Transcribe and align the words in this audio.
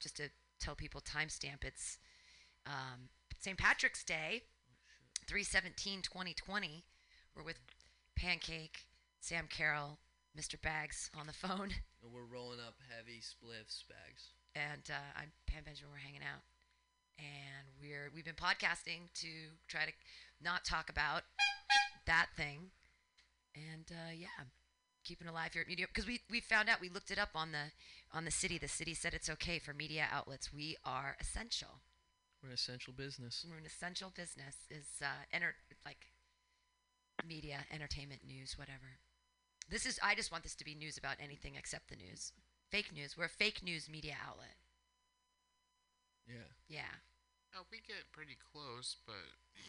just 0.00 0.16
to 0.16 0.30
tell 0.58 0.74
people 0.74 1.00
timestamp, 1.00 1.62
it's 1.64 1.98
um, 2.66 3.08
St. 3.38 3.56
Patrick's 3.56 4.02
Day, 4.04 4.42
317 5.26 6.02
2020. 6.02 6.84
We're 7.36 7.42
with 7.44 7.58
Pancake, 8.16 8.86
Sam 9.20 9.46
Carroll, 9.48 9.98
Mr. 10.38 10.60
Bags 10.60 11.10
on 11.18 11.26
the 11.26 11.32
phone, 11.32 11.70
And 12.02 12.12
we're 12.12 12.24
rolling 12.24 12.58
up 12.60 12.74
heavy 12.94 13.20
spliffs 13.20 13.84
bags. 13.88 14.32
and 14.54 14.82
uh, 14.90 15.20
I'm 15.20 15.32
Pam 15.46 15.64
Benjamin. 15.64 15.92
We're 15.92 15.98
hanging 16.04 16.22
out, 16.22 16.42
and 17.18 17.68
we're 17.80 18.10
we've 18.14 18.24
been 18.24 18.34
podcasting 18.34 19.12
to 19.20 19.28
try 19.68 19.84
to 19.86 19.92
not 20.42 20.64
talk 20.64 20.88
about 20.90 21.22
that 22.06 22.28
thing, 22.36 22.70
and 23.54 23.90
uh, 23.90 24.12
yeah, 24.16 24.44
keeping 25.04 25.28
alive 25.28 25.52
here 25.52 25.62
at 25.62 25.68
Media 25.68 25.86
because 25.86 26.06
we 26.06 26.20
we 26.30 26.40
found 26.40 26.68
out 26.68 26.80
we 26.80 26.88
looked 26.88 27.10
it 27.10 27.18
up 27.18 27.30
on 27.34 27.52
the 27.52 27.72
on 28.12 28.24
the 28.24 28.30
city. 28.30 28.58
The 28.58 28.68
city 28.68 28.94
said 28.94 29.14
it's 29.14 29.30
okay 29.30 29.58
for 29.58 29.72
media 29.72 30.06
outlets. 30.12 30.52
We 30.52 30.76
are 30.84 31.16
essential. 31.20 31.80
We're 32.42 32.48
an 32.48 32.54
essential 32.54 32.92
business. 32.92 33.44
We're 33.48 33.58
an 33.58 33.66
essential 33.66 34.12
business. 34.14 34.56
Is 34.70 35.02
uh, 35.02 35.24
enter 35.32 35.54
like 35.84 36.06
media, 37.26 37.66
entertainment, 37.72 38.22
news, 38.26 38.58
whatever. 38.58 38.98
This 39.68 39.86
is. 39.86 39.98
I 40.02 40.14
just 40.14 40.32
want 40.32 40.44
this 40.44 40.54
to 40.56 40.64
be 40.64 40.74
news 40.74 40.96
about 40.96 41.16
anything 41.22 41.54
except 41.56 41.88
the 41.90 41.96
news. 41.96 42.32
Fake 42.70 42.92
news. 42.94 43.16
We're 43.16 43.24
a 43.24 43.28
fake 43.28 43.62
news 43.62 43.88
media 43.88 44.14
outlet. 44.26 44.56
Yeah. 46.26 46.48
Yeah. 46.68 47.09
Oh, 47.56 47.62
we 47.70 47.78
get 47.86 47.96
pretty 48.12 48.36
close, 48.52 48.96
but 49.06 49.16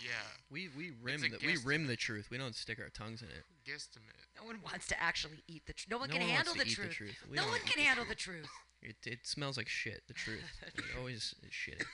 yeah, 0.04 0.12
We 0.52 0.70
we 0.78 0.92
rim 1.02 1.24
a 1.24 1.30
the 1.30 1.38
we 1.46 1.58
rim 1.58 1.88
the 1.88 1.96
truth. 1.96 2.28
We 2.30 2.38
don't 2.38 2.56
stick 2.56 2.80
our 2.80 2.90
tongues 2.90 3.22
in 3.24 3.30
it. 3.30 3.44
guesstimate. 3.66 4.22
No 4.40 4.46
one 4.46 4.58
wants 4.64 4.88
to 4.88 5.02
actually 5.02 5.44
eat 5.48 5.66
the 5.66 5.74
truth. 5.74 5.90
No 5.90 5.98
one 5.98 6.10
No 6.10 6.16
can 6.18 6.24
one 6.28 6.36
handle 6.36 6.54
the 6.54 6.62
eat 6.62 6.70
the 6.70 6.76
truth. 6.76 6.94
truth. 6.94 7.18
We 7.30 7.36
No 7.38 7.48
one 7.48 7.58
eat 7.58 7.66
can 7.66 7.80
the 7.82 7.88
handle 7.88 8.06
truth. 8.06 8.18
the 8.18 8.24
truth. 8.24 8.48
It 8.84 8.96
it 9.06 9.20
smells 9.28 9.58
like 9.58 9.68
shit. 9.68 10.04
The 10.08 10.14
truth. 10.14 10.44
it 10.76 10.84
always 10.98 11.34
is 11.42 11.50
shitty. 11.52 11.86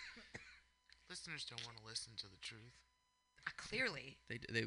Listeners 1.09 1.45
don't 1.49 1.63
want 1.65 1.77
to 1.77 1.85
listen 1.85 2.13
to 2.17 2.25
the 2.27 2.37
truth. 2.41 2.75
Uh, 3.47 3.51
clearly, 3.55 4.17
They 4.29 4.39
they. 4.51 4.65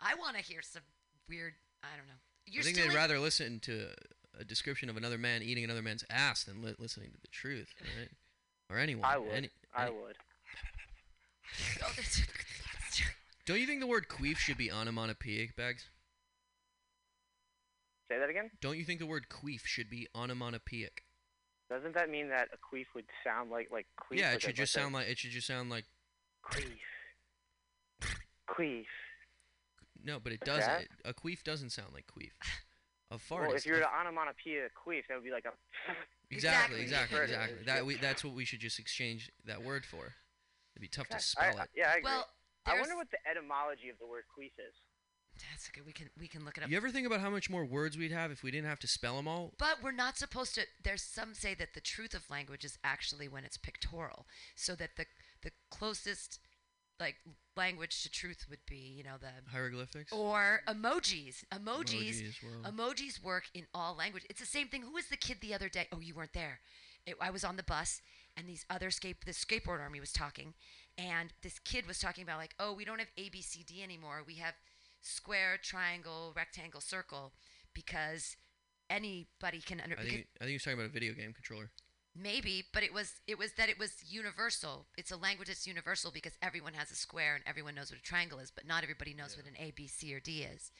I 0.00 0.14
want 0.16 0.36
to 0.36 0.42
hear 0.42 0.62
some 0.62 0.82
weird. 1.28 1.54
I 1.82 1.96
don't 1.96 2.06
know. 2.08 2.18
You're 2.46 2.62
I 2.62 2.64
think 2.64 2.76
they'd 2.78 2.94
rather 2.94 3.18
listen 3.20 3.60
to 3.60 3.88
a 4.38 4.44
description 4.44 4.88
of 4.88 4.96
another 4.96 5.18
man 5.18 5.42
eating 5.42 5.64
another 5.64 5.82
man's 5.82 6.04
ass 6.10 6.44
than 6.44 6.62
li- 6.62 6.74
listening 6.78 7.10
to 7.12 7.20
the 7.20 7.28
truth, 7.28 7.72
right? 7.98 8.08
Or 8.70 8.78
anyone. 8.78 9.04
I 9.04 9.18
would. 9.18 9.30
Any, 9.32 9.50
I 9.74 9.90
would. 9.90 10.16
Don't 13.46 13.60
you 13.60 13.66
think 13.66 13.80
the 13.80 13.86
word 13.86 14.08
queef 14.08 14.36
should 14.36 14.58
be 14.58 14.70
onomatopoeic, 14.70 15.56
Bags? 15.56 15.88
Say 18.10 18.18
that 18.18 18.28
again. 18.30 18.50
Don't 18.60 18.78
you 18.78 18.84
think 18.84 19.00
the 19.00 19.06
word 19.06 19.26
queef 19.30 19.64
should 19.64 19.90
be 19.90 20.06
onomatopoeic? 20.14 21.04
Doesn't 21.70 21.94
that 21.94 22.08
mean 22.08 22.30
that 22.30 22.48
a 22.52 22.56
queef 22.56 22.86
would 22.94 23.04
sound 23.24 23.50
like 23.50 23.68
like 23.70 23.86
queef? 24.00 24.18
yeah, 24.18 24.32
it 24.32 24.42
should 24.42 24.56
just 24.56 24.72
sound 24.72 24.94
like 24.94 25.06
it 25.08 25.18
should 25.18 25.30
just 25.30 25.46
sound 25.46 25.68
like 25.70 25.84
queef. 26.50 26.78
Queef. 28.48 28.86
no, 30.02 30.18
but 30.18 30.32
it 30.32 30.40
doesn't. 30.40 30.82
It- 30.82 30.88
a 31.04 31.12
queef 31.12 31.42
doesn't 31.42 31.70
sound 31.70 31.92
like 31.92 32.06
queef. 32.06 32.32
A 33.10 33.18
fart. 33.18 33.48
Well, 33.48 33.56
if 33.56 33.64
you 33.64 33.72
were 33.72 33.80
to 33.80 33.88
onomatopoeia 33.88 34.68
queef, 34.76 35.02
that 35.08 35.14
would 35.14 35.24
be 35.24 35.30
like 35.30 35.44
a. 35.46 35.52
exactly, 36.30 36.80
Exactly. 36.80 37.18
exactly, 37.18 37.54
exactly. 37.54 37.64
That 37.66 37.86
we, 37.86 37.94
that's 37.96 38.24
what 38.24 38.34
we 38.34 38.44
should 38.44 38.60
just 38.60 38.78
exchange 38.78 39.30
that 39.46 39.62
word 39.62 39.84
for. 39.84 40.14
It'd 40.74 40.80
be 40.82 40.88
tough 40.88 41.08
to 41.08 41.20
spell 41.20 41.58
I, 41.58 41.62
it. 41.62 41.70
yeah, 41.74 41.88
I 41.88 41.92
agree. 41.98 42.02
well, 42.04 42.26
I 42.66 42.78
wonder 42.78 42.96
what 42.96 43.10
the 43.10 43.18
etymology 43.28 43.88
of 43.88 43.98
the 43.98 44.06
word 44.06 44.24
queef 44.36 44.52
is. 44.58 44.74
That's 45.52 45.70
okay. 45.70 45.82
We 45.86 45.92
can 45.92 46.10
we 46.18 46.26
can 46.26 46.44
look 46.44 46.58
it 46.58 46.64
up. 46.64 46.70
You 46.70 46.76
ever 46.76 46.90
think 46.90 47.06
about 47.06 47.20
how 47.20 47.30
much 47.30 47.48
more 47.48 47.64
words 47.64 47.96
we'd 47.96 48.10
have 48.12 48.30
if 48.32 48.42
we 48.42 48.50
didn't 48.50 48.68
have 48.68 48.80
to 48.80 48.88
spell 48.88 49.16
them 49.16 49.28
all? 49.28 49.52
But 49.58 49.82
we're 49.82 49.92
not 49.92 50.18
supposed 50.18 50.54
to. 50.56 50.62
There's 50.82 51.02
some 51.02 51.32
say 51.34 51.54
that 51.54 51.74
the 51.74 51.80
truth 51.80 52.12
of 52.12 52.28
language 52.28 52.64
is 52.64 52.76
actually 52.82 53.28
when 53.28 53.44
it's 53.44 53.56
pictorial, 53.56 54.26
so 54.56 54.74
that 54.74 54.96
the 54.96 55.06
the 55.42 55.52
closest 55.70 56.40
like 57.00 57.16
language 57.56 58.02
to 58.02 58.10
truth 58.10 58.46
would 58.50 58.64
be, 58.66 58.94
you 58.96 59.04
know, 59.04 59.16
the 59.20 59.28
Hieroglyphics. 59.50 60.12
or 60.12 60.60
emojis. 60.68 61.44
Emojis. 61.52 62.22
Emojis, 62.22 62.34
well. 62.42 62.72
Emojis 62.72 63.22
work 63.22 63.44
in 63.54 63.66
all 63.74 63.94
language. 63.96 64.24
It's 64.28 64.40
the 64.40 64.46
same 64.46 64.68
thing. 64.68 64.82
Who 64.82 64.92
was 64.92 65.06
the 65.06 65.16
kid 65.16 65.38
the 65.40 65.54
other 65.54 65.68
day? 65.68 65.86
Oh, 65.92 66.00
you 66.00 66.14
weren't 66.14 66.32
there. 66.32 66.60
It, 67.06 67.16
I 67.20 67.30
was 67.30 67.44
on 67.44 67.56
the 67.56 67.62
bus, 67.62 68.02
and 68.36 68.48
these 68.48 68.64
other 68.68 68.90
skate 68.90 69.24
the 69.24 69.32
skateboard 69.32 69.80
army 69.80 70.00
was 70.00 70.12
talking, 70.12 70.54
and 70.96 71.32
this 71.42 71.58
kid 71.58 71.86
was 71.86 71.98
talking 71.98 72.22
about 72.22 72.38
like, 72.38 72.54
oh, 72.58 72.72
we 72.74 72.84
don't 72.84 72.98
have 72.98 73.08
A 73.16 73.28
B 73.28 73.40
C 73.40 73.64
D 73.66 73.82
anymore. 73.82 74.22
We 74.26 74.34
have 74.34 74.54
square, 75.00 75.56
triangle, 75.62 76.32
rectangle, 76.36 76.80
circle, 76.80 77.32
because 77.72 78.36
anybody 78.90 79.60
can 79.60 79.80
under. 79.80 79.96
I 79.98 80.02
think 80.02 80.26
I 80.40 80.44
think 80.44 80.50
you're 80.50 80.58
talking 80.58 80.74
about 80.74 80.86
a 80.86 80.92
video 80.92 81.14
game 81.14 81.32
controller. 81.32 81.70
Maybe, 82.20 82.64
but 82.72 82.82
it 82.82 82.92
was 82.92 83.12
it 83.26 83.38
was 83.38 83.52
that 83.52 83.68
it 83.68 83.78
was 83.78 83.92
universal. 84.08 84.86
It's 84.96 85.10
a 85.10 85.16
language 85.16 85.48
that's 85.48 85.66
universal 85.66 86.10
because 86.10 86.32
everyone 86.42 86.72
has 86.74 86.90
a 86.90 86.94
square 86.96 87.34
and 87.34 87.44
everyone 87.46 87.74
knows 87.74 87.90
what 87.90 88.00
a 88.00 88.02
triangle 88.02 88.38
is, 88.38 88.50
but 88.50 88.66
not 88.66 88.82
everybody 88.82 89.14
knows 89.14 89.36
what 89.36 89.46
an 89.46 89.54
A, 89.58 89.72
B, 89.72 89.86
C, 89.86 90.14
or 90.14 90.20
D 90.20 90.42
is. 90.42 90.70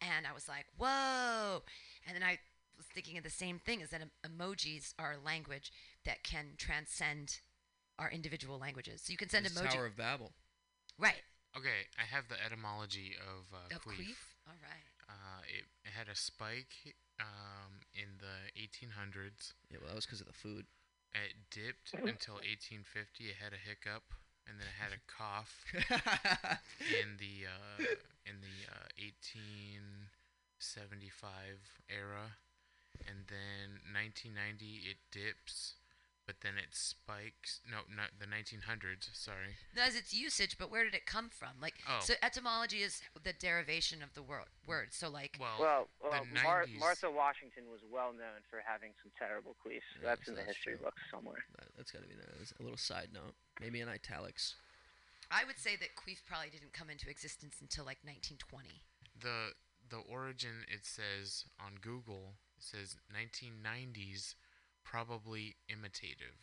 And 0.00 0.26
I 0.26 0.32
was 0.34 0.48
like, 0.48 0.66
whoa! 0.76 1.62
And 2.06 2.14
then 2.14 2.22
I 2.22 2.38
was 2.76 2.86
thinking 2.94 3.16
of 3.18 3.24
the 3.24 3.30
same 3.30 3.58
thing: 3.58 3.80
is 3.80 3.90
that 3.90 4.00
em- 4.02 4.10
emojis 4.24 4.92
are 4.98 5.12
a 5.14 5.24
language 5.24 5.72
that 6.04 6.22
can 6.22 6.52
transcend 6.58 7.40
our 7.98 8.10
individual 8.10 8.58
languages. 8.58 9.00
So 9.02 9.10
you 9.10 9.16
can 9.16 9.28
send 9.30 9.46
It's 9.46 9.58
emoji, 9.58 9.70
Tower 9.70 9.86
of 9.86 9.96
Babel. 9.96 10.32
right? 10.98 11.22
Okay, 11.56 11.88
I 11.98 12.04
have 12.14 12.28
the 12.28 12.36
etymology 12.44 13.16
of 13.18 13.46
uh, 13.54 13.74
Of 13.74 13.82
queef. 13.82 13.96
queef. 13.96 14.20
All 14.46 14.60
right. 14.62 14.84
Uh, 15.08 15.40
it, 15.48 15.64
it 15.84 15.92
had 15.96 16.08
a 16.08 16.14
spike 16.14 16.94
um, 17.18 17.80
in 17.94 18.18
the 18.20 18.52
1800s. 18.60 19.54
Yeah, 19.70 19.78
well, 19.80 19.88
that 19.88 19.94
was 19.94 20.04
because 20.04 20.20
of 20.20 20.26
the 20.26 20.34
food. 20.34 20.66
It 21.24 21.36
dipped 21.50 21.94
until 21.94 22.34
1850. 22.44 23.24
It 23.24 23.36
had 23.40 23.52
a 23.52 23.56
hiccup, 23.60 24.04
and 24.46 24.60
then 24.60 24.68
it 24.68 24.76
had 24.76 24.92
a 24.92 25.00
cough 25.08 25.64
in 25.72 27.16
the 27.16 27.46
uh, 27.48 27.80
in 28.26 28.40
the 28.42 28.66
uh, 28.68 28.88
1875 29.00 31.80
era, 31.88 32.36
and 33.08 33.26
then 33.28 33.80
1990 33.92 34.80
it 34.90 34.98
dips, 35.10 35.74
but 36.26 36.36
then 36.42 36.58
it 36.58 36.74
spikes. 36.74 37.60
No, 37.70 37.78
not 37.88 38.10
the 38.18 38.26
1900s. 38.26 39.08
Sorry. 39.14 39.56
That's 39.74 39.96
its 39.96 40.12
usage, 40.12 40.58
but 40.58 40.70
where 40.70 40.84
did 40.84 40.94
it 40.94 41.06
come 41.06 41.28
from? 41.30 41.60
Like, 41.62 41.74
Oh. 41.88 42.00
so 42.02 42.14
etymology 42.22 42.82
is 42.82 43.00
the 43.22 43.32
derivation 43.32 44.02
of 44.02 44.12
the 44.14 44.22
word. 44.22 44.50
Word. 44.66 44.92
So 44.92 45.08
like, 45.08 45.36
Well, 45.38 45.56
Well, 45.60 45.88
the 46.02 46.08
well 46.10 46.26
Mar- 46.42 46.66
Martha 46.78 47.10
Washington 47.10 47.70
was 47.70 47.80
well 47.90 48.12
known 48.12 48.42
for 48.50 48.60
having 48.66 48.92
some 49.02 49.12
terrible 49.18 49.54
queefs. 49.64 49.86
Yeah, 50.02 50.10
that's 50.14 50.26
so 50.26 50.32
in 50.32 50.36
the 50.36 50.42
that's 50.42 50.56
history 50.56 50.74
true. 50.76 50.84
books 50.84 51.02
somewhere. 51.10 51.44
That, 51.58 51.68
that's 51.76 51.90
got 51.92 52.02
to 52.02 52.08
be 52.08 52.14
that. 52.16 52.28
A 52.58 52.62
little 52.62 52.76
side 52.78 53.08
note, 53.14 53.34
maybe 53.60 53.80
in 53.80 53.88
italics. 53.88 54.56
I 55.30 55.44
would 55.44 55.58
say 55.58 55.74
that 55.76 55.94
queef 55.96 56.24
probably 56.26 56.50
didn't 56.50 56.72
come 56.72 56.90
into 56.90 57.08
existence 57.10 57.56
until 57.60 57.84
like 57.84 57.98
1920. 58.04 58.82
the 59.20 59.54
the 59.88 59.98
origin 60.10 60.66
it 60.66 60.84
says 60.84 61.44
on 61.60 61.74
Google 61.80 62.34
it 62.58 62.64
says 62.64 62.96
1990s 63.14 64.34
probably 64.86 65.56
imitative. 65.68 66.38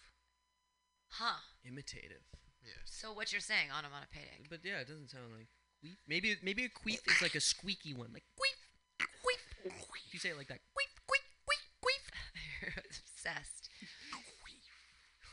Huh. 1.10 1.40
Imitative. 1.66 2.28
Yes. 2.64 2.76
So 2.86 3.14
what 3.14 3.32
you're 3.32 3.42
saying, 3.42 3.70
onomatopoeic. 3.72 4.50
But 4.50 4.60
yeah, 4.64 4.80
it 4.80 4.88
doesn't 4.88 5.10
sound 5.10 5.26
like 5.38 5.48
queef. 5.84 5.96
Maybe 6.08 6.36
maybe 6.44 6.66
a 6.66 6.70
queef 6.70 7.00
is 7.08 7.22
like 7.22 7.36
a 7.36 7.40
squeaky 7.42 7.94
one, 7.94 8.10
like 8.14 8.24
queef, 8.40 8.60
queef. 9.00 9.72
If 10.08 10.14
you 10.14 10.20
say 10.20 10.30
it 10.30 10.38
like 10.38 10.48
that, 10.48 10.60
queef, 10.76 10.92
queef, 11.10 11.26
queef, 11.48 11.64
queef. 11.84 12.04
You're 12.62 12.74
obsessed. 12.78 13.70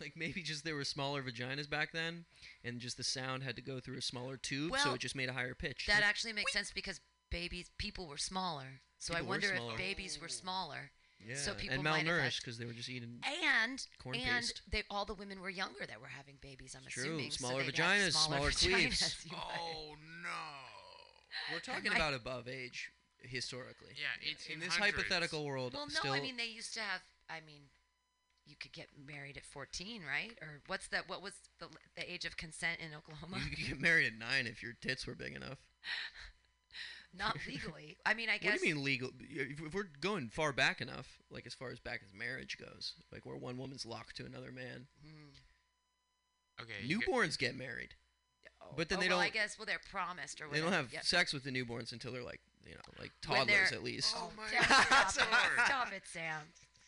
Like 0.01 0.15
maybe 0.17 0.41
just 0.41 0.65
there 0.65 0.77
were 0.77 0.85
smaller 0.85 1.23
vaginas 1.23 1.69
back 1.69 1.93
then, 1.93 2.25
and 2.65 2.81
just 2.81 2.97
the 2.97 3.05
sound 3.05 3.43
had 3.43 3.55
to 3.57 3.61
go 3.61 3.81
through 3.81 3.99
a 3.99 4.01
smaller 4.03 4.39
tube, 4.39 4.73
so 4.79 4.95
it 4.95 5.01
just 5.01 5.15
made 5.15 5.29
a 5.29 5.35
higher 5.35 5.55
pitch. 5.55 5.85
That 5.87 5.97
Like, 5.97 6.09
actually 6.09 6.33
makes 6.33 6.55
sense 6.55 6.73
because 6.73 7.01
babies, 7.31 7.71
people 7.77 8.07
were 8.07 8.17
smaller. 8.17 8.81
So 8.99 9.13
I 9.13 9.19
People 9.19 9.27
were 9.27 9.33
wonder 9.33 9.55
if 9.55 9.77
babies 9.77 10.19
were 10.19 10.29
smaller. 10.29 10.91
Yeah, 11.27 11.35
so 11.37 11.55
people 11.55 11.75
and 11.75 11.85
might 11.85 11.99
have 11.99 12.07
had- 12.07 12.17
malnourished 12.31 12.41
because 12.41 12.59
they 12.59 12.65
were 12.65 12.73
just 12.73 12.89
eating. 12.89 13.21
And 13.63 13.87
Corn 14.03 14.17
and 14.17 14.25
paste. 14.41 14.63
they 14.71 14.83
all 14.91 15.05
the 15.05 15.15
women 15.15 15.41
were 15.41 15.51
younger 15.51 15.87
that 15.87 16.01
were 16.01 16.09
having 16.09 16.37
babies. 16.41 16.75
I'm 16.77 16.87
True, 16.89 17.03
assuming. 17.05 17.31
smaller 17.31 17.63
they'd 17.65 17.75
vaginas, 17.75 18.13
smaller 18.13 18.51
queefs. 18.51 19.25
vaginas. 19.27 19.27
Oh 19.61 19.95
no. 20.23 21.53
We're 21.53 21.61
talking 21.61 21.93
I- 21.93 21.97
about 21.97 22.15
above 22.15 22.49
age 22.49 22.91
historically. 23.23 23.95
Yeah, 23.97 24.53
In 24.55 24.61
this 24.61 24.77
hypothetical 24.77 25.45
world, 25.45 25.75
Well, 25.75 25.87
no, 25.87 25.95
still, 25.95 26.13
I 26.13 26.21
mean 26.21 26.37
they 26.37 26.47
used 26.47 26.73
to 26.75 26.81
have. 26.81 27.03
I 27.29 27.41
mean, 27.47 27.63
you 28.47 28.57
could 28.59 28.73
get 28.73 28.89
married 29.07 29.37
at 29.37 29.45
14, 29.45 30.03
right? 30.09 30.33
Or 30.41 30.63
what's 30.67 30.89
that? 30.89 31.09
What 31.09 31.23
was 31.23 31.35
the 31.59 31.69
the 31.97 32.11
age 32.11 32.25
of 32.25 32.37
consent 32.37 32.81
in 32.81 32.95
Oklahoma? 32.97 33.39
you 33.45 33.57
could 33.57 33.67
get 33.69 33.81
married 33.81 34.07
at 34.07 34.19
nine 34.19 34.47
if 34.47 34.63
your 34.63 34.73
tits 34.81 35.07
were 35.07 35.15
big 35.15 35.35
enough. 35.37 35.59
Not 37.17 37.37
legally. 37.49 37.97
I 38.07 38.15
mean, 38.15 38.29
I 38.29 38.39
guess. 38.39 38.45
What 38.47 38.53
guess. 38.53 38.61
do 38.63 38.69
you 38.69 38.75
mean 38.77 38.85
legal? 38.85 39.11
If 39.21 39.61
if 39.61 39.75
we're 39.75 39.89
going 40.01 40.29
far 40.29 40.53
back 40.53 40.81
enough, 40.81 41.19
like 41.31 41.47
as 41.47 41.55
far 41.55 41.71
as 41.71 41.81
back 41.81 42.01
as 42.05 42.13
marriage 42.17 42.57
goes, 42.59 42.95
like 43.13 43.27
where 43.27 43.37
one 43.37 43.57
woman's 43.59 43.85
locked 43.85 44.17
to 44.17 44.27
another 44.27 44.53
man, 44.53 44.87
Hmm. 45.05 46.63
Okay. 46.63 46.73
you 46.85 47.01
get- 47.01 47.09
newborns 47.09 47.39
get 47.39 47.55
married. 47.57 47.95
Oh, 48.63 48.75
But 48.77 48.89
then 48.89 48.99
oh, 48.99 49.01
they 49.01 49.09
well, 49.09 49.19
don't- 49.19 49.27
I 49.27 49.31
guess. 49.31 49.59
Well, 49.59 49.67
they're 49.67 49.81
promised 49.91 50.41
or 50.41 50.49
They 50.53 50.61
don't 50.61 50.73
have 50.73 50.93
Yep. 50.93 51.05
sex 51.05 51.33
with 51.33 51.45
the 51.45 51.51
newborns 51.51 51.93
until 51.93 52.13
they're 52.13 52.23
like, 52.23 52.41
you 52.65 52.75
know, 52.75 52.81
like 52.99 53.11
toddlers 53.23 53.73
at 53.73 53.83
least. 53.83 54.15
Oh 54.17 54.31
my 54.37 54.49
Sam, 54.51 54.63
Stop 54.65 54.89
God. 54.89 55.07
it. 55.59 55.65
Stop 55.67 55.93
it, 55.93 56.07
Sam. 56.07 56.43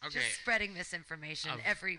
Okay. 0.04 0.18
Just 0.20 0.40
spreading 0.40 0.75
misinformation 0.75 1.50
Of- 1.50 1.60
every 1.64 1.98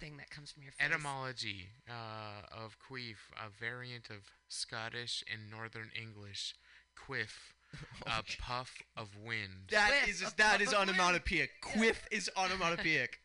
thing 0.00 0.16
that 0.16 0.30
comes 0.30 0.50
from 0.50 0.64
your 0.64 0.72
face. 0.72 0.84
Etymology 0.84 1.68
uh, 1.88 2.42
of 2.50 2.76
queef, 2.80 3.16
a 3.36 3.48
variant 3.48 4.10
of 4.10 4.24
Scottish 4.48 5.22
and 5.32 5.48
Northern 5.50 5.90
English. 5.94 6.54
Quiff, 6.96 7.54
a 8.06 8.22
puff 8.40 8.70
of 8.96 9.08
wind. 9.24 9.68
That 9.70 9.90
Quiff, 10.04 10.08
is 10.08 10.22
a 10.22 10.36
that 10.36 10.52
puff 10.52 10.60
is 10.60 10.72
of 10.72 10.78
wind. 10.78 10.90
onomatopoeic. 10.90 11.50
Quiff 11.62 12.06
is 12.10 12.30
onomatopoeic. 12.36 13.18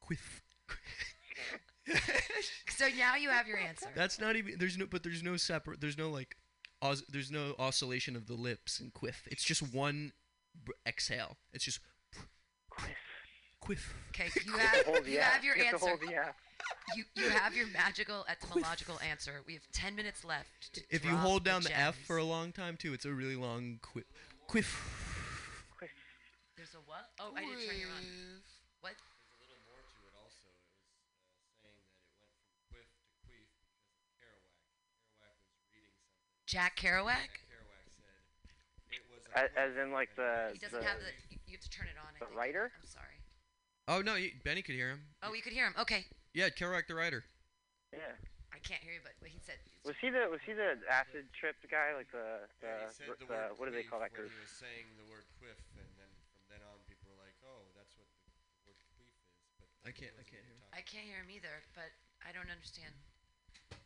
Quiff. 0.00 0.42
So 2.76 2.86
now 2.96 3.16
you 3.16 3.28
have 3.30 3.46
your 3.48 3.58
answer. 3.58 3.88
That's 3.94 4.18
not 4.20 4.36
even. 4.36 4.54
There's 4.58 4.78
no. 4.78 4.86
But 4.86 5.02
there's 5.02 5.22
no 5.22 5.36
separate. 5.36 5.80
There's 5.80 5.98
no 5.98 6.08
like. 6.08 6.36
Os, 6.82 7.02
there's 7.10 7.30
no 7.30 7.54
oscillation 7.58 8.16
of 8.16 8.26
the 8.26 8.32
lips 8.34 8.80
in 8.80 8.90
quiff. 8.90 9.26
It's 9.30 9.42
just 9.44 9.60
one 9.74 10.12
br- 10.64 10.72
exhale. 10.86 11.36
It's 11.52 11.64
just 11.64 11.80
Quiff. 12.70 12.94
quiff. 13.60 13.94
Okay, 14.10 14.30
you 14.46 14.52
have 14.56 14.86
Hold 14.86 15.04
the 15.04 15.10
you 15.10 15.18
F. 15.18 15.24
have 15.24 15.44
your 15.44 15.56
you 15.58 15.64
have 15.64 15.74
answer. 15.74 15.84
to 15.86 15.90
hold 15.90 16.00
the 16.08 16.14
F. 16.14 16.34
You 16.96 17.04
you 17.14 17.28
have 17.30 17.54
your 17.54 17.66
magical 17.68 18.24
etymological 18.28 18.98
answer. 19.10 19.42
We 19.46 19.54
have 19.54 19.62
ten 19.72 19.94
minutes 19.94 20.24
left. 20.24 20.74
To 20.74 20.80
If 20.90 21.04
you 21.04 21.14
hold 21.16 21.44
down 21.44 21.62
the, 21.62 21.76
F 21.76 21.96
for 22.06 22.16
a 22.18 22.24
long 22.24 22.52
time 22.52 22.76
too, 22.76 22.92
it's 22.92 23.04
a 23.04 23.12
really 23.12 23.36
long 23.36 23.78
quiff. 23.82 24.04
Quiff. 24.48 24.74
Quiff. 25.78 25.90
There's 26.56 26.74
a 26.74 26.82
what? 26.86 27.06
Oh, 27.20 27.30
I 27.36 27.40
didn't 27.46 27.62
turn 27.66 27.78
you 27.78 27.86
on. 27.86 28.02
What? 28.82 28.94
There's 28.98 29.38
a 29.38 29.54
little 29.54 29.62
more 29.70 29.78
to 29.78 29.98
it 30.02 30.14
also. 30.18 30.50
It 30.50 30.58
was 30.66 31.38
uh, 31.38 31.54
saying 31.62 31.78
that 31.78 32.02
it 32.02 32.10
went 32.10 32.34
from 32.42 32.58
quiff 32.74 32.88
to 32.90 33.06
queef 33.22 33.46
because 33.54 33.94
of 33.94 34.02
Kerouac. 34.18 34.50
Kerouac 35.14 35.38
was 35.46 35.62
reading 35.70 35.94
something. 35.94 36.26
Jack 36.50 36.74
Kerouac? 36.74 37.22
Jack 37.22 37.38
Kerouac 37.46 37.86
said 38.02 38.18
it 38.90 39.06
was 39.14 39.22
a 39.30 39.38
As, 39.38 39.48
as 39.54 39.72
in 39.78 39.94
like 39.94 40.10
the 40.18 40.50
He 40.50 40.58
doesn't 40.58 40.82
the, 40.82 40.86
have 40.90 40.98
the. 40.98 41.14
You, 41.30 41.38
you 41.46 41.54
have 41.54 41.62
to 41.62 41.70
turn 41.70 41.86
it 41.86 41.94
on. 42.02 42.10
I 42.10 42.18
the 42.18 42.26
think. 42.26 42.34
writer? 42.34 42.74
I'm 42.74 42.90
sorry. 42.90 43.14
Oh 43.86 44.02
no, 44.02 44.14
you, 44.18 44.34
Benny 44.42 44.62
could 44.62 44.74
hear 44.74 44.90
him. 44.90 45.06
Oh, 45.22 45.34
you 45.34 45.42
could 45.42 45.54
hear 45.54 45.66
him. 45.70 45.74
Okay. 45.78 46.06
Yeah, 46.34 46.48
Kerouac 46.50 46.86
the 46.86 46.94
writer. 46.94 47.24
yeah. 47.92 48.14
I 48.50 48.58
can't 48.66 48.82
hear 48.82 48.98
you, 48.98 49.02
but 49.06 49.14
what 49.22 49.30
he 49.30 49.38
said. 49.40 49.56
Was 49.86 49.96
he 50.02 50.10
the 50.10 50.26
was 50.28 50.42
he 50.44 50.52
the 50.52 50.76
acid 50.90 51.30
trip 51.32 51.56
guy 51.70 51.94
like 51.96 52.10
the 52.12 52.44
Yeah, 52.60 52.82
the, 52.82 52.90
he 52.90 52.92
said 52.92 53.06
the, 53.16 53.24
the 53.24 53.30
word 53.30 53.56
what 53.56 53.66
do 53.70 53.72
they 53.72 53.86
call 53.86 54.02
that 54.02 54.10
when 54.12 54.26
group? 54.26 54.34
he 54.34 54.42
was 54.42 54.52
saying 54.52 54.84
the 55.00 55.06
word 55.08 55.24
quiff, 55.38 55.56
and 55.78 55.86
then 55.96 56.10
from 56.34 56.42
then 56.50 56.60
on, 56.66 56.76
people 56.90 57.08
were 57.14 57.20
like, 57.22 57.32
"Oh, 57.46 57.62
that's 57.78 57.94
what 57.96 58.04
the, 58.10 58.20
the 58.26 58.74
word 58.74 58.82
quiff 58.92 59.06
is." 59.06 59.14
But 59.62 59.70
I 59.86 59.94
can't- 59.94 60.12
I 60.18 60.24
can't 60.26 60.42
hear. 60.44 60.54
we're 60.60 60.74
I 60.76 60.82
can't 60.82 61.06
hear 61.08 61.22
him 61.24 61.30
either, 61.32 61.62
but 61.78 61.88
I 62.26 62.34
don't 62.34 62.50
understand. 62.52 62.92
talking- 63.70 63.80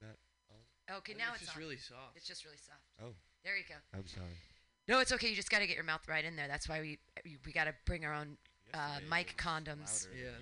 That 0.00 0.16
on? 0.50 0.62
Okay, 1.02 1.12
now 1.18 1.34
it's 1.36 1.42
it's, 1.44 1.50
just 1.52 1.58
on. 1.58 1.62
really 1.66 1.76
soft. 1.82 2.14
It's 2.16 2.26
just 2.30 2.46
really 2.46 2.62
soft. 2.62 2.86
Oh, 3.02 3.12
There 3.44 3.58
you 3.58 3.66
go. 3.68 3.76
I'm 3.92 4.06
sorry. 4.08 4.38
No, 4.88 5.02
it's 5.02 5.10
okay. 5.12 5.28
You 5.28 5.36
just 5.36 5.50
got 5.50 5.60
to 5.60 5.66
get 5.66 5.74
your 5.76 5.84
mouth 5.84 6.06
right 6.08 6.24
in 6.24 6.38
there. 6.38 6.46
That's 6.48 6.70
why 6.70 6.80
we 6.80 6.98
we, 7.26 7.36
we 7.44 7.50
got 7.52 7.66
to 7.66 7.74
bring 7.84 8.06
our 8.06 8.14
own. 8.14 8.38
Uh, 8.74 8.98
mic 9.10 9.34
it 9.34 9.36
was 9.36 9.42
condoms. 9.44 10.06
louder 10.08 10.16
Yeah. 10.16 10.38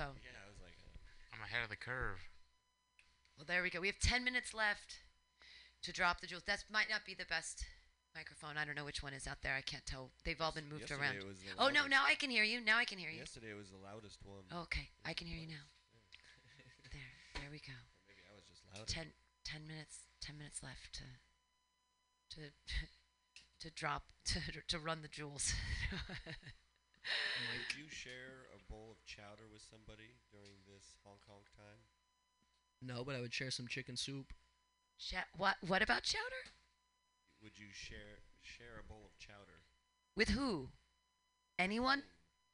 So, 0.00 0.16
Yeah, 0.24 0.32
I 0.32 0.48
was 0.48 0.56
like, 0.64 0.80
uh, 0.80 1.36
I'm 1.36 1.44
ahead 1.44 1.60
of 1.60 1.68
the 1.68 1.76
curve. 1.76 2.24
well, 3.36 3.44
there 3.44 3.60
we 3.60 3.68
go. 3.68 3.84
We 3.84 3.92
have 3.92 4.00
ten 4.00 4.24
minutes 4.24 4.56
left 4.56 5.04
to 5.84 5.92
drop 5.92 6.24
the 6.24 6.26
jewels. 6.26 6.44
That 6.48 6.64
might 6.72 6.88
not 6.88 7.04
be 7.04 7.12
the 7.12 7.28
best 7.28 7.68
microphone. 8.16 8.56
I 8.56 8.64
don't 8.64 8.80
know 8.80 8.88
which 8.88 9.02
one 9.02 9.12
is 9.12 9.28
out 9.28 9.44
there. 9.44 9.52
I 9.52 9.60
can't 9.60 9.84
tell. 9.84 10.08
They've 10.24 10.40
all 10.40 10.52
been 10.56 10.72
moved 10.72 10.88
yesterday 10.88 11.04
around. 11.04 11.16
It 11.20 11.28
was 11.28 11.36
the 11.44 11.52
Oh 11.60 11.68
no, 11.68 11.84
now 11.86 12.08
I 12.08 12.14
can 12.16 12.30
hear 12.32 12.44
you. 12.44 12.64
Now 12.64 12.78
I 12.78 12.86
can 12.86 12.96
hear 12.96 13.10
you. 13.10 13.20
Yesterday 13.20 13.52
was 13.52 13.68
the 13.68 13.76
loudest 13.76 14.24
one. 14.24 14.48
Okay, 14.64 14.88
I 15.04 15.12
can 15.12 15.26
hear 15.26 15.36
you 15.38 15.48
now. 15.48 15.68
There, 16.96 17.12
there 17.36 17.50
we 17.52 17.60
go. 17.60 17.76
Or 17.76 18.08
maybe 18.08 18.24
I 18.24 18.32
was 18.32 18.48
just 18.48 18.64
louder. 18.72 18.88
Ten, 18.88 19.12
ten 19.44 19.68
minutes, 19.68 20.08
ten 20.22 20.38
minutes 20.38 20.62
left 20.62 20.96
to, 20.96 22.40
to, 22.40 22.40
to 23.68 23.70
drop, 23.70 24.04
to, 24.32 24.40
to 24.66 24.78
run 24.78 25.02
the 25.02 25.08
jewels. 25.08 25.52
Would 27.50 27.78
you 27.78 27.88
share 27.88 28.48
a 28.54 28.60
bowl 28.70 28.92
of 28.92 29.04
chowder 29.04 29.48
with 29.52 29.62
somebody 29.62 30.20
during 30.30 30.60
this 30.68 30.96
Hong 31.04 31.18
Kong 31.26 31.42
time? 31.56 31.80
No, 32.82 33.04
but 33.04 33.14
I 33.14 33.20
would 33.20 33.34
share 33.34 33.50
some 33.50 33.68
chicken 33.68 33.96
soup. 33.96 34.32
Cha- 34.98 35.28
what? 35.36 35.56
What 35.60 35.82
about 35.82 36.02
chowder? 36.02 36.52
Would 37.42 37.58
you 37.58 37.72
share 37.72 38.20
share 38.42 38.80
a 38.80 38.86
bowl 38.86 39.02
of 39.04 39.18
chowder? 39.18 39.64
With 40.16 40.30
who? 40.30 40.68
Anyone? 41.58 42.02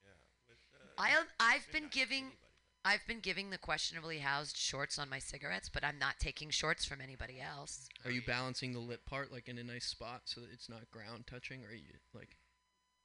Yeah, 0.03 0.11
with. 0.49 0.59
Uh, 0.75 1.03
I 1.03 1.55
I've 1.55 1.71
been 1.73 1.89
giving 1.91 2.25
anybody, 2.25 2.37
I've 2.85 3.07
been 3.07 3.21
giving 3.21 3.51
the 3.51 3.59
questionably 3.59 4.19
housed 4.19 4.57
shorts 4.57 4.99
on 4.99 5.09
my 5.09 5.19
cigarettes, 5.19 5.69
but 5.69 5.85
I'm 5.85 5.99
not 5.99 6.21
taking 6.21 6.51
shorts 6.51 6.85
from 6.85 7.01
anybody 7.01 7.41
else. 7.41 7.89
Are 8.05 8.11
you 8.13 8.23
balancing 8.25 8.73
the 8.73 8.79
lip 8.79 9.05
part 9.07 9.33
like 9.33 9.49
in 9.49 9.59
a 9.59 9.65
nice 9.65 9.87
spot 9.87 10.23
so 10.25 10.41
that 10.41 10.51
it's 10.53 10.69
not 10.69 10.89
ground 10.91 11.27
touching, 11.27 11.65
or 11.65 11.69
are 11.69 11.75
you 11.75 11.99
like? 12.15 12.37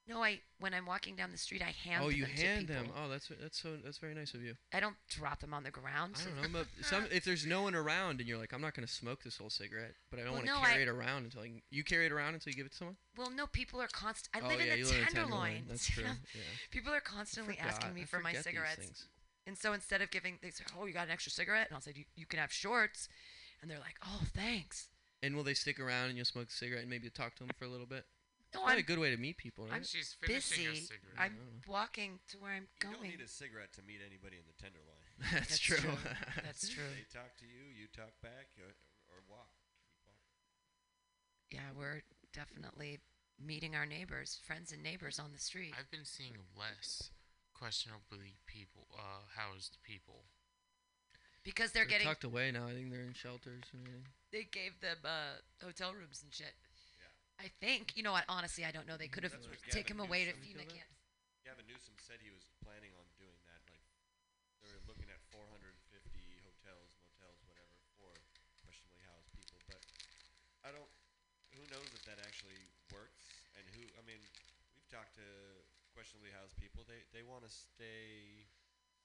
No, 0.07 0.23
I 0.23 0.39
when 0.59 0.73
I'm 0.73 0.85
walking 0.85 1.15
down 1.15 1.31
the 1.31 1.37
street, 1.37 1.61
I 1.61 1.73
hand 1.87 2.01
them. 2.01 2.05
oh, 2.05 2.09
you 2.09 2.25
them 2.25 2.35
to 2.35 2.45
hand 2.45 2.67
them. 2.67 2.87
Oh, 2.97 3.07
that's 3.07 3.29
that's 3.39 3.61
so 3.61 3.77
that's 3.83 3.99
very 3.99 4.13
nice 4.15 4.33
of 4.33 4.41
you. 4.41 4.55
I 4.73 4.79
don't 4.79 4.95
drop 5.09 5.39
them 5.39 5.53
on 5.53 5.63
the 5.63 5.71
ground. 5.71 6.15
I 6.19 6.41
don't 6.41 6.41
know. 6.53 6.59
But 6.59 6.85
some 6.85 7.05
if 7.11 7.23
there's 7.23 7.45
no 7.45 7.61
one 7.61 7.75
around 7.75 8.19
and 8.19 8.27
you're 8.27 8.39
like, 8.39 8.51
I'm 8.51 8.61
not 8.61 8.73
gonna 8.73 8.87
smoke 8.87 9.23
this 9.23 9.37
whole 9.37 9.49
cigarette, 9.51 9.93
but 10.09 10.19
I 10.19 10.23
don't 10.23 10.31
Well, 10.33 10.39
want 10.41 10.47
to 10.47 10.53
no, 10.53 10.59
carry 10.61 10.79
I- 10.79 10.83
it 10.83 10.87
around 10.89 11.25
until 11.25 11.41
I 11.43 11.61
you 11.69 11.83
carry 11.83 12.07
it 12.07 12.11
around 12.11 12.33
until 12.33 12.51
you 12.51 12.57
give 12.57 12.65
it 12.65 12.71
to 12.71 12.77
someone. 12.77 12.97
Well, 13.15 13.29
no, 13.29 13.45
people 13.47 13.79
are 13.81 13.87
constant. 13.87 14.35
I 14.35 14.45
oh 14.45 14.49
live 14.49 14.65
yeah, 14.65 14.73
in 14.73 14.83
the 14.83 14.87
tenderloin. 14.89 15.05
Tenderloin. 15.13 15.63
That's 15.69 15.87
true. 15.89 16.03
Yeah. 16.33 16.41
People 16.71 16.93
are 16.93 16.99
constantly 17.01 17.57
asking 17.59 17.93
me 17.93 18.01
I 18.01 18.05
for 18.05 18.19
my 18.19 18.33
cigarettes. 18.33 19.05
And 19.47 19.57
so 19.57 19.73
instead 19.73 20.01
of 20.01 20.11
giving, 20.11 20.37
they 20.41 20.49
say, 20.51 20.63
"Oh, 20.79 20.85
you 20.85 20.93
got 20.93 21.05
an 21.07 21.11
extra 21.11 21.31
cigarette?" 21.31 21.67
And 21.69 21.75
I'll 21.75 21.81
say, 21.81 21.93
"You, 21.95 22.05
you 22.15 22.25
can 22.25 22.39
have 22.39 22.51
shorts," 22.51 23.07
and 23.61 23.69
they're 23.71 23.79
like, 23.79 23.97
"Oh, 24.05 24.21
thanks." 24.35 24.87
And 25.23 25.35
will 25.35 25.43
they 25.43 25.53
stick 25.53 25.79
around 25.79 26.09
and 26.09 26.15
you'll 26.17 26.25
smoke 26.25 26.47
a 26.49 26.51
cigarette 26.51 26.81
and 26.81 26.89
maybe 26.89 27.09
talk 27.09 27.35
to 27.35 27.43
them 27.43 27.51
for 27.57 27.65
a 27.65 27.69
little 27.69 27.85
bit? 27.85 28.05
No, 28.53 28.67
Probably 28.67 28.75
a 28.75 28.77
I'm 28.79 28.85
good 28.85 28.99
way 28.99 29.11
to 29.11 29.17
meet 29.17 29.37
people, 29.37 29.63
right? 29.65 29.75
I'm 29.79 29.83
She's 29.83 30.15
finishing 30.19 30.67
a 30.67 30.69
busy. 30.75 30.83
cigarette. 30.91 31.15
I'm 31.17 31.35
walking 31.67 32.19
to 32.29 32.37
where 32.37 32.51
I'm 32.51 32.67
going. 32.83 32.91
You 32.91 32.99
don't 32.99 33.07
going. 33.07 33.11
need 33.15 33.23
a 33.23 33.31
cigarette 33.31 33.71
to 33.79 33.81
meet 33.87 34.03
anybody 34.03 34.35
in 34.35 34.43
the 34.43 34.57
tenderloin. 34.59 34.99
That's, 35.31 35.55
That's 35.55 35.59
true. 35.59 35.77
true. 35.79 35.95
That's 36.43 36.67
true. 36.67 36.91
They 36.91 37.07
talk 37.07 37.31
to 37.39 37.47
you, 37.47 37.63
you 37.71 37.87
talk 37.95 38.11
back, 38.19 38.51
or, 38.59 38.75
or 39.07 39.23
walk. 39.31 39.55
Yeah, 41.51 41.71
we're 41.77 42.01
definitely 42.33 42.99
meeting 43.39 43.75
our 43.75 43.85
neighbors, 43.85 44.39
friends 44.45 44.71
and 44.71 44.81
neighbors 44.83 45.19
on 45.19 45.31
the 45.33 45.39
street. 45.39 45.73
I've 45.77 45.91
been 45.91 46.05
seeing 46.05 46.35
less 46.57 47.11
questionably 47.53 48.35
people, 48.47 48.87
uh, 48.97 49.27
housed 49.35 49.77
people. 49.83 50.23
because 51.43 51.71
they're, 51.71 51.85
getting, 51.85 52.07
tucked 52.07 52.23
away 52.23 52.51
now. 52.51 52.67
I 52.67 52.73
think 52.73 52.91
they're 52.91 53.03
in 53.03 53.13
shelters 53.13 53.63
and 53.73 53.81
everything. 53.87 54.07
they 54.31 54.47
gave 54.51 54.79
them 54.81 54.97
uh, 55.03 55.41
hotel 55.63 55.93
rooms 55.93 56.21
and 56.23 56.33
shit. 56.33 56.53
I 57.41 57.49
think. 57.57 57.97
You 57.97 58.05
know 58.05 58.13
what? 58.13 58.25
Honestly, 58.29 58.63
I 58.63 58.71
don't 58.71 58.85
know. 58.85 58.95
They 58.95 59.09
could 59.09 59.25
have 59.25 59.33
That's 59.33 59.49
what 59.49 59.57
taken 59.73 59.97
him 59.97 60.05
Gavin 60.05 60.09
away 60.13 60.21
to 60.29 60.33
Newsom 60.37 60.45
FEMA 60.45 60.69
killed 60.69 60.77
camps. 60.77 61.01
Gavin 61.41 61.65
Newsom 61.65 61.95
said 61.97 62.21
he 62.21 62.29
was 62.29 62.45
planning 62.61 62.93
on 63.01 63.05
doing 63.17 63.41
that. 63.49 63.61
Like, 63.65 63.81
they 64.61 64.69
were 64.69 64.85
looking 64.85 65.09
at 65.09 65.17
450 65.33 65.65
hotels, 66.45 66.93
motels, 67.01 67.41
whatever, 67.49 67.73
for 67.97 68.13
questionably 68.61 69.01
housed 69.09 69.33
people. 69.33 69.57
But 69.65 69.81
I 70.61 70.69
don't. 70.69 70.91
Who 71.57 71.65
knows 71.73 71.89
if 71.97 72.05
that 72.05 72.21
actually 72.21 72.61
works? 72.93 73.25
And 73.57 73.65
who? 73.73 73.83
I 73.97 74.05
mean, 74.05 74.21
we've 74.77 74.89
talked 74.93 75.17
to 75.17 75.27
questionably 75.97 76.29
housed 76.37 76.55
people. 76.61 76.85
They 76.85 77.01
they 77.09 77.25
want 77.25 77.41
to 77.41 77.51
stay 77.51 78.45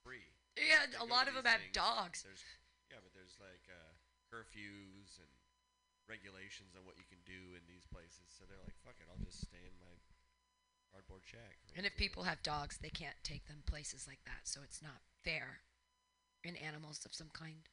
free. 0.05 0.29
Yeah, 0.61 0.85
They 0.93 1.01
a 1.01 1.09
go 1.09 1.13
lot 1.13 1.27
of 1.27 1.35
them 1.35 1.49
have 1.49 1.65
things, 1.65 1.73
dogs. 1.73 2.21
There's 2.21 2.45
yeah, 2.93 3.01
but 3.01 3.17
there's 3.17 3.37
like 3.43 3.65
uh, 3.67 3.93
curfews 4.31 5.19
and 5.19 5.33
regulations 6.09 6.75
on 6.79 6.87
what 6.87 6.99
you 6.99 7.07
can 7.07 7.21
do 7.27 7.55
in 7.55 7.63
these 7.67 7.87
places. 7.91 8.31
So 8.33 8.47
they're 8.47 8.63
like, 8.63 8.79
fuck 8.83 8.97
it, 8.99 9.07
I'll 9.11 9.23
just 9.23 9.43
stay 9.43 9.63
in 9.63 9.77
my 9.79 9.95
cardboard 10.91 11.23
shack. 11.27 11.59
And 11.77 11.85
if 11.85 11.97
people 11.97 12.25
have 12.25 12.43
dogs, 12.43 12.79
they 12.79 12.91
can't 12.91 13.19
take 13.23 13.47
them 13.47 13.63
places 13.67 14.07
like 14.07 14.21
that. 14.27 14.45
So 14.45 14.61
it's 14.63 14.83
not 14.83 15.05
fair 15.25 15.61
in 16.45 16.57
animals 16.57 17.05
of 17.05 17.15
some 17.15 17.31
kind. 17.33 17.69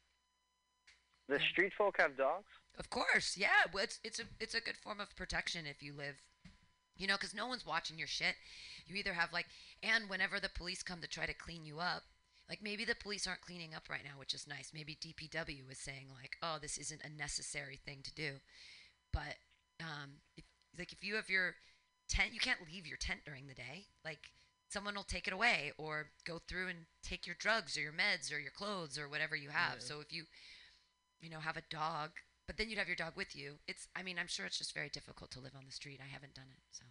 The 1.29 1.39
street 1.51 1.73
folk 1.77 1.95
have 1.99 2.17
dogs. 2.17 2.51
Of 2.77 2.89
course, 2.89 3.37
yeah. 3.37 3.69
well, 3.71 3.83
It's 3.83 3.99
it's 4.03 4.19
a 4.19 4.23
it's 4.39 4.55
a 4.55 4.61
good 4.61 4.75
form 4.75 4.99
of 4.99 5.15
protection 5.15 5.65
if 5.65 5.81
you 5.81 5.93
live, 5.93 6.15
you 6.97 7.07
know, 7.07 7.15
because 7.15 7.33
no 7.33 7.47
one's 7.47 7.65
watching 7.65 7.97
your 7.97 8.07
shit. 8.07 8.35
You 8.87 8.95
either 8.95 9.13
have 9.13 9.31
like, 9.31 9.45
and 9.81 10.09
whenever 10.09 10.39
the 10.39 10.49
police 10.49 10.83
come 10.83 10.99
to 11.01 11.07
try 11.07 11.25
to 11.25 11.33
clean 11.33 11.65
you 11.65 11.79
up, 11.79 12.03
like 12.49 12.61
maybe 12.61 12.85
the 12.85 12.95
police 12.95 13.25
aren't 13.27 13.41
cleaning 13.41 13.73
up 13.73 13.89
right 13.89 14.03
now, 14.03 14.19
which 14.19 14.33
is 14.33 14.47
nice. 14.47 14.71
Maybe 14.73 14.95
DPW 14.95 15.71
is 15.71 15.79
saying 15.79 16.07
like, 16.13 16.37
oh, 16.41 16.57
this 16.61 16.77
isn't 16.77 17.03
a 17.03 17.09
necessary 17.09 17.79
thing 17.85 17.99
to 18.03 18.13
do, 18.13 18.33
but 19.11 19.35
um, 19.79 20.21
if, 20.37 20.43
like 20.77 20.91
if 20.91 21.03
you 21.03 21.15
have 21.15 21.29
your 21.29 21.55
tent, 22.09 22.33
you 22.33 22.39
can't 22.39 22.59
leave 22.71 22.85
your 22.85 22.97
tent 22.97 23.21
during 23.25 23.47
the 23.47 23.53
day. 23.53 23.85
Like 24.03 24.31
someone 24.69 24.95
will 24.95 25.03
take 25.03 25.27
it 25.27 25.33
away 25.33 25.71
or 25.77 26.07
go 26.25 26.39
through 26.47 26.67
and 26.67 26.79
take 27.01 27.25
your 27.25 27.35
drugs 27.39 27.77
or 27.77 27.81
your 27.81 27.93
meds 27.93 28.33
or 28.33 28.39
your 28.39 28.51
clothes 28.51 28.97
or 28.97 29.07
whatever 29.07 29.35
you 29.35 29.49
have. 29.49 29.75
Yeah. 29.75 29.85
So 29.85 29.99
if 29.99 30.11
you 30.11 30.25
you 31.23 31.29
know, 31.29 31.39
have 31.39 31.55
a 31.55 31.63
dog, 31.71 32.11
but 32.45 32.57
then 32.57 32.69
you'd 32.69 32.77
have 32.77 32.87
your 32.87 32.97
dog 32.97 33.13
with 33.15 33.33
you. 33.33 33.55
It's, 33.65 33.87
I 33.95 34.03
mean, 34.03 34.19
I'm 34.19 34.27
sure 34.27 34.45
it's 34.45 34.57
just 34.57 34.75
very 34.75 34.89
difficult 34.89 35.31
to 35.31 35.39
live 35.39 35.55
on 35.55 35.63
the 35.65 35.71
street. 35.71 36.01
I 36.03 36.11
haven't 36.11 36.35
done 36.35 36.51
it, 36.51 36.61
so. 36.69 36.83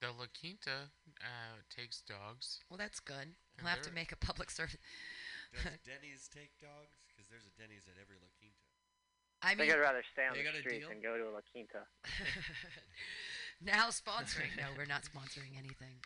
The 0.00 0.08
La 0.14 0.26
Quinta 0.30 0.94
uh, 1.20 1.56
takes 1.74 2.02
dogs. 2.02 2.60
Well, 2.70 2.78
that's 2.78 3.00
good. 3.00 3.34
And 3.58 3.62
We'll 3.62 3.74
have 3.74 3.82
to 3.82 3.92
make 3.92 4.12
a 4.12 4.16
public 4.16 4.50
service. 4.50 4.78
Does 5.52 5.62
Denny's 5.86 6.28
take 6.30 6.54
dogs? 6.60 6.94
Because 7.10 7.26
there's 7.30 7.46
a 7.46 7.54
Denny's 7.58 7.86
at 7.90 7.98
every 8.00 8.16
La 8.22 8.30
Quinta. 8.38 8.62
I 9.42 9.52
I 9.52 9.54
think 9.54 9.70
mean, 9.70 9.78
I'd 9.78 9.82
rather 9.82 10.02
stay 10.12 10.26
on 10.26 10.36
the 10.36 10.42
got 10.42 10.54
a 10.54 10.58
street 10.58 10.82
than 10.88 11.00
go 11.02 11.16
to 11.18 11.30
a 11.30 11.32
La 11.34 11.42
Quinta. 11.50 11.82
now 13.62 13.90
sponsoring. 13.90 14.54
No, 14.56 14.70
we're 14.76 14.86
not 14.86 15.02
sponsoring 15.02 15.58
anything. 15.58 16.02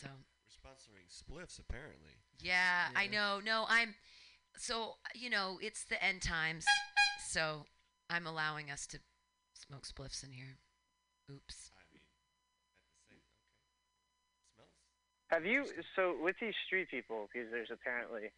So, 0.00 0.08
We're 0.10 0.70
sponsoring 0.70 1.06
spliffs 1.10 1.58
apparently. 1.58 2.22
Yeah, 2.40 2.86
I 2.94 3.06
know. 3.06 3.40
No, 3.44 3.66
I'm. 3.68 3.94
So 4.56 4.94
you 5.14 5.30
know, 5.30 5.58
it's 5.62 5.84
the 5.84 6.02
end 6.02 6.22
times. 6.22 6.64
So 7.28 7.66
I'm 8.10 8.26
allowing 8.26 8.70
us 8.70 8.86
to 8.88 8.98
smoke 9.54 9.86
spliffs 9.86 10.22
in 10.24 10.32
here. 10.32 10.58
Oops. 11.30 11.70
I 11.78 11.82
mean, 11.94 12.02
at 12.02 12.90
the 12.90 13.14
same 13.14 13.22
okay. 13.22 13.22
Smells. 14.54 14.74
Have 15.32 15.48
you 15.48 15.64
so 15.96 16.14
with 16.20 16.36
these 16.40 16.54
street 16.68 16.92
people? 16.92 17.26
Because 17.32 17.48
there's 17.50 17.72
apparently 17.72 18.28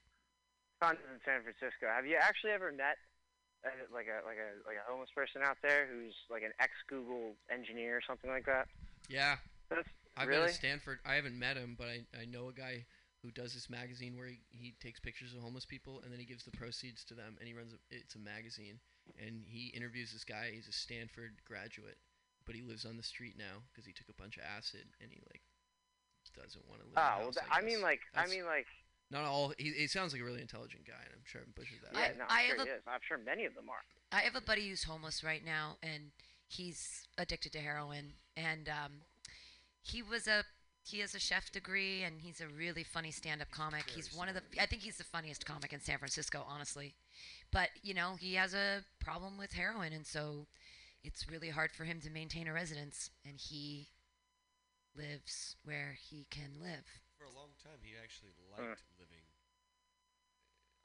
tons 0.78 1.02
in 1.10 1.18
San 1.26 1.42
Francisco. 1.42 1.90
Have 1.90 2.06
you 2.06 2.14
actually 2.14 2.54
ever 2.54 2.70
met 2.70 3.02
uh, 3.66 3.74
like 3.90 4.06
a 4.06 4.22
like 4.22 4.38
a 4.38 4.62
like 4.62 4.78
a 4.78 4.86
homeless 4.86 5.10
person 5.10 5.42
out 5.42 5.58
there 5.58 5.90
who's 5.90 6.14
like 6.30 6.46
an 6.46 6.54
ex 6.62 6.70
Google 6.86 7.34
engineer 7.50 7.98
or 7.98 8.02
something 8.06 8.30
like 8.30 8.46
that? 8.46 8.70
Yeah, 9.10 9.42
That's 9.68 9.90
I've 10.16 10.30
been 10.30 10.38
really 10.38 10.54
at 10.54 10.62
Stanford. 10.62 11.02
I 11.04 11.18
haven't 11.18 11.36
met 11.36 11.58
him, 11.58 11.74
but 11.76 11.90
I, 11.90 12.06
I 12.14 12.30
know 12.30 12.46
a 12.46 12.54
guy 12.54 12.86
who 13.26 13.34
does 13.34 13.54
this 13.54 13.68
magazine 13.68 14.14
where 14.16 14.28
he, 14.28 14.38
he 14.50 14.74
takes 14.78 15.00
pictures 15.00 15.34
of 15.34 15.40
homeless 15.40 15.64
people 15.66 16.00
and 16.04 16.12
then 16.12 16.20
he 16.20 16.26
gives 16.26 16.44
the 16.44 16.52
proceeds 16.52 17.02
to 17.04 17.14
them 17.14 17.36
and 17.40 17.48
he 17.48 17.54
runs 17.54 17.72
a, 17.72 17.78
it's 17.90 18.14
a 18.14 18.18
magazine 18.20 18.78
and 19.18 19.42
he 19.48 19.74
interviews 19.74 20.12
this 20.12 20.24
guy. 20.24 20.52
He's 20.54 20.68
a 20.68 20.76
Stanford 20.76 21.42
graduate, 21.42 21.98
but 22.46 22.54
he 22.54 22.62
lives 22.62 22.84
on 22.84 22.96
the 22.96 23.02
street 23.02 23.34
now 23.36 23.66
because 23.72 23.86
he 23.86 23.92
took 23.92 24.08
a 24.08 24.20
bunch 24.20 24.36
of 24.36 24.44
acid 24.44 24.84
and 25.00 25.10
he 25.10 25.18
like 25.32 25.42
doesn't 26.36 26.62
want 26.68 26.80
to 26.82 26.86
live. 26.86 26.96
in 26.96 26.98
a 26.98 27.00
Oh, 27.00 27.16
well, 27.18 27.24
house, 27.26 27.36
I, 27.50 27.58
I 27.58 27.60
mean 27.62 27.76
guess. 27.76 27.82
like 27.82 28.00
I 28.14 28.26
mean 28.26 28.44
like 28.44 28.66
not 29.10 29.24
all. 29.24 29.52
He, 29.58 29.70
he 29.70 29.86
sounds 29.86 30.12
like 30.12 30.22
a 30.22 30.24
really 30.24 30.40
intelligent 30.40 30.86
guy, 30.86 30.94
and 31.04 31.12
I'm 31.14 31.24
sure 31.24 31.40
I'm 31.44 31.52
pushing 31.54 31.78
that. 31.84 31.92
yeah, 31.94 32.12
I- 32.14 32.18
no, 32.18 32.24
I 32.28 32.40
I'm 32.40 32.46
have 32.46 32.56
sure 32.56 32.64
a- 32.64 32.64
he 32.64 32.70
is. 32.70 32.82
I'm 32.86 33.00
sure 33.06 33.18
many 33.18 33.44
of 33.44 33.54
them 33.54 33.68
are. 33.68 33.82
I 34.12 34.20
have 34.22 34.34
a 34.34 34.40
buddy 34.40 34.68
who's 34.68 34.84
homeless 34.84 35.22
right 35.22 35.44
now, 35.44 35.76
and 35.82 36.10
he's 36.48 37.06
addicted 37.18 37.52
to 37.52 37.58
heroin. 37.60 38.12
And 38.36 38.68
um, 38.68 38.92
he 39.82 40.02
was 40.02 40.26
a 40.26 40.44
he 40.82 40.98
has 41.00 41.14
a 41.14 41.18
chef 41.18 41.50
degree, 41.52 42.02
and 42.02 42.20
he's 42.20 42.40
a 42.40 42.48
really 42.48 42.82
funny 42.84 43.10
stand-up 43.10 43.50
comic. 43.50 43.88
He's 43.90 44.12
one 44.14 44.28
of 44.28 44.34
the 44.34 44.42
I 44.60 44.66
think 44.66 44.82
he's 44.82 44.96
the 44.98 45.04
funniest 45.04 45.46
comic 45.46 45.72
in 45.72 45.80
San 45.80 45.98
Francisco, 45.98 46.44
honestly. 46.48 46.94
But 47.52 47.68
you 47.82 47.94
know, 47.94 48.16
he 48.18 48.34
has 48.34 48.54
a 48.54 48.84
problem 49.00 49.38
with 49.38 49.52
heroin, 49.52 49.92
and 49.92 50.06
so 50.06 50.46
it's 51.04 51.28
really 51.30 51.50
hard 51.50 51.70
for 51.72 51.84
him 51.84 52.00
to 52.00 52.10
maintain 52.10 52.48
a 52.48 52.52
residence. 52.52 53.10
And 53.26 53.34
he 53.38 53.88
lives 54.96 55.56
where 55.64 55.98
he 55.98 56.26
can 56.30 56.58
live. 56.62 56.86
For 57.18 57.24
a 57.24 57.34
long 57.34 57.54
time, 57.62 57.78
he 57.82 57.94
actually 57.98 58.32
Huh. 58.54 58.62
liked 58.74 58.86
living 58.98 59.26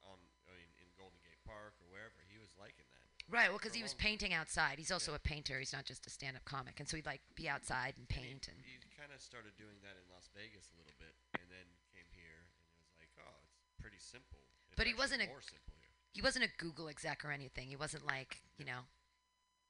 uh, 0.03 0.11
on, 0.13 0.19
I 0.49 0.53
mean, 0.57 0.69
in 0.81 0.87
Golden 0.97 1.19
Gate 1.21 1.41
Park 1.45 1.73
or 1.81 1.87
wherever. 1.91 2.17
He 2.29 2.37
was 2.37 2.49
liking 2.57 2.85
that. 2.91 3.05
Right. 3.29 3.49
Well, 3.49 3.59
because 3.61 3.75
he 3.77 3.83
was 3.83 3.93
painting 3.93 4.33
outside. 4.33 4.79
He's 4.79 4.91
also 4.91 5.11
Yeah. 5.13 5.21
a 5.21 5.25
painter. 5.25 5.59
He's 5.59 5.73
not 5.73 5.85
just 5.85 6.07
a 6.07 6.09
stand-up 6.09 6.45
comic, 6.45 6.79
and 6.79 6.89
so 6.89 6.97
he'd 6.97 7.05
like 7.05 7.21
be 7.35 7.47
outside 7.47 7.93
and 7.97 8.09
paint 8.09 8.47
and. 8.49 8.57
He, 8.65 8.77
kind 8.99 9.13
of 9.15 9.21
started 9.23 9.55
doing 9.55 9.79
that 9.79 9.95
in 9.95 10.03
Las 10.11 10.27
Vegas 10.35 10.73
a 10.73 10.75
little 10.75 10.91
bit, 10.99 11.15
and 11.39 11.47
then 11.47 11.63
came 11.95 12.03
here, 12.11 12.43
and 12.43 12.51
it 12.75 12.83
was 12.83 12.99
like, 12.99 13.07
oh, 13.23 13.39
it's 13.63 13.71
pretty 13.79 13.95
simple. 13.97 14.43
It's 14.67 14.75
But 14.75 14.87
he 14.91 14.93
wasn't 14.93 15.21
a- 15.23 15.31
simple 15.39 15.71
here. 15.79 15.87
he 16.11 16.21
wasn't 16.21 16.43
a 16.43 16.51
Google 16.59 16.89
exec 16.89 17.23
or 17.23 17.31
anything. 17.31 17.69
He 17.69 17.77
wasn't 17.79 18.03
like, 18.05 18.43
you 18.59 18.65
know, 18.65 18.83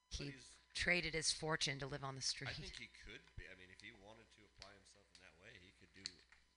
he 0.09 0.33
traded 0.73 1.13
his 1.13 1.29
fortune 1.31 1.77
to 1.77 1.85
live 1.85 2.03
on 2.03 2.15
the 2.15 2.25
street. 2.25 2.49
I 2.49 2.53
think 2.57 2.73
he 2.77 2.87
could 3.05 3.21
be. 3.37 3.45
I 3.45 3.53
mean, 3.53 3.69
if 3.69 3.81
he 3.85 3.91
wanted 4.01 4.25
to 4.33 4.41
apply 4.49 4.73
himself 4.73 5.05
in 5.13 5.21
that 5.21 5.37
way, 5.45 5.53
he 5.61 5.69
could 5.77 5.93
do 5.93 6.01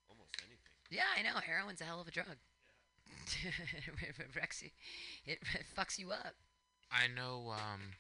almost 0.09 0.33
anything. 0.41 0.73
Yeah, 0.93 1.09
I 1.19 1.23
know. 1.23 1.41
Heroin's 1.41 1.81
a 1.81 1.85
hell 1.85 2.01
of 2.01 2.09
a 2.09 2.11
drug. 2.11 2.37
it 3.45 4.37
wrecks 4.37 4.63
you. 4.63 4.71
It 5.25 5.39
fucks 5.77 5.99
you 5.99 6.11
up. 6.13 6.35
I 6.91 7.07
know 7.09 7.51
um, 7.53 7.97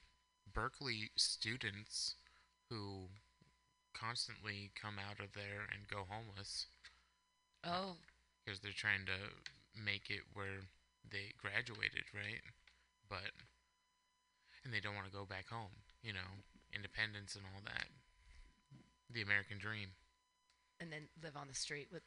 Berkeley 0.52 1.11
students 1.16 2.16
who 2.68 3.08
constantly 3.94 4.70
come 4.80 4.96
out 4.99 5.20
of 5.25 5.32
there 5.34 5.64
and 5.72 5.88
go 5.88 6.04
homeless 6.08 6.66
Oh, 7.64 7.96
because 8.44 8.61
they're 8.61 8.72
trying 8.76 9.06
to 9.06 9.16
make 9.80 10.11
it 10.11 10.22
where 10.34 10.66
they 11.08 11.32
graduated, 11.40 12.04
right? 12.12 12.42
But 13.08 13.30
and 14.64 14.72
they 14.75 14.80
don't 14.80 14.94
want 14.94 15.06
to 15.06 15.12
go 15.16 15.25
back 15.25 15.49
home, 15.49 15.70
you 16.02 16.12
know, 16.12 16.42
independence 16.75 17.37
and 17.37 17.44
all 17.54 17.62
that. 17.64 17.87
The 19.11 19.22
American 19.22 19.58
dream. 19.58 19.90
and 20.80 20.90
then 20.92 21.08
live 21.22 21.37
on 21.37 21.49
the 21.49 21.54
street 21.54 21.88
with. 21.92 22.02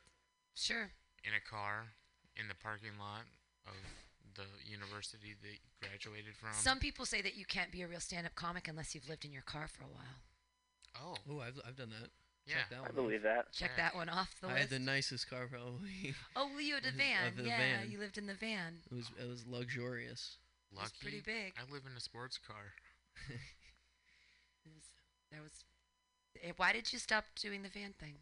Sure. 0.55 0.91
In 1.23 1.33
a 1.33 1.41
car 1.49 1.87
in 2.35 2.47
the 2.47 2.55
parking 2.55 2.97
lot 2.99 3.25
of 3.67 3.73
the 4.35 4.43
university 4.69 5.35
that 5.41 5.51
you 5.51 5.69
graduated 5.81 6.35
from. 6.35 6.49
Some 6.53 6.79
people 6.79 7.05
say 7.05 7.21
that 7.21 7.35
you 7.35 7.45
can't 7.45 7.71
be 7.71 7.81
a 7.81 7.87
real 7.87 7.99
stand-up 7.99 8.35
comic 8.35 8.67
unless 8.67 8.93
you've 8.95 9.07
lived 9.09 9.25
in 9.25 9.31
your 9.31 9.41
car 9.43 9.67
for 9.67 9.83
a 9.83 9.87
while. 9.87 10.19
oh, 11.01 11.15
Oh, 11.29 11.39
I've, 11.39 11.59
I've 11.65 11.75
done 11.75 11.89
that. 11.89 12.09
yeah. 12.45 12.55
Check 12.55 12.69
that 12.71 12.77
I 12.77 12.81
one 12.81 12.95
believe 12.95 13.25
off. 13.25 13.45
that. 13.45 13.51
Check 13.53 13.71
Yeah. 13.77 13.83
that 13.85 13.95
one 13.95 14.09
off 14.09 14.35
the 14.41 14.47
I 14.47 14.51
list. 14.51 14.61
had 14.61 14.69
the 14.71 14.79
nicest 14.79 15.29
car 15.29 15.47
probably. 15.47 16.13
oh, 16.35 16.57
you 16.59 16.75
had 16.75 16.85
a 16.85 16.89
Of 16.89 16.93
van. 16.95 17.33
the 17.37 17.43
yeah, 17.43 17.57
van. 17.57 17.91
you 17.91 17.97
lived 17.99 18.17
in 18.17 18.27
the 18.27 18.33
van. 18.33 18.79
It 18.91 18.95
was 18.95 19.09
it 19.19 19.27
was 19.27 19.45
luxurious. 19.47 20.37
Lucky. 20.73 20.87
It's 20.91 20.97
pretty 21.01 21.21
big. 21.21 21.53
I 21.57 21.71
live 21.71 21.83
in 21.89 21.95
a 21.95 22.01
sports 22.01 22.37
car. 22.37 22.73
It 24.65 24.71
was, 24.73 24.83
there 25.31 25.41
was. 25.41 25.63
eh, 26.43 26.51
Why 26.57 26.73
did 26.73 26.91
you 26.91 26.99
stop 26.99 27.25
doing 27.39 27.61
the 27.61 27.69
van 27.69 27.93
thing? 27.99 28.15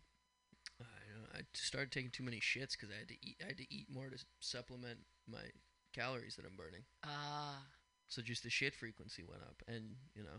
I 1.34 1.38
don't 1.38 1.44
know, 1.44 1.48
I 1.52 1.56
just 1.56 1.68
started 1.68 1.92
taking 1.92 2.12
too 2.12 2.24
many 2.24 2.40
shits 2.40 2.72
because 2.74 2.90
I 2.94 3.00
had 3.00 3.08
to 3.10 3.16
eat. 3.22 3.38
I 3.44 3.48
had 3.48 3.58
to 3.58 3.74
eat 3.74 3.88
more 3.92 4.10
to 4.10 4.18
supplement 4.40 5.00
my 5.30 5.42
calories 5.94 6.36
that 6.36 6.46
I'm 6.46 6.56
burning. 6.56 6.84
Ah. 7.04 7.64
So 8.08 8.22
just 8.22 8.44
the 8.44 8.50
shit 8.50 8.76
frequency 8.76 9.24
went 9.28 9.42
up, 9.42 9.62
and 9.68 9.96
you 10.16 10.24
know, 10.24 10.38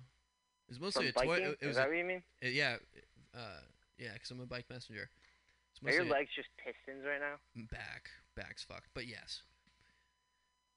it 0.69 0.71
was 0.71 0.79
From 0.79 0.85
mostly 0.87 1.09
a 1.09 1.13
toy. 1.13 1.27
biking? 1.27 1.45
It, 1.47 1.59
it 1.61 1.63
Is 1.63 1.67
was 1.69 1.77
that 1.77 1.87
a, 1.87 1.89
what 1.89 1.97
you 1.99 2.05
mean? 2.05 2.23
uh, 2.45 2.49
yeah, 2.49 2.77
uh, 3.35 3.61
yeah, 3.99 4.13
because 4.15 4.31
I'm 4.31 4.41
a 4.41 4.47
bike 4.47 4.67
messenger. 4.71 5.11
It's 5.73 5.81
Are 5.83 5.91
your 5.93 6.05
mostly 6.05 6.11
a- 6.11 6.21
legs 6.21 6.31
just 6.37 6.49
pistons 6.63 7.05
right 7.05 7.21
now? 7.21 7.37
back, 7.73 8.11
back's 8.37 8.63
fucked, 8.63 8.91
but 8.95 9.07
yes. 9.07 9.43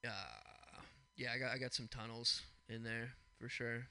Uh, 0.06 0.82
yeah, 1.16 1.30
I 1.36 1.38
got 1.40 1.52
I 1.54 1.58
got 1.58 1.74
some 1.74 1.88
tunnels 1.88 2.42
in 2.70 2.84
there 2.84 3.12
for 3.40 3.50
sure. 3.50 3.88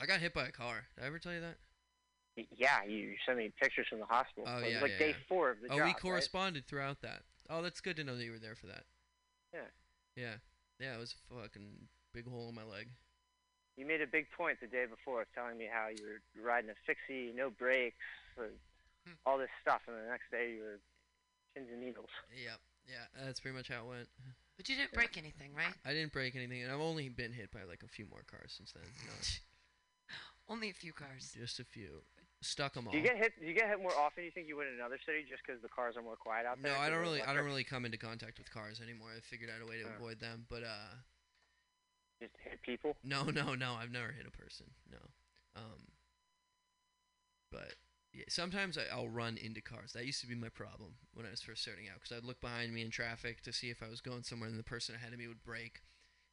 I 0.00 0.06
got 0.06 0.20
hit 0.20 0.32
by 0.34 0.46
a 0.46 0.52
car. 0.52 0.84
Did 0.94 1.04
I 1.04 1.06
ever 1.08 1.18
tell 1.18 1.32
you 1.32 1.40
that? 1.40 1.56
Y- 2.38 2.46
Yeah, 2.56 2.84
you 2.84 3.14
sent 3.26 3.38
me 3.38 3.50
pictures 3.60 3.86
from 3.90 3.98
the 3.98 4.06
hospital. 4.06 4.44
Oh, 4.46 4.58
It 4.58 4.64
was 4.64 4.72
yeah, 4.74 4.80
like 4.80 4.92
yeah, 4.92 4.98
day 4.98 5.08
yeah. 5.10 5.26
four 5.28 5.50
of 5.50 5.60
the 5.60 5.66
oh, 5.66 5.76
job. 5.76 5.84
we 5.86 5.90
right? 5.90 6.00
corresponded 6.00 6.66
throughout 6.66 7.02
that. 7.02 7.22
Oh, 7.50 7.62
that's 7.62 7.80
good 7.80 7.96
to 7.96 8.04
know 8.04 8.16
that 8.16 8.24
you 8.24 8.30
were 8.30 8.38
there 8.38 8.54
for 8.54 8.66
that. 8.66 8.84
Yeah. 9.52 9.66
Yeah. 10.14 10.34
Yeah, 10.78 10.94
it 10.94 11.00
was 11.00 11.16
a 11.30 11.42
fucking 11.42 11.88
big 12.14 12.28
hole 12.28 12.48
in 12.48 12.54
my 12.54 12.62
leg. 12.62 12.88
You 13.76 13.86
made 13.86 14.00
a 14.02 14.06
big 14.06 14.30
point 14.30 14.58
the 14.60 14.66
day 14.68 14.86
before 14.88 15.22
of 15.22 15.28
telling 15.34 15.58
me 15.58 15.66
how 15.70 15.88
you 15.88 15.98
were 16.06 16.20
riding 16.42 16.70
a 16.70 16.74
fixie, 16.86 17.32
no 17.34 17.50
brakes, 17.50 17.96
uh, 18.38 18.42
Hmm. 19.06 19.14
all 19.24 19.38
this 19.38 19.50
stuff, 19.62 19.80
and 19.86 19.96
the 19.96 20.08
next 20.10 20.30
day 20.30 20.52
you 20.52 20.60
were 20.62 20.80
pins 21.54 21.68
and 21.72 21.80
needles. 21.80 22.10
Yep. 22.30 22.60
Yeah, 22.86 23.06
that's 23.24 23.40
pretty 23.40 23.56
much 23.56 23.68
how 23.68 23.84
it 23.84 23.88
went. 23.88 24.08
But 24.56 24.68
you 24.68 24.76
didn't 24.76 24.92
break 24.92 25.16
anything, 25.16 25.54
right? 25.54 25.74
I 25.84 25.92
didn't 25.94 26.12
break 26.12 26.34
anything, 26.34 26.62
and 26.62 26.72
I've 26.72 26.80
only 26.80 27.08
been 27.08 27.32
hit 27.32 27.50
by 27.52 27.62
like 27.64 27.82
a 27.82 27.88
few 27.88 28.06
more 28.06 28.22
cars 28.24 28.52
since 28.56 28.72
then. 28.72 28.82
No, 29.06 29.12
Only 30.48 30.70
a 30.70 30.74
few 30.74 30.92
cars. 30.92 31.32
just 31.36 31.60
a 31.60 31.64
few. 31.64 32.02
Stuck 32.40 32.74
them 32.74 32.86
all. 32.86 32.92
Do 32.92 32.98
you 32.98 33.04
get 33.04 33.16
hit? 33.16 33.32
Do 33.40 33.46
you 33.46 33.54
get 33.54 33.68
hit 33.68 33.80
more 33.82 33.94
often? 33.98 34.22
You 34.22 34.30
think 34.30 34.46
you 34.46 34.56
would 34.56 34.68
in 34.68 34.74
another 34.74 34.98
city 35.04 35.24
just 35.28 35.42
because 35.44 35.60
the 35.60 35.68
cars 35.68 35.96
are 35.96 36.02
more 36.02 36.14
quiet 36.16 36.46
out 36.46 36.62
there? 36.62 36.72
No, 36.72 36.78
I 36.78 36.88
don't 36.88 37.00
really. 37.00 37.20
I 37.20 37.34
don't 37.34 37.44
really 37.44 37.64
come 37.64 37.84
into 37.84 37.98
contact 37.98 38.38
with 38.38 38.48
cars 38.50 38.80
anymore. 38.80 39.08
I 39.16 39.20
figured 39.20 39.50
out 39.50 39.60
a 39.60 39.66
way 39.68 39.78
to 39.78 39.88
Oh. 39.88 39.96
avoid 39.98 40.20
them. 40.20 40.46
But 40.48 40.62
uh, 40.62 40.94
Just 42.22 42.34
hit 42.44 42.62
people. 42.62 42.96
no, 43.02 43.24
no, 43.24 43.54
no. 43.54 43.74
I've 43.74 43.90
never 43.90 44.12
hit 44.12 44.26
a 44.26 44.30
person. 44.30 44.66
No. 44.90 44.98
Um. 45.56 45.88
But 47.50 47.74
yeah, 48.12 48.24
sometimes 48.28 48.78
I, 48.78 48.82
I'll 48.94 49.08
run 49.08 49.36
into 49.36 49.60
cars. 49.60 49.92
That 49.94 50.06
used 50.06 50.20
to 50.20 50.26
be 50.28 50.34
my 50.36 50.48
problem 50.48 50.94
when 51.14 51.26
I 51.26 51.30
was 51.30 51.42
first 51.42 51.62
starting 51.62 51.88
out, 51.88 52.00
because 52.00 52.16
I'd 52.16 52.24
look 52.24 52.40
behind 52.40 52.72
me 52.72 52.82
in 52.82 52.90
traffic 52.90 53.42
to 53.42 53.52
see 53.52 53.70
if 53.70 53.82
I 53.82 53.88
was 53.88 54.00
going 54.00 54.22
somewhere, 54.22 54.48
and 54.48 54.58
the 54.58 54.62
person 54.62 54.94
ahead 54.94 55.12
of 55.12 55.18
me 55.18 55.26
would 55.26 55.42
brake, 55.42 55.80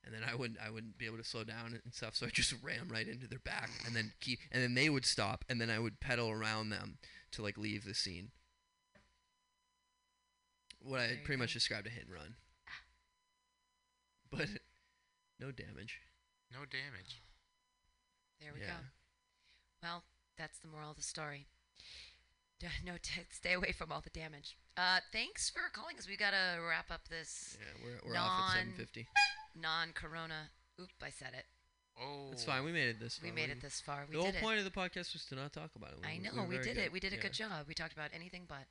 and 0.06 0.14
then 0.14 0.22
I 0.30 0.36
wouldn't. 0.36 0.60
I 0.66 0.70
wouldn't 0.70 0.98
be 0.98 1.06
able 1.06 1.18
to 1.18 1.24
slow 1.24 1.44
down 1.44 1.80
and 1.84 1.94
stuff. 1.94 2.16
So 2.16 2.26
I 2.26 2.30
just 2.30 2.54
ram 2.64 2.88
right 2.90 3.08
into 3.08 3.28
their 3.28 3.40
back, 3.40 3.70
and 3.86 3.96
then 3.96 4.14
keep, 4.22 4.40
and 4.52 4.62
then 4.62 4.76
they 4.76 4.90
would 4.90 5.06
stop, 5.06 5.44
and 5.50 5.60
then 5.60 5.70
I 5.70 5.80
would 5.80 6.00
pedal 6.00 6.30
around 6.30 6.70
them 6.70 6.98
to 7.32 7.42
like 7.42 7.58
leave 7.58 7.86
the 7.86 7.94
scene. 7.94 8.30
What 10.82 10.98
I 10.98 11.00
There 11.00 11.10
had 11.10 11.18
you 11.20 11.26
pretty 11.26 11.40
much 11.40 11.54
described 11.54 11.88
a 11.88 11.90
hit 11.90 12.06
and 12.06 12.14
run. 12.14 12.36
But 14.30 14.48
no 15.40 15.52
damage. 15.52 16.02
No 16.52 16.60
damage. 16.60 17.22
There 18.40 18.52
we 18.54 18.62
yeah. 18.62 18.68
go. 18.68 18.74
Well, 19.82 20.04
that's 20.38 20.60
the 20.60 20.68
moral 20.68 20.92
of 20.92 20.98
the 20.98 21.04
story. 21.04 21.48
No, 22.84 22.94
t- 23.00 23.22
stay 23.30 23.54
away 23.54 23.74
from 23.74 23.92
all 23.92 24.02
the 24.02 24.10
damage. 24.10 24.58
Uh, 24.78 25.00
thanks 25.12 25.50
for 25.50 25.62
calling 25.74 25.98
us. 25.98 26.08
We 26.08 26.18
gotta 26.18 26.60
wrap 26.68 26.92
up 26.92 27.08
this 27.10 27.58
Yeah, 27.60 27.84
we're, 27.84 28.12
we're 28.12 28.18
off 28.18 28.52
at 28.52 28.66
Non- 28.66 28.76
750. 28.76 29.08
non-corona. 29.56 30.50
Oop, 30.82 30.90
I 31.02 31.10
said 31.10 31.32
it. 31.38 31.46
Oh. 31.98 32.28
That's 32.30 32.44
fine. 32.44 32.66
We 32.66 32.74
made 32.74 32.90
it 32.90 33.00
this 33.00 33.18
far. 33.18 33.30
We 33.30 33.34
made 33.36 33.50
it 33.50 33.62
this 33.62 33.80
far. 33.80 34.04
We 34.10 34.16
the 34.16 34.22
whole 34.22 34.32
did 34.32 34.36
it. 34.40 34.42
point 34.44 34.60
of 34.60 34.66
the 34.66 34.72
podcast 34.72 35.14
was 35.14 35.24
to 35.30 35.36
not 35.36 35.54
talk 35.54 35.72
about 35.78 35.92
it. 35.94 36.00
I 36.04 36.14
We- 36.20 36.20
know 36.20 36.34
were 36.36 36.44
we 36.48 36.56
very 36.56 36.68
did 36.68 36.76
good. 36.76 36.84
it. 36.88 36.92
We 36.92 37.00
did 37.00 37.14
a 37.14 37.16
Yeah. 37.16 37.22
good 37.22 37.34
job. 37.34 37.68
We 37.68 37.74
talked 37.74 37.94
about 37.94 38.12
anything 38.14 38.46
but. 38.48 38.68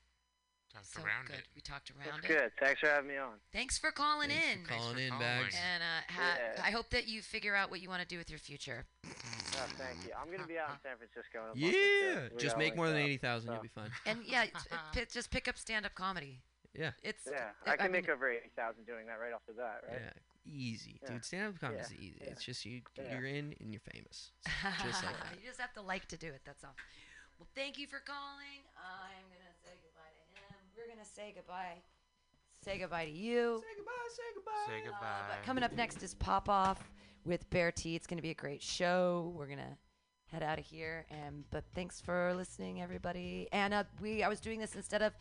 Talked 0.75 0.87
So 0.87 1.03
around 1.03 1.27
good. 1.29 1.37
it. 1.39 1.47
We 1.55 1.61
talked 1.61 1.93
That's 1.97 2.09
around 2.09 2.19
it. 2.25 2.29
That's 2.29 2.41
good. 2.43 2.53
Thanks 2.59 2.81
for 2.81 2.89
having 2.89 3.09
me 3.09 3.17
on. 3.17 3.35
Thanks 3.53 3.79
for 3.79 3.91
calling 3.93 4.29
Thanks 4.31 4.45
in. 4.47 4.63
for 4.65 4.69
Thanks 4.71 4.83
calling 4.85 4.97
for 4.97 5.03
in, 5.03 5.09
calling. 5.11 5.23
bags. 5.23 5.55
And 5.55 5.83
uh, 5.83 6.13
ha- 6.13 6.39
Yeah. 6.57 6.63
I 6.65 6.71
hope 6.71 6.91
that 6.91 7.07
you 7.07 7.23
figure 7.23 7.55
out 7.55 7.71
what 7.71 7.81
you 7.81 7.89
want 7.89 8.03
to 8.03 8.09
do 8.09 8.19
with 8.19 8.29
your 8.29 8.41
future. 8.41 8.85
Oh, 9.07 9.67
thank 9.79 10.05
you. 10.05 10.11
I'm 10.19 10.31
gonna 10.35 10.49
be 10.49 10.59
out 10.59 10.71
in 10.71 10.77
San 10.83 10.97
Francisco. 10.99 11.55
In 11.55 11.63
a 11.63 11.67
month 11.67 11.75
or. 11.75 12.35
Yeah, 12.35 12.39
just 12.43 12.59
make 12.59 12.75
more 12.75 12.89
than 12.89 12.97
eighty 12.99 13.19
thousand, 13.19 13.47
so- 13.49 13.53
you'll 13.55 13.63
be 13.63 13.69
fine. 13.69 13.91
And 14.07 14.19
yeah, 14.27 14.45
it's- 14.45 14.67
it- 14.97 15.11
just 15.13 15.31
pick 15.31 15.47
up 15.47 15.57
stand-up 15.57 15.95
comedy. 15.95 16.41
Yeah. 16.75 16.91
It's 17.05 17.29
Yeah, 17.31 17.51
I- 17.67 17.73
I 17.73 17.77
can 17.77 17.87
I 17.87 17.89
make 17.89 18.07
mean- 18.09 18.11
over 18.11 18.29
eighty 18.31 18.51
thousand 18.57 18.85
doing 18.85 19.07
that 19.07 19.21
right 19.21 19.33
off 19.33 19.43
the 19.47 19.53
bat, 19.55 19.85
right? 19.89 20.01
Yeah, 20.03 20.11
easy, 20.45 20.99
Yeah. 21.03 21.09
dude. 21.11 21.25
Stand 21.25 21.55
up 21.55 21.61
comedy 21.61 21.79
Yeah. 21.79 21.85
is 21.87 21.93
easy. 21.95 22.19
Yeah. 22.21 22.31
It's 22.31 22.43
just 22.45 22.65
you, 22.65 22.83
Yeah. 22.97 23.15
you're 23.15 23.27
in 23.27 23.55
and 23.61 23.73
you're 23.73 23.81
famous. 23.95 24.33
Just 24.83 25.05
like 25.05 25.17
that. 25.23 25.39
you 25.41 25.47
just 25.47 25.61
have 25.61 25.73
to 25.75 25.83
like 25.83 26.07
to 26.09 26.17
do 26.17 26.27
it. 26.29 26.43
That's 26.45 26.65
all. 26.65 26.75
Well, 27.39 27.49
thank 27.55 27.79
you 27.79 27.87
for 27.87 28.01
calling. 28.01 28.63
I'm 28.79 29.27
gonna 29.31 29.44
We're 30.77 30.89
gonna 30.93 31.05
say 31.05 31.33
goodbye. 31.35 31.83
Say 32.65 32.79
goodbye 32.79 33.05
to 33.07 33.11
you. 33.11 33.61
Say 33.63 33.77
goodbye. 33.77 33.93
Say 34.11 34.23
goodbye. 34.35 34.53
Say 34.67 34.81
Uh, 34.81 34.85
goodbye. 34.91 35.21
but 35.29 35.47
coming 35.47 35.63
up 35.65 35.73
next 35.73 36.03
is 36.03 36.15
Pop 36.15 36.49
Off 36.49 36.91
with 37.25 37.49
Bear 37.51 37.71
T. 37.73 37.95
It's 37.95 38.07
gonna 38.07 38.23
be 38.23 38.31
a 38.31 38.35
great 38.35 38.63
show. 38.63 39.33
We're 39.37 39.47
gonna 39.47 39.77
head 40.27 40.43
out 40.43 40.59
of 40.59 40.65
here. 40.65 41.07
And 41.11 41.45
but 41.51 41.65
thanks 41.75 42.01
for 42.01 42.35
listening, 42.35 42.81
everybody. 42.83 43.49
And 43.53 43.75
uh, 43.75 43.85
we 44.01 44.23
I 44.23 44.29
was 44.29 44.41
doing 44.41 44.59
this 44.61 44.75
instead 44.75 45.03
of 45.03 45.13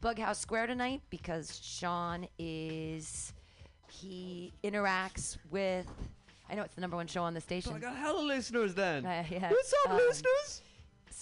Bughouse 0.00 0.36
Square 0.40 0.68
tonight 0.68 1.02
because 1.10 1.58
Sean 1.62 2.26
is 2.38 3.32
he 3.90 4.52
interacts 4.64 5.36
with. 5.50 5.86
I 6.48 6.54
know 6.54 6.62
it's 6.62 6.74
the 6.74 6.80
number 6.80 6.96
one 6.96 7.06
show 7.06 7.22
on 7.22 7.34
the 7.34 7.40
station. 7.40 7.70
So 7.72 7.76
I 7.76 7.80
got 7.80 7.96
hella 7.96 8.20
listeners 8.20 8.74
then. 8.74 9.06
Uh, 9.06 9.24
yeah, 9.30 9.50
What's 9.50 9.72
up, 9.84 9.90
um, 9.92 9.96
listeners? 9.96 10.62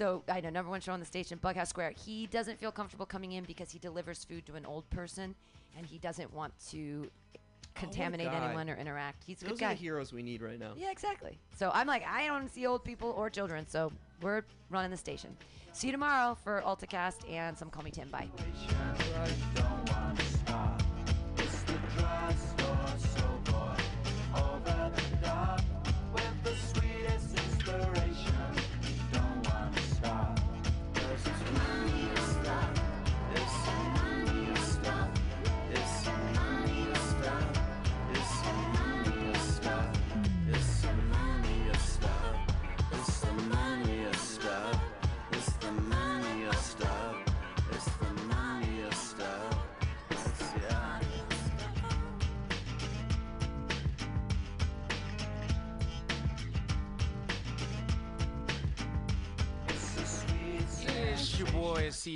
So 0.00 0.22
I 0.30 0.40
know 0.40 0.48
number 0.48 0.70
one 0.70 0.80
show 0.80 0.94
on 0.94 1.00
the 1.00 1.04
station, 1.04 1.38
Bughouse 1.42 1.68
Square. 1.68 1.92
He 2.06 2.26
doesn't 2.28 2.58
feel 2.58 2.72
comfortable 2.72 3.04
coming 3.04 3.32
in 3.32 3.44
because 3.44 3.70
he 3.70 3.78
delivers 3.78 4.24
food 4.24 4.46
to 4.46 4.54
an 4.54 4.64
old 4.64 4.88
person, 4.88 5.34
and 5.76 5.84
he 5.84 5.98
doesn't 5.98 6.32
want 6.32 6.54
to 6.70 7.10
oh 7.36 7.38
contaminate 7.74 8.28
guy. 8.28 8.46
anyone 8.46 8.70
or 8.70 8.76
interact. 8.76 9.22
He's 9.26 9.42
a 9.42 9.44
Those 9.44 9.58
good 9.58 9.64
are 9.66 9.68
guy. 9.68 9.74
the 9.74 9.80
heroes 9.80 10.10
we 10.10 10.22
need 10.22 10.40
right 10.40 10.58
now. 10.58 10.72
Yeah, 10.74 10.90
exactly. 10.90 11.38
So 11.54 11.70
I'm 11.74 11.86
like, 11.86 12.02
I 12.08 12.26
don't 12.28 12.50
see 12.50 12.66
old 12.66 12.82
people 12.82 13.10
or 13.10 13.28
children, 13.28 13.68
so 13.68 13.92
we're 14.22 14.42
running 14.70 14.90
the 14.90 14.96
station. 14.96 15.36
See 15.72 15.88
you 15.88 15.92
tomorrow 15.92 16.34
for 16.42 16.62
AltaCast 16.64 17.30
and 17.30 17.58
some 17.58 17.68
Call 17.68 17.82
Me 17.82 17.90
Tim. 17.90 18.08
Bye. 18.08 18.30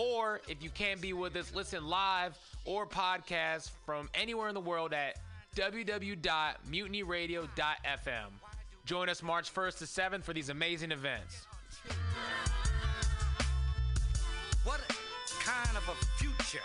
Or 0.00 0.40
if 0.48 0.62
you 0.62 0.70
can't 0.70 0.98
be 0.98 1.12
with 1.12 1.36
us, 1.36 1.54
listen 1.54 1.86
live 1.86 2.38
or 2.64 2.86
podcast 2.86 3.70
from 3.84 4.08
anywhere 4.14 4.48
in 4.48 4.54
the 4.54 4.60
world 4.60 4.94
at 4.94 5.18
www.mutinyradio.fm. 5.56 8.30
Join 8.86 9.10
us 9.10 9.22
March 9.22 9.52
1st 9.52 9.78
to 9.78 9.84
7th 9.84 10.24
for 10.24 10.32
these 10.32 10.48
amazing 10.48 10.90
events. 10.90 11.46
What 14.64 14.80
kind 15.44 15.76
of 15.76 15.86
a 15.86 15.94
future? 16.16 16.64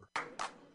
Listen 0.00 0.67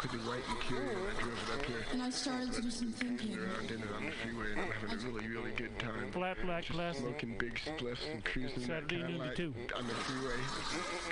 Cadillac 0.00 0.12
with 0.12 0.14
a 0.14 0.28
white 0.28 0.42
interior. 0.60 0.98
I 0.98 1.20
drove 1.20 1.32
it 1.32 1.60
up 1.60 1.66
here. 1.66 1.84
And 1.92 2.02
I 2.02 2.10
started 2.10 2.52
to 2.52 2.62
do 2.62 2.70
some 2.70 2.92
thinking. 2.92 3.38
around 3.38 3.70
in 3.70 3.80
it 3.82 3.88
on 3.94 4.06
the 4.06 4.12
freeway 4.12 4.52
and 4.52 4.60
I'm 4.60 4.70
having 4.70 4.92
a 4.92 5.10
really, 5.12 5.28
really 5.28 5.50
good 5.52 5.78
time. 5.78 6.10
Flat 6.12 6.36
black 6.42 6.64
Just 6.64 6.74
classic. 6.78 7.02
Smoking 7.02 7.36
big 7.38 7.54
spliffs 7.54 8.10
and 8.10 8.24
cruising 8.24 8.60
that 8.60 8.66
Saturday 8.66 8.96
noon 8.96 9.06
to 9.06 9.18
Cadillac 9.18 9.36
two. 9.36 9.54
on 9.76 9.86
the 9.86 9.94
freeway. 9.94 10.36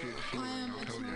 Good 0.00 0.14
feeling, 0.30 0.48
I'll 0.48 0.84
tell 0.84 1.00
you. 1.00 1.06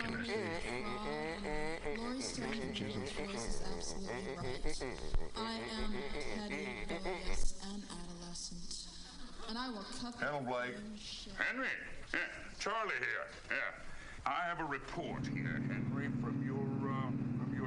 Can 0.00 0.14
I 0.14 0.24
say? 0.26 1.96
Lori 1.96 2.20
Stone's 2.20 3.12
voice 3.12 3.46
is 3.48 3.62
absolutely 3.76 4.36
right. 4.36 4.82
I 5.36 5.54
am 5.80 5.92
petty, 6.38 6.68
rebellious, 6.88 7.54
and 7.72 7.82
adolescent. 7.84 8.86
And 9.48 9.58
I 9.58 9.68
will 9.68 9.84
cut 10.00 10.18
the 10.18 10.24
Hello, 10.26 10.40
Blake. 10.40 10.76
Henry, 11.38 11.68
yeah, 12.12 12.20
Charlie 12.58 13.00
here. 13.00 13.26
Yeah, 13.50 14.30
I 14.30 14.46
have 14.46 14.60
a 14.60 14.64
report 14.64 15.26
here, 15.26 15.60
Henry, 15.68 16.08
from 16.22 16.42
your 16.42 16.42
from 16.42 16.42
your 16.46 16.51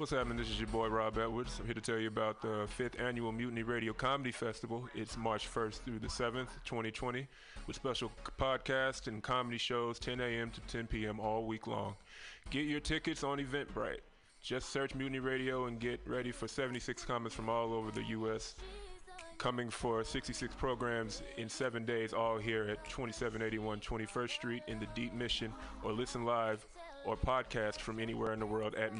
What's 0.00 0.12
happening? 0.12 0.38
This 0.38 0.48
is 0.48 0.58
your 0.58 0.68
boy 0.68 0.88
Rob 0.88 1.18
Edwards. 1.18 1.58
I'm 1.60 1.66
here 1.66 1.74
to 1.74 1.80
tell 1.82 1.98
you 1.98 2.08
about 2.08 2.40
the 2.40 2.66
fifth 2.68 2.98
annual 2.98 3.32
Mutiny 3.32 3.62
Radio 3.62 3.92
Comedy 3.92 4.32
Festival. 4.32 4.88
It's 4.94 5.18
March 5.18 5.46
1st 5.52 5.80
through 5.80 5.98
the 5.98 6.06
7th, 6.06 6.48
2020, 6.64 7.28
with 7.66 7.76
special 7.76 8.10
podcasts 8.38 9.08
and 9.08 9.22
comedy 9.22 9.58
shows 9.58 9.98
10 9.98 10.22
a.m. 10.22 10.50
to 10.52 10.60
10 10.72 10.86
p.m. 10.86 11.20
all 11.20 11.44
week 11.44 11.66
long. 11.66 11.96
Get 12.48 12.64
your 12.64 12.80
tickets 12.80 13.22
on 13.22 13.40
Eventbrite. 13.40 14.00
Just 14.42 14.70
search 14.70 14.94
Mutiny 14.94 15.18
Radio 15.18 15.66
and 15.66 15.78
get 15.78 16.00
ready 16.06 16.32
for 16.32 16.48
76 16.48 17.04
comments 17.04 17.36
from 17.36 17.50
all 17.50 17.74
over 17.74 17.90
the 17.90 18.04
U.S. 18.04 18.54
Coming 19.36 19.68
for 19.68 20.02
66 20.02 20.54
programs 20.54 21.22
in 21.36 21.46
seven 21.46 21.84
days, 21.84 22.14
all 22.14 22.38
here 22.38 22.62
at 22.70 22.82
2781 22.88 23.80
21st 23.80 24.30
Street 24.30 24.62
in 24.66 24.80
the 24.80 24.86
Deep 24.94 25.12
Mission, 25.12 25.52
or 25.82 25.92
listen 25.92 26.24
live 26.24 26.66
or 27.04 27.18
podcast 27.18 27.80
from 27.80 28.00
anywhere 28.00 28.32
in 28.32 28.40
the 28.40 28.46
world 28.46 28.74
at 28.76 28.96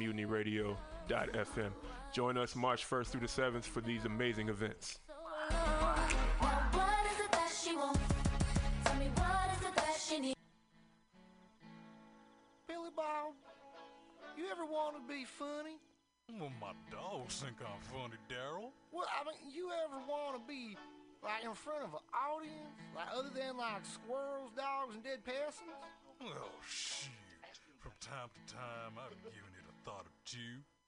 mutinyradio.fm. 1.11 1.71
Join 2.13 2.37
us 2.37 2.55
March 2.55 2.89
1st 2.89 3.07
through 3.07 3.21
the 3.21 3.27
7th 3.27 3.63
for 3.63 3.81
these 3.81 4.05
amazing 4.05 4.49
events. 4.49 4.99
What 5.49 5.97
is 7.11 7.25
it 7.25 7.31
that 7.31 7.51
she 7.63 7.75
wants? 7.75 7.99
Tell 8.85 8.95
me 8.95 9.09
what 9.15 9.49
is 9.59 9.67
it 9.67 9.75
that 9.75 9.97
she 10.07 10.19
needs? 10.19 10.35
Billy 12.67 12.89
Bob, 12.95 13.33
you 14.37 14.45
ever 14.51 14.65
want 14.65 14.95
to 14.95 15.01
be 15.13 15.25
funny? 15.25 15.77
Well, 16.39 16.51
my 16.61 16.71
dogs 16.91 17.41
think 17.41 17.57
I'm 17.59 17.81
funny, 17.91 18.17
Daryl. 18.29 18.71
Well, 18.91 19.07
I 19.11 19.23
mean, 19.25 19.53
you 19.53 19.71
ever 19.85 19.99
want 20.07 20.39
to 20.39 20.47
be 20.47 20.77
like 21.23 21.43
in 21.43 21.53
front 21.53 21.83
of 21.83 21.93
an 21.93 22.05
audience, 22.15 22.79
like 22.95 23.07
other 23.13 23.29
than 23.35 23.57
like 23.57 23.85
squirrels, 23.85 24.51
dogs, 24.55 24.95
and 24.95 25.03
dead 25.03 25.23
peasants? 25.25 25.59
Well, 26.21 26.51
shit. 26.65 27.11
From 27.79 27.91
time 27.99 28.29
to 28.31 28.53
time, 28.53 28.95
I've 28.95 29.17
given 29.23 29.51
it 29.57 29.65
a 29.67 29.73
thought 29.83 30.05
or 30.05 30.15
two. 30.23 30.63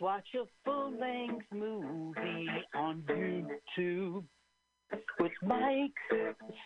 Watch 0.00 0.26
a 0.34 0.44
full-length 0.64 1.46
movie 1.52 2.48
on 2.74 3.02
YouTube 3.08 4.24
with 5.18 5.32
Mike 5.42 5.92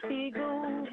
Spiegelman. 0.03 0.89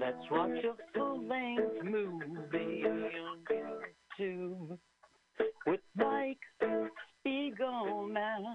Let's 0.00 0.30
watch 0.30 0.64
a 0.64 0.74
full-length 0.96 1.82
movie 1.84 2.84
on 2.86 3.38
YouTube 4.18 4.78
with 5.66 5.80
Mike 5.96 6.38
Spiegelman. 7.26 8.54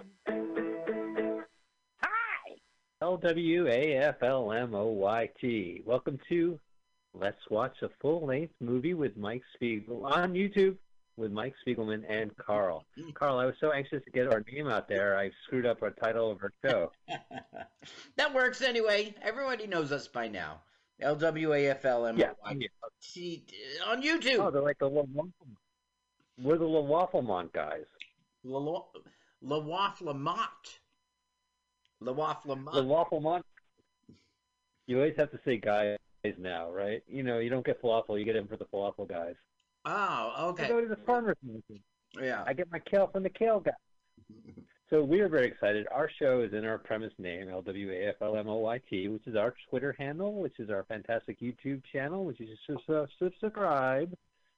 Hi! 2.02 2.56
L-W-A-F-L-M-O-Y-T. 3.02 3.44
Welcome 5.86 6.20
to 6.30 6.60
Let's 7.14 7.50
Watch 7.50 7.82
a 7.82 7.90
Full-Length 8.02 8.54
Movie 8.62 8.94
with 8.94 9.18
Mike 9.18 9.44
Spiegel 9.56 10.06
on 10.06 10.34
YouTube 10.34 10.78
with 11.19 11.32
Mike 11.32 11.53
Spiegelman 11.65 12.03
and 12.10 12.36
Carl. 12.38 12.86
Carl, 13.13 13.38
I 13.38 13.45
was 13.45 13.55
so 13.60 13.71
anxious 13.71 14.03
to 14.05 14.12
get 14.12 14.32
our 14.32 14.43
name 14.51 14.67
out 14.67 14.88
there, 14.88 15.17
I 15.17 15.29
screwed 15.45 15.65
up 15.65 15.84
our 15.84 15.91
title 15.91 16.32
of 16.32 16.39
our 16.41 16.53
show. 16.65 16.91
That 18.17 18.34
works 18.34 18.62
anyway. 18.62 19.15
Everybody 19.21 19.65
knows 19.65 19.93
us 19.93 20.08
by 20.10 20.27
now. 20.27 20.60
L 20.99 21.15
W 21.15 21.53
A 21.53 21.69
F 21.69 21.86
L 21.86 22.05
M 22.05 22.17
Yeah, 22.17 22.32
Y 22.43 22.60
T 23.01 23.45
on 23.88 24.03
YouTube. 24.03 24.39
Oh, 24.39 24.51
they're 24.51 24.62
like 24.62 24.79
the 24.79 24.88
little 24.88 25.08
waffle. 25.13 25.32
We're 26.38 26.58
the 26.58 26.65
little 26.65 26.88
Wafflemont 26.88 27.53
guys. 27.53 27.86
La 28.43 28.60
La 29.41 29.60
Wafflemont. 29.62 30.79
La 32.01 32.13
Wafflemont. 32.13 32.73
The 32.73 32.84
Wafflemont. 32.84 33.43
You 34.88 34.97
always 34.97 35.15
have 35.17 35.32
to 35.32 35.39
say 35.45 35.58
guys 35.58 35.97
now, 36.38 36.69
right? 36.71 37.01
You 37.08 37.23
know, 37.23 37.39
you 37.39 37.49
don't 37.49 37.65
get 37.65 37.82
falafel, 37.82 38.19
you 38.19 38.25
get 38.25 38.36
in 38.36 38.47
for 38.47 38.58
the 38.58 38.65
falafel 38.65 39.08
guys. 39.08 39.36
Oh, 39.89 40.49
okay. 40.49 40.65
I 40.65 40.67
go 40.67 40.82
to 40.82 40.88
the 40.88 40.95
farmer's 40.97 41.38
market. 41.41 41.82
Yeah. 42.21 42.43
I 42.45 42.54
get 42.54 42.71
my 42.71 42.80
kale 42.80 43.08
from 43.08 43.23
the 43.23 43.30
kale 43.30 43.60
guy. 43.60 43.71
So 44.89 45.04
we 45.04 45.19
are 45.19 45.30
very 45.30 45.45
excited. 45.45 45.86
Our 45.91 46.10
show 46.19 46.41
is 46.41 46.52
in 46.52 46.65
our 46.65 46.80
premise 46.80 47.13
name, 47.19 47.47
L-W-A-F-L-M-O-Y-T, 47.47 49.08
which 49.10 49.28
is 49.28 49.36
our 49.36 49.54
Twitter 49.69 49.95
handle, 49.99 50.41
which 50.41 50.60
is 50.60 50.71
our 50.71 50.84
fantastic 50.86 51.39
YouTube 51.39 51.84
channel, 51.93 52.25
which 52.25 52.41
is 52.41 52.49
su- 52.65 52.80
su- 52.88 53.06
su- 53.19 53.30
subscribe. 53.39 54.12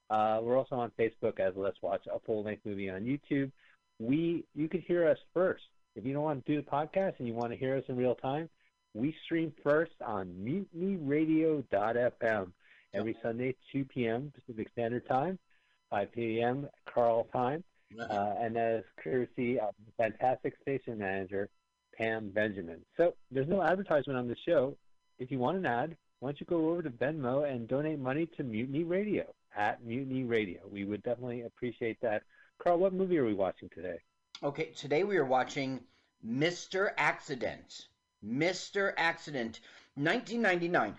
Uh, 0.09 0.39
we're 0.41 0.57
also 0.57 0.75
on 0.75 0.89
Facebook 0.97 1.41
as 1.41 1.53
Let's 1.57 1.81
Watch 1.81 2.07
a 2.07 2.17
Full-Length 2.25 2.65
Movie 2.65 2.89
on 2.89 3.01
YouTube. 3.01 3.51
We, 3.99 4.45
you 4.55 4.69
could 4.69 4.83
hear 4.87 5.05
us 5.05 5.17
first. 5.33 5.63
If 5.97 6.05
you 6.05 6.13
don't 6.13 6.23
want 6.23 6.45
to 6.45 6.51
do 6.55 6.61
the 6.61 6.69
podcast 6.69 7.15
and 7.19 7.27
you 7.27 7.33
want 7.33 7.51
to 7.51 7.57
hear 7.57 7.75
us 7.75 7.83
in 7.89 7.97
real 7.97 8.15
time, 8.15 8.49
we 8.93 9.13
stream 9.25 9.51
first 9.61 9.91
on 10.01 10.33
mutinyradio.fm 10.73 12.51
every 12.93 13.15
Sunday, 13.21 13.55
2 13.71 13.85
p.m. 13.85 14.31
Pacific 14.35 14.69
Standard 14.71 15.07
Time, 15.07 15.39
5 15.89 16.11
p.m. 16.11 16.67
Carl 16.91 17.27
time. 17.31 17.63
Uh, 17.99 18.35
and 18.39 18.55
that 18.55 18.79
is 18.79 18.85
courtesy 19.03 19.59
of 19.59 19.75
the 19.85 19.91
fantastic 19.97 20.53
station 20.61 20.97
manager, 20.97 21.49
Pam 21.97 22.29
Benjamin. 22.29 22.79
So 22.95 23.15
there's 23.31 23.49
no 23.49 23.61
advertisement 23.61 24.17
on 24.17 24.29
the 24.29 24.35
show. 24.45 24.77
If 25.19 25.29
you 25.29 25.39
want 25.39 25.57
an 25.57 25.65
ad, 25.65 25.97
why 26.19 26.29
don't 26.29 26.39
you 26.39 26.45
go 26.45 26.69
over 26.69 26.81
to 26.83 26.89
Venmo 26.89 27.51
and 27.51 27.67
donate 27.67 27.99
money 27.99 28.27
to 28.37 28.43
Mutiny 28.43 28.83
Radio 28.83 29.25
at 29.57 29.83
Mutiny 29.83 30.23
Radio? 30.23 30.61
We 30.71 30.85
would 30.85 31.03
definitely 31.03 31.41
appreciate 31.41 31.99
that. 32.01 32.23
Carl, 32.63 32.77
what 32.77 32.93
movie 32.93 33.17
are 33.17 33.25
we 33.25 33.33
watching 33.33 33.69
today? 33.75 33.97
Okay, 34.41 34.71
today 34.75 35.03
we 35.03 35.17
are 35.17 35.25
watching 35.25 35.81
Mr. 36.25 36.91
Accident. 36.97 37.87
Mr. 38.25 38.93
Accident, 38.97 39.59
1999. 39.95 40.95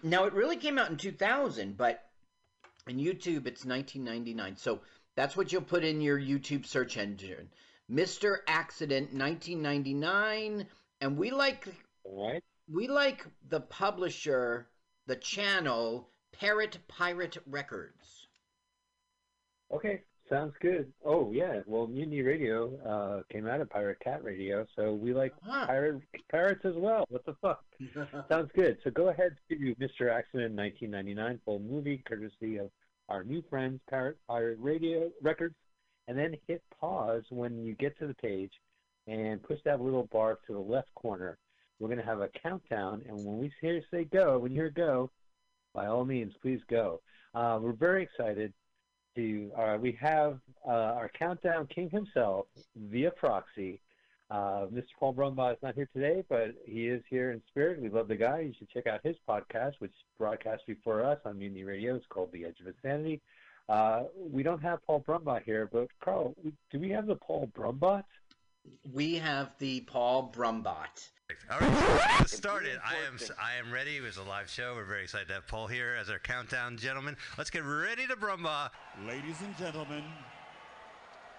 now, 0.02 0.24
it 0.24 0.32
really 0.32 0.56
came 0.56 0.78
out 0.78 0.90
in 0.90 0.96
2000, 0.96 1.76
but 1.76 2.04
in 2.86 2.96
YouTube 2.96 3.46
it's 3.46 3.64
1999. 3.64 4.56
So 4.56 4.80
that's 5.16 5.36
what 5.36 5.52
you'll 5.52 5.62
put 5.62 5.84
in 5.84 6.00
your 6.00 6.18
YouTube 6.18 6.66
search 6.66 6.96
engine. 6.96 7.48
Mr. 7.90 8.38
Accident, 8.46 9.12
1999. 9.12 10.66
And 11.00 11.16
we 11.16 11.30
like 11.30 11.68
we 12.72 12.88
like 12.88 13.26
the 13.48 13.60
publisher, 13.60 14.68
the 15.06 15.16
channel, 15.16 16.08
Parrot 16.32 16.78
Pirate 16.88 17.36
Records. 17.46 18.26
Okay, 19.72 20.02
sounds 20.34 20.54
good. 20.60 20.92
Oh 21.04 21.30
yeah, 21.32 21.60
well 21.66 21.86
Mutiny 21.86 22.22
Radio 22.22 22.76
uh, 22.84 23.22
came 23.32 23.46
out 23.46 23.60
of 23.60 23.70
Pirate 23.70 24.00
Cat 24.00 24.24
Radio, 24.24 24.66
so 24.74 24.92
we 24.92 25.14
like 25.14 25.32
pirate 25.40 26.02
pirates 26.30 26.64
as 26.64 26.74
well. 26.76 27.04
What 27.08 27.24
the 27.24 27.36
fuck? 27.40 27.64
sounds 28.28 28.50
good. 28.56 28.78
So 28.82 28.90
go 28.90 29.08
ahead 29.08 29.36
to 29.48 29.54
Mr. 29.54 30.10
Accident 30.10 30.56
1999 30.56 31.40
full 31.44 31.60
movie, 31.60 32.02
courtesy 32.06 32.56
of 32.56 32.70
our 33.08 33.22
new 33.22 33.42
friends 33.48 33.80
Parrot 33.88 34.16
Pirate 34.26 34.58
Radio 34.60 35.10
Records, 35.22 35.54
and 36.08 36.18
then 36.18 36.34
hit 36.48 36.62
pause 36.80 37.22
when 37.30 37.64
you 37.64 37.74
get 37.74 37.96
to 38.00 38.08
the 38.08 38.14
page, 38.14 38.52
and 39.06 39.42
push 39.42 39.58
that 39.64 39.80
little 39.80 40.08
bar 40.10 40.38
to 40.48 40.52
the 40.52 40.58
left 40.58 40.92
corner. 40.96 41.38
We're 41.78 41.88
gonna 41.88 42.04
have 42.04 42.20
a 42.20 42.28
countdown, 42.42 43.02
and 43.08 43.24
when 43.24 43.38
we 43.38 43.52
hear 43.60 43.80
say 43.90 44.04
go, 44.04 44.38
when 44.38 44.50
you 44.50 44.62
hear 44.62 44.70
go, 44.70 45.10
by 45.74 45.86
all 45.86 46.04
means, 46.04 46.32
please 46.42 46.60
go. 46.68 47.00
Uh, 47.34 47.58
we're 47.60 47.72
very 47.72 48.02
excited 48.02 48.52
to 49.16 49.50
uh, 49.56 49.78
we 49.80 49.92
have 50.00 50.38
uh, 50.66 50.70
our 50.70 51.10
countdown 51.18 51.66
king 51.66 51.90
himself 51.90 52.46
via 52.90 53.10
proxy. 53.10 53.80
Uh, 54.30 54.66
Mr. 54.72 54.86
Paul 54.98 55.14
Brumbaugh 55.14 55.52
is 55.52 55.58
not 55.62 55.74
here 55.74 55.88
today, 55.92 56.24
but 56.28 56.54
he 56.66 56.88
is 56.88 57.02
here 57.08 57.32
in 57.32 57.42
spirit. 57.48 57.80
We 57.80 57.90
love 57.90 58.08
the 58.08 58.16
guy. 58.16 58.40
You 58.40 58.54
should 58.58 58.70
check 58.70 58.86
out 58.86 59.00
his 59.04 59.16
podcast, 59.28 59.74
which 59.78 59.92
broadcasts 60.18 60.64
before 60.66 61.04
us 61.04 61.18
on 61.24 61.38
Mutiny 61.38 61.64
Radio. 61.64 61.94
It's 61.94 62.06
called 62.08 62.32
The 62.32 62.44
Edge 62.46 62.58
of 62.60 62.66
Insanity. 62.66 63.20
Uh, 63.68 64.04
we 64.16 64.42
don't 64.42 64.62
have 64.62 64.84
Paul 64.86 65.04
Brumbaugh 65.06 65.42
here, 65.42 65.68
but 65.70 65.88
Carl, 66.02 66.34
do 66.70 66.78
we 66.78 66.90
have 66.90 67.06
the 67.06 67.16
Paul 67.16 67.50
Brumbaugh? 67.56 68.02
We 68.92 69.16
have 69.16 69.52
the 69.58 69.80
Paul 69.82 70.32
Brumbot. 70.34 71.08
All 71.50 71.58
right, 71.58 71.78
so 71.78 71.92
let's 71.94 72.18
get 72.18 72.30
started. 72.30 72.78
I 72.84 72.94
am 73.06 73.18
I 73.42 73.54
am 73.54 73.72
ready. 73.72 73.96
It 73.96 74.02
was 74.02 74.18
a 74.18 74.22
live 74.22 74.48
show. 74.48 74.74
We're 74.74 74.84
very 74.84 75.04
excited 75.04 75.28
to 75.28 75.34
have 75.34 75.46
Paul 75.46 75.66
here 75.66 75.96
as 75.98 76.10
our 76.10 76.18
countdown 76.18 76.76
gentleman. 76.76 77.16
Let's 77.38 77.50
get 77.50 77.64
ready 77.64 78.06
to 78.06 78.14
brumba. 78.14 78.70
Ladies 79.06 79.40
and 79.40 79.56
gentlemen, 79.56 80.04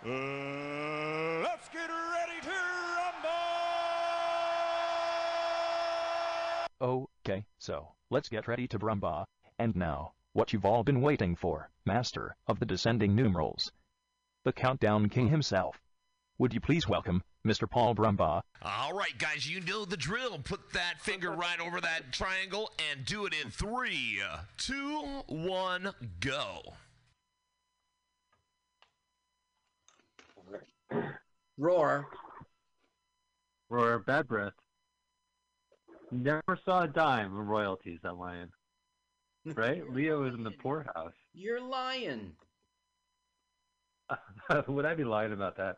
uh, 0.03 1.43
let's 1.43 1.69
get 1.69 1.89
ready 1.89 2.41
to 2.41 2.75
Okay, 6.81 7.45
so, 7.57 7.93
let's 8.09 8.27
get 8.27 8.47
ready 8.47 8.67
to 8.67 8.77
Brumba. 8.77 9.25
And 9.57 9.75
now, 9.75 10.13
what 10.33 10.51
you've 10.51 10.65
all 10.65 10.83
been 10.83 11.01
waiting 11.01 11.35
for, 11.35 11.71
Master 11.85 12.35
of 12.47 12.59
the 12.59 12.65
Descending 12.65 13.15
Numerals. 13.15 13.71
The 14.43 14.51
Countdown 14.51 15.07
King 15.09 15.29
himself. 15.29 15.81
Would 16.37 16.53
you 16.53 16.59
please 16.59 16.85
welcome 16.87 17.23
Mr. 17.47 17.69
Paul 17.69 17.95
Brumbaugh? 17.95 18.41
All 18.61 18.93
right, 18.93 19.17
guys, 19.17 19.49
you 19.49 19.61
know 19.61 19.85
the 19.85 19.95
drill. 19.95 20.37
Put 20.39 20.73
that 20.73 20.95
finger 20.99 21.31
right 21.31 21.61
over 21.61 21.79
that 21.79 22.11
triangle 22.11 22.71
and 22.91 23.05
do 23.05 23.25
it 23.25 23.33
in 23.41 23.49
three, 23.51 24.19
two, 24.57 25.23
one, 25.27 25.91
go. 26.19 26.73
Roar. 31.57 32.07
Roar, 33.69 33.99
bad 33.99 34.27
breath. 34.27 34.53
Never 36.11 36.59
saw 36.65 36.83
a 36.83 36.87
dime 36.87 37.37
of 37.37 37.47
royalties 37.47 37.99
that 38.03 38.17
lion. 38.17 38.49
Right? 39.45 39.89
Leo 39.89 40.25
is 40.27 40.33
in 40.33 40.43
the 40.43 40.51
poorhouse. 40.51 41.13
You're 41.33 41.61
lying. 41.61 42.33
Would 44.67 44.85
I 44.85 44.95
be 44.95 45.05
lying 45.05 45.31
about 45.31 45.55
that? 45.57 45.77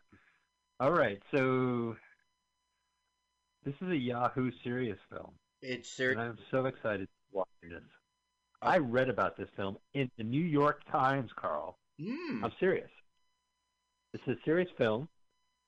All 0.79 0.91
right, 0.91 1.19
so 1.31 1.95
this 3.65 3.73
is 3.81 3.89
a 3.89 3.97
Yahoo 3.97 4.51
Serious 4.63 4.99
film. 5.09 5.31
It's 5.63 5.89
ser- 5.89 6.11
and 6.11 6.21
I'm 6.21 6.37
so 6.51 6.65
excited 6.65 7.07
to 7.07 7.37
watch 7.37 7.47
this. 7.63 7.81
I 8.61 8.77
read 8.77 9.09
about 9.09 9.37
this 9.37 9.49
film 9.55 9.77
in 9.95 10.11
the 10.17 10.23
New 10.23 10.43
York 10.43 10.81
Times, 10.91 11.31
Carl. 11.35 11.79
Mm. 11.99 12.43
I'm 12.43 12.51
serious. 12.59 12.89
This 14.13 14.21
is 14.27 14.37
a 14.37 14.45
serious 14.45 14.69
film, 14.77 15.07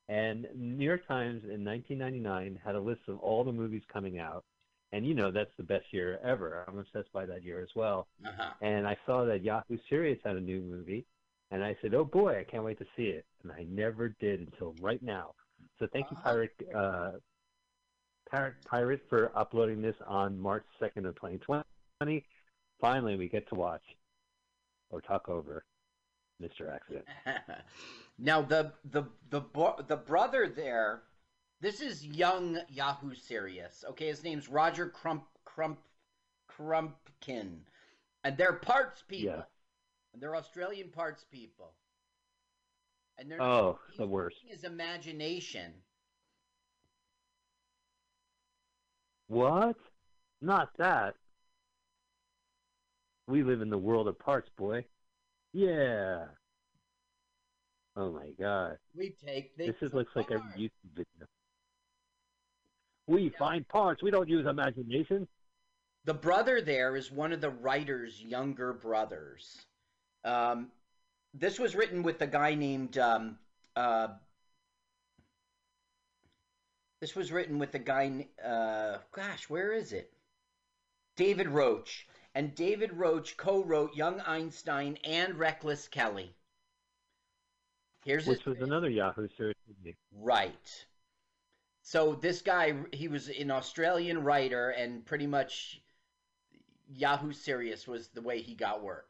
and 0.10 0.48
New 0.56 0.86
York 0.86 1.08
Times 1.08 1.44
in 1.44 1.66
1999 1.66 2.60
had 2.64 2.76
a 2.76 2.80
list 2.80 3.02
of 3.08 3.18
all 3.20 3.44
the 3.44 3.52
movies 3.52 3.82
coming 3.92 4.20
out, 4.20 4.44
and 4.92 5.08
you 5.08 5.16
know 5.16 5.32
that's 5.32 5.56
the 5.58 5.64
best 5.64 5.86
year 5.92 6.20
ever. 6.24 6.66
I'm 6.68 6.78
obsessed 6.78 7.12
by 7.12 7.26
that 7.26 7.44
year 7.44 7.62
as 7.62 7.70
well. 7.76 8.08
Uh-huh. 8.24 8.52
And 8.62 8.88
I 8.88 8.96
saw 9.08 9.26
that 9.26 9.44
Yahoo 9.44 9.78
Serious 9.90 10.20
had 10.24 10.36
a 10.36 10.42
new 10.42 10.62
movie, 10.62 11.08
and 11.52 11.64
I 11.64 11.76
said, 11.82 11.94
"Oh 11.94 12.06
boy, 12.06 12.40
I 12.40 12.44
can't 12.44 12.64
wait 12.64 12.80
to 12.80 12.86
see 12.96 13.04
it." 13.04 13.26
And 13.44 13.52
I 13.52 13.66
never 13.70 14.10
did 14.20 14.40
until 14.40 14.76
right 14.82 15.02
now. 15.02 15.34
So 15.80 15.88
thank 15.92 16.08
you, 16.12 16.18
Pirate 16.18 16.52
uh, 16.76 17.12
Pirate 18.30 18.56
Pirate, 18.66 19.02
for 19.10 19.32
uploading 19.36 19.82
this 19.82 19.96
on 20.08 20.40
March 20.40 20.66
2nd 20.82 21.08
of 21.08 21.16
2020. 21.16 22.26
Finally, 22.80 23.16
we 23.18 23.28
get 23.28 23.48
to 23.50 23.56
watch 23.56 23.84
or 24.90 25.02
talk 25.02 25.28
over 25.28 25.66
Mr. 26.42 26.74
Accident. 26.74 27.06
now 28.20 28.42
the 28.42 28.74
the 28.92 29.04
the 29.30 29.42
bo- 29.42 29.84
the 29.88 29.98
brother 29.98 30.48
there, 30.48 31.04
this 31.62 31.82
is 31.82 32.06
young 32.06 32.60
Yahoo 32.70 33.14
Serious. 33.14 33.84
Okay, 33.90 34.08
his 34.08 34.24
name's 34.24 34.48
Roger 34.48 34.88
Crump 34.88 35.26
Crump 35.46 35.80
Crumpkin, 36.50 37.60
and 38.24 38.38
they're 38.38 38.54
parts 38.54 39.04
people. 39.08 39.36
Yeah. 39.38 39.44
And 40.14 40.22
they're 40.22 40.36
Australian 40.36 40.90
parts 40.90 41.26
people. 41.32 41.74
And 43.18 43.30
they're 43.30 43.42
Oh, 43.42 43.80
the 43.98 44.08
worst. 44.08 44.38
His 44.48 44.64
imagination. 44.64 45.74
What? 49.28 49.76
Not 50.42 50.70
that. 50.78 51.16
We 53.28 53.44
live 53.44 53.62
in 53.62 53.70
the 53.70 53.78
world 53.78 54.08
of 54.08 54.18
parts, 54.18 54.50
boy. 54.58 54.86
Yeah. 55.54 56.26
Oh 57.96 58.12
my 58.12 58.30
god. 58.40 58.78
We 58.96 59.16
take 59.24 59.56
This 59.58 59.76
things 59.80 59.90
is 59.90 59.94
looks 59.94 60.16
like 60.16 60.32
every 60.32 60.50
YouTube 60.58 60.96
video. 60.96 61.28
We 63.08 63.30
find 63.38 63.68
parts. 63.68 64.02
We 64.02 64.12
don't 64.12 64.30
use 64.30 64.46
imagination. 64.48 65.28
The 66.06 66.14
brother 66.14 66.62
there 66.62 66.96
is 66.96 67.12
one 67.12 67.34
of 67.34 67.42
the 67.42 67.50
writer's 67.50 68.22
younger 68.22 68.74
brothers. 68.74 69.66
Um, 70.24 70.72
this 71.34 71.60
was 71.60 71.76
written 71.76 72.04
with 72.04 72.22
a 72.22 72.28
guy 72.28 72.56
named. 72.56 72.98
Um, 72.98 73.38
uh, 73.76 74.10
this 77.02 77.16
was 77.16 77.32
written 77.32 77.60
with 77.60 77.74
a 77.76 77.80
guy. 77.80 78.28
Uh, 78.44 78.98
gosh, 79.12 79.50
where 79.50 79.74
is 79.74 79.94
it? 79.94 80.12
David 81.16 81.48
Roach. 81.50 82.08
And 82.36 82.54
David 82.54 82.94
Roach 82.94 83.38
co-wrote 83.38 83.96
Young 83.96 84.22
Einstein 84.22 84.98
and 85.04 85.36
Reckless 85.40 85.88
Kelly. 85.88 86.36
Here's 88.06 88.28
Which 88.28 88.46
was 88.46 88.60
another 88.62 88.90
Yahoo 88.90 89.28
series. 89.36 89.56
Right. 90.14 90.86
So 91.82 92.14
this 92.14 92.42
guy, 92.42 92.76
he 92.94 93.08
was 93.08 93.30
an 93.30 93.52
Australian 93.52 94.24
writer, 94.24 94.70
and 94.70 95.06
pretty 95.06 95.28
much 95.28 95.82
Yahoo 96.94 97.34
Serious 97.34 97.88
was 97.88 98.10
the 98.10 98.22
way 98.22 98.42
he 98.42 98.54
got 98.54 98.84
work. 98.84 99.09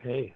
Hey, 0.00 0.34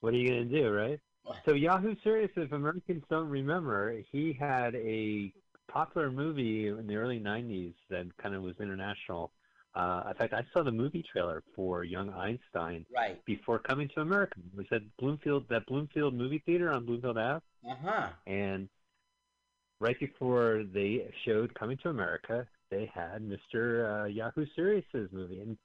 what 0.00 0.14
are 0.14 0.16
you 0.16 0.28
gonna 0.28 0.44
do, 0.44 0.70
right? 0.70 1.00
So 1.44 1.54
Yahoo 1.54 1.94
Serious, 2.04 2.30
if 2.36 2.52
Americans 2.52 3.02
don't 3.10 3.28
remember, 3.28 4.00
he 4.12 4.32
had 4.32 4.74
a 4.76 5.32
popular 5.68 6.10
movie 6.10 6.68
in 6.68 6.86
the 6.86 6.96
early 6.96 7.18
'90s 7.18 7.74
that 7.90 8.06
kind 8.18 8.34
of 8.34 8.42
was 8.42 8.54
international. 8.60 9.32
Uh, 9.74 10.04
in 10.08 10.14
fact, 10.14 10.34
I 10.34 10.44
saw 10.52 10.62
the 10.62 10.70
movie 10.70 11.02
trailer 11.10 11.42
for 11.56 11.82
Young 11.84 12.10
Einstein 12.10 12.84
Right. 12.94 13.24
before 13.24 13.58
coming 13.58 13.88
to 13.94 14.00
America. 14.02 14.38
It 14.52 14.56
was 14.56 14.66
at 14.72 14.82
Bloomfield, 14.98 15.48
that 15.48 15.66
Bloomfield 15.66 16.14
movie 16.14 16.42
theater 16.44 16.70
on 16.70 16.84
Bloomfield 16.84 17.18
Ave, 17.18 17.42
Uh 17.68 17.74
huh. 17.76 18.08
and 18.26 18.68
right 19.80 19.98
before 19.98 20.64
they 20.72 21.10
showed 21.24 21.54
Coming 21.54 21.78
to 21.78 21.88
America, 21.88 22.46
they 22.70 22.86
had 22.94 23.22
Mr. 23.22 24.02
Uh, 24.02 24.04
Yahoo 24.06 24.46
Serious's 24.54 25.10
movie, 25.12 25.40
and 25.40 25.56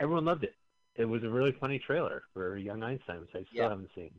everyone 0.00 0.24
loved 0.24 0.44
it. 0.44 0.54
It 0.98 1.04
was 1.04 1.22
a 1.24 1.28
really 1.30 1.52
funny 1.52 1.78
trailer 1.78 2.22
for 2.32 2.56
Young 2.56 2.82
Einstein, 2.82 3.20
which 3.20 3.34
I 3.34 3.44
still 3.44 3.62
Yeah. 3.64 3.68
haven't 3.68 3.90
seen. 3.94 4.10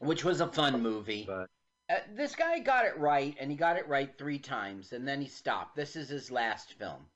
Which 0.00 0.24
was 0.24 0.40
a 0.40 0.46
fun 0.46 0.80
movie. 0.82 1.24
But 1.26 1.50
Uh, 1.90 2.00
this 2.10 2.36
guy 2.36 2.58
got 2.58 2.84
it 2.84 2.96
right, 2.98 3.34
and 3.40 3.50
he 3.50 3.56
got 3.56 3.78
it 3.78 3.88
right 3.88 4.16
three 4.18 4.38
times, 4.38 4.92
and 4.92 5.08
then 5.08 5.22
he 5.22 5.26
stopped. 5.26 5.74
This 5.74 5.96
is 5.96 6.08
his 6.08 6.30
last 6.30 6.74
film. 6.74 7.10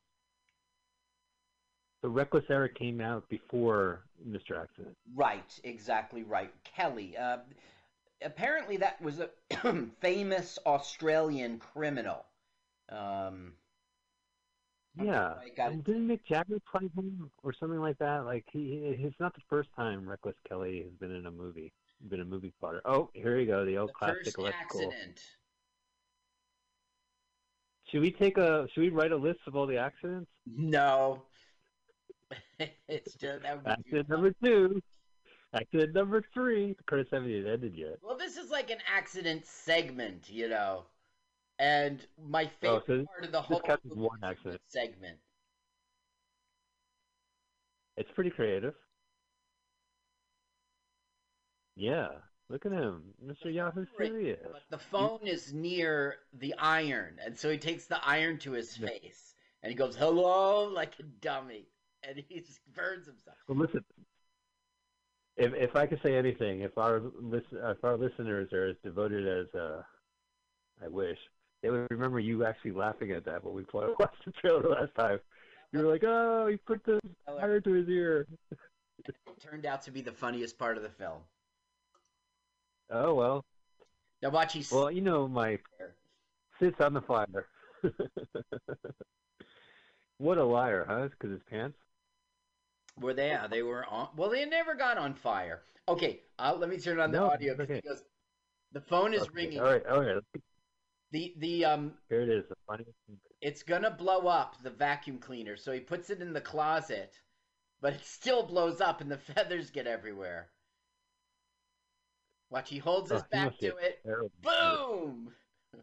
the 2.00 2.08
Reckless 2.08 2.50
Era 2.50 2.68
came 2.68 3.00
out 3.00 3.28
before 3.28 4.02
Mr. 4.26 4.60
Accident. 4.60 4.96
Right, 5.14 5.60
exactly 5.62 6.24
right. 6.24 6.52
Kelly. 6.64 7.16
Uh, 7.16 7.38
apparently, 8.22 8.76
that 8.78 9.00
was 9.00 9.20
a 9.20 9.30
famous 10.00 10.58
Australian 10.66 11.60
criminal. 11.60 12.26
Um, 12.88 13.56
Yeah, 15.00 15.34
and 15.58 15.82
didn't 15.84 16.06
Mick 16.06 16.20
Jagger 16.28 16.58
play 16.70 16.88
him 16.94 17.30
or 17.42 17.54
something 17.58 17.80
like 17.80 17.98
that? 17.98 18.26
Like 18.26 18.44
he, 18.52 18.82
it's 18.84 19.18
not 19.18 19.34
the 19.34 19.40
first 19.48 19.70
time 19.74 20.06
Reckless 20.06 20.36
Kelly 20.46 20.82
has 20.84 20.92
been 21.00 21.14
in 21.14 21.24
a 21.26 21.30
movie, 21.30 21.72
been 22.10 22.20
a 22.20 22.24
movie 22.24 22.52
spotter. 22.58 22.82
Oh, 22.84 23.08
here 23.14 23.38
you 23.38 23.46
go, 23.46 23.64
the 23.64 23.78
old 23.78 23.88
the 23.88 23.94
classic 23.94 24.24
first 24.24 24.38
electrical. 24.38 24.92
accident. 24.92 25.20
Should 27.92 28.02
we 28.02 28.10
take 28.10 28.36
a? 28.36 28.66
Should 28.72 28.80
we 28.80 28.88
write 28.90 29.12
a 29.12 29.16
list 29.16 29.40
of 29.46 29.56
all 29.56 29.66
the 29.66 29.78
accidents? 29.78 30.30
No. 30.46 31.22
it's 32.88 33.14
just 33.14 33.42
that 33.42 33.60
Accident 33.66 34.08
number 34.08 34.32
two, 34.42 34.82
accident 35.54 35.94
number 35.94 36.22
three. 36.34 36.74
The 36.74 36.82
Curtis 36.84 37.08
haven't 37.12 37.30
even 37.30 37.50
ended 37.50 37.74
yet. 37.74 37.98
Well, 38.02 38.16
this 38.16 38.36
is 38.36 38.50
like 38.50 38.70
an 38.70 38.78
accident 38.94 39.46
segment, 39.46 40.28
you 40.28 40.48
know. 40.48 40.84
And 41.62 42.04
my 42.20 42.44
Oh, 42.44 42.50
favorite 42.60 42.84
so 42.86 43.06
part 43.06 43.24
of 43.24 43.32
the 43.32 43.40
whole 43.40 43.60
one 43.94 44.18
accident. 44.24 44.60
segment. 44.68 45.18
It's 47.96 48.10
pretty 48.16 48.30
creative. 48.30 48.74
Yeah, 51.76 52.08
look 52.48 52.66
at 52.66 52.72
him, 52.72 53.14
Mr. 53.24 53.52
Yahoo 53.52 53.86
Serious. 53.96 54.40
But 54.50 54.62
The 54.70 54.78
phone 54.78 55.20
is 55.26 55.52
near 55.52 56.16
the 56.32 56.54
iron, 56.58 57.20
and 57.24 57.38
so 57.38 57.48
he 57.48 57.58
takes 57.58 57.86
the 57.86 58.04
iron 58.04 58.38
to 58.40 58.52
his 58.52 58.76
face, 58.76 59.34
and 59.62 59.70
he 59.70 59.76
goes, 59.76 59.94
"Hello," 59.96 60.64
like 60.64 60.98
a 60.98 61.04
dummy, 61.04 61.68
and 62.02 62.18
he 62.18 62.40
just 62.40 62.60
burns 62.74 63.06
himself. 63.06 63.36
Well, 63.46 63.58
listen. 63.58 63.84
If 65.36 65.54
if 65.54 65.76
I 65.76 65.86
could 65.86 66.00
say 66.02 66.14
anything, 66.16 66.60
if 66.60 66.76
our 66.76 67.00
listen, 67.00 67.58
if 67.62 67.82
our 67.84 67.96
listeners 67.96 68.52
are 68.52 68.66
as 68.66 68.76
devoted 68.82 69.26
as 69.26 69.54
uh, 69.54 69.82
I 70.82 70.88
wish, 70.88 71.18
they 71.62 71.70
would 71.70 71.86
remember 71.90 72.18
you 72.18 72.44
actually 72.44 72.72
laughing 72.72 73.12
at 73.12 73.24
that 73.24 73.44
when 73.44 73.54
we 73.54 73.62
played, 73.62 73.90
watched 73.98 74.24
the 74.24 74.32
trailer 74.32 74.68
last 74.68 74.94
time. 74.94 75.20
You 75.72 75.80
were 75.80 75.92
like, 75.92 76.04
"Oh, 76.04 76.46
he 76.48 76.56
put 76.56 76.84
the 76.84 77.00
iron 77.40 77.62
to 77.62 77.72
his 77.72 77.88
ear." 77.88 78.26
It 79.06 79.14
turned 79.40 79.66
out 79.66 79.82
to 79.82 79.90
be 79.90 80.00
the 80.02 80.12
funniest 80.12 80.58
part 80.58 80.76
of 80.76 80.82
the 80.82 80.90
film. 80.90 81.22
Oh 82.90 83.14
well. 83.14 83.44
Now 84.22 84.30
watch 84.30 84.52
he's 84.52 84.70
Well, 84.72 84.90
you 84.90 85.00
know 85.00 85.26
my 85.28 85.58
sits 86.60 86.80
on 86.80 86.94
the 86.94 87.00
fire. 87.02 87.46
what 90.18 90.38
a 90.38 90.44
liar, 90.44 90.84
huh? 90.88 91.08
Because 91.08 91.30
his 91.30 91.40
pants. 91.50 91.76
Were 93.00 93.14
they? 93.14 93.28
Yeah, 93.28 93.46
they 93.46 93.62
were 93.62 93.84
on. 93.86 94.08
Well, 94.16 94.30
they 94.30 94.44
never 94.44 94.74
got 94.74 94.98
on 94.98 95.14
fire. 95.14 95.62
Okay, 95.88 96.20
uh, 96.38 96.54
let 96.56 96.68
me 96.68 96.78
turn 96.78 97.00
on 97.00 97.10
the 97.10 97.18
No, 97.18 97.26
audio 97.26 97.54
okay. 97.54 97.80
because 97.82 98.04
the 98.72 98.80
phone 98.80 99.14
is 99.14 99.22
Okay, 99.22 99.30
ringing. 99.34 99.58
All 99.60 99.64
right, 99.66 99.86
all 99.86 100.00
right. 100.00 100.22
The 101.12 101.34
the 101.38 101.64
um, 101.64 101.92
Here 102.08 102.22
it 102.22 102.28
is. 102.30 102.44
The 102.48 102.56
funniest 102.66 102.90
thing. 103.06 103.18
it's 103.40 103.62
gonna 103.62 103.90
blow 103.90 104.26
up 104.26 104.56
the 104.62 104.70
vacuum 104.70 105.18
cleaner, 105.18 105.56
so 105.56 105.70
he 105.72 105.80
puts 105.80 106.10
it 106.10 106.20
in 106.22 106.32
the 106.32 106.40
closet, 106.40 107.20
but 107.80 107.92
it 107.92 108.04
still 108.04 108.42
blows 108.46 108.80
up 108.80 109.00
and 109.00 109.10
the 109.10 109.18
feathers 109.34 109.70
get 109.70 109.86
everywhere. 109.86 110.50
Watch, 112.50 112.68
he 112.70 112.78
holds 112.78 113.10
his 113.10 113.22
Oh, 113.22 113.26
back 113.30 113.58
to 113.60 113.76
it. 113.76 114.00
terrible. 114.04 114.30
Boom! 114.42 115.32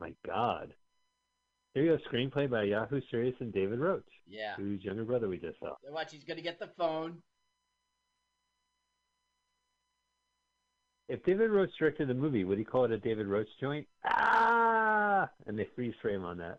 My 0.00 0.12
God. 0.26 0.74
Here 1.74 1.84
you 1.84 1.96
go. 1.96 2.02
Screenplay 2.10 2.50
by 2.50 2.64
Yahoo 2.64 3.00
Serious 3.10 3.34
and 3.40 3.52
David 3.52 3.78
Roach, 3.78 4.04
Yeah. 4.26 4.54
whose 4.56 4.84
younger 4.84 5.04
brother 5.04 5.28
we 5.28 5.38
just 5.38 5.58
saw. 5.60 5.74
Watch, 5.90 6.12
he's 6.12 6.24
gonna 6.24 6.42
get 6.42 6.58
the 6.58 6.68
phone. 6.76 7.22
If 11.12 11.22
David 11.24 11.50
Roach 11.50 11.68
directed 11.78 12.08
the 12.08 12.14
movie, 12.14 12.42
would 12.44 12.56
he 12.56 12.64
call 12.64 12.86
it 12.86 12.90
a 12.90 12.96
David 12.96 13.26
Roach 13.26 13.48
joint? 13.60 13.86
Ah! 14.06 15.28
And 15.46 15.58
they 15.58 15.68
freeze 15.76 15.92
frame 16.00 16.24
on 16.24 16.38
that. 16.38 16.58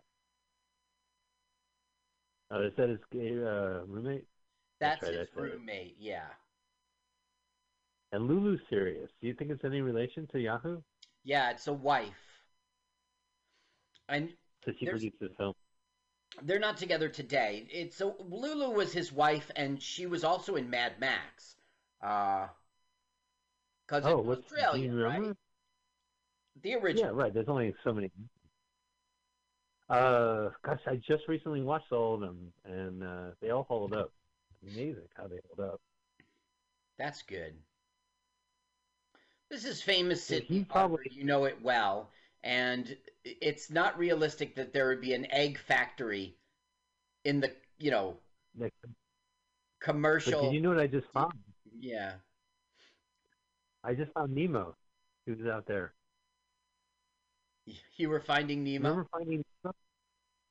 Oh, 2.52 2.62
is 2.62 2.72
that 2.76 2.88
his 2.88 3.00
gay 3.10 3.32
uh, 3.32 3.84
roommate? 3.88 4.26
That's 4.78 5.02
right, 5.02 5.12
his 5.14 5.26
roommate. 5.34 5.96
Yeah. 5.98 6.28
And 8.12 8.28
Lulu 8.28 8.56
Serious. 8.70 9.10
Do 9.20 9.26
you 9.26 9.34
think 9.34 9.50
it's 9.50 9.64
any 9.64 9.80
relation 9.80 10.28
to 10.28 10.38
Yahoo? 10.38 10.80
Yeah, 11.24 11.50
it's 11.50 11.66
a 11.66 11.72
wife. 11.72 12.12
And 14.08 14.28
So 14.64 14.70
she 14.78 14.86
produced 14.86 15.16
the 15.20 15.30
film. 15.36 15.54
they're 16.42 16.60
not 16.60 16.76
together 16.76 17.08
today. 17.08 17.66
It's 17.72 17.96
so 17.96 18.14
Lulu 18.20 18.70
was 18.70 18.92
his 18.92 19.10
wife, 19.10 19.50
and 19.56 19.82
she 19.82 20.06
was 20.06 20.22
also 20.22 20.54
in 20.54 20.70
Mad 20.70 21.00
Max. 21.00 21.56
Uh, 22.00 22.46
because 23.86 24.04
Oh, 24.06 24.30
it's 24.32 24.42
Australian, 24.52 24.96
right? 24.96 25.36
The 26.62 26.74
original. 26.74 27.14
Yeah, 27.16 27.22
right. 27.22 27.34
There's 27.34 27.48
only 27.48 27.74
so 27.84 27.92
many. 27.92 28.10
Uh, 29.88 30.50
gosh, 30.64 30.80
I 30.86 30.96
just 30.96 31.28
recently 31.28 31.62
watched 31.62 31.92
all 31.92 32.14
of 32.14 32.20
them, 32.20 32.52
and 32.64 33.02
uh, 33.02 33.30
they 33.40 33.50
all 33.50 33.64
hold 33.64 33.92
up. 33.92 34.10
Amazing 34.62 35.08
how 35.14 35.26
they 35.26 35.38
hold 35.54 35.68
up. 35.74 35.80
That's 36.98 37.22
good. 37.22 37.54
This 39.50 39.64
is 39.64 39.82
famous 39.82 40.28
Yeah, 40.30 40.38
Sydney 40.38 40.64
probably- 40.64 41.10
you 41.12 41.24
know 41.24 41.44
it 41.44 41.60
well, 41.60 42.10
and 42.42 42.96
it's 43.24 43.70
not 43.70 43.98
realistic 43.98 44.54
that 44.56 44.72
there 44.72 44.88
would 44.88 45.00
be 45.02 45.12
an 45.12 45.30
egg 45.30 45.58
factory 45.58 46.34
in 47.24 47.40
the 47.40 47.52
you 47.78 47.90
know 47.90 48.16
Like, 48.56 48.72
but 48.80 48.90
commercial. 49.80 50.44
did 50.44 50.54
you 50.54 50.60
know 50.62 50.70
what 50.70 50.78
I 50.80 50.86
just 50.86 51.06
found? 51.12 51.32
Yeah. 51.78 52.14
I 53.84 53.94
just 53.94 54.12
found 54.12 54.34
Nemo. 54.34 54.74
He 55.26 55.32
was 55.32 55.46
out 55.46 55.66
there. 55.66 55.92
You 57.96 58.08
were 58.08 58.20
finding 58.26 58.64
Nemo. 58.64 58.88
Remember 58.88 59.06
finding 59.12 59.44
Nemo? 59.62 59.74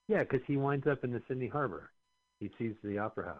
Yeah, 0.08 0.24
because 0.24 0.42
he 0.48 0.58
winds 0.58 0.88
up 0.88 1.04
in 1.04 1.12
the 1.12 1.22
Sydney 1.28 1.48
Harbor. 1.48 1.92
He 2.40 2.50
sees 2.58 2.74
the 2.84 2.98
Opera 3.00 3.26
House. 3.26 3.38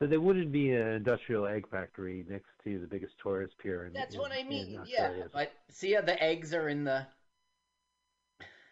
So 0.00 0.06
there 0.06 0.20
wouldn't 0.20 0.52
be 0.52 0.72
an 0.72 0.88
industrial 0.88 1.46
egg 1.46 1.66
factory 1.70 2.24
next 2.28 2.48
to 2.64 2.78
the 2.78 2.86
biggest 2.86 3.14
tourist 3.22 3.54
pier 3.62 3.86
in 3.86 3.94
That's 3.94 4.14
in- 4.14 4.20
what 4.20 4.30
I 4.32 4.42
mean. 4.42 4.78
Yeah, 4.86 5.10
but 5.32 5.52
see 5.70 5.92
how 5.92 6.02
the 6.02 6.22
eggs 6.22 6.52
are 6.52 6.68
in 6.68 6.84
the 6.84 7.06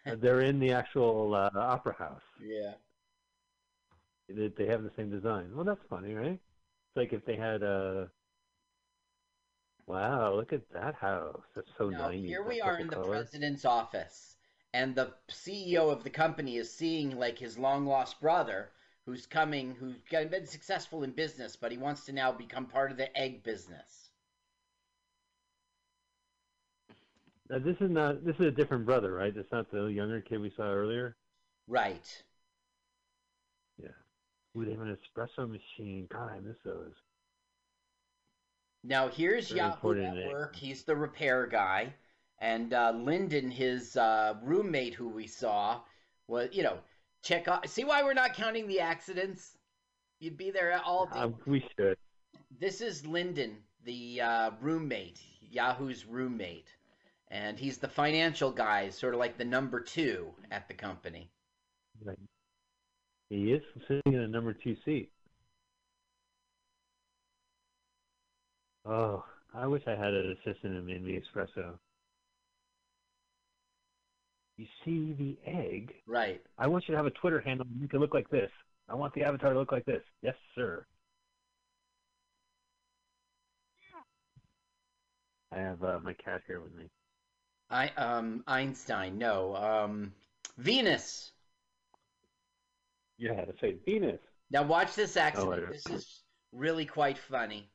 Uh, 0.07 0.16
They're 0.16 0.42
in 0.42 0.61
the 0.61 0.70
actual 0.72 1.34
uh, 1.34 1.49
Opera 1.55 1.95
House. 1.95 2.20
yeah. 2.42 2.74
They, 4.29 4.49
they 4.49 4.66
have 4.66 4.83
the 4.83 4.91
same 4.97 5.11
design. 5.11 5.51
Well, 5.55 5.64
that's 5.64 5.85
funny, 5.89 6.14
right? 6.14 6.33
It's 6.41 6.97
like 6.97 7.12
if 7.12 7.25
they 7.25 7.37
had 7.37 7.62
a. 7.62 8.11
Wow, 9.87 10.35
look 10.35 10.53
at 10.53 10.68
that 10.72 10.95
house. 10.95 11.43
That's 11.55 11.70
so 11.79 11.91
Now, 11.91 12.09
90s. 12.11 12.27
here 12.27 12.43
that 12.43 12.49
we 12.49 12.61
are 12.61 12.79
in 12.79 12.91
the 12.91 12.97
color. 12.97 13.09
president's 13.09 13.64
office, 13.64 14.37
and 14.72 14.95
the 14.95 15.14
CEO 15.31 15.91
of 15.91 16.05
the 16.05 16.11
company 16.11 16.57
is 16.57 16.72
seeing 16.72 17.16
like 17.18 17.39
his 17.39 17.59
long 17.59 17.87
lost 17.87 18.20
brother, 18.20 18.72
who's 19.07 19.27
coming, 19.27 19.75
who's 19.75 19.97
been 20.11 20.47
successful 20.47 21.03
in 21.03 21.12
business, 21.12 21.57
but 21.57 21.72
he 21.72 21.79
wants 21.79 22.05
to 22.07 22.12
now 22.12 22.33
become 22.33 22.66
part 22.66 22.91
of 22.91 22.97
the 22.99 23.16
egg 23.16 23.43
business. 23.43 24.11
Now, 27.51 27.59
this 27.59 27.77
is 27.81 27.91
not. 27.91 28.25
This 28.25 28.37
is 28.37 28.47
a 28.47 28.51
different 28.51 28.85
brother, 28.87 29.12
right? 29.12 29.35
It's 29.37 29.53
not 29.53 29.70
the 29.70 29.87
younger 29.87 30.20
kid 30.20 30.41
we 30.41 30.51
saw 30.51 30.64
earlier. 30.72 31.16
Right. 31.66 32.22
Ooh, 34.57 34.65
they 34.65 34.73
have 34.73 34.81
an 34.81 34.97
espresso 34.97 35.49
machine. 35.49 36.07
God, 36.11 36.31
I 36.31 36.41
miss 36.41 36.57
those. 36.65 36.93
Now 38.85 39.09
here's 39.09 39.49
Very 39.49 39.61
Yahoo 39.61 39.73
important 39.75 40.07
in 40.07 40.17
it. 40.17 40.27
Network. 40.27 40.57
He's 40.57 40.85
the 40.85 40.95
repair 40.95 41.47
guy, 41.47 41.95
and 42.39 42.73
uh, 42.73 42.93
Lyndon, 42.95 43.51
his 43.51 43.97
uh, 43.97 44.35
roommate, 44.43 44.95
who 44.95 45.09
we 45.09 45.27
saw, 45.27 45.81
was 46.29 46.51
you 46.53 46.63
know 46.63 46.79
check 47.23 47.49
out. 47.49 47.69
See 47.69 47.85
why 47.85 48.03
we're 48.03 48.15
not 48.15 48.35
counting 48.35 48.69
the 48.69 48.81
accidents? 48.81 49.57
You'd 50.21 50.37
be 50.37 50.51
there 50.51 50.71
at 50.71 50.85
all 50.85 51.07
day. 51.07 51.19
Um, 51.19 51.35
we 51.47 51.67
should. 51.77 51.97
This 52.61 52.81
is 52.81 53.07
Lyndon, 53.07 53.57
the 53.85 54.21
uh, 54.21 54.51
roommate, 54.61 55.21
Yahoo's 55.41 56.07
roommate, 56.07 56.69
and 57.29 57.59
he's 57.59 57.79
the 57.79 57.89
financial 57.89 58.51
guy, 58.51 58.91
sort 58.91 59.15
of 59.15 59.21
like 59.21 59.39
the 59.39 59.45
number 59.45 59.81
two 59.81 60.29
at 60.51 60.69
the 60.69 60.75
company. 60.75 61.31
Right. 62.05 62.19
He 63.31 63.53
is 63.53 63.62
sitting 63.89 64.12
in 64.12 64.20
a 64.20 64.29
number 64.29 64.53
two 64.53 64.77
seat. 64.85 65.11
Oh, 68.87 69.25
I 69.55 69.66
wish 69.66 69.83
I 69.87 69.93
had 69.93 70.12
an 70.12 70.37
assistant 70.45 70.85
made 70.85 71.03
me 71.03 71.18
espresso. 71.18 71.79
You 74.57 74.66
see 74.85 75.14
the 75.18 75.37
egg? 75.51 75.95
Right. 76.07 76.41
I 76.59 76.68
want 76.68 76.85
you 76.87 76.93
to 76.93 76.97
have 76.97 77.07
a 77.07 77.11
Twitter 77.11 77.41
handle 77.41 77.66
and 77.68 77.81
make 77.81 77.93
it 77.93 77.99
look 77.99 78.14
like 78.14 78.29
this. 78.31 78.51
I 78.89 78.95
want 78.95 79.14
the 79.14 79.25
avatar 79.25 79.53
to 79.53 79.59
look 79.59 79.72
like 79.72 79.87
this. 79.87 80.03
Yes, 80.22 80.35
sir. 80.55 80.85
I 85.51 85.59
have 85.59 85.83
uh, 85.83 85.99
my 86.03 86.12
cat 86.12 86.43
here 86.47 86.61
with 86.61 86.75
me. 86.75 86.91
I 87.70 87.89
um 87.91 88.45
Einstein, 88.47 89.18
no, 89.18 89.57
um 89.57 90.12
Venus. 90.59 91.33
You 93.19 93.33
had 93.33 93.47
to 93.47 93.55
say 93.61 93.77
Venus. 93.85 94.21
Now 94.51 94.62
watch 94.65 94.95
this 94.95 95.17
Oh, 95.17 95.21
accident. 95.21 95.65
I- 95.69 95.73
this 95.73 95.87
is 95.87 96.23
really 96.53 96.87
quite 96.87 97.19
funny. 97.19 97.71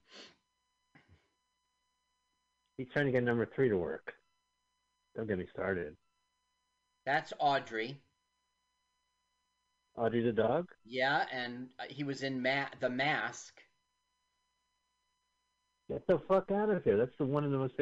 He's 2.78 2.88
trying 2.94 3.08
to 3.08 3.12
get 3.12 3.24
number 3.24 3.46
three 3.46 3.70
to 3.70 3.78
work. 3.78 4.14
Don't 5.16 5.28
get 5.28 5.38
me 5.38 5.48
started. 5.52 5.96
That's 7.06 7.34
Audrey. 7.40 8.02
Audrey 9.98 10.22
the 10.24 10.32
dog? 10.32 10.68
Yeah, 10.86 11.26
and 11.32 11.68
uh, 11.80 11.84
he 11.90 12.04
was 12.04 12.24
in 12.24 12.42
Ma- 12.42 12.70
the 12.80 12.90
Mask. 12.90 13.54
Get 15.90 16.06
the 16.08 16.20
fuck 16.20 16.52
out 16.52 16.70
of 16.70 16.84
here. 16.84 16.96
That's 16.98 17.18
the 17.18 17.26
one 17.26 17.44
of 17.44 17.52
the 17.52 17.58
most. 17.58 17.74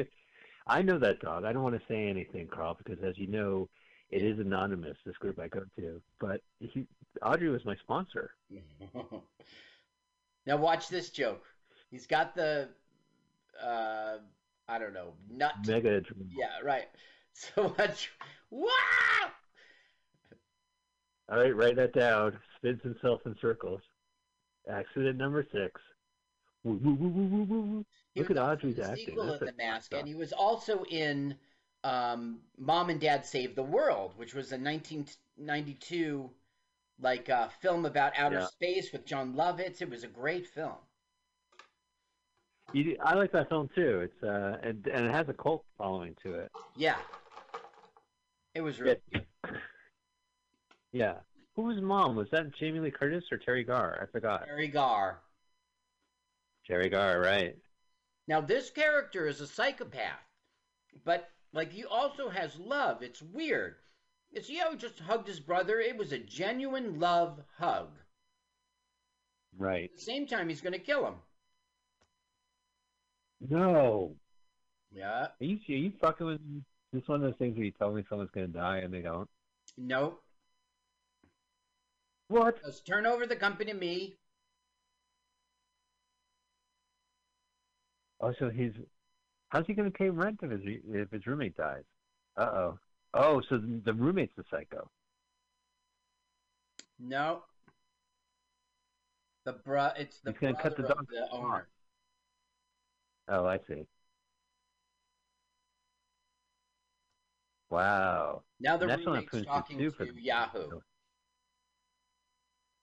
I 0.66 0.82
know 0.82 0.98
that 0.98 1.20
dog. 1.20 1.44
I 1.44 1.52
don't 1.52 1.62
want 1.62 1.78
to 1.78 1.86
say 1.86 2.08
anything, 2.08 2.48
Carl, 2.48 2.76
because 2.76 2.98
as 3.04 3.16
you 3.18 3.26
know, 3.28 3.68
it 4.10 4.22
is 4.22 4.38
anonymous. 4.38 4.96
This 5.04 5.16
group 5.18 5.38
I 5.38 5.48
go 5.48 5.60
to, 5.78 6.02
but 6.18 6.40
he, 6.58 6.86
Audrey 7.22 7.48
was 7.48 7.64
my 7.64 7.76
sponsor. 7.76 8.30
now 10.46 10.56
watch 10.56 10.88
this 10.88 11.10
joke. 11.10 11.44
He's 11.90 12.06
got 12.06 12.34
the 12.34 12.68
uh 13.62 14.18
I 14.68 14.78
don't 14.78 14.92
know, 14.92 15.14
nut. 15.30 15.54
Mega. 15.66 16.02
Yeah, 16.30 16.60
right. 16.62 16.88
So 17.54 17.72
watch. 17.78 18.10
Wow! 18.50 18.68
All 21.30 21.38
right, 21.38 21.54
write 21.54 21.76
that 21.76 21.92
down. 21.92 22.36
Spins 22.56 22.82
himself 22.82 23.20
in 23.26 23.36
circles. 23.40 23.80
Accident 24.68 25.18
number 25.18 25.46
six. 25.52 25.80
Woo, 26.64 26.80
woo, 26.82 26.94
woo, 26.94 27.08
woo, 27.08 27.26
woo, 27.26 27.44
woo, 27.44 27.60
woo. 27.62 27.86
Look 28.16 28.30
at 28.32 28.38
Audrey's 28.38 28.80
acting. 28.80 29.06
sequel 29.06 29.26
That's 29.26 29.38
The 29.40 29.52
Mask, 29.56 29.94
and 29.94 30.08
he 30.08 30.16
was 30.16 30.32
also 30.32 30.82
in 30.90 31.36
um, 31.84 32.40
Mom 32.58 32.90
and 32.90 33.00
Dad 33.00 33.24
Save 33.24 33.54
the 33.54 33.62
World, 33.62 34.14
which 34.16 34.34
was 34.34 34.50
a 34.50 34.58
1992 34.58 36.30
like 37.00 37.28
a 37.28 37.50
film 37.60 37.86
about 37.86 38.12
outer 38.16 38.40
Yeah. 38.40 38.46
space 38.46 38.92
with 38.92 39.04
Jon 39.06 39.34
Lovitz. 39.34 39.80
It 39.82 39.90
was 39.90 40.04
a 40.04 40.08
great 40.08 40.46
film. 40.46 40.76
You, 42.72 42.96
I 43.02 43.14
like 43.14 43.32
that 43.32 43.48
film 43.48 43.70
too. 43.74 44.00
It's 44.00 44.22
uh, 44.22 44.58
and, 44.62 44.86
and 44.88 45.06
it 45.06 45.14
has 45.14 45.28
a 45.28 45.32
cult 45.32 45.64
following 45.78 46.14
to 46.22 46.34
it. 46.34 46.50
Yeah, 46.76 46.96
it 48.54 48.60
was 48.60 48.78
really 48.80 48.98
Yeah. 50.92 51.14
Who 51.56 51.62
was 51.62 51.80
mom? 51.80 52.14
Was 52.14 52.28
that 52.30 52.54
Jamie 52.54 52.78
Lee 52.80 52.90
Curtis 52.90 53.24
or 53.32 53.38
Teri 53.38 53.66
Garr? 53.66 53.98
I 54.02 54.06
forgot. 54.12 54.46
Teri 54.46 54.72
Garr. 54.72 55.18
Teri 56.68 56.90
Garr, 56.90 57.20
right? 57.20 57.56
Now 58.28 58.40
this 58.42 58.70
character 58.70 59.26
is 59.26 59.40
a 59.40 59.46
psychopath, 59.46 60.20
but 61.04 61.30
like 61.54 61.72
he 61.72 61.84
also 61.86 62.28
has 62.28 62.58
love. 62.58 63.02
It's 63.02 63.22
weird. 63.22 63.76
You 64.32 64.42
see 64.42 64.56
how 64.56 64.74
just 64.74 65.00
hugged 65.00 65.26
his 65.26 65.40
brother? 65.40 65.80
It 65.80 65.96
was 65.96 66.12
a 66.12 66.18
genuine 66.18 67.00
love 67.00 67.40
hug. 67.58 67.88
Right. 69.56 69.90
At 69.92 69.96
the 69.96 70.02
same 70.02 70.26
time, 70.26 70.48
he's 70.48 70.60
going 70.60 70.74
to 70.74 70.78
kill 70.78 71.06
him. 71.06 71.14
No. 73.40 74.16
Yeah. 74.92 75.28
Are 75.40 75.44
you, 75.44 75.58
are 75.68 75.72
you 75.72 75.92
fucking 76.00 76.26
with 76.26 76.40
me? 76.40 76.62
This 76.92 77.06
one 77.06 77.16
of 77.16 77.22
those 77.22 77.36
things 77.38 77.56
where 77.56 77.66
you 77.66 77.72
tell 77.72 77.92
me 77.92 78.02
someone's 78.08 78.30
gonna 78.30 78.48
die 78.48 78.78
and 78.78 78.92
they 78.92 79.02
don't. 79.02 79.28
No. 79.76 80.18
What? 82.28 82.62
Just 82.64 82.86
turn 82.86 83.06
over 83.06 83.26
the 83.26 83.36
company 83.36 83.72
to 83.72 83.78
me. 83.78 84.16
Oh, 88.20 88.32
so 88.38 88.48
he's 88.48 88.72
how's 89.50 89.66
he 89.66 89.74
gonna 89.74 89.90
pay 89.90 90.08
rent 90.08 90.40
if 90.42 90.50
his 90.50 90.60
if 90.64 91.10
his 91.10 91.26
roommate 91.26 91.56
dies? 91.56 91.84
Uh 92.36 92.40
oh. 92.40 92.78
Oh, 93.14 93.40
so 93.48 93.60
the 93.84 93.94
roommate's 93.94 94.34
the 94.36 94.44
psycho. 94.50 94.90
No. 96.98 97.42
The 99.44 99.52
bro, 99.52 99.90
it's 99.96 100.20
the 100.20 100.32
He's 100.32 100.40
gonna 100.40 100.54
cut 100.60 100.76
the 100.76 100.82
the 100.82 101.28
owner. 101.30 101.68
Oh, 103.28 103.46
I 103.46 103.58
see. 103.68 103.86
Wow. 107.70 108.42
Now 108.60 108.76
the 108.76 108.86
that's 108.86 109.04
roommate's 109.04 109.44
talking 109.44 109.78
to 109.78 109.90
the- 109.90 110.12
Yahoo. 110.20 110.80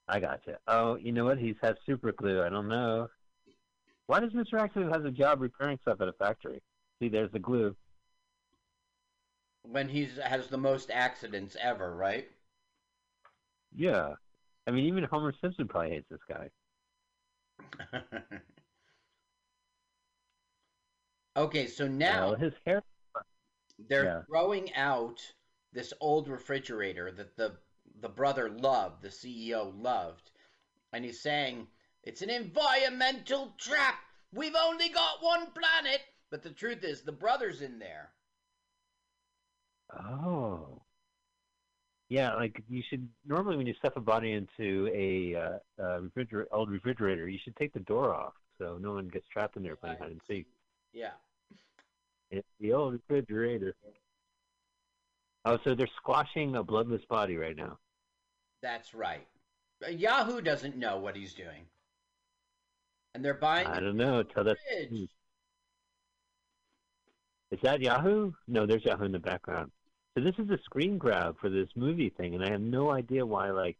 I 0.07 0.19
gotcha. 0.19 0.59
Oh, 0.67 0.95
you 0.95 1.11
know 1.11 1.26
what? 1.26 1.39
He's 1.39 1.55
has 1.61 1.76
super 1.86 2.11
glue. 2.11 2.43
I 2.43 2.49
don't 2.49 2.67
know. 2.67 3.09
Why 4.05 4.19
does 4.19 4.34
Mr. 4.34 4.59
Accident 4.59 4.93
has 4.95 5.03
a 5.03 5.09
job 5.09 5.41
repairing 5.41 5.80
stuff 5.82 5.99
at 5.99 6.07
a 6.07 6.13
factory? 6.13 6.61
See, 6.99 7.09
there's 7.09 7.32
the 7.32 7.39
glue. 7.39 7.76
When 9.70 9.89
he's 9.89 10.18
has 10.18 10.47
the 10.47 10.57
most 10.57 10.89
accidents 10.91 11.57
ever, 11.59 11.93
right? 11.95 12.30
Yeah. 13.76 14.16
I 14.68 14.72
mean, 14.72 14.86
even 14.86 15.03
Homer 15.03 15.34
Simpson 15.41 15.68
probably 15.68 15.91
hates 15.91 16.09
this 16.09 16.22
guy. 16.28 16.49
Okay, 21.38 21.68
so 21.68 21.88
now 21.88 22.32
Well, 22.32 22.36
his 22.36 22.53
hair. 22.66 22.84
they're 23.80 24.03
yeah. 24.05 24.22
throwing 24.28 24.74
out 24.76 25.34
this 25.72 25.93
old 26.01 26.28
refrigerator 26.28 27.11
that 27.11 27.36
the 27.38 27.57
the 28.01 28.09
brother 28.09 28.49
loved, 28.49 29.01
the 29.01 29.09
CEO 29.09 29.72
loved, 29.82 30.32
and 30.91 31.05
he's 31.05 31.22
saying 31.22 31.68
it's 32.03 32.22
an 32.22 32.30
environmental 32.30 33.53
trap. 33.57 33.99
We've 34.34 34.55
only 34.55 34.89
got 34.89 35.24
one 35.24 35.51
planet, 35.51 36.01
but 36.30 36.43
the 36.43 36.51
truth 36.51 36.84
is 36.84 37.01
the 37.01 37.11
brother's 37.13 37.61
in 37.61 37.80
there. 37.80 38.14
Oh. 39.99 40.81
Yeah, 42.09 42.35
like 42.35 42.61
you 42.69 42.83
should 42.87 43.07
normally 43.25 43.57
when 43.57 43.65
you 43.65 43.73
stuff 43.79 43.93
a 43.95 44.01
body 44.01 44.33
into 44.33 44.89
a 44.93 45.35
uh, 45.35 45.83
uh, 45.83 46.01
refrigerator, 46.01 46.47
old 46.51 46.69
refrigerator, 46.69 47.27
you 47.27 47.39
should 47.43 47.55
take 47.55 47.73
the 47.73 47.79
door 47.79 48.13
off 48.13 48.33
so 48.57 48.77
no 48.79 48.93
one 48.93 49.07
gets 49.07 49.27
trapped 49.27 49.57
in 49.57 49.63
there 49.63 49.75
playing 49.75 49.97
hide 49.99 50.11
and 50.11 50.21
seek. 50.27 50.45
Yeah. 50.93 51.11
It's 52.31 52.47
the 52.59 52.73
old 52.73 52.93
refrigerator. 52.93 53.75
Oh, 55.45 55.57
so 55.63 55.75
they're 55.75 55.87
squashing 55.97 56.55
a 56.55 56.63
bloodless 56.63 57.05
body 57.09 57.37
right 57.37 57.55
now. 57.55 57.77
That's 58.61 58.93
right. 58.93 59.27
Uh, 59.85 59.89
Yahoo 59.91 60.41
doesn't 60.41 60.75
know 60.75 60.97
what 60.97 61.15
he's 61.15 61.33
doing. 61.33 61.67
And 63.13 63.23
they're 63.23 63.33
buying 63.33 63.67
I 63.67 63.79
don't 63.79 63.97
know. 63.97 64.23
Tell 64.23 64.43
that. 64.43 64.57
Is 67.51 67.59
that 67.61 67.81
Yahoo? 67.81 68.31
No, 68.47 68.65
there's 68.65 68.83
Yahoo 68.83 69.05
in 69.05 69.11
the 69.11 69.19
background. 69.19 69.71
So 70.18 70.24
this 70.24 70.36
is 70.39 70.49
a 70.49 70.57
screen 70.63 70.97
grab 70.97 71.36
for 71.39 71.49
this 71.49 71.68
movie 71.76 72.09
thing, 72.09 72.36
and 72.36 72.43
I 72.43 72.49
have 72.49 72.61
no 72.61 72.91
idea 72.91 73.26
why 73.26 73.51
like 73.51 73.78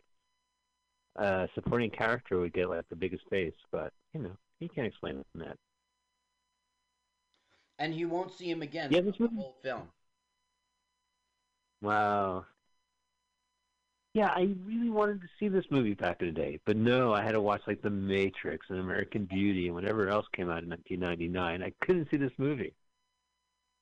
a 1.16 1.48
supporting 1.56 1.90
character 1.90 2.40
would 2.40 2.54
get 2.54 2.70
like 2.70 2.88
the 2.90 2.96
biggest 2.96 3.24
face, 3.30 3.54
but 3.72 3.94
you 4.14 4.22
know 4.22 4.36
he 4.60 4.68
can't 4.68 4.88
explain 4.88 5.24
that. 5.36 5.58
and 7.80 7.94
you 7.96 8.08
won't 8.10 8.32
see 8.32 8.50
him 8.50 8.62
again 8.62 8.92
Yeah, 8.92 9.02
this 9.02 9.16
the 9.18 9.24
movie- 9.24 9.36
whole 9.36 9.58
film. 9.62 9.90
Wow. 11.82 12.46
Yeah, 14.14 14.30
I 14.30 14.56
really 14.64 14.90
wanted 14.90 15.22
to 15.22 15.28
see 15.40 15.50
this 15.50 15.66
movie 15.70 15.94
back 15.94 16.22
in 16.22 16.28
the 16.28 16.34
day, 16.34 16.60
but 16.66 16.78
no, 16.78 17.14
I 17.14 17.22
had 17.22 17.34
to 17.34 17.42
watch 17.42 17.62
like 17.68 17.82
The 17.82 17.90
Matrix 17.90 18.66
and 18.70 18.80
American 18.80 19.26
Beauty 19.26 19.66
and 19.68 19.76
whatever 19.76 20.08
else 20.08 20.26
came 20.34 20.50
out 20.50 20.64
in 20.64 20.70
1999. 20.70 21.62
I 21.64 21.74
couldn't 21.86 22.10
see 22.10 22.18
this 22.18 22.32
movie. 22.38 22.74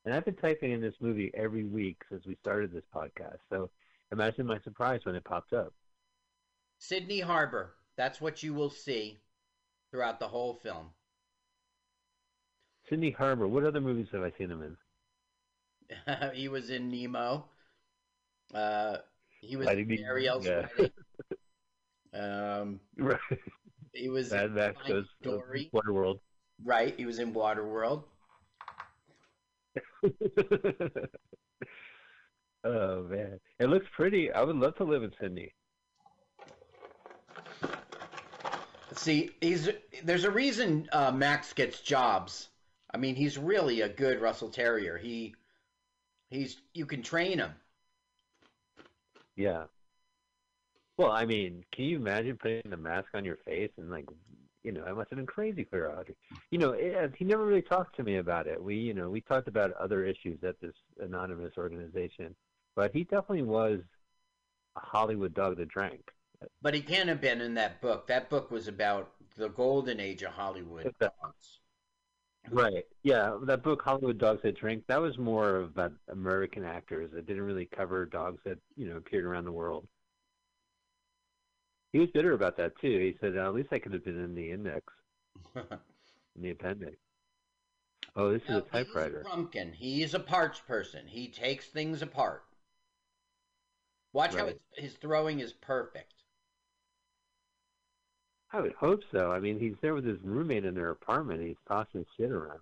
And 0.06 0.14
I've 0.14 0.26
been 0.26 0.36
typing 0.36 0.72
in 0.72 0.82
this 0.82 0.96
movie 1.00 1.32
every 1.34 1.64
week 1.64 2.02
since 2.10 2.26
we 2.26 2.36
started 2.42 2.72
this 2.72 2.84
podcast. 2.94 3.38
So 3.50 3.70
imagine 4.12 4.46
my 4.46 4.60
surprise 4.64 5.02
when 5.04 5.16
it 5.16 5.24
popped 5.24 5.54
up. 5.54 5.74
Sydney 6.80 7.22
Harbor. 7.22 7.76
That's 7.96 8.20
what 8.20 8.44
you 8.44 8.54
will 8.54 8.70
see 8.70 9.20
throughout 9.92 10.20
the 10.20 10.28
whole 10.28 10.56
film. 10.56 10.88
Sydney 12.90 13.12
Harbor. 13.12 13.48
What 13.48 13.64
other 13.64 13.80
movies 13.80 14.08
have 14.12 14.24
I 14.24 14.32
seen 14.38 14.52
him 14.52 14.62
in? 16.08 16.32
he 16.34 16.50
was 16.50 16.70
in 16.70 16.90
Nemo. 16.90 17.46
Uh, 18.54 18.98
he 19.40 19.56
was 19.56 19.68
in 19.68 20.00
Ariel's 20.04 20.46
yeah. 20.46 20.68
Um, 22.14 22.80
Right. 22.98 23.18
he 23.92 24.08
was 24.10 24.32
Mad 24.32 24.46
in 24.46 24.54
Max 24.54 24.78
goes 24.88 25.08
Dory. 25.24 25.72
Waterworld. 25.74 26.20
Right, 26.64 26.94
he 26.96 27.06
was 27.06 27.18
in 27.18 27.34
Waterworld. 27.34 28.04
oh 32.64 33.04
man, 33.04 33.40
it 33.60 33.68
looks 33.68 33.88
pretty. 33.96 34.32
I 34.32 34.42
would 34.44 34.56
love 34.56 34.76
to 34.78 34.84
live 34.84 35.04
in 35.04 35.12
Sydney. 35.20 35.54
See, 38.96 39.32
he's 39.42 39.70
there's 40.04 40.24
a 40.24 40.32
reason 40.32 40.88
uh, 40.92 41.12
Max 41.12 41.54
gets 41.54 41.82
jobs. 41.82 42.50
I 42.94 42.98
mean, 42.98 43.16
he's 43.16 43.38
really 43.38 43.82
a 43.82 43.90
good 43.90 44.22
Russell 44.22 44.50
Terrier. 44.50 44.98
He 44.98 45.36
he's 46.30 46.58
you 46.74 46.86
can 46.86 47.02
train 47.02 47.40
him. 47.40 47.52
Yeah. 49.36 49.64
Well, 50.98 51.12
I 51.12 51.26
mean, 51.26 51.64
can 51.72 51.86
you 51.86 51.98
imagine 51.98 52.38
putting 52.38 52.70
the 52.70 52.78
mask 52.78 53.08
on 53.16 53.26
your 53.26 53.38
face 53.38 53.72
and 53.78 53.90
like, 53.90 54.06
you 54.64 54.72
know, 54.72 54.86
it 54.86 54.96
must 54.96 55.10
have 55.10 55.18
been 55.18 55.26
crazy 55.26 55.66
for 55.70 55.92
Audrey. 55.92 56.16
You 56.52 56.58
know, 56.58 56.72
it, 56.72 57.14
he 57.18 57.26
never 57.26 57.46
really 57.46 57.62
talked 57.62 57.96
to 57.98 58.04
me 58.04 58.18
about 58.18 58.48
it. 58.48 58.62
We, 58.62 58.76
you 58.76 58.94
know, 58.94 59.10
we 59.10 59.22
talked 59.22 59.48
about 59.48 59.74
other 59.74 60.06
issues 60.06 60.44
at 60.44 60.60
this 60.62 60.76
anonymous 61.00 61.54
organization, 61.58 62.36
but 62.76 62.92
he 62.94 63.04
definitely 63.04 63.44
was 63.44 63.82
a 64.76 64.80
Hollywood 64.80 65.34
dog 65.34 65.58
that 65.58 65.68
drank. 65.68 66.02
But 66.62 66.74
he 66.74 66.82
can't 66.82 67.10
have 67.10 67.22
been 67.22 67.42
in 67.42 67.54
that 67.56 67.82
book. 67.82 68.08
That 68.08 68.30
book 68.30 68.52
was 68.52 68.68
about 68.68 69.12
the 69.38 69.50
golden 69.50 70.00
age 70.00 70.24
of 70.24 70.32
Hollywood. 70.32 70.94
dogs. 71.00 71.60
Right. 72.52 72.84
Yeah, 73.04 73.38
that 73.44 73.64
book 73.64 73.82
Hollywood 73.82 74.18
Dogs 74.18 74.42
That 74.44 74.58
Drink, 74.58 74.84
that 74.88 75.00
was 75.02 75.18
more 75.18 75.62
about 75.62 75.94
American 76.10 76.66
actors. 76.66 77.12
It 77.14 77.26
didn't 77.26 77.44
really 77.44 77.66
cover 77.66 78.06
dogs 78.06 78.42
that, 78.44 78.58
you 78.76 78.90
know, 78.90 78.98
appeared 78.98 79.24
around 79.24 79.46
the 79.46 79.52
world. 79.52 79.88
He 81.94 82.00
was 82.00 82.10
bitter 82.10 82.34
about 82.34 82.58
that 82.58 82.78
too. 82.82 83.00
He 83.00 83.16
said, 83.22 83.38
"At 83.38 83.54
least 83.54 83.70
I 83.72 83.80
could 83.80 83.94
have 83.94 84.04
been 84.04 84.20
in 84.20 84.36
the 84.36 84.52
index, 84.52 84.92
in 85.56 86.42
the 86.42 86.50
appendix." 86.50 86.98
Oh, 88.16 88.32
this 88.32 88.42
is 88.44 88.56
a 88.58 88.62
typewriter. 88.62 89.24
Crumpkin. 89.26 89.74
He 89.74 90.04
is 90.04 90.14
a 90.14 90.20
parts 90.20 90.60
person. 90.60 91.08
He 91.08 91.30
takes 91.30 91.68
things 91.68 92.02
apart. 92.02 92.44
Watch 94.12 94.36
how 94.36 94.46
Right. 94.46 94.56
it's, 94.76 94.80
his 94.80 94.94
throwing 94.94 95.40
is 95.40 95.54
perfect. 95.54 96.14
I 98.52 98.62
would 98.62 98.74
hope 98.74 99.02
so. 99.12 99.32
I 99.32 99.40
mean, 99.40 99.60
he's 99.60 99.76
there 99.82 99.96
with 99.96 100.06
his 100.06 100.22
roommate 100.22 100.66
in 100.66 100.76
their 100.76 100.92
apartment. 100.92 101.42
He's 101.42 101.58
tossing 101.68 102.06
shit 102.18 102.32
around. 102.32 102.60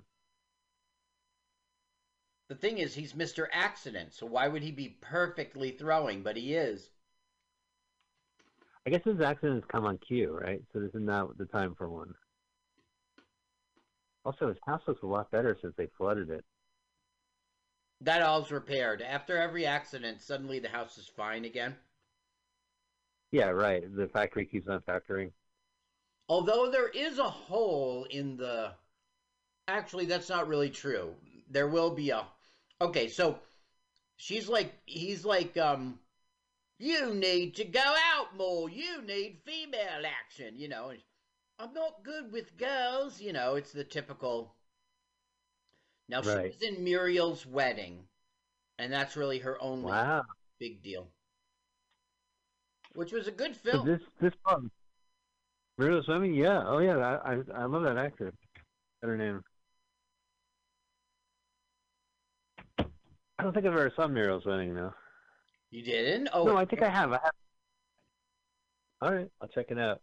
The 2.47 2.55
thing 2.55 2.77
is, 2.77 2.95
he's 2.95 3.13
Mr. 3.13 3.47
Accident, 3.51 4.13
so 4.13 4.25
why 4.25 4.47
would 4.47 4.63
he 4.63 4.71
be 4.71 4.89
perfectly 5.01 5.71
throwing? 5.71 6.23
But 6.23 6.38
he 6.38 6.53
is. 6.53 6.89
I 8.86 8.89
guess 8.89 9.03
his 9.03 9.21
accidents 9.21 9.67
come 9.71 9.86
on 9.86 9.99
cue, 9.99 10.38
right? 10.41 10.61
So 10.73 10.79
this 10.79 10.93
is 10.93 11.01
not 11.01 11.38
the 11.38 11.45
time 11.45 11.75
for 11.77 11.89
one. 11.89 12.13
Also, 14.25 14.47
his 14.47 14.57
house 14.65 14.82
looks 14.88 15.03
a 15.03 15.07
lot 15.07 15.32
better 15.32 15.57
since 15.61 15.73
they 15.77 15.88
flooded 15.97 16.29
it. 16.29 16.43
That 18.01 18.21
all's 18.23 18.51
repaired. 18.51 19.01
After 19.01 19.38
every 19.38 19.65
accident, 19.65 20.21
suddenly 20.21 20.59
the 20.59 20.69
house 20.69 20.97
is 20.97 21.07
fine 21.07 21.45
again. 21.45 21.75
Yeah, 23.32 23.49
right. 23.49 23.84
The 23.95 24.07
factory 24.07 24.45
keeps 24.45 24.67
on 24.67 24.82
factoring. 24.82 25.32
Although 26.27 26.71
there 26.71 26.89
is 26.89 27.19
a 27.19 27.29
hole 27.29 28.05
in 28.09 28.38
the. 28.38 28.71
Actually, 29.67 30.05
that's 30.05 30.29
not 30.29 30.47
really 30.47 30.69
true. 30.69 31.13
There 31.49 31.67
will 31.67 31.91
be 31.91 32.09
a. 32.09 32.25
Okay, 32.79 33.07
so 33.07 33.38
she's 34.17 34.49
like. 34.49 34.73
He's 34.86 35.23
like, 35.23 35.57
um. 35.57 35.99
You 36.79 37.13
need 37.13 37.55
to 37.57 37.63
go 37.63 37.79
out 37.79 38.20
more. 38.36 38.69
You 38.69 39.01
need 39.01 39.39
female 39.45 40.05
action. 40.05 40.55
You 40.57 40.67
know, 40.69 40.93
I'm 41.59 41.73
not 41.73 42.03
good 42.03 42.32
with 42.32 42.57
girls. 42.57 43.21
You 43.21 43.34
know, 43.34 43.55
it's 43.55 43.71
the 43.71 43.84
typical. 43.84 44.55
Now 46.09 46.21
she 46.21 46.29
was 46.29 46.61
in 46.61 46.84
Muriel's 46.84 47.45
wedding, 47.45 48.07
and 48.79 48.91
that's 48.91 49.15
really 49.15 49.39
her 49.39 49.61
only 49.61 49.91
Wow. 49.91 50.23
big 50.59 50.84
deal. 50.84 51.07
Which 52.93 53.13
was 53.13 53.27
a 53.27 53.32
good 53.32 53.55
film. 53.55 53.86
this 53.88 54.01
this 54.19 54.34
part, 54.45 54.63
Muriel 55.77 56.03
Swimming, 56.03 56.34
yeah, 56.34 56.63
oh 56.65 56.79
yeah, 56.79 56.97
I 56.97 57.34
I, 57.34 57.41
I 57.55 57.65
love 57.65 57.84
that. 57.84 57.95
What's 57.95 58.36
her 59.01 59.17
name? 59.17 59.41
I 63.39 63.43
don't 63.43 63.53
think 63.53 63.65
I've 63.65 63.71
ever 63.71 63.91
saw 63.95 64.07
Muriel's 64.07 64.45
wedding 64.45 64.75
though. 64.75 64.93
You 65.71 65.84
didn't? 65.84 66.29
Oh, 66.34 66.43
no, 66.45 66.57
I 66.57 66.65
think 66.65 66.84
I 66.84 66.89
have. 66.89 67.11
I 67.13 67.19
have. 67.23 67.32
All 69.02 69.14
right, 69.14 69.30
I'll 69.41 69.47
check 69.49 69.72
it 69.72 69.78
out. 69.80 70.02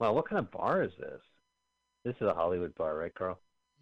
Wow, 0.00 0.12
what 0.12 0.28
kind 0.28 0.38
of 0.40 0.50
bar 0.50 0.82
is 0.82 0.96
this? 0.98 1.22
This 2.04 2.16
is 2.16 2.22
a 2.22 2.34
Hollywood 2.34 2.74
bar, 2.74 2.96
right, 2.96 3.14
Carl? 3.14 3.38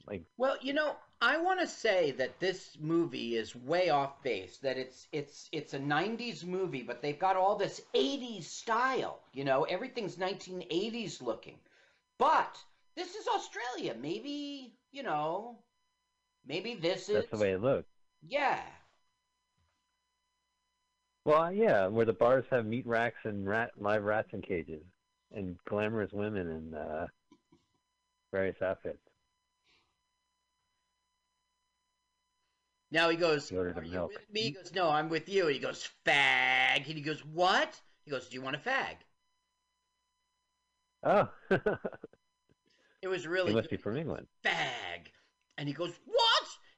Like, 0.07 0.25
Well, 0.39 0.57
you 0.63 0.73
know, 0.73 0.97
I 1.21 1.37
want 1.39 1.61
to 1.61 1.67
say 1.67 2.11
that 2.13 2.41
this 2.41 2.79
movie 2.81 3.37
is 3.37 3.55
way 3.55 3.91
off 3.91 4.23
base. 4.23 4.57
That 4.59 4.79
it's 4.79 5.09
it's 5.13 5.49
it's 5.53 5.75
a 5.75 5.79
'90s 5.79 6.45
movie, 6.45 6.83
but 6.83 7.03
they've 7.03 7.19
got 7.19 7.37
all 7.37 7.57
this 7.57 7.83
'80s 7.95 8.45
style. 8.45 9.21
You 9.33 9.45
know, 9.45 9.65
everything's 9.65 10.17
1980s 10.17 11.21
looking. 11.21 11.59
But 12.19 12.65
this 12.97 13.15
is 13.15 13.27
Australia. 13.29 13.95
Maybe 14.01 14.75
you 14.93 15.03
know, 15.03 15.59
maybe 16.47 16.75
this 16.75 17.09
is 17.09 17.15
that's 17.15 17.31
the 17.31 17.39
way 17.39 17.53
it 17.53 17.61
looks. 17.63 17.89
yeah. 18.23 18.63
Well, 21.27 21.53
yeah, 21.53 21.89
where 21.89 22.07
the 22.07 22.13
bars 22.13 22.45
have 22.51 22.67
meat 22.67 22.87
racks 22.87 23.19
and 23.25 23.49
rat 23.49 23.73
live 23.81 24.05
rats 24.05 24.29
in 24.33 24.43
cages, 24.43 24.85
and 25.35 25.59
glamorous 25.69 26.13
women 26.13 26.49
in 26.49 26.75
uh, 26.75 27.09
various 28.33 28.63
outfits. 28.63 29.01
Now 32.93 33.09
he 33.09 33.17
goes, 33.17 33.49
He 33.49 33.57
"Are 33.57 33.83
you 33.83 33.91
milk. 33.91 34.13
with 34.13 34.31
me?" 34.31 34.43
He 34.43 34.51
goes, 34.53 34.73
"No, 34.73 34.89
I'm 34.89 35.09
with 35.09 35.29
you." 35.29 35.49
He 35.49 35.59
goes, 35.59 35.89
"Fag." 36.07 36.77
And 36.77 36.85
he 36.85 37.01
goes, 37.01 37.25
"What?" 37.25 37.81
He 38.05 38.11
goes, 38.13 38.29
"Do 38.29 38.37
you 38.37 38.43
want 38.43 38.55
a 38.55 38.61
fag?" 38.61 38.99
Oh, 41.03 41.29
It 43.03 43.09
was 43.09 43.27
really 43.27 43.51
he 43.51 43.55
must 43.57 43.69
good. 43.69 43.77
be 43.79 43.83
from 43.83 43.97
England. 43.97 44.29
fag. 44.45 45.09
And 45.59 45.69
he 45.69 45.75
goes, 45.75 45.93
what? 46.05 46.26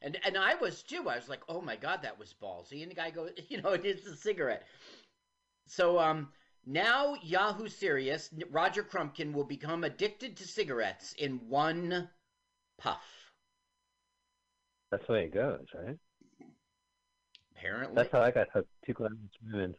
And 0.09 0.18
and 0.24 0.38
I 0.38 0.54
was 0.54 0.82
too. 0.82 1.06
I 1.06 1.16
was 1.16 1.28
like, 1.28 1.42
oh 1.50 1.61
my 1.61 1.76
god, 1.76 2.00
that 2.00 2.18
was 2.18 2.34
ballsy. 2.42 2.80
And 2.80 2.90
the 2.90 2.94
guy 2.94 3.11
goes, 3.11 3.32
you 3.50 3.61
know, 3.61 3.72
it 3.72 3.84
is 3.84 4.06
a 4.06 4.16
cigarette. 4.16 4.66
So 5.66 5.98
um, 5.98 6.28
now 6.64 7.14
Yahoo 7.22 7.68
Serious, 7.68 8.30
Roger 8.50 8.82
Crumpkin 8.82 9.34
will 9.34 9.44
become 9.44 9.84
addicted 9.84 10.34
to 10.38 10.48
cigarettes 10.48 11.12
in 11.18 11.40
one 11.46 12.09
puff. 12.78 13.04
That's 14.90 15.06
the 15.06 15.12
way 15.12 15.24
it 15.24 15.34
goes, 15.34 15.66
right? 15.74 15.98
Apparently. 17.54 17.94
That's 17.94 18.11
how 18.11 18.22
I 18.22 18.30
got 18.30 18.46
hooked. 18.54 18.70
Two 18.86 18.94
glamorous 18.94 19.18
women. 19.44 19.74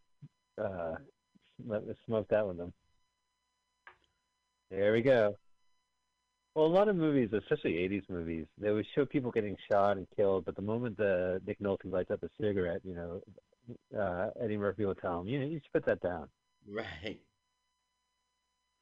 Uh, 0.64 0.94
sm- 1.60 1.92
smoked 2.06 2.34
out 2.34 2.50
with 2.50 2.58
them. 2.58 2.72
There 4.70 4.94
we 4.94 5.02
go. 5.02 5.34
Well, 6.60 6.68
a 6.68 6.76
lot 6.76 6.90
of 6.90 6.98
movies, 6.98 7.30
especially 7.32 7.76
'80s 7.76 8.10
movies, 8.10 8.46
they 8.58 8.70
would 8.70 8.86
show 8.94 9.06
people 9.06 9.32
getting 9.32 9.56
shot 9.72 9.96
and 9.96 10.06
killed, 10.18 10.44
but 10.44 10.58
the 10.58 10.62
moment 10.62 10.98
the 10.98 11.42
Nick 11.48 11.58
Nolte 11.62 11.86
lights 11.86 12.12
up 12.12 12.22
a 12.22 12.30
cigarette, 12.38 12.82
you 12.84 12.96
know, 12.96 13.22
uh, 13.98 14.32
Eddie 14.44 14.58
Murphy 14.58 14.84
will 14.84 14.94
tell 14.94 15.22
him, 15.22 15.28
you 15.30 15.40
know, 15.40 15.46
you 15.46 15.62
should 15.64 15.72
put 15.72 15.86
that 15.86 16.02
down. 16.02 16.28
Right. 16.68 17.22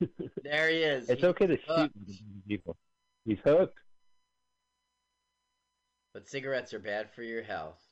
there 0.43 0.71
he 0.71 0.77
is. 0.77 1.07
It's 1.07 1.21
He's 1.21 1.29
okay 1.29 1.45
to 1.45 1.57
shoot 1.67 1.91
people. 2.47 2.75
He's 3.25 3.37
hooked. 3.45 3.77
But 6.15 6.27
cigarettes 6.27 6.73
are 6.73 6.79
bad 6.79 7.11
for 7.11 7.21
your 7.21 7.43
health. 7.43 7.83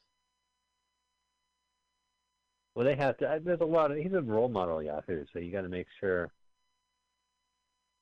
Well, 2.74 2.86
they 2.86 2.96
have 2.96 3.18
to. 3.18 3.30
uh, 3.30 3.40
There's 3.44 3.62
a 3.62 3.66
lot 3.66 3.92
of. 3.92 3.98
He's 3.98 4.14
a 4.14 4.22
role 4.24 4.50
model, 4.50 4.82
Yahoo, 4.82 5.26
so 5.32 5.38
you 5.38 5.52
got 5.52 5.62
to 5.62 5.70
make 5.70 5.86
sure. 6.00 6.32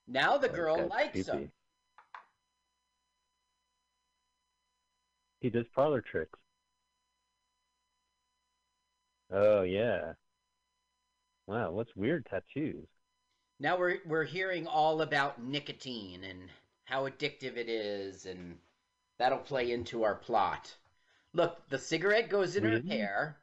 Now 0.07 0.37
the 0.37 0.47
girl 0.47 0.87
likes 0.87 1.27
him. 1.27 1.51
He 5.43 5.49
does 5.51 5.67
parlor 5.75 6.01
tricks. 6.01 6.39
Oh 9.29 9.63
yeah. 9.63 10.13
Wow, 11.47 11.71
what's 11.71 11.95
weird 11.95 12.25
tattoos? 12.25 12.89
Now 13.59 13.79
we're 13.79 13.97
we're 14.05 14.25
hearing 14.25 14.67
all 14.67 15.01
about 15.01 15.41
nicotine 15.41 16.23
and 16.23 16.51
how 16.85 17.07
addictive 17.09 17.57
it 17.57 17.67
is, 17.67 18.27
and 18.27 18.59
that'll 19.17 19.39
play 19.39 19.71
into 19.71 20.03
our 20.03 20.15
plot. 20.15 20.75
Look, 21.33 21.67
the 21.69 21.79
cigarette 21.79 22.29
goes 22.29 22.55
in 22.55 22.63
her 22.65 22.79
hair. 22.87 23.37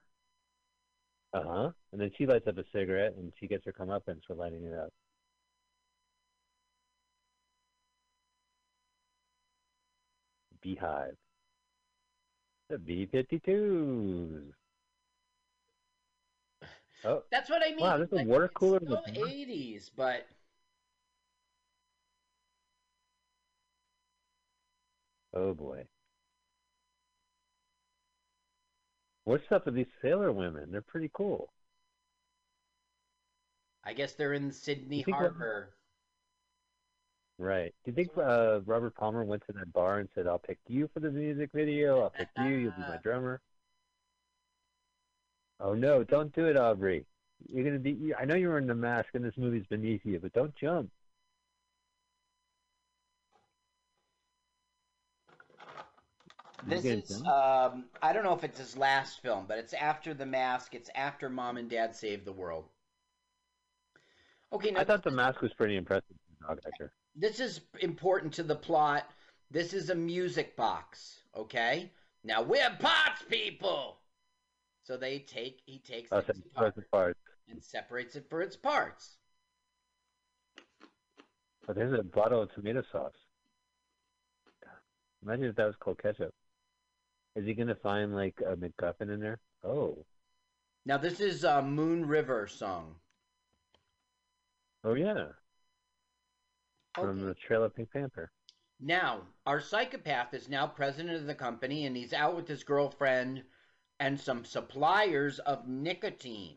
Uh 1.32 1.42
huh. 1.44 1.70
And 1.92 2.00
then 2.00 2.10
she 2.16 2.26
lights 2.26 2.46
up 2.46 2.58
a 2.58 2.64
cigarette, 2.72 3.14
and 3.16 3.32
she 3.38 3.46
gets 3.48 3.64
her 3.64 3.72
comeuppance 3.72 4.24
for 4.26 4.34
lighting 4.34 4.64
it 4.64 4.74
up. 4.74 4.92
Beehive. 10.62 11.16
The 12.70 12.78
B 12.78 13.06
fifty 13.10 13.40
twos. 13.40 14.54
Oh, 17.04 17.24
That's 17.32 17.50
what 17.50 17.62
I 17.66 17.70
mean. 17.70 17.80
Wow, 17.80 17.98
this 17.98 18.06
is 18.06 18.12
a 18.12 18.16
Like, 18.16 18.26
water 18.28 18.44
it's 18.44 18.54
cooler 18.54 18.78
So 18.86 19.02
with- 19.06 19.16
80s, 19.16 19.90
but 19.96 20.26
oh 25.34 25.54
boy. 25.54 25.86
What's 29.24 29.44
up 29.50 29.66
with 29.66 29.74
these 29.74 29.86
sailor 30.02 30.32
women? 30.32 30.70
They're 30.70 30.82
pretty 30.82 31.10
cool. 31.12 31.52
I 33.84 33.94
guess 33.94 34.12
they're 34.12 34.34
in 34.34 34.52
Sydney 34.52 35.02
Harbor. 35.02 35.74
Right. 37.40 37.74
Do 37.86 37.90
you 37.90 37.94
think 37.94 38.10
uh, 38.18 38.60
Robert 38.66 38.94
Palmer 38.94 39.24
went 39.24 39.42
to 39.46 39.54
that 39.54 39.72
bar 39.72 40.00
and 40.00 40.10
said, 40.14 40.26
"I'll 40.26 40.38
pick 40.38 40.58
you 40.68 40.90
for 40.92 41.00
the 41.00 41.10
music 41.10 41.48
video. 41.54 42.02
I'll 42.02 42.10
pick 42.10 42.28
you. 42.36 42.44
You'll 42.44 42.72
be 42.72 42.82
my 42.82 42.98
drummer." 43.02 43.40
Oh 45.58 45.72
no! 45.72 46.04
Don't 46.04 46.34
do 46.34 46.48
it, 46.48 46.58
Aubrey. 46.58 47.06
You're 47.48 47.64
gonna 47.64 47.78
be. 47.78 48.12
I 48.14 48.26
know 48.26 48.34
you're 48.34 48.58
in 48.58 48.66
the 48.66 48.74
mask, 48.74 49.08
and 49.14 49.24
this 49.24 49.32
movie's 49.38 49.64
beneath 49.70 50.02
you, 50.04 50.20
but 50.20 50.34
don't 50.34 50.54
jump. 50.54 50.90
This 56.66 56.84
is 56.84 57.22
um 57.22 57.86
I 58.02 58.12
don't 58.12 58.22
know 58.22 58.34
if 58.34 58.44
it's 58.44 58.58
his 58.58 58.76
last 58.76 59.22
film, 59.22 59.46
but 59.48 59.56
it's 59.56 59.72
after 59.72 60.12
The 60.12 60.26
Mask. 60.26 60.74
It's 60.74 60.90
after 60.94 61.30
Mom 61.30 61.56
and 61.56 61.70
Dad 61.70 61.96
Save 61.96 62.26
the 62.26 62.32
World. 62.32 62.66
Okay, 64.52 64.72
now 64.72 64.80
I 64.80 64.84
thought 64.84 65.02
the 65.02 65.10
mask 65.10 65.40
was 65.40 65.54
pretty 65.54 65.78
impressive. 65.78 66.16
Dog 66.46 66.58
actor. 66.66 66.92
This 67.14 67.40
is 67.40 67.60
important 67.80 68.32
to 68.34 68.42
the 68.42 68.54
plot. 68.56 69.10
This 69.50 69.72
is 69.72 69.90
a 69.90 69.94
music 69.94 70.56
box, 70.56 71.22
okay? 71.36 71.90
Now 72.22 72.42
we're 72.42 72.70
parts 72.78 73.22
people. 73.28 73.98
So 74.84 74.96
they 74.96 75.20
take 75.20 75.60
he 75.66 75.78
takes 75.78 76.08
oh, 76.12 76.18
it's 76.18 76.40
parts 76.90 77.18
and 77.48 77.62
separates 77.62 78.16
it 78.16 78.26
for 78.28 78.42
its 78.42 78.56
parts. 78.56 79.16
But 81.66 81.76
there's 81.76 81.98
a 81.98 82.02
bottle 82.02 82.42
of 82.42 82.52
tomato 82.54 82.82
sauce. 82.90 83.14
Imagine 85.22 85.44
if 85.46 85.56
that 85.56 85.66
was 85.66 85.76
called 85.76 85.98
ketchup. 85.98 86.34
Is 87.36 87.46
he 87.46 87.54
gonna 87.54 87.74
find 87.74 88.14
like 88.14 88.34
a 88.44 88.56
MacGuffin 88.56 89.12
in 89.12 89.20
there? 89.20 89.38
Oh, 89.62 90.04
Now 90.86 90.96
this 90.96 91.20
is 91.20 91.44
a 91.44 91.62
Moon 91.62 92.06
River 92.06 92.46
song. 92.46 92.96
oh 94.84 94.94
yeah. 94.94 95.26
From 96.94 97.20
the 97.20 97.34
Trail 97.34 97.64
of 97.64 97.74
Pink 97.74 97.90
Panther. 97.92 98.30
Now, 98.80 99.22
our 99.46 99.60
psychopath 99.60 100.34
is 100.34 100.48
now 100.48 100.66
president 100.66 101.16
of 101.16 101.26
the 101.26 101.34
company 101.34 101.86
and 101.86 101.96
he's 101.96 102.12
out 102.12 102.34
with 102.34 102.48
his 102.48 102.64
girlfriend 102.64 103.42
and 103.98 104.18
some 104.18 104.44
suppliers 104.44 105.38
of 105.40 105.68
nicotine. 105.68 106.56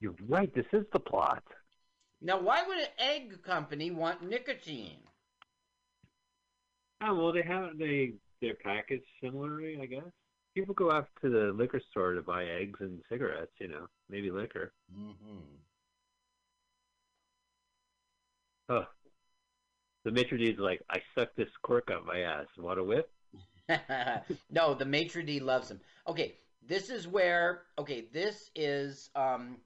You're 0.00 0.14
right. 0.26 0.52
This 0.54 0.66
is 0.72 0.86
the 0.92 1.00
plot. 1.00 1.42
Now, 2.20 2.40
why 2.40 2.66
would 2.66 2.78
an 2.78 2.86
egg 2.98 3.42
company 3.42 3.90
want 3.90 4.22
nicotine? 4.22 5.00
Oh 7.00 7.14
well, 7.14 7.32
they 7.32 7.42
have 7.42 7.78
they 7.78 8.14
they're 8.40 8.54
packaged 8.54 9.04
similarly, 9.22 9.78
I 9.80 9.86
guess. 9.86 10.10
People 10.54 10.74
go 10.74 10.90
out 10.90 11.08
to 11.22 11.28
the 11.28 11.52
liquor 11.52 11.80
store 11.90 12.14
to 12.14 12.22
buy 12.22 12.44
eggs 12.44 12.80
and 12.80 13.00
cigarettes, 13.08 13.52
you 13.60 13.68
know, 13.68 13.86
maybe 14.08 14.30
liquor. 14.30 14.72
Mm-hmm. 14.92 15.54
Oh, 18.68 18.86
the 20.04 20.10
maitre 20.10 20.36
d's 20.38 20.58
like, 20.58 20.82
I 20.90 20.98
sucked 21.14 21.36
this 21.36 21.48
cork 21.62 21.90
out 21.90 22.04
my 22.06 22.20
ass. 22.20 22.46
Want 22.58 22.78
a 22.78 22.84
whip? 22.84 23.10
no, 24.50 24.74
the 24.74 24.84
maitre 24.84 25.22
d 25.22 25.40
loves 25.40 25.70
him. 25.70 25.80
Okay, 26.06 26.36
this 26.66 26.90
is 26.90 27.06
where 27.06 27.62
okay, 27.78 28.06
this 28.12 28.50
is 28.54 29.10
um 29.14 29.56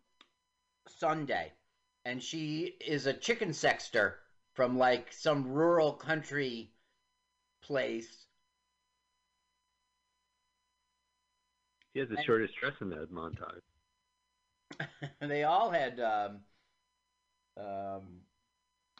Sunday, 0.98 1.52
and 2.04 2.22
she 2.22 2.76
is 2.84 3.06
a 3.06 3.12
chicken 3.12 3.52
sexter 3.52 4.18
from 4.54 4.76
like 4.78 5.12
some 5.12 5.48
rural 5.52 5.92
country 5.92 6.72
place. 7.62 8.26
She 11.92 12.00
has 12.00 12.08
the 12.08 12.16
And- 12.16 12.24
shortest 12.24 12.54
dress 12.56 12.74
in 12.80 12.90
that 12.90 13.12
montage. 13.12 13.60
they 15.20 15.44
all 15.44 15.70
had 15.70 16.00
um 16.00 16.40
um 17.56 18.02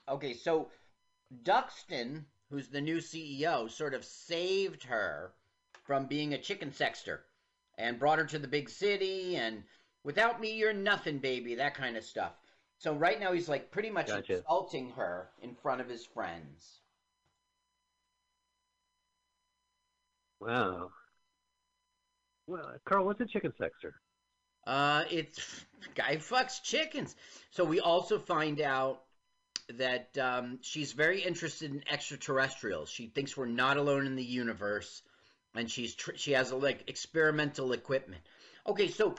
okay, 0.08 0.34
so 0.34 0.68
Duxton, 1.42 2.24
who's 2.50 2.68
the 2.68 2.80
new 2.80 2.98
CEO, 2.98 3.70
sort 3.70 3.94
of 3.94 4.04
saved 4.04 4.84
her 4.84 5.32
from 5.84 6.06
being 6.06 6.34
a 6.34 6.38
chicken 6.38 6.72
sexter 6.72 7.24
and 7.78 7.98
brought 7.98 8.18
her 8.18 8.26
to 8.26 8.38
the 8.38 8.48
big 8.48 8.68
city 8.68 9.36
and 9.36 9.62
without 10.04 10.40
me 10.40 10.52
you're 10.52 10.72
nothing, 10.72 11.18
baby, 11.18 11.54
that 11.56 11.74
kind 11.74 11.96
of 11.96 12.04
stuff. 12.04 12.32
So 12.78 12.94
right 12.94 13.20
now 13.20 13.32
he's 13.32 13.48
like 13.48 13.70
pretty 13.70 13.90
much 13.90 14.08
Gotcha. 14.08 14.38
insulting 14.38 14.90
her 14.90 15.30
in 15.40 15.54
front 15.54 15.80
of 15.80 15.88
his 15.88 16.04
friends. 16.04 16.80
Wow. 20.40 20.90
Well, 22.48 22.74
Carl, 22.84 23.06
what's 23.06 23.20
a 23.20 23.26
chicken 23.26 23.52
sexter? 23.56 23.94
Uh, 24.66 25.04
it's 25.10 25.64
guy 25.94 26.16
fucks 26.16 26.62
chickens. 26.62 27.14
So 27.50 27.64
we 27.64 27.80
also 27.80 28.18
find 28.18 28.60
out 28.60 29.02
that 29.68 30.16
um, 30.18 30.58
she's 30.62 30.92
very 30.92 31.20
interested 31.22 31.70
in 31.72 31.82
extraterrestrials. 31.90 32.88
She 32.90 33.06
thinks 33.08 33.36
we're 33.36 33.46
not 33.46 33.76
alone 33.76 34.06
in 34.06 34.16
the 34.16 34.24
universe, 34.24 35.02
and 35.54 35.70
she's 35.70 35.94
tr- 35.94 36.16
she 36.16 36.32
has 36.32 36.50
a, 36.50 36.56
like 36.56 36.84
experimental 36.88 37.72
equipment. 37.72 38.22
Okay, 38.66 38.88
so 38.88 39.14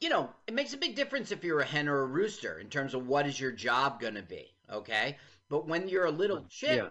you 0.00 0.08
know 0.08 0.30
it 0.46 0.54
makes 0.54 0.72
a 0.72 0.78
big 0.78 0.96
difference 0.96 1.32
if 1.32 1.44
you're 1.44 1.60
a 1.60 1.64
hen 1.64 1.88
or 1.88 2.00
a 2.00 2.06
rooster 2.06 2.58
in 2.58 2.68
terms 2.68 2.94
of 2.94 3.06
what 3.06 3.26
is 3.26 3.38
your 3.38 3.52
job 3.52 4.00
gonna 4.00 4.22
be. 4.22 4.52
Okay, 4.70 5.16
but 5.48 5.66
when 5.66 5.88
you're 5.88 6.06
a 6.06 6.10
little 6.10 6.44
chick, 6.48 6.78
Yeah. 6.78 6.90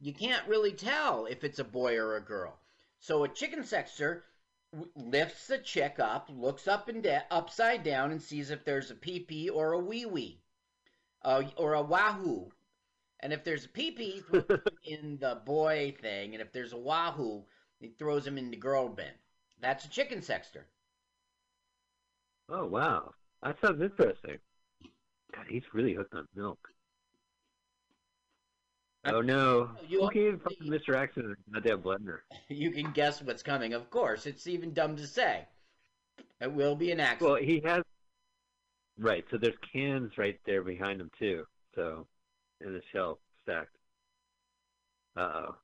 you 0.00 0.12
can't 0.12 0.46
really 0.48 0.72
tell 0.72 1.26
if 1.26 1.44
it's 1.44 1.58
a 1.58 1.64
boy 1.64 1.96
or 1.98 2.16
a 2.16 2.20
girl. 2.24 2.58
So 3.00 3.24
a 3.24 3.28
chicken 3.28 3.60
sexer 3.60 4.22
w- 4.72 4.90
lifts 4.94 5.46
the 5.48 5.58
chick 5.58 5.98
up, 5.98 6.28
looks 6.32 6.66
up 6.68 6.88
and 6.88 7.02
da- 7.02 7.24
upside 7.30 7.82
down, 7.82 8.10
and 8.12 8.22
sees 8.22 8.50
if 8.50 8.64
there's 8.64 8.90
a 8.90 8.94
pee 8.94 9.20
pee 9.20 9.48
or 9.48 9.72
a 9.72 9.78
wee 9.78 10.06
wee, 10.06 10.40
uh, 11.26 11.42
or 11.56 11.74
a 11.74 11.82
wahoo. 11.82 12.48
And 13.20 13.32
if 13.32 13.44
there's 13.44 13.64
a 13.64 13.68
pee 13.68 13.90
pee, 13.90 14.10
he 14.12 14.20
throws 14.20 14.46
him 14.48 14.60
in 14.84 15.18
the 15.20 15.40
boy 15.44 15.94
thing, 16.00 16.34
and 16.34 16.40
if 16.40 16.52
there's 16.52 16.72
a 16.72 16.78
wahoo, 16.78 17.44
he 17.80 17.88
throws 17.98 18.26
him 18.26 18.38
in 18.38 18.50
the 18.50 18.56
girl 18.56 18.88
bin. 18.88 19.12
That's 19.60 19.84
a 19.84 19.90
chicken 19.90 20.22
sexter. 20.22 20.66
Oh 22.48 22.66
wow, 22.66 23.10
that 23.42 23.56
sounds 23.60 23.82
interesting. 23.82 24.38
God, 25.34 25.46
he's 25.48 25.64
really 25.72 25.94
hooked 25.94 26.14
on 26.14 26.26
milk. 26.36 26.68
Oh 29.04 29.20
no! 29.20 29.70
You- 29.88 30.08
gave 30.12 30.40
fucking 30.42 30.68
Mr. 30.70 30.94
Accident 30.94 31.36
a 31.48 31.52
goddamn 31.52 31.82
blender? 31.82 32.18
You 32.48 32.70
can 32.70 32.92
guess 32.92 33.20
what's 33.22 33.42
coming. 33.42 33.72
Of 33.74 33.90
course, 33.90 34.26
it's 34.26 34.46
even 34.46 34.72
dumb 34.72 34.96
to 34.96 35.06
say. 35.06 35.46
It 36.40 36.52
will 36.52 36.76
be 36.76 36.92
an 36.92 37.00
accident. 37.00 37.32
Well, 37.32 37.42
he 37.42 37.60
has. 37.64 37.82
Right, 38.98 39.24
so 39.30 39.36
there's 39.36 39.56
cans 39.72 40.12
right 40.16 40.38
there 40.46 40.62
behind 40.62 41.00
them 41.00 41.10
too. 41.18 41.44
So, 41.74 42.06
in 42.60 42.72
the 42.72 42.80
shelf 42.92 43.18
stacked. 43.42 43.76
Uh 45.16 45.20
oh. 45.20 45.56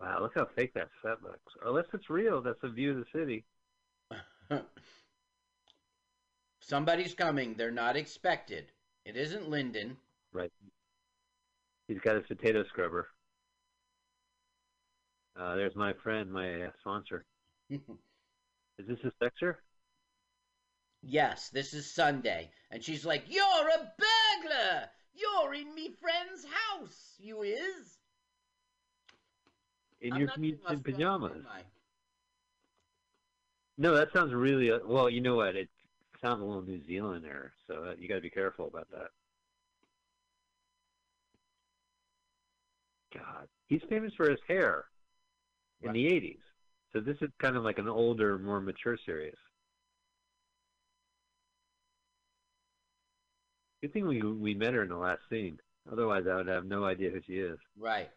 Wow, 0.00 0.18
look 0.22 0.32
how 0.34 0.46
fake 0.56 0.74
that 0.74 0.88
set 1.02 1.22
looks. 1.22 1.52
Unless 1.64 1.86
it's 1.92 2.10
real, 2.10 2.40
that's 2.40 2.62
a 2.62 2.68
view 2.68 2.90
of 2.90 2.96
the 2.98 3.18
city. 3.18 3.44
Somebody's 6.60 7.14
coming. 7.14 7.54
They're 7.54 7.70
not 7.70 7.96
expected. 7.96 8.72
It 9.04 9.16
isn't 9.16 9.48
Lyndon. 9.48 9.96
Right. 10.32 10.52
He's 11.88 12.00
got 12.00 12.16
his 12.16 12.26
potato 12.26 12.64
scrubber. 12.64 13.08
Uh, 15.38 15.56
there's 15.56 15.74
my 15.74 15.92
friend, 16.02 16.30
my 16.32 16.62
uh, 16.62 16.70
sponsor. 16.80 17.24
Is 17.70 17.78
this 18.86 18.98
a 19.04 19.12
sexer? 19.24 19.54
Yes, 21.02 21.48
this 21.50 21.74
is 21.74 21.90
Sunday. 21.90 22.50
And 22.70 22.82
she's 22.82 23.04
like, 23.04 23.24
You're 23.28 23.44
a 23.44 23.92
burglar! 23.98 24.90
You're 25.14 25.54
in 25.54 25.74
me 25.74 25.90
friend's 26.00 26.44
house, 26.44 27.14
you 27.18 27.42
is. 27.42 27.98
In 30.00 30.12
I'm 30.12 30.20
your 30.20 30.28
comedian 30.28 30.82
pajamas? 30.82 31.32
am 31.34 31.46
No, 33.78 33.94
that 33.94 34.12
sounds 34.12 34.32
really 34.32 34.70
uh, 34.70 34.78
well. 34.84 35.10
You 35.10 35.20
know 35.20 35.36
what? 35.36 35.56
It 35.56 35.68
sounds 36.20 36.40
a 36.40 36.44
little 36.44 36.62
New 36.62 36.84
Zealand 36.86 37.24
there, 37.24 37.52
so 37.66 37.84
uh, 37.84 37.94
you 37.98 38.08
got 38.08 38.16
to 38.16 38.20
be 38.20 38.30
careful 38.30 38.66
about 38.66 38.88
that. 38.90 39.08
God, 43.14 43.48
he's 43.66 43.82
famous 43.88 44.12
for 44.16 44.28
his 44.30 44.40
hair 44.46 44.84
in 45.82 45.92
the 45.92 46.06
'80s, 46.06 46.38
so 46.92 47.00
this 47.00 47.16
is 47.20 47.30
kind 47.40 47.56
of 47.56 47.64
like 47.64 47.78
an 47.78 47.88
older, 47.88 48.38
more 48.38 48.60
mature 48.60 48.98
series. 49.04 49.34
Good 53.80 53.92
thing 53.92 54.06
we 54.06 54.22
we 54.22 54.54
met 54.54 54.74
her 54.74 54.82
in 54.82 54.88
the 54.88 54.96
last 54.96 55.22
scene. 55.30 55.58
Otherwise, 55.90 56.26
I 56.26 56.36
would 56.36 56.48
have 56.48 56.64
no 56.64 56.84
idea 56.84 57.10
who 57.10 57.20
she 57.22 57.34
is. 57.34 57.58
Right. 57.76 58.10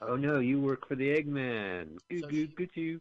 Oh 0.00 0.16
no, 0.16 0.38
you 0.38 0.60
work 0.60 0.86
for 0.88 0.94
the 0.94 1.08
Eggman. 1.08 1.98
Goo 2.08 2.20
So 2.20 2.28
goo 2.28 2.48
she- 2.56 2.66
goo. 2.66 3.00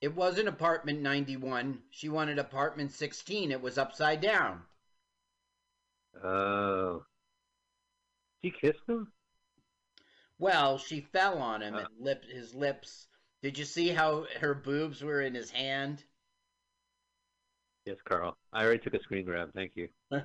It 0.00 0.14
wasn't 0.14 0.46
apartment 0.48 1.00
91. 1.00 1.82
She 1.90 2.08
wanted 2.08 2.38
apartment 2.38 2.92
16. 2.92 3.50
It 3.50 3.60
was 3.60 3.78
upside 3.78 4.20
down. 4.20 4.62
Oh, 6.22 7.04
she 8.42 8.52
kissed 8.52 8.78
him. 8.88 9.12
Well, 10.38 10.78
she 10.78 11.00
fell 11.00 11.38
on 11.38 11.62
him 11.62 11.74
uh. 11.74 11.78
and 11.78 11.88
lipped 11.98 12.26
his 12.26 12.54
lips. 12.54 13.08
Did 13.42 13.58
you 13.58 13.64
see 13.64 13.88
how 13.88 14.26
her 14.40 14.54
boobs 14.54 15.02
were 15.02 15.20
in 15.20 15.34
his 15.34 15.50
hand? 15.50 16.02
Yes, 17.88 17.96
Carl. 18.04 18.36
I 18.52 18.64
already 18.64 18.80
took 18.80 18.92
a 18.92 19.02
screen 19.02 19.24
grab. 19.24 19.50
Thank 19.54 19.72
you. 19.74 19.88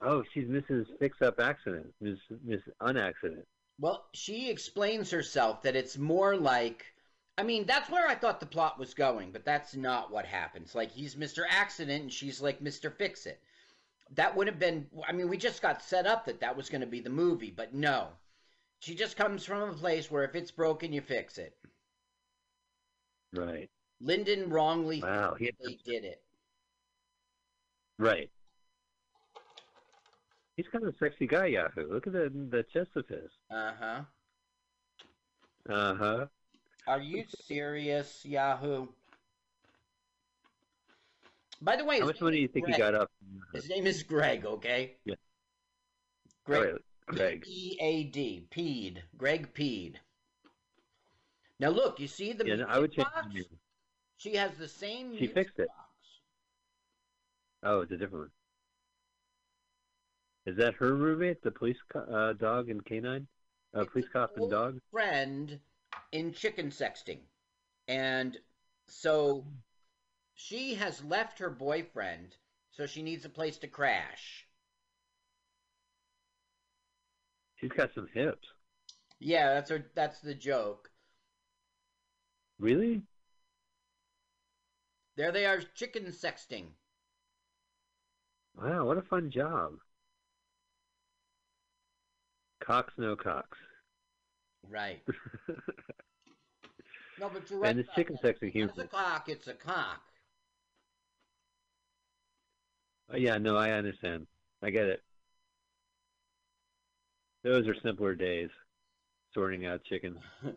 Oh, 0.00 0.22
she's 0.32 0.46
Mrs. 0.46 0.86
Fix 1.00 1.20
Up 1.22 1.40
Accident, 1.40 1.92
Miss 2.00 2.20
Miss 2.44 2.60
Unaccident. 2.80 3.44
Well, 3.80 4.06
she 4.14 4.48
explains 4.48 5.10
herself 5.10 5.62
that 5.62 5.74
it's 5.74 5.98
more 5.98 6.36
like. 6.36 6.84
I 7.36 7.42
mean, 7.42 7.66
that's 7.66 7.90
where 7.90 8.06
I 8.06 8.14
thought 8.14 8.38
the 8.38 8.46
plot 8.46 8.78
was 8.78 8.94
going, 8.94 9.32
but 9.32 9.44
that's 9.44 9.74
not 9.74 10.12
what 10.12 10.24
happens. 10.24 10.76
Like, 10.76 10.92
he's 10.92 11.16
Mr. 11.16 11.42
Accident 11.50 12.02
and 12.02 12.12
she's 12.12 12.40
like 12.40 12.62
Mr. 12.62 12.92
Fix 12.92 13.26
It. 13.26 13.40
That 14.14 14.36
would 14.36 14.46
have 14.46 14.60
been. 14.60 14.86
I 15.08 15.10
mean, 15.10 15.28
we 15.28 15.36
just 15.36 15.62
got 15.62 15.82
set 15.82 16.06
up 16.06 16.26
that 16.26 16.38
that 16.42 16.56
was 16.56 16.70
going 16.70 16.82
to 16.82 16.86
be 16.86 17.00
the 17.00 17.10
movie, 17.10 17.50
but 17.50 17.74
no. 17.74 18.06
She 18.78 18.94
just 18.94 19.16
comes 19.16 19.44
from 19.44 19.68
a 19.68 19.72
place 19.72 20.12
where 20.12 20.22
if 20.22 20.36
it's 20.36 20.52
broken, 20.52 20.92
you 20.92 21.00
fix 21.00 21.38
it. 21.38 21.56
Right. 23.34 23.68
Lyndon 24.00 24.48
wrongly 24.50 25.00
Wow, 25.02 25.34
he 25.38 25.50
they 25.64 25.78
did 25.84 26.04
it. 26.04 26.22
Right. 27.98 28.30
He's 30.56 30.66
kind 30.72 30.84
of 30.86 30.94
a 30.94 30.98
sexy 30.98 31.26
guy, 31.26 31.46
Yahoo. 31.46 31.92
Look 31.92 32.06
at 32.06 32.12
the 32.12 32.30
the 32.50 32.64
chest 32.72 32.90
of 32.96 33.06
his. 33.08 33.30
Uh 33.50 33.72
huh. 33.80 34.00
Uh 35.68 35.94
huh. 35.94 36.26
Are 36.86 37.00
you 37.00 37.24
serious, 37.44 38.24
Yahoo? 38.24 38.88
By 41.60 41.76
the 41.76 41.84
way, 41.84 42.00
How 42.00 42.06
much 42.06 42.20
money 42.20 42.36
do 42.36 42.42
you 42.42 42.48
think 42.48 42.66
he 42.68 42.76
got 42.76 42.94
up? 42.94 43.10
His 43.52 43.68
name 43.68 43.86
is 43.86 44.02
Greg, 44.04 44.46
okay? 44.46 44.96
Yeah. 45.04 45.14
Greg. 46.44 46.62
Right, 46.62 46.74
Greg. 47.06 47.44
E 47.46 47.76
A 47.80 48.04
D. 48.04 48.46
Pead. 48.50 49.02
Greg 49.16 49.52
Pead. 49.54 50.00
Now 51.60 51.70
look, 51.70 51.98
you 51.98 52.06
see 52.06 52.32
the 52.32 52.44
Yeah, 52.46 52.54
music 52.54 52.66
I 52.70 52.78
would 52.78 52.92
change 52.92 53.08
box? 53.12 53.26
the 53.26 53.34
name. 53.34 53.58
She 54.18 54.34
has 54.34 54.56
the 54.58 54.68
same 54.68 55.16
She 55.16 55.26
fixed 55.28 55.58
it. 55.58 55.68
box. 55.68 56.20
Oh, 57.62 57.80
it's 57.80 57.92
a 57.92 57.96
different 57.96 58.24
one. 58.24 58.30
Is 60.46 60.56
that 60.56 60.74
her 60.74 60.94
roommate, 60.94 61.42
the 61.42 61.50
police 61.50 61.76
co- 61.92 62.00
uh, 62.00 62.32
dog 62.32 62.70
and 62.70 62.84
canine? 62.84 63.26
Uh, 63.74 63.84
police 63.84 64.08
cop 64.12 64.36
and 64.36 64.50
dog? 64.50 64.80
friend 64.90 65.60
in 66.12 66.32
chicken 66.32 66.70
sexting. 66.70 67.20
And 67.86 68.36
so 68.86 69.44
she 70.34 70.74
has 70.74 71.04
left 71.04 71.38
her 71.38 71.50
boyfriend, 71.50 72.36
so 72.70 72.86
she 72.86 73.02
needs 73.02 73.24
a 73.24 73.30
place 73.30 73.58
to 73.58 73.68
crash. 73.68 74.46
She's 77.56 77.72
got 77.72 77.92
some 77.94 78.08
hips. 78.14 78.48
Yeah, 79.20 79.54
that's 79.54 79.70
her 79.70 79.90
that's 79.94 80.20
the 80.20 80.34
joke. 80.34 80.90
Really? 82.58 83.02
There 85.18 85.32
they 85.32 85.46
are 85.46 85.60
chicken 85.74 86.04
sexting. 86.06 86.66
Wow, 88.56 88.84
what 88.84 88.98
a 88.98 89.02
fun 89.02 89.30
job. 89.30 89.72
Cox, 92.64 92.92
no 92.96 93.16
Cox. 93.16 93.58
Right. 94.70 95.02
No, 97.20 97.28
but 97.28 97.50
you're 97.50 97.58
right. 97.58 97.70
and 97.70 97.80
about 97.80 97.96
chicken 97.96 98.16
that. 98.22 98.28
sex 98.28 98.38
is 98.42 98.52
It's 98.54 98.78
a 98.78 98.86
cock. 98.86 99.28
It's 99.28 99.48
a 99.48 99.52
cock. 99.52 100.00
Uh, 103.12 103.16
yeah, 103.16 103.38
no, 103.38 103.56
I 103.56 103.72
understand. 103.72 104.28
I 104.62 104.70
get 104.70 104.86
it. 104.86 105.02
Those 107.42 107.66
are 107.66 107.74
simpler 107.82 108.14
days, 108.14 108.50
sorting 109.34 109.66
out 109.66 109.82
chicken. 109.82 110.16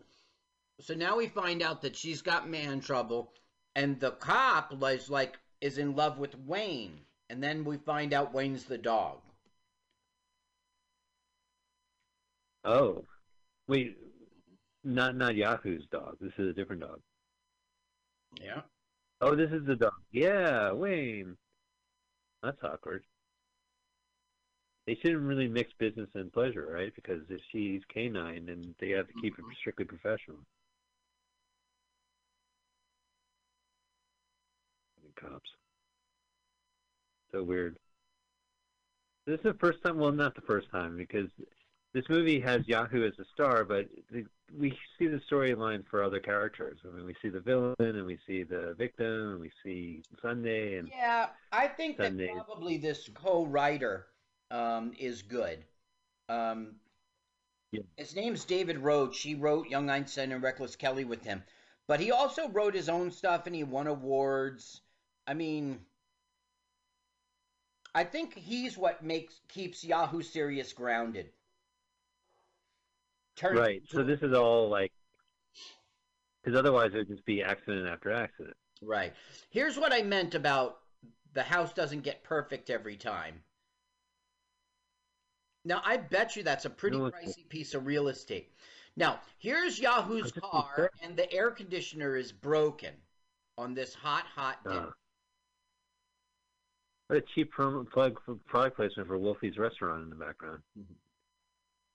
So 0.80 0.94
now 0.94 1.16
we 1.16 1.26
find 1.28 1.62
out 1.62 1.82
that 1.82 1.96
she's 1.96 2.22
got 2.22 2.48
man 2.48 2.80
trouble, 2.80 3.32
and 3.74 3.98
the 4.00 4.12
cop 4.12 4.74
is 4.82 5.10
like 5.10 5.38
is 5.60 5.78
in 5.78 5.94
love 5.94 6.18
with 6.18 6.38
Wayne, 6.46 7.00
and 7.30 7.42
then 7.42 7.64
we 7.64 7.76
find 7.76 8.12
out 8.12 8.34
Wayne's 8.34 8.64
the 8.64 8.78
dog. 8.78 9.18
Oh, 12.64 13.04
wait, 13.68 13.96
not 14.84 15.16
not 15.16 15.34
Yahoo's 15.34 15.86
dog. 15.90 16.16
This 16.20 16.32
is 16.38 16.48
a 16.48 16.52
different 16.52 16.82
dog. 16.82 17.00
Yeah. 18.40 18.62
Oh, 19.20 19.36
this 19.36 19.50
is 19.50 19.64
the 19.66 19.76
dog. 19.76 19.92
Yeah, 20.10 20.72
Wayne. 20.72 21.36
That's 22.42 22.62
awkward. 22.64 23.04
They 24.86 24.96
shouldn't 24.96 25.22
really 25.22 25.46
mix 25.46 25.72
business 25.78 26.08
and 26.14 26.32
pleasure, 26.32 26.68
right? 26.72 26.92
Because 26.94 27.22
if 27.28 27.40
she's 27.52 27.82
canine, 27.92 28.46
then 28.46 28.74
they 28.80 28.90
have 28.90 29.06
to 29.06 29.14
keep 29.22 29.38
it 29.38 29.42
mm-hmm. 29.42 29.52
strictly 29.60 29.84
professional. 29.84 30.38
Cops. 35.16 35.50
So 37.32 37.42
weird. 37.42 37.76
This 39.26 39.38
is 39.38 39.44
the 39.44 39.54
first 39.54 39.82
time. 39.84 39.98
Well, 39.98 40.12
not 40.12 40.34
the 40.34 40.40
first 40.42 40.70
time, 40.70 40.96
because 40.96 41.28
this 41.94 42.04
movie 42.08 42.40
has 42.40 42.66
Yahoo 42.66 43.06
as 43.06 43.18
a 43.18 43.24
star, 43.32 43.64
but 43.64 43.86
the, 44.10 44.24
we 44.58 44.76
see 44.98 45.06
the 45.06 45.20
storyline 45.30 45.84
for 45.90 46.02
other 46.02 46.20
characters. 46.20 46.78
I 46.84 46.94
mean, 46.94 47.06
we 47.06 47.14
see 47.22 47.28
the 47.28 47.40
villain, 47.40 47.74
and 47.78 48.04
we 48.04 48.18
see 48.26 48.42
the 48.42 48.74
victim, 48.76 49.32
and 49.32 49.40
we 49.40 49.50
see 49.62 50.02
Sunday, 50.20 50.78
and 50.78 50.88
Yeah, 50.88 51.28
I 51.52 51.68
think 51.68 51.98
that 51.98 52.16
probably 52.34 52.78
this 52.78 53.08
co-writer 53.14 54.06
um, 54.50 54.92
is 54.98 55.22
good. 55.22 55.64
Um, 56.28 56.76
His 57.96 58.14
name's 58.16 58.44
David 58.44 58.78
Roach. 58.78 59.20
He 59.20 59.34
wrote 59.34 59.68
Young 59.68 59.88
Einstein 59.88 60.32
and 60.32 60.42
Reckless 60.42 60.76
Kelly 60.76 61.04
with 61.04 61.22
him, 61.22 61.42
but 61.86 62.00
he 62.00 62.10
also 62.10 62.48
wrote 62.48 62.74
his 62.74 62.88
own 62.88 63.10
stuff 63.10 63.46
and 63.46 63.54
he 63.54 63.64
won 63.64 63.86
awards. 63.86 64.80
I 65.26 65.34
mean, 65.34 65.80
I 67.94 68.04
think 68.04 68.36
he's 68.36 68.76
what 68.76 69.04
makes 69.04 69.40
keeps 69.48 69.84
Yahoo 69.84 70.22
Serious 70.22 70.72
grounded. 70.72 71.30
Turns 73.36 73.58
right. 73.58 73.82
So 73.88 74.02
this 74.02 74.22
is 74.22 74.34
all 74.34 74.68
like, 74.68 74.92
because 76.42 76.58
otherwise 76.58 76.92
it 76.94 76.98
would 76.98 77.08
just 77.08 77.24
be 77.24 77.42
accident 77.42 77.86
after 77.88 78.12
accident. 78.12 78.56
Right. 78.82 79.12
Here's 79.50 79.78
what 79.78 79.92
I 79.92 80.02
meant 80.02 80.34
about 80.34 80.78
the 81.34 81.42
house 81.42 81.72
doesn't 81.72 82.02
get 82.02 82.24
perfect 82.24 82.68
every 82.68 82.96
time. 82.96 83.42
Now, 85.64 85.80
I 85.84 85.96
bet 85.96 86.34
you 86.34 86.42
that's 86.42 86.64
a 86.64 86.70
pretty 86.70 86.98
No, 86.98 87.10
pricey 87.10 87.48
piece 87.48 87.74
of 87.74 87.86
real 87.86 88.08
estate. 88.08 88.52
Now, 88.96 89.20
here's 89.38 89.78
Yahoo's 89.78 90.32
car, 90.32 90.90
and 91.02 91.16
the 91.16 91.32
air 91.32 91.50
conditioner 91.52 92.16
is 92.16 92.32
broken 92.32 92.92
on 93.56 93.72
this 93.72 93.94
hot, 93.94 94.24
hot 94.24 94.62
day. 94.64 94.70
Uh, 94.70 94.90
what 97.12 97.22
a 97.22 97.26
cheap 97.34 97.52
plug 97.52 98.18
for 98.24 98.36
product 98.46 98.76
placement 98.76 99.06
for 99.06 99.18
Wolfie's 99.18 99.58
restaurant 99.58 100.02
in 100.02 100.08
the 100.08 100.16
background. 100.16 100.62
Mm-hmm. 100.78 100.94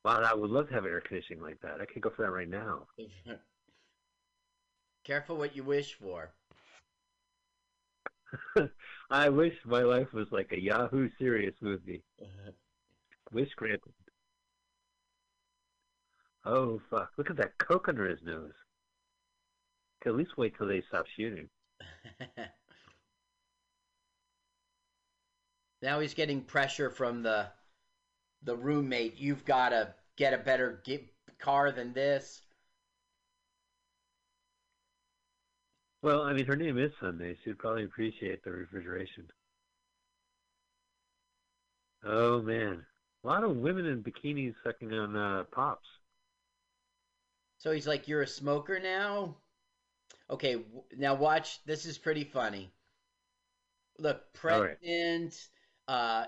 Wow, 0.06 0.22
I 0.22 0.36
would 0.36 0.52
love 0.52 0.68
to 0.68 0.76
have 0.76 0.86
air 0.86 1.02
conditioning 1.02 1.42
like 1.42 1.60
that. 1.62 1.82
I 1.82 1.86
could 1.86 2.04
go 2.04 2.12
for 2.16 2.22
that 2.22 2.32
right 2.32 2.48
now. 2.48 2.86
Careful 5.04 5.38
what 5.38 5.56
you 5.56 5.64
wish 5.64 5.96
for. 5.96 6.30
I 9.10 9.30
wish 9.30 9.56
my 9.66 9.82
life 9.82 10.14
was 10.14 10.28
like 10.32 10.52
a 10.52 10.62
Yahoo 10.62 11.10
serious 11.18 11.56
movie. 11.62 12.04
Wish 13.34 13.50
granted. 13.56 13.82
Oh 16.46 16.80
fuck! 16.90 17.12
Look 17.18 17.30
at 17.30 17.38
that 17.38 17.58
coke 17.58 17.90
under 17.90 18.08
his 18.08 18.20
nose. 18.24 18.54
Could 20.02 20.12
at 20.12 20.16
least 20.16 20.38
wait 20.38 20.58
till 20.58 20.68
they 20.68 20.82
stop 20.88 21.06
shooting. 21.18 21.50
Now 25.82 26.00
he's 26.00 26.14
getting 26.14 26.44
pressure 26.44 26.90
from 26.92 27.24
the 27.24 27.52
the 28.44 28.56
roommate. 28.58 29.18
You've 29.18 29.46
got 29.46 29.70
to 29.70 29.94
get 30.18 30.34
a 30.34 30.38
better 30.40 30.84
car 31.40 31.72
than 31.72 31.94
this. 31.94 32.42
Well, 36.02 36.24
I 36.24 36.34
mean, 36.34 36.48
her 36.48 36.56
name 36.56 36.80
is 36.80 36.92
Sunday. 37.00 37.36
She'd 37.44 37.60
probably 37.60 37.84
appreciate 37.84 38.44
the 38.44 38.52
refrigeration. 38.52 39.30
Oh 42.04 42.42
man, 42.42 42.88
a 43.24 43.28
lot 43.28 43.44
of 43.44 43.58
women 43.58 43.86
in 43.86 44.02
bikinis 44.02 44.56
sucking 44.64 44.94
on 44.94 45.16
uh, 45.16 45.44
pops. 45.52 45.88
So 47.60 47.72
he's 47.72 47.86
like, 47.86 48.08
"You're 48.08 48.24
a 48.24 48.28
smoker 48.28 48.80
now." 48.80 49.38
Okay, 50.30 50.56
w- 50.56 50.84
now 50.98 51.16
watch. 51.16 51.64
This 51.66 51.86
is 51.86 51.98
pretty 51.98 52.24
funny. 52.26 52.74
Look, 54.00 54.34
right. 54.50 54.78
Uh, 55.88 56.26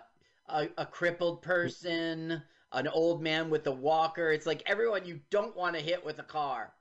a, 0.47 0.67
a 0.77 0.85
crippled 0.85 1.41
person, 1.41 2.41
an 2.71 2.87
old 2.87 3.21
man 3.21 3.49
with 3.49 3.67
a 3.67 3.71
walker. 3.71 4.31
It's 4.31 4.45
like 4.45 4.63
everyone 4.65 5.05
you 5.05 5.19
don't 5.29 5.55
want 5.55 5.75
to 5.75 5.81
hit 5.81 6.05
with 6.05 6.19
a 6.19 6.23
car. 6.23 6.73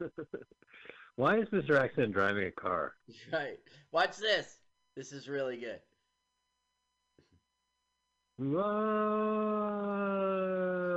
Why 1.16 1.38
is 1.38 1.48
Mr. 1.48 1.78
Accident 1.78 2.14
driving 2.14 2.46
a 2.46 2.52
car? 2.52 2.94
Right. 3.32 3.58
Watch 3.92 4.16
this. 4.16 4.58
This 4.96 5.12
is 5.12 5.28
really 5.28 5.56
good. 5.58 5.80
Whoa, 8.38 8.62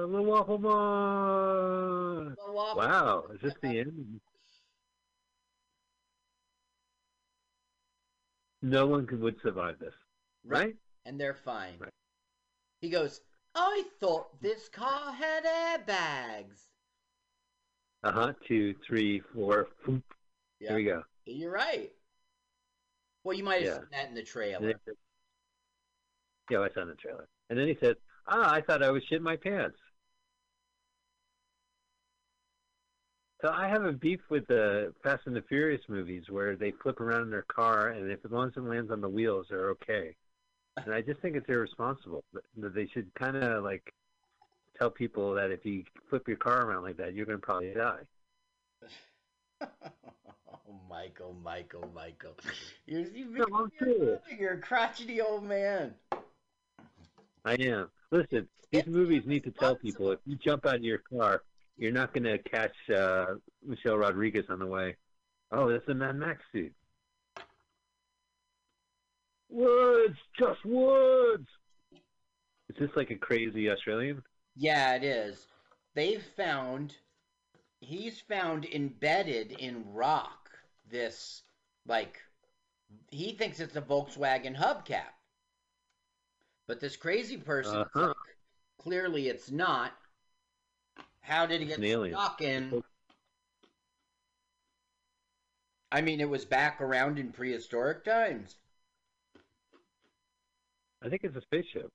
Little 0.09 0.25
Waffle 0.25 0.57
Waffle 0.57 2.35
Wow, 2.77 3.25
is 3.33 3.41
this 3.41 3.53
the 3.61 3.79
end? 3.79 4.21
No 8.65 8.87
one 8.87 9.05
could, 9.05 9.21
would 9.21 9.39
survive 9.43 9.77
this, 9.77 9.93
right? 10.43 10.75
And 11.05 11.21
they're 11.21 11.35
fine. 11.35 11.75
He 12.81 12.89
goes, 12.89 13.21
I 13.53 13.83
thought 13.99 14.41
this 14.41 14.69
car 14.69 15.13
had 15.13 15.43
airbags. 15.45 16.61
Uh 18.03 18.11
huh. 18.11 18.33
Two, 18.47 18.73
three, 18.85 19.21
four. 19.35 19.67
Boom. 19.85 20.03
Yeah. 20.59 20.69
Here 20.69 20.77
we 20.77 20.83
go. 20.83 21.03
You're 21.27 21.51
right. 21.51 21.91
Well, 23.23 23.37
you 23.37 23.43
might 23.43 23.61
have 23.61 23.65
Yeah. 23.65 23.73
seen 23.75 23.87
that 23.91 24.09
in 24.09 24.15
the 24.15 24.23
trailer. 24.23 24.73
Yeah, 26.49 26.61
I 26.61 26.69
saw 26.73 26.81
in 26.81 26.87
the 26.87 26.95
trailer. 26.95 27.27
And 27.51 27.59
then 27.59 27.67
he 27.67 27.77
said, 27.79 27.97
"Ah, 28.27 28.51
I 28.51 28.61
thought 28.61 28.81
I 28.81 28.89
was 28.89 29.03
shitting 29.03 29.21
my 29.21 29.35
pants." 29.35 29.77
So 33.41 33.49
I 33.51 33.67
have 33.67 33.83
a 33.83 33.91
beef 33.91 34.21
with 34.29 34.47
the 34.47 34.93
Fast 35.03 35.23
and 35.27 35.35
the 35.35 35.41
Furious 35.43 35.81
movies 35.87 36.23
where 36.29 36.55
they 36.55 36.71
flip 36.71 36.99
around 37.01 37.23
in 37.23 37.29
their 37.29 37.43
car, 37.43 37.89
and 37.89 38.09
if 38.09 38.19
as 38.25 38.31
long 38.31 38.47
as 38.47 38.53
it 38.55 38.63
lands 38.63 38.91
on 38.91 39.01
the 39.01 39.09
wheels, 39.09 39.47
they're 39.49 39.69
okay. 39.71 40.15
And 40.77 40.93
I 40.93 41.01
just 41.01 41.19
think 41.21 41.35
it's 41.35 41.47
irresponsible. 41.49 42.23
That 42.57 42.73
they 42.73 42.87
should 42.87 43.13
kind 43.15 43.35
of 43.37 43.63
like 43.63 43.93
tell 44.77 44.89
people 44.89 45.33
that 45.35 45.51
if 45.51 45.65
you 45.65 45.83
flip 46.09 46.27
your 46.27 46.37
car 46.37 46.65
around 46.65 46.83
like 46.83 46.97
that, 46.97 47.13
you're 47.13 47.25
going 47.25 47.39
to 47.39 47.45
probably 47.45 47.73
die. 47.73 48.01
Oh, 50.67 50.73
Michael, 50.89 51.35
Michael, 51.43 51.89
Michael. 51.93 52.35
You're, 52.87 53.01
you're, 53.01 53.47
No, 53.49 53.67
serious. 53.79 54.19
you're 54.39 54.53
a 54.53 54.57
crotchety 54.59 55.21
old 55.21 55.43
man. 55.43 55.93
I 57.43 57.53
am. 57.53 57.89
Listen, 58.11 58.47
these 58.71 58.85
movies 58.87 59.23
need 59.25 59.43
to 59.43 59.51
tell 59.51 59.75
people 59.75 60.11
if 60.11 60.19
you 60.25 60.35
jump 60.35 60.65
out 60.65 60.75
of 60.75 60.83
your 60.83 60.97
car, 60.99 61.43
you're 61.77 61.91
not 61.91 62.13
going 62.13 62.23
to 62.23 62.37
catch 62.39 62.75
uh, 62.95 63.25
Michelle 63.65 63.97
Rodriguez 63.97 64.45
on 64.49 64.59
the 64.59 64.65
way. 64.65 64.95
Oh, 65.51 65.69
that's 65.69 65.87
a 65.87 65.93
Mad 65.93 66.15
Max 66.15 66.41
suit. 66.51 66.73
Woods, 69.49 70.17
just 70.37 70.63
woods. 70.65 71.47
Is 72.69 72.75
this 72.79 72.89
like 72.95 73.11
a 73.11 73.15
crazy 73.15 73.69
Australian? 73.69 74.21
Yeah, 74.55 74.95
it 74.95 75.03
is. 75.03 75.47
They've 75.93 76.23
found, 76.35 76.95
he's 77.79 78.19
found 78.21 78.65
embedded 78.65 79.51
in 79.53 79.83
rock 79.93 80.49
this, 80.89 81.43
like, 81.87 82.19
he 83.11 83.33
thinks 83.33 83.59
it's 83.59 83.75
a 83.75 83.81
Volkswagen 83.81 84.55
hubcap. 84.55 85.13
But 86.67 86.79
this 86.79 86.95
crazy 86.97 87.37
person, 87.37 87.77
Uh-huh. 87.77 88.13
clearly 88.79 89.29
it's 89.29 89.51
not. 89.51 89.93
How 91.25 91.45
did 91.47 91.61
it 91.61 91.65
get 91.65 92.11
stuck 92.11 92.41
in? 92.41 92.83
I 95.91 96.01
mean, 96.01 96.19
it 96.19 96.29
was 96.29 96.45
back 96.45 96.81
around 96.81 97.17
in 97.17 97.31
prehistoric 97.31 98.03
times. 98.03 98.55
I 101.03 101.09
think 101.09 101.23
it's 101.23 101.35
a 101.35 101.41
spaceship. 101.41 101.89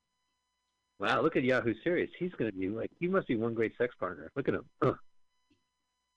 Wow, 0.99 1.23
look 1.23 1.37
at 1.37 1.45
Yahoo 1.45 1.75
Serious. 1.83 2.11
He's 2.19 2.33
going 2.33 2.51
to 2.51 2.57
be 2.57 2.69
like, 2.69 2.91
he 2.99 3.09
must 3.09 3.29
be 3.29 3.37
one 3.37 3.55
great 3.55 3.73
sex 3.79 3.95
partner. 3.99 4.31
Look 4.37 4.49
at 4.49 4.55
him. 4.55 4.65
Ugh. 4.83 4.97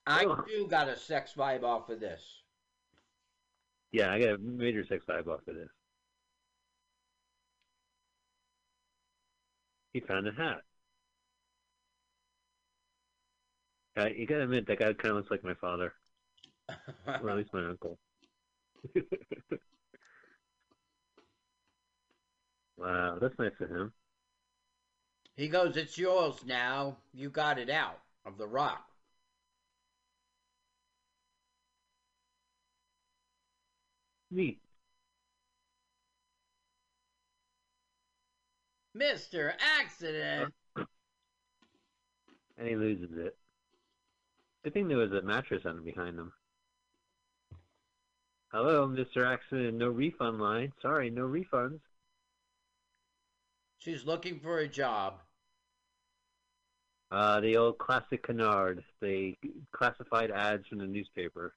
I 0.05 0.23
too 0.23 0.67
got 0.69 0.89
a 0.89 0.97
sex 0.97 1.33
vibe 1.37 1.63
off 1.63 1.89
of 1.89 1.99
this. 1.99 2.21
Yeah, 3.91 4.11
I 4.11 4.19
got 4.19 4.33
a 4.33 4.37
major 4.39 4.85
sex 4.85 5.05
vibe 5.07 5.27
off 5.27 5.47
of 5.47 5.55
this. 5.55 5.69
He 9.93 9.99
found 9.99 10.27
a 10.27 10.31
hat. 10.31 10.61
Uh, 13.95 14.07
you 14.07 14.25
gotta 14.25 14.43
admit, 14.43 14.65
that 14.67 14.79
guy 14.79 14.91
kind 14.93 15.11
of 15.11 15.17
looks 15.17 15.29
like 15.31 15.43
my 15.43 15.53
father. 15.53 15.93
or 17.05 17.29
at 17.29 17.37
least 17.37 17.53
my 17.53 17.65
uncle. 17.65 17.99
wow, 22.77 23.17
that's 23.21 23.37
nice 23.37 23.51
of 23.61 23.69
him. 23.69 23.93
He 25.35 25.47
goes, 25.47 25.77
It's 25.77 25.97
yours 25.97 26.43
now. 26.45 26.97
You 27.13 27.29
got 27.29 27.59
it 27.59 27.69
out 27.69 27.99
of 28.25 28.37
the 28.37 28.47
rock. 28.47 28.87
Neat. 34.31 34.59
Mr. 38.97 39.53
Accident. 39.79 40.53
And 42.57 42.67
he 42.67 42.75
loses 42.75 43.09
it. 43.17 43.35
Good 44.63 44.73
thing 44.73 44.87
there 44.87 44.97
was 44.97 45.11
a 45.11 45.21
mattress 45.21 45.65
on 45.65 45.83
behind 45.83 46.17
them. 46.17 46.31
Hello, 48.53 48.87
Mr. 48.87 49.25
Accident. 49.25 49.77
No 49.77 49.89
refund 49.89 50.39
line. 50.39 50.71
Sorry, 50.81 51.09
no 51.09 51.23
refunds. 51.23 51.81
She's 53.79 54.05
looking 54.05 54.39
for 54.39 54.59
a 54.59 54.67
job. 54.67 55.15
Uh, 57.11 57.41
the 57.41 57.57
old 57.57 57.77
classic 57.77 58.23
canard. 58.23 58.83
The 59.01 59.35
classified 59.73 60.31
ads 60.31 60.65
from 60.67 60.77
the 60.77 60.87
newspaper. 60.87 61.53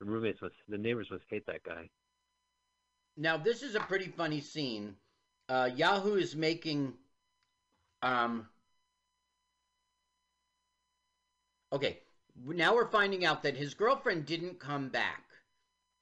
The 0.00 0.04
roommates 0.04 0.42
must, 0.42 0.54
the 0.68 0.76
neighbors 0.76 1.08
must 1.10 1.24
hate 1.30 1.46
that 1.46 1.62
guy. 1.62 1.88
Now, 3.16 3.38
this 3.38 3.62
is 3.62 3.74
a 3.74 3.80
pretty 3.80 4.08
funny 4.08 4.42
scene. 4.42 4.96
Uh, 5.48 5.70
Yahoo 5.74 6.14
is 6.16 6.34
making. 6.34 6.94
Um, 8.02 8.48
okay, 11.72 11.98
now 12.44 12.74
we're 12.74 12.90
finding 12.90 13.24
out 13.24 13.42
that 13.42 13.56
his 13.56 13.74
girlfriend 13.74 14.26
didn't 14.26 14.58
come 14.58 14.88
back. 14.88 15.22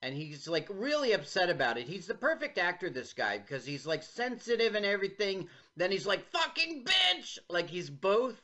And 0.03 0.15
he's 0.15 0.47
like 0.47 0.69
really 0.71 1.13
upset 1.13 1.49
about 1.49 1.79
it. 1.79 1.89
He's 1.89 2.07
the 2.07 2.15
perfect 2.15 2.59
actor, 2.59 2.91
this 2.91 3.15
guy, 3.15 3.39
because 3.39 3.65
he's 3.65 3.87
like 3.87 4.03
sensitive 4.03 4.75
and 4.75 4.85
everything. 4.85 5.49
Then 5.79 5.91
he's 5.91 6.07
like, 6.07 6.31
fucking 6.31 6.85
bitch! 6.85 7.39
Like 7.49 7.71
he's 7.71 7.89
both. 7.89 8.39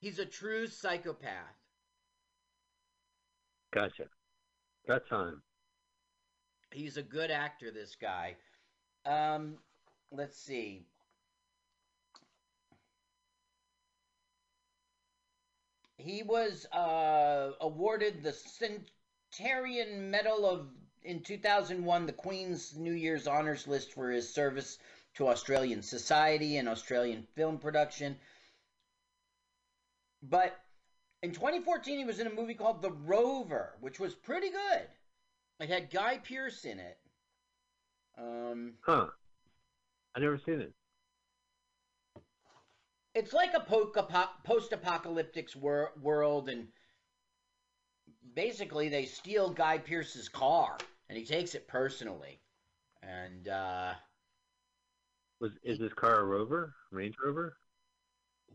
He's 0.00 0.18
a 0.18 0.24
true 0.24 0.66
psychopath. 0.66 1.58
Gotcha. 3.74 4.04
Got 4.88 5.06
time. 5.06 5.42
He's 6.72 6.96
a 6.96 7.02
good 7.02 7.30
actor, 7.30 7.70
this 7.70 7.94
guy. 8.00 8.36
Um, 9.04 9.58
let's 10.10 10.38
see. 10.38 10.86
He 15.96 16.22
was 16.22 16.66
uh, 16.72 17.52
awarded 17.60 18.22
the 18.22 18.32
Centenary 18.32 19.84
Medal 19.96 20.46
of 20.46 20.66
in 21.02 21.20
2001, 21.20 22.06
the 22.06 22.12
Queen's 22.12 22.76
New 22.76 22.92
Year's 22.92 23.26
Honors 23.26 23.66
List 23.66 23.92
for 23.94 24.10
his 24.10 24.32
service 24.32 24.78
to 25.14 25.28
Australian 25.28 25.82
society 25.82 26.58
and 26.58 26.68
Australian 26.68 27.26
film 27.34 27.58
production. 27.58 28.16
But 30.22 30.58
in 31.22 31.32
2014, 31.32 31.98
he 31.98 32.04
was 32.04 32.20
in 32.20 32.26
a 32.26 32.34
movie 32.34 32.54
called 32.54 32.82
The 32.82 32.92
Rover, 32.92 33.74
which 33.80 33.98
was 33.98 34.14
pretty 34.14 34.50
good. 34.50 34.86
It 35.60 35.68
had 35.68 35.90
Guy 35.90 36.18
Pearce 36.18 36.64
in 36.64 36.78
it. 36.78 36.98
Um, 38.18 38.74
Huh. 38.82 39.08
I 40.16 40.20
never 40.20 40.38
seen 40.44 40.60
it. 40.60 40.72
it's 43.14 43.32
like 43.32 43.54
a 43.54 43.60
post-apocalyptic 44.44 45.48
wor- 45.56 45.92
world, 46.00 46.48
and 46.48 46.68
basically 48.34 48.88
they 48.88 49.04
steal 49.04 49.50
Guy 49.50 49.78
Pearce's 49.78 50.28
car, 50.28 50.78
and 51.08 51.18
he 51.18 51.24
takes 51.24 51.54
it 51.54 51.66
personally. 51.68 52.40
And 53.02 53.48
uh, 53.48 53.94
Was 55.40 55.52
is 55.62 55.78
this 55.78 55.92
car 55.94 56.20
a 56.20 56.24
Rover? 56.24 56.74
Range 56.90 57.14
Rover? 57.24 57.56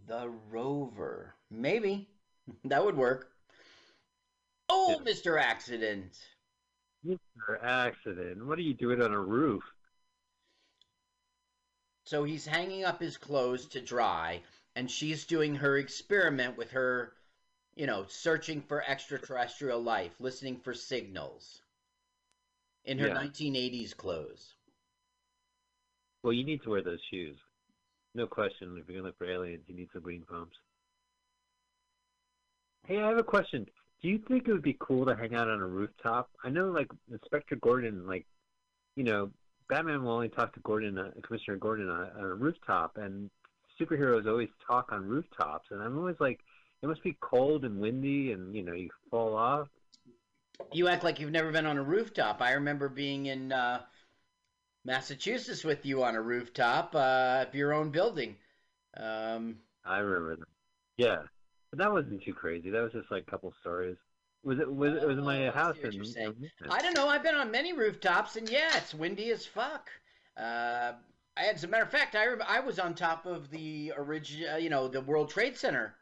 the 0.08 0.30
Rover, 0.51 1.36
maybe 1.49 2.10
that 2.66 2.84
would 2.86 2.95
work. 2.97 3.32
Oh, 4.70 4.99
Mister 5.03 5.38
Accident. 5.38 6.18
Mr. 7.06 7.64
Accident. 7.64 8.45
What 8.45 8.58
are 8.58 8.64
you 8.64 8.74
doing 8.74 9.01
on 9.01 9.14
a 9.14 9.20
roof? 9.20 9.64
So 12.06 12.24
he's 12.24 12.45
hanging 12.45 12.86
up 12.86 13.01
his 13.01 13.18
clothes 13.18 13.66
to 13.68 13.82
dry, 13.82 14.43
and 14.76 14.89
she's 14.89 15.26
doing 15.26 15.56
her 15.56 15.78
experiment 15.78 16.56
with 16.56 16.72
her, 16.72 17.18
you 17.76 17.86
know, 17.86 18.06
searching 18.08 18.62
for 18.62 18.82
extraterrestrial 18.84 19.82
life, 19.82 20.16
listening 20.22 20.58
for 20.62 20.74
signals 20.74 21.62
in 22.86 22.99
her 22.99 23.10
Yeah. 23.10 23.14
1980s 23.14 23.93
clothes. 23.93 24.56
Well, 26.24 26.34
you 26.34 26.43
need 26.43 26.62
to 26.64 26.70
wear 26.72 26.82
those 26.82 26.99
shoes. 27.10 27.38
No 28.16 28.28
question. 28.28 28.78
If 28.78 28.88
you're 28.88 28.97
gonna 28.97 29.08
look 29.10 29.18
for 29.18 29.30
aliens, 29.30 29.64
you 29.68 29.76
need 29.76 29.89
some 29.93 30.01
green 30.01 30.24
pumps. 30.26 30.58
Hey, 32.88 32.99
I 33.01 33.10
have 33.10 33.18
a 33.18 33.24
question. 33.24 33.66
Do 34.01 34.08
you 34.10 34.20
think 34.20 34.47
it 34.47 34.51
would 34.53 34.62
be 34.62 34.78
cool 34.80 35.06
to 35.06 35.16
hang 35.16 35.34
out 35.36 35.49
on 35.49 35.62
a 35.62 35.68
rooftop? 35.68 36.30
I 36.43 36.49
know, 36.49 36.72
like 36.72 36.88
Inspector 37.12 37.56
Gordon, 37.58 38.06
like 38.06 38.26
you 38.95 39.03
know, 39.03 39.32
Batman 39.70 40.03
will 40.03 40.11
only 40.11 40.30
talk 40.30 40.53
to 40.53 40.59
Gordon, 40.61 40.97
uh, 40.97 41.11
Commissioner 41.24 41.57
Gordon, 41.57 41.89
on, 41.89 42.09
on 42.18 42.24
a 42.24 42.36
rooftop, 42.36 42.97
and 42.97 43.30
superheroes 43.80 44.28
always 44.28 44.49
talk 44.66 44.91
on 44.91 45.05
rooftops. 45.05 45.68
And 45.72 45.82
I'm 45.82 45.97
always 45.97 46.18
like, 46.20 46.39
it 46.82 46.88
must 46.88 47.03
be 47.03 47.18
cold 47.20 47.66
and 47.66 47.80
windy, 47.80 48.32
and 48.32 48.55
you 48.55 48.63
know, 48.63 48.74
you 48.74 48.89
fall 49.09 49.36
off. 49.36 49.68
You 50.72 50.88
act 50.88 51.03
like 51.03 51.20
you've 51.20 51.32
never 51.32 51.51
been 51.51 51.66
on 51.66 51.78
a 51.78 51.84
rooftop. 51.84 52.41
I 52.41 52.53
remember 52.53 52.89
being 52.89 53.26
in 53.26 53.51
uh, 53.51 53.82
Massachusetts 54.86 55.63
with 55.63 55.86
you 55.86 56.03
on 56.03 56.16
a 56.16 56.22
rooftop 56.22 56.95
uh, 56.95 57.45
of 57.47 57.55
your 57.55 57.74
own 57.74 57.89
building. 57.89 58.36
Um, 58.95 59.57
I 59.84 59.97
remember 59.97 60.38
that. 60.38 60.47
Yeah, 60.97 61.18
but 61.72 61.80
that 61.80 61.91
wasn't 61.91 62.24
too 62.24 62.34
crazy. 62.34 62.70
That 62.70 62.82
was 62.82 62.93
just 62.93 63.11
like 63.11 63.24
a 63.28 63.32
couple 63.32 63.53
stories. 63.61 63.97
Was 64.46 64.60
it? 64.60 64.72
Was 64.72 64.93
it 64.93 65.08
was 65.08 65.18
in 65.18 65.24
my 65.24 65.50
house? 65.50 65.76
what 65.82 65.91
you're 65.91 66.06
saying. 66.06 66.36
I 66.70 66.80
don't 66.80 66.96
know. 66.96 67.08
I've 67.08 67.24
been 67.24 67.34
on 67.34 67.50
many 67.50 67.74
rooftops, 67.74 68.36
and 68.36 68.48
yeah, 68.48 68.78
it's 68.78 68.93
windy 68.93 69.32
as 69.32 69.43
fuck. 69.43 69.89
Uh, 70.38 70.93
as 71.36 71.64
a 71.64 71.68
matter 71.68 71.84
of 71.84 71.89
fact, 71.89 72.16
I 72.16 72.28
I 72.48 72.60
was 72.60 72.78
on 72.78 72.93
top 72.93 73.26
of 73.26 73.50
the 73.50 73.91
original, 73.98 74.60
you 74.60 74.70
know, 74.70 74.88
the 74.88 75.02
World 75.02 75.32
Trade 75.32 75.58
Center. 75.58 75.96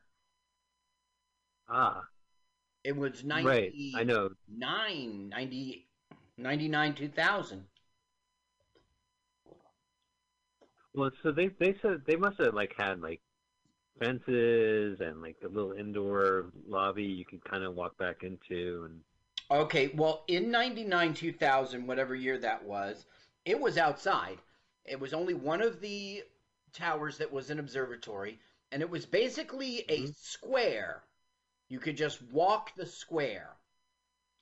Ah, 1.70 2.04
It 2.84 2.98
was 2.98 3.24
right. 3.24 3.72
I 3.96 4.04
know. 4.04 4.30
90, 4.54 5.88
99, 6.38 6.96
2000. 6.96 7.64
Well, 10.94 11.12
so 11.24 11.32
they 11.32 11.48
they 11.48 11.76
said 11.82 12.02
they 12.06 12.18
must 12.18 12.40
have 12.40 12.54
like 12.54 12.74
had 12.78 13.00
like 13.00 13.22
fences 14.04 15.00
and 15.02 15.22
like 15.22 15.38
a 15.44 15.48
little 15.48 15.74
indoor 15.74 16.52
lobby 16.68 17.04
you 17.04 17.26
could 17.26 17.44
kind 17.44 17.64
of 17.64 17.76
walk 17.76 17.98
back 17.98 18.24
into 18.24 18.84
and 18.86 19.00
Okay, 19.52 19.92
well, 19.94 20.24
in 20.28 20.50
99, 20.50 21.14
2000, 21.14 21.86
whatever 21.86 22.16
year 22.16 22.38
that 22.40 22.64
was, 22.64 23.06
it 23.46 23.60
was 23.60 23.78
outside. 23.78 24.40
It 24.86 25.00
was 25.00 25.14
only 25.14 25.34
one 25.34 25.62
of 25.62 25.80
the 25.80 26.24
towers 26.74 27.18
that 27.20 27.32
was 27.32 27.50
an 27.50 27.60
observatory, 27.60 28.40
and 28.72 28.82
it 28.82 28.90
was 28.90 29.06
basically 29.06 29.86
a 29.90 30.00
mm-hmm. 30.00 30.12
square. 30.16 31.04
You 31.70 31.80
could 31.80 31.98
just 31.98 32.22
walk 32.32 32.74
the 32.76 32.86
square. 32.86 33.52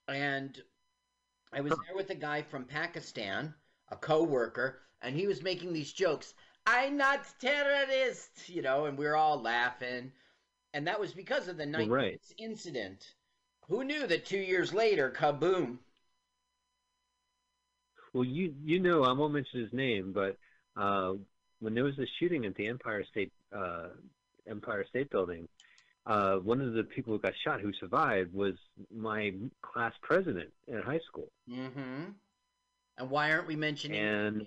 And 0.08 0.58
I 1.52 1.62
was 1.62 1.74
there 1.86 1.96
with 1.96 2.10
a 2.10 2.16
guy 2.16 2.44
from 2.44 2.66
Pakistan, 2.66 3.54
a 3.90 3.96
co-worker, 3.96 4.80
and 5.02 5.16
he 5.16 5.28
was 5.28 5.44
making 5.44 5.74
these 5.74 5.92
jokes. 5.92 6.34
I'm 6.66 6.98
not 6.98 7.26
terrorist, 7.40 8.50
you 8.50 8.62
know, 8.62 8.86
and 8.86 8.98
we 8.98 9.06
were 9.06 9.16
all 9.16 9.42
laughing. 9.42 10.12
And 10.74 10.88
that 10.88 11.00
was 11.00 11.14
because 11.14 11.48
of 11.48 11.58
the 11.58 11.66
Well, 11.76 11.88
19th 11.88 11.90
right. 11.90 12.22
incident. 12.38 13.16
Who 13.68 13.84
knew 13.84 14.08
that 14.08 14.26
two 14.26 14.40
years 14.40 14.74
later, 14.74 15.12
kaboom? 15.12 15.80
well 18.14 18.24
you 18.24 18.54
you 18.64 18.80
know 18.80 19.04
I 19.04 19.12
won't 19.14 19.34
mention 19.34 19.62
his 19.62 19.74
name 19.74 20.12
but 20.14 20.38
uh 20.76 21.14
when 21.60 21.74
there 21.76 21.84
was 21.84 21.98
a 22.00 22.06
shooting 22.20 22.46
at 22.46 22.56
the 22.56 22.68
Empire 22.68 23.04
State 23.10 23.32
uh 23.56 23.90
Empire 24.48 24.86
State 24.90 25.10
Building 25.10 25.48
uh 26.06 26.36
one 26.38 26.62
of 26.62 26.74
the 26.74 26.84
people 26.84 27.14
who 27.14 27.20
got 27.20 27.34
shot 27.44 27.62
who 27.62 27.72
survived 27.74 28.34
was 28.34 28.56
my 28.94 29.34
class 29.62 29.94
president 30.02 30.50
in 30.68 30.82
high 30.82 31.00
school 31.08 31.30
Mm-hmm. 31.50 32.04
And 32.98 33.10
why 33.10 33.32
aren't 33.32 33.48
we 33.48 33.56
mentioning? 33.56 34.00
and 34.00 34.42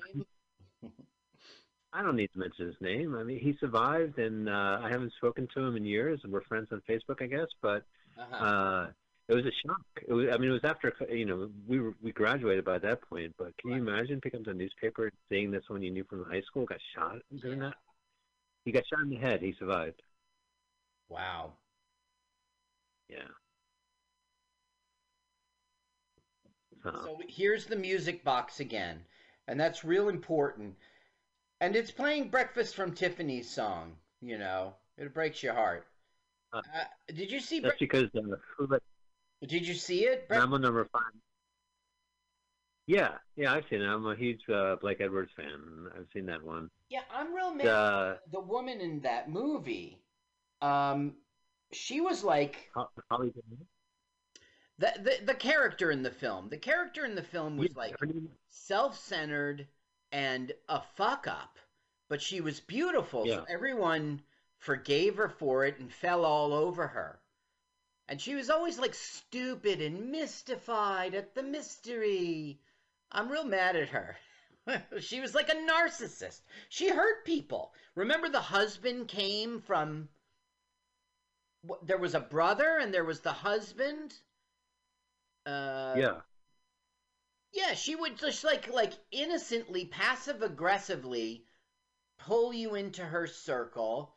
I 1.95 2.03
don't 2.03 2.17
need 2.17 2.31
to 2.33 2.39
mention 2.41 2.67
his 2.67 2.81
name. 2.81 3.15
I 3.17 3.23
mean, 3.23 3.39
he 3.41 3.57
survived, 3.61 4.19
and 4.19 4.49
uh, 4.49 4.81
I 4.83 4.91
haven't 4.91 5.13
spoken 5.17 5.49
to 5.55 5.61
him 5.65 5.77
in 5.77 5.85
years. 5.87 6.21
and 6.25 6.33
We're 6.33 6.43
friends 6.43 6.69
on 6.73 6.83
Facebook, 6.89 7.23
I 7.23 7.27
guess, 7.27 7.49
but 7.63 7.85
Uh-huh. 8.19 8.45
uh, 8.45 8.93
it 9.29 9.35
was 9.35 9.47
a 9.47 9.53
shock. 9.67 9.83
It 10.07 10.13
was, 10.13 10.27
I 10.33 10.37
mean, 10.39 10.51
it 10.51 10.53
was 10.53 10.65
after 10.65 10.93
you 11.11 11.25
know 11.25 11.51
we 11.67 11.81
were, 11.81 11.95
we 12.03 12.13
graduated 12.13 12.65
by 12.65 12.79
that 12.81 13.01
point. 13.03 13.35
But 13.39 13.57
can 13.59 13.71
you 13.71 13.77
imagine 13.77 14.21
picking 14.21 14.41
up 14.41 14.47
the 14.47 14.55
newspaper 14.55 15.05
and 15.05 15.13
seeing 15.31 15.51
that 15.53 15.63
someone 15.67 15.83
you 15.83 15.91
knew 15.93 16.05
from 16.05 16.25
high 16.25 16.43
school 16.43 16.67
got 16.67 16.81
shot 16.95 17.19
doing 17.43 17.61
that? 17.61 17.75
He 18.65 18.73
got 18.73 18.87
shot 18.87 19.03
in 19.03 19.11
the 19.11 19.17
head. 19.17 19.41
He 19.43 19.55
survived. 19.59 20.03
Wow. 21.09 21.55
Yeah. 23.09 23.29
So 26.83 27.19
here's 27.29 27.67
the 27.67 27.77
music 27.77 28.25
box 28.25 28.61
again, 28.61 29.05
and 29.49 29.59
that's 29.59 29.85
real 29.85 30.09
important. 30.09 30.77
And 31.61 31.77
it's 31.77 31.91
playing 31.91 32.29
"Breakfast 32.29 32.75
from 32.75 32.93
Tiffany's" 32.93 33.51
song. 33.51 33.97
You 34.21 34.39
know, 34.39 34.75
it 34.99 35.15
breaks 35.15 35.43
your 35.43 35.55
heart. 35.55 35.87
Uh, 36.53 36.63
did 37.09 37.31
you 37.31 37.41
see? 37.41 37.61
That's 37.61 37.75
Bre- 37.75 37.85
because 37.85 38.11
uh, 38.17 38.37
who 38.57 38.67
let- 38.67 38.83
did 39.47 39.67
you 39.67 39.75
see 39.75 40.05
it? 40.07 40.29
Bre- 40.29 40.35
Mambo 40.35 40.59
number 40.59 40.85
five. 40.93 41.13
Yeah, 42.87 43.13
yeah, 43.37 43.53
I've 43.55 43.65
seen 43.71 43.81
it. 43.81 43.87
I'm 43.87 44.07
a 44.07 44.15
huge 44.15 44.41
uh, 44.49 44.77
Blake 44.77 45.01
Edwards 45.01 45.33
fan. 45.35 45.89
I've 45.97 46.07
seen 46.13 46.27
that 46.27 46.43
one. 46.43 46.69
Yeah, 46.91 47.01
I'm 47.13 47.35
real 47.35 47.55
mad. 47.55 47.67
Uh, 47.67 48.15
the 48.31 48.41
woman 48.41 48.81
in 48.81 49.01
that 49.01 49.31
movie, 49.31 50.03
um, 50.61 51.15
she 51.73 52.03
was 52.03 52.23
like 52.23 52.71
Holly 53.11 53.33
the, 54.79 54.93
the 55.03 55.25
the 55.27 55.35
character 55.35 55.91
in 55.91 56.03
the 56.03 56.11
film. 56.11 56.49
The 56.51 56.59
character 56.59 57.05
in 57.05 57.15
the 57.15 57.23
film 57.23 57.57
was 57.57 57.75
like 57.75 57.97
self-centered 58.51 59.67
and 60.15 60.53
a 60.69 60.81
fuck 60.95 61.27
up, 61.27 61.59
but 62.09 62.23
she 62.23 62.41
was 62.41 62.61
beautiful. 62.61 63.27
So 63.27 63.45
everyone 63.49 64.23
forgave 64.59 65.17
her 65.17 65.29
for 65.29 65.65
it 65.65 65.81
and 65.81 65.93
fell 65.93 66.25
all 66.25 66.55
over 66.55 66.87
her. 66.87 67.19
And 68.09 68.21
she 68.21 68.37
was 68.37 68.49
always 68.49 68.79
like 68.79 68.95
stupid 68.95 69.83
and 69.83 70.13
mystified 70.13 71.17
at 71.17 71.35
the 71.35 71.43
mystery. 71.43 72.61
I'm 73.11 73.29
real 73.29 73.45
mad 73.45 73.75
at 73.75 73.89
her. 73.89 74.17
she 75.01 75.21
was 75.21 75.35
like 75.35 75.49
a 75.49 75.57
narcissist. 75.57 76.43
She 76.69 76.89
hurt 76.89 77.25
people. 77.25 77.73
Remember 77.97 78.29
the 78.29 78.41
husband 78.41 79.09
came 79.09 79.61
from 79.63 80.09
there 81.83 81.99
was 81.99 82.15
a 82.15 82.21
brother 82.21 82.79
and 82.79 82.95
there 82.95 83.05
was 83.05 83.21
the 83.21 83.33
husband. 83.33 84.15
Uh 85.45 85.95
yeah. 85.99 86.21
Yeah, 87.55 87.75
she 87.75 87.95
would 87.95 88.19
just 88.19 88.45
like 88.45 88.69
like 88.69 88.93
innocently, 89.11 89.87
passive 89.87 90.43
aggressively 90.43 91.47
pull 92.19 92.53
you 92.53 92.75
into 92.75 93.05
her 93.05 93.27
circle 93.27 94.15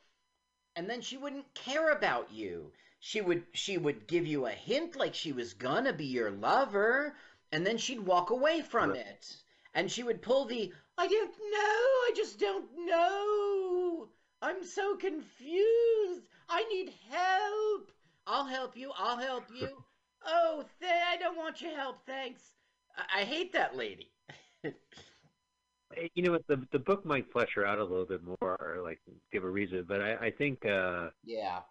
and 0.75 0.89
then 0.89 1.01
she 1.01 1.17
wouldn't 1.17 1.53
care 1.55 1.91
about 1.91 2.31
you. 2.31 2.73
She 2.99 3.21
would 3.21 3.43
she 3.53 3.77
would 3.77 4.07
give 4.07 4.27
you 4.27 4.45
a 4.47 4.51
hint 4.51 4.95
like 4.95 5.15
she 5.15 5.31
was 5.33 5.53
gonna 5.53 5.93
be 5.93 6.05
your 6.05 6.31
lover 6.31 7.15
and 7.51 7.65
then 7.65 7.77
she'd 7.77 7.99
walk 8.01 8.29
away 8.31 8.61
from 8.61 8.91
Right. 8.91 8.99
it. 8.99 9.37
And 9.73 9.91
she 9.91 10.03
would 10.03 10.21
pull 10.21 10.45
the 10.45 10.73
I 10.97 11.07
don't 11.07 11.31
know, 11.31 11.57
I 12.07 12.11
just 12.15 12.39
don't 12.39 12.69
know. 12.85 14.09
I'm 14.41 14.63
so 14.63 14.95
confused. 14.95 16.25
I 16.49 16.63
need 16.65 16.93
help. 17.09 17.91
I'll 18.27 18.45
help 18.45 18.75
you. 18.77 18.91
I'll 18.97 19.17
help 19.17 19.49
you. 19.53 19.83
Oh, 20.25 20.65
th- 20.79 20.91
I 20.91 21.17
don't 21.17 21.37
want 21.37 21.61
your 21.61 21.75
help, 21.75 22.05
thanks. 22.05 22.56
I, 22.97 23.21
I 23.21 23.23
hate 23.25 23.53
that 23.53 23.75
lady. 23.75 24.11
You 26.15 26.23
know 26.23 26.31
what? 26.33 26.45
The 26.47 26.65
the 26.71 26.79
book 26.79 27.05
might 27.05 27.31
flesh 27.31 27.49
her 27.55 27.65
out 27.65 27.79
a 27.79 27.83
little 27.83 28.05
bit 28.05 28.21
more, 28.23 28.37
or 28.59 28.81
like 28.83 28.99
give 29.31 29.43
a 29.43 29.49
reason. 29.49 29.85
But 29.87 30.01
I, 30.01 30.15
I 30.27 30.31
think 30.31 30.65
uh, 30.65 31.09
Yeah. 31.23 31.61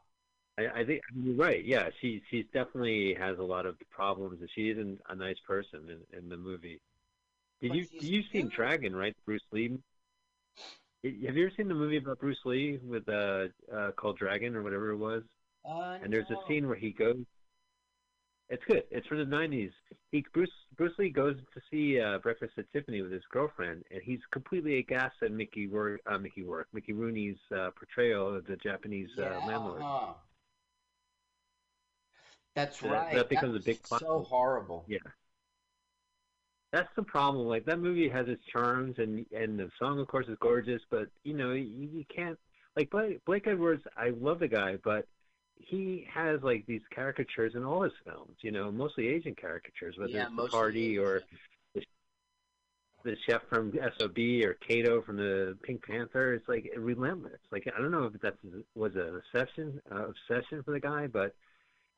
I, 0.58 0.80
I 0.80 0.84
think 0.84 1.02
I 1.10 1.14
mean, 1.14 1.26
you're 1.26 1.36
right. 1.36 1.64
Yeah, 1.64 1.90
she 2.00 2.22
she's 2.30 2.46
definitely 2.52 3.14
has 3.14 3.38
a 3.38 3.42
lot 3.42 3.66
of 3.66 3.76
problems, 3.90 4.40
and 4.40 4.50
she 4.54 4.70
isn't 4.70 5.00
a 5.08 5.14
nice 5.14 5.38
person 5.46 5.88
in, 6.12 6.18
in 6.18 6.28
the 6.28 6.36
movie. 6.36 6.80
Did 7.60 7.72
But 7.72 7.74
you 7.74 7.86
she's 7.90 8.00
did 8.00 8.08
you 8.10 8.22
seen 8.32 8.48
Dragon? 8.48 8.96
Right, 8.96 9.14
Bruce 9.26 9.44
Lee. 9.52 9.78
Have 11.04 11.36
you 11.36 11.46
ever 11.46 11.50
seen 11.56 11.68
the 11.68 11.74
movie 11.74 11.96
about 11.98 12.18
Bruce 12.18 12.44
Lee 12.44 12.78
with 12.82 13.08
uh, 13.08 13.48
uh 13.72 13.92
called 13.92 14.18
Dragon 14.18 14.56
or 14.56 14.62
whatever 14.62 14.90
it 14.90 14.96
was? 14.96 15.22
Uh, 15.64 15.98
and 16.02 16.12
there's 16.12 16.30
no. 16.30 16.40
a 16.40 16.46
scene 16.48 16.66
where 16.68 16.76
he 16.76 16.92
goes. 16.92 17.24
It's 18.48 18.62
good. 18.68 18.84
It's 18.92 19.06
from 19.08 19.18
the 19.18 19.24
'90s. 19.24 19.72
He 20.12 20.24
Bruce 20.32 20.48
Bruce 20.76 20.92
Lee 20.98 21.10
goes 21.10 21.36
to 21.54 21.60
see 21.70 22.00
uh, 22.00 22.18
Breakfast 22.18 22.52
at 22.58 22.70
Tiffany 22.72 23.02
with 23.02 23.10
his 23.10 23.24
girlfriend, 23.32 23.82
and 23.90 24.00
he's 24.04 24.20
completely 24.30 24.78
aghast 24.78 25.16
at 25.22 25.32
Mickey 25.32 25.66
Rourke, 25.66 26.00
uh, 26.06 26.16
Mickey 26.18 26.42
Rourke, 26.42 26.68
Mickey 26.72 26.92
Rooney's 26.92 27.38
uh, 27.52 27.70
portrayal 27.76 28.36
of 28.36 28.46
the 28.46 28.56
Japanese 28.56 29.10
uh, 29.18 29.22
Yeah, 29.22 29.46
landlord. 29.46 29.82
uh-huh. 29.82 30.12
That's 32.54 32.80
That- 32.80 32.90
right. 32.90 33.14
that 33.14 33.28
becomes 33.28 33.56
a 33.56 33.60
big 33.64 33.82
plot 33.82 34.00
So 34.00 34.22
horrible. 34.22 34.84
Yeah. 34.86 34.98
That's 36.72 36.88
the 36.96 37.02
problem. 37.02 37.46
Like 37.46 37.64
that 37.66 37.78
movie 37.80 38.08
has 38.08 38.28
its 38.28 38.42
charms, 38.52 38.96
and 38.98 39.24
and 39.34 39.58
the 39.58 39.70
song, 39.78 39.98
of 39.98 40.08
course, 40.08 40.26
is 40.28 40.36
gorgeous. 40.40 40.82
But 40.90 41.08
you 41.24 41.34
know, 41.34 41.52
you, 41.52 41.88
you 41.92 42.04
can't 42.14 42.38
like 42.76 42.90
Blake, 42.90 43.24
Blake 43.24 43.46
Edwards. 43.46 43.82
I 43.96 44.10
love 44.10 44.38
the 44.40 44.48
guy, 44.48 44.76
but 44.84 45.06
he 45.56 46.06
has 46.12 46.40
like 46.42 46.66
these 46.66 46.82
caricatures 46.94 47.54
in 47.54 47.64
all 47.64 47.82
his 47.82 47.92
films. 48.04 48.36
You 48.40 48.52
know, 48.52 48.70
mostly 48.70 49.08
Asian 49.08 49.34
caricatures, 49.34 49.96
whether 49.98 50.12
Yeah, 50.14 50.26
it's 50.26 50.36
the 50.36 50.48
party 50.48 50.98
or 50.98 51.22
the, 51.74 51.82
the 53.04 53.16
chef 53.26 53.42
from 53.48 53.72
SOB 53.98 54.18
or 54.44 54.54
Kato 54.66 55.02
from 55.02 55.16
the 55.16 55.56
Pink 55.62 55.82
Panther. 55.84 56.34
It's 56.34 56.48
like 56.48 56.70
relentless. 56.76 57.40
Like 57.50 57.68
I 57.76 57.80
don't 57.80 57.90
know 57.90 58.04
if 58.04 58.20
that 58.22 58.36
was 58.74 58.92
an 58.94 59.20
obsession, 59.34 59.80
uh, 59.90 60.06
obsession 60.08 60.62
for 60.62 60.72
the 60.72 60.80
guy, 60.80 61.06
but 61.06 61.34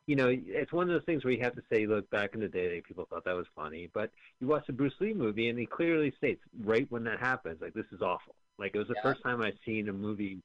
you 0.06 0.16
know, 0.16 0.28
it's 0.30 0.72
one 0.72 0.88
of 0.88 0.94
those 0.94 1.04
things 1.04 1.24
where 1.24 1.32
you 1.34 1.42
have 1.42 1.54
to 1.54 1.62
say, 1.70 1.86
look, 1.86 2.09
back 2.11 2.34
in 2.34 2.40
the 2.40 2.48
day, 2.48 2.80
people 2.80 3.06
thought 3.11 3.24
that 3.26 3.36
was 3.36 3.46
funny. 3.54 3.90
But 3.92 4.11
you 4.40 4.46
watch 4.48 4.66
the 4.66 4.72
Bruce 4.72 4.94
Lee 5.00 5.12
movie, 5.14 5.50
and 5.50 5.59
he 5.59 5.66
clearly 5.66 6.12
states 6.16 6.40
right 6.64 6.86
when 6.90 7.04
that 7.04 7.20
happens, 7.20 7.61
like, 7.61 7.74
this 7.74 7.84
is 7.92 8.00
awful. 8.00 8.34
Like, 8.59 8.72
it 8.74 8.78
was 8.78 8.88
the 8.88 8.94
Yeah. 8.94 9.02
first 9.02 9.22
time 9.22 9.42
I'd 9.42 9.59
seen 9.66 9.88
a 9.88 9.92
movie 9.92 10.40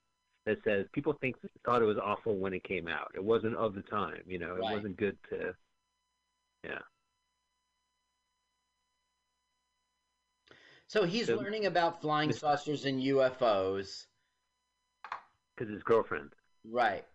that 0.45 0.63
says 0.63 0.85
people 0.91 1.13
think 1.13 1.35
thought 1.65 1.81
it 1.81 1.85
was 1.85 1.97
awful 1.97 2.35
when 2.35 2.53
it 2.53 2.63
came 2.63 2.87
out. 2.87 3.11
It 3.15 3.23
wasn't 3.23 3.55
of 3.55 3.75
the 3.75 3.81
time, 3.83 4.21
you 4.27 4.39
know. 4.39 4.55
It 4.55 4.59
Right. 4.61 4.75
wasn't 4.75 4.97
good 4.97 5.17
to, 5.29 5.55
yeah. 6.63 6.79
So 10.87 11.05
he's 11.05 11.27
So- 11.27 11.37
learning 11.37 11.65
about 11.65 12.01
flying 12.01 12.31
saucers 12.31 12.85
and 12.85 13.01
UFOs. 13.01 14.07
Because 15.55 15.71
his 15.71 15.83
girlfriend. 15.83 16.35
Right. 16.65 17.07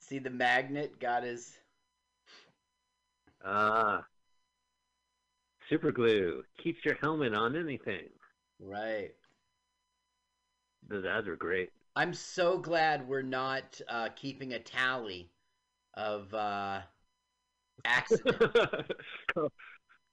See 0.00 0.18
the 0.18 0.30
magnet 0.30 0.98
got 0.98 1.22
his 1.22 1.58
Ah. 3.44 4.06
Super 5.68 5.90
glue 5.92 6.44
keeps 6.58 6.84
your 6.84 6.94
helmet 6.96 7.34
on 7.34 7.56
anything. 7.56 8.08
right. 8.60 9.14
Those 10.88 11.04
ads 11.04 11.26
are 11.28 11.36
great. 11.36 11.72
I'm 11.94 12.14
so 12.14 12.58
glad 12.58 13.06
we're 13.06 13.22
not 13.22 13.80
uh, 13.88 14.08
keeping 14.16 14.54
a 14.54 14.58
tally 14.58 15.30
of 15.94 16.32
uh, 16.32 16.80
accidents. 17.84 18.38
Carl, 19.34 19.52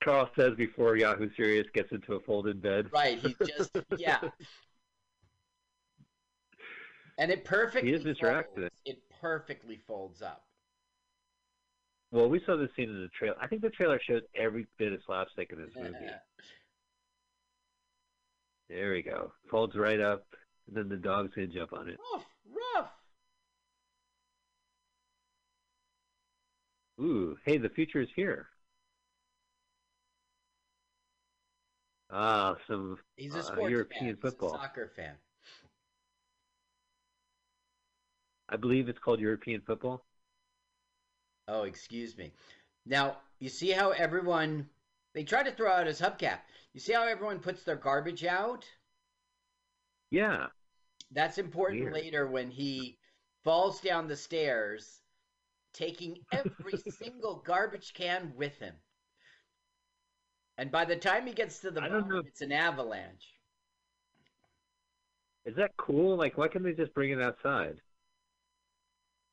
Carl 0.03 0.29
says 0.37 0.55
before 0.57 0.97
Yahoo 0.97 1.29
Serious 1.35 1.67
gets 1.73 1.91
into 1.91 2.15
a 2.15 2.19
folded 2.19 2.61
bed. 2.61 2.87
right. 2.91 3.19
He 3.19 3.35
just 3.45 3.71
yeah. 3.97 4.19
And 7.17 7.31
it 7.31 7.43
perfectly 7.43 7.89
He 7.89 7.95
is. 7.95 8.17
Accident. 8.23 8.73
It 8.85 9.01
perfectly 9.21 9.79
folds 9.87 10.21
up. 10.21 10.43
Well, 12.11 12.29
we 12.29 12.41
saw 12.45 12.55
this 12.55 12.69
scene 12.75 12.89
in 12.89 13.01
the 13.01 13.09
trailer. 13.09 13.35
I 13.39 13.47
think 13.47 13.61
the 13.61 13.69
trailer 13.69 13.99
shows 14.05 14.21
every 14.35 14.65
bit 14.77 14.93
of 14.93 14.99
slapstick 15.05 15.51
in 15.51 15.59
this 15.61 15.75
movie. 15.75 15.95
There 18.69 18.91
we 18.91 19.01
go. 19.03 19.31
Folds 19.49 19.75
right 19.75 19.99
up, 19.99 20.25
and 20.69 20.77
then 20.77 20.89
the 20.89 20.97
dog's 20.97 21.33
gonna 21.33 21.47
jump 21.47 21.73
on 21.73 21.89
it. 21.89 21.97
rough, 22.13 22.25
rough. 22.75 22.91
Ooh, 27.01 27.37
hey, 27.45 27.57
the 27.57 27.69
future 27.69 28.01
is 28.01 28.09
here. 28.15 28.47
Ah, 32.11 32.55
some 32.67 32.97
He's 33.15 33.35
a 33.35 33.53
uh, 33.53 33.67
European 33.67 34.15
fan. 34.15 34.17
football. 34.21 34.49
He's 34.49 34.59
a 34.59 34.61
soccer 34.63 34.91
fan. 34.95 35.15
I 38.49 38.55
believe 38.57 38.89
it's 38.89 38.99
called 38.99 39.19
European 39.19 39.61
football. 39.61 40.03
Oh, 41.47 41.63
excuse 41.63 42.17
me. 42.17 42.31
Now, 42.85 43.17
you 43.39 43.49
see 43.49 43.69
how 43.69 43.91
everyone 43.91 44.67
they 45.13 45.23
try 45.23 45.43
to 45.43 45.51
throw 45.51 45.71
out 45.71 45.87
his 45.87 46.01
hubcap. 46.01 46.39
You 46.73 46.79
see 46.79 46.93
how 46.93 47.03
everyone 47.07 47.39
puts 47.39 47.63
their 47.63 47.75
garbage 47.75 48.25
out? 48.25 48.65
Yeah. 50.11 50.47
That's 51.11 51.37
important 51.37 51.81
Weird. 51.81 51.93
later 51.93 52.27
when 52.27 52.51
he 52.51 52.97
falls 53.43 53.81
down 53.81 54.07
the 54.07 54.15
stairs, 54.15 55.01
taking 55.73 56.25
every 56.31 56.77
single 56.77 57.37
garbage 57.45 57.93
can 57.93 58.33
with 58.35 58.57
him. 58.59 58.75
And 60.57 60.71
by 60.71 60.85
the 60.85 60.95
time 60.95 61.25
he 61.25 61.33
gets 61.33 61.59
to 61.61 61.71
the 61.71 61.81
bottom, 61.81 62.07
know. 62.09 62.23
it's 62.23 62.41
an 62.41 62.51
avalanche. 62.51 63.39
Is 65.45 65.55
that 65.57 65.75
cool? 65.77 66.15
Like, 66.15 66.37
why 66.37 66.47
can't 66.47 66.63
they 66.63 66.73
just 66.73 66.93
bring 66.93 67.11
it 67.11 67.21
outside? 67.21 67.81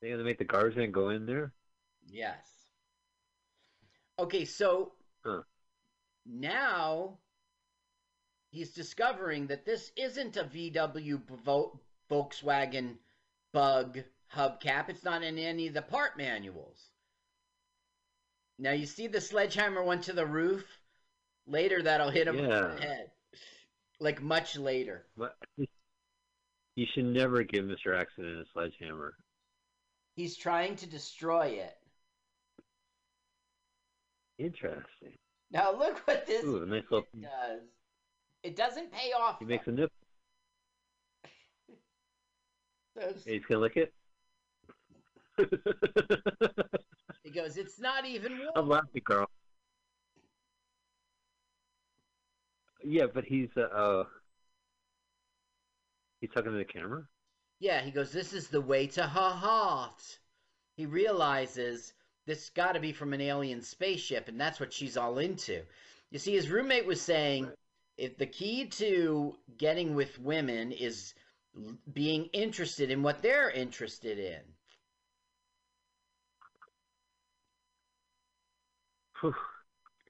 They 0.01 0.09
gonna 0.09 0.23
make 0.23 0.39
the 0.39 0.43
guardsman 0.45 0.91
go 0.91 1.09
in 1.09 1.25
there? 1.27 1.53
Yes. 2.07 2.71
Okay, 4.19 4.45
so 4.45 4.93
Huh. 5.23 5.43
now 6.25 7.17
he's 8.51 8.71
discovering 8.71 9.47
that 9.47 9.65
this 9.65 9.91
isn't 9.95 10.37
a 10.37 10.43
VW 10.43 11.21
Volkswagen 12.09 12.95
Bug 13.53 13.99
hubcap. 14.35 14.89
It's 14.89 15.03
not 15.03 15.23
in 15.23 15.37
any 15.37 15.67
of 15.67 15.73
the 15.73 15.81
part 15.81 16.17
manuals. 16.17 16.91
Now 18.59 18.71
you 18.71 18.85
see 18.85 19.07
the 19.07 19.21
sledgehammer 19.21 19.83
went 19.83 20.03
to 20.03 20.13
the 20.13 20.25
roof. 20.25 20.65
Later, 21.45 21.81
that'll 21.81 22.09
hit 22.09 22.27
him 22.27 22.37
Yeah. 22.39 22.61
the 22.75 22.81
head. 22.81 23.11
Like 23.99 24.21
much 24.21 24.57
later. 24.57 25.05
You 26.75 26.85
should 26.93 27.05
never 27.05 27.43
give 27.43 27.65
Mr. 27.65 27.99
Accident 27.99 28.39
a 28.41 28.45
sledgehammer. 28.53 29.15
He's 30.15 30.35
trying 30.37 30.75
to 30.77 30.87
destroy 30.87 31.47
it. 31.47 31.75
Interesting. 34.37 35.17
Now 35.51 35.71
look 35.71 35.99
what 36.07 36.25
this 36.27 36.43
Ooh, 36.43 36.65
nice 36.65 36.83
little. 36.91 37.07
does. 37.19 37.61
It 38.43 38.55
doesn't 38.55 38.91
pay 38.91 39.11
off. 39.11 39.39
He 39.39 39.45
makes 39.45 39.67
a 39.67 39.71
nip. 39.71 39.91
He's 43.25 43.45
gonna 43.45 43.61
lick 43.61 43.77
it. 43.77 43.93
He 47.27 47.33
goes, 47.33 47.57
it's 47.57 47.77
not 47.77 48.05
even 48.05 48.37
warm. 48.37 48.51
I'm 48.55 48.69
laughing, 48.69 49.01
Carl. 49.05 49.29
Yeah, 52.81 53.07
but 53.13 53.25
he's 53.25 53.49
uh, 53.57 53.63
uh 53.63 54.03
he's 56.21 56.29
talking 56.29 56.53
to 56.53 56.57
the 56.57 56.63
camera. 56.63 57.03
Yeah, 57.59 57.81
he 57.81 57.91
goes, 57.91 58.13
this 58.13 58.31
is 58.31 58.47
the 58.47 58.61
way 58.61 58.87
to 58.87 59.03
her 59.03 59.29
heart. 59.29 60.19
He 60.77 60.85
realizes 60.85 61.95
this 62.25 62.49
got 62.49 62.75
to 62.75 62.79
be 62.79 62.93
from 62.93 63.11
an 63.11 63.19
alien 63.19 63.61
spaceship, 63.61 64.29
and 64.29 64.39
that's 64.39 64.61
what 64.61 64.71
she's 64.71 64.95
all 64.95 65.17
into. 65.17 65.63
You 66.09 66.19
see, 66.19 66.31
his 66.31 66.49
roommate 66.49 66.85
was 66.85 67.01
saying 67.01 67.51
if 67.97 68.17
the 68.17 68.27
key 68.27 68.65
to 68.65 69.35
getting 69.57 69.95
with 69.95 70.19
women 70.19 70.71
is 70.71 71.13
being 71.91 72.25
interested 72.33 72.91
in 72.91 73.01
what 73.01 73.21
they're 73.21 73.49
interested 73.49 74.19
in. 74.19 74.41
Whew. 79.21 79.33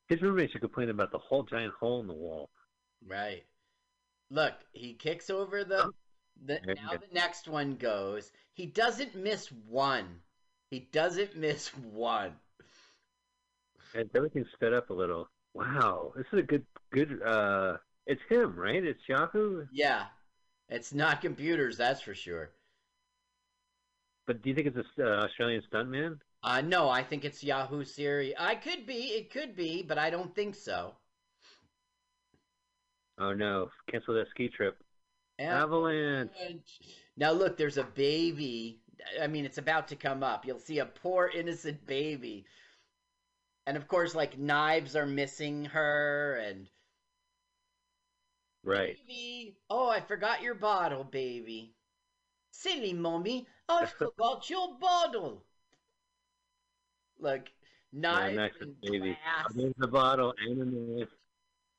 His 0.08 0.22
roommate 0.22 0.52
should 0.52 0.62
complain 0.62 0.90
about 0.90 1.12
the 1.12 1.18
whole 1.18 1.44
giant 1.44 1.74
hole 1.80 2.02
in 2.02 2.08
the 2.08 2.14
wall. 2.14 2.50
Right. 3.06 3.44
Look, 4.30 4.54
he 4.74 4.94
kicks 4.94 5.30
over 5.30 5.64
the. 5.64 5.92
the 6.46 6.60
now 6.66 6.92
the 6.92 7.14
next 7.14 7.48
one 7.48 7.76
goes. 7.76 8.32
He 8.54 8.66
doesn't 8.66 9.16
miss 9.16 9.48
one. 9.48 10.20
He 10.70 10.90
doesn't 10.92 11.38
miss 11.38 11.70
one. 11.70 12.34
And 13.96 14.10
everything's 14.14 14.48
sped 14.54 14.74
up 14.74 14.90
a 14.90 14.94
little. 14.94 15.30
Wow, 15.58 16.14
this 16.16 16.28
is 16.32 16.40
a 16.40 16.44
good, 16.44 16.66
good. 16.92 17.22
uh 17.24 17.78
It's 18.06 18.22
him, 18.30 18.56
right? 18.56 18.84
It's 18.84 19.02
Yahoo. 19.10 19.66
Yeah, 19.72 20.06
it's 20.70 20.94
not 20.94 21.22
computers, 21.22 21.78
that's 21.78 22.02
for 22.02 22.14
sure. 22.14 22.52
But 24.28 24.42
do 24.44 24.50
you 24.50 24.56
think 24.56 24.68
it's 24.68 24.78
a 25.00 25.04
uh, 25.04 25.26
Australian 25.26 25.64
stuntman? 25.72 26.20
Uh, 26.44 26.62
no, 26.62 26.90
I 26.90 27.02
think 27.02 27.26
it's 27.26 27.44
Yahoo 27.44 27.84
Serious. 27.84 28.36
I 28.40 28.56
could 28.56 28.86
be, 28.86 29.16
it 29.18 29.32
could 29.32 29.56
be, 29.56 29.82
but 29.82 29.98
I 29.98 30.12
don't 30.12 30.36
think 30.36 30.54
so. 30.54 30.94
Oh 33.18 33.34
no! 33.34 33.70
Cancel 33.90 34.14
that 34.14 34.30
ski 34.30 34.48
trip. 34.48 34.78
Yeah. 35.40 35.64
Avalanche. 35.64 36.30
Now 37.18 37.32
look, 37.32 37.58
there's 37.58 37.78
a 37.78 37.84
baby. 37.84 38.80
I 39.22 39.28
mean, 39.28 39.46
it's 39.46 39.58
about 39.58 39.88
to 39.90 39.96
come 39.96 40.24
up. 40.24 40.46
You'll 40.46 40.60
see 40.60 40.80
a 40.80 40.86
poor 40.86 41.32
innocent 41.34 41.86
baby, 41.88 42.46
and 43.68 43.78
of 43.78 43.88
course, 43.88 44.16
like 44.16 44.40
knives 44.40 44.96
are 44.96 45.06
missing 45.06 45.66
her, 45.66 46.38
and 46.38 46.68
Right. 48.64 48.98
baby. 49.08 49.58
Oh, 49.70 49.90
I 49.90 50.00
forgot 50.02 50.42
your 50.42 50.56
bottle, 50.56 51.04
baby. 51.04 51.76
Silly 52.52 52.94
mommy, 52.94 53.48
I 53.70 53.86
forgot 54.00 54.50
your 54.50 54.74
bottle. 54.80 55.44
Look, 57.20 57.42
Yeah, 57.92 58.00
knives 58.00 58.36
nice 58.36 58.52
and 58.62 58.82
baby. 58.82 59.18
glass. 59.24 59.54
There's 59.54 59.74
the 59.78 59.88
bottle 59.88 60.34
and 60.40 60.62
the 60.62 60.66
knife. 60.66 61.10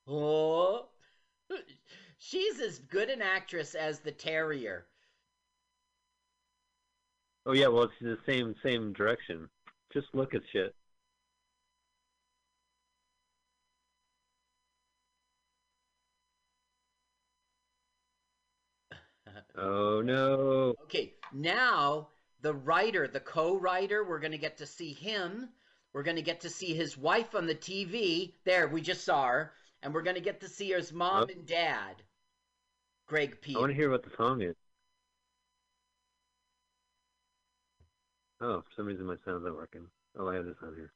Oh, 0.06 0.86
she's 2.19 2.60
as 2.60 2.78
good 2.78 3.09
an 3.09 3.23
actress 3.23 3.74
as 3.74 4.01
the 4.01 4.12
terrier. 4.12 4.86
Oh 7.47 7.52
yeah, 7.52 7.69
well 7.69 7.85
it's 7.85 7.93
the 8.01 8.19
same 8.27 8.55
same 8.62 8.93
direction. 8.93 9.48
Just 9.93 10.09
look 10.15 10.35
at 10.35 10.43
shit. 10.52 10.74
Oh 19.59 20.01
no. 20.02 20.74
Okay, 20.85 21.14
now 21.32 22.09
the 22.43 22.55
writer, 22.55 23.09
the 23.09 23.20
co-writer, 23.20 24.05
we're 24.05 24.20
going 24.20 24.32
to 24.32 24.39
get 24.39 24.56
to 24.59 24.66
see 24.66 24.93
him. 24.93 25.48
We're 25.93 26.02
going 26.05 26.16
to 26.16 26.22
get 26.22 26.40
to 26.43 26.51
see 26.51 26.74
his 26.74 26.97
wife 26.97 27.35
on 27.35 27.47
the 27.47 27.55
TV. 27.55 28.35
There, 28.44 28.68
we 28.68 28.80
just 28.80 29.05
saw 29.05 29.26
her, 29.26 29.52
and 29.82 29.93
we're 29.93 30.02
going 30.02 30.16
to 30.16 30.22
get 30.22 30.40
to 30.40 30.48
see 30.48 30.70
his 30.70 30.93
mom 30.93 31.24
Oh. 31.28 31.32
and 31.32 31.47
dad. 31.47 32.02
Greg 33.06 33.32
I 33.32 33.36
Peter. 33.40 33.59
want 33.60 33.70
to 33.70 33.74
hear 33.76 33.90
what 33.90 34.05
the 34.05 34.10
song 34.16 34.43
is. 34.43 34.55
Oh, 38.40 38.60
for 38.62 38.70
some 38.76 38.86
reason 38.86 39.06
my 39.06 39.16
sound's 39.24 39.44
not 39.44 39.55
working. 39.56 39.86
Oh, 40.16 40.28
I 40.28 40.35
have 40.35 40.44
this 40.44 40.56
on 40.62 40.74
here. 40.74 40.93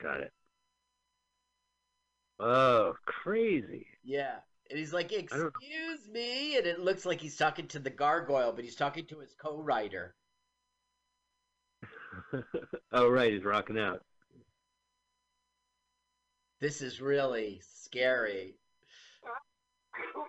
Got 0.00 0.20
it. 0.20 0.32
Oh, 2.40 2.94
crazy. 3.04 3.86
Yeah. 4.04 4.36
And 4.70 4.78
he's 4.78 4.92
like, 4.92 5.12
"Excuse 5.12 6.08
me," 6.10 6.56
and 6.58 6.66
it 6.66 6.78
looks 6.78 7.06
like 7.06 7.20
he's 7.20 7.36
talking 7.36 7.66
to 7.68 7.78
the 7.78 7.90
gargoyle, 7.90 8.52
but 8.52 8.64
he's 8.64 8.76
talking 8.76 9.06
to 9.06 9.18
his 9.20 9.34
co-writer. 9.34 10.14
oh, 12.92 13.08
right, 13.08 13.32
he's 13.32 13.44
rocking 13.44 13.78
out. 13.78 14.02
This 16.60 16.82
is 16.82 17.00
really 17.00 17.62
scary. 17.64 18.56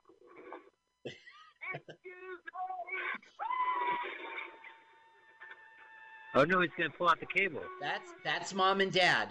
Oh 6.35 6.43
no, 6.43 6.61
he's 6.61 6.69
gonna 6.77 6.91
pull 6.91 7.09
out 7.09 7.19
the 7.19 7.25
cable. 7.25 7.61
That's 7.81 8.11
that's 8.23 8.53
mom 8.53 8.81
and 8.81 8.91
dad, 8.91 9.29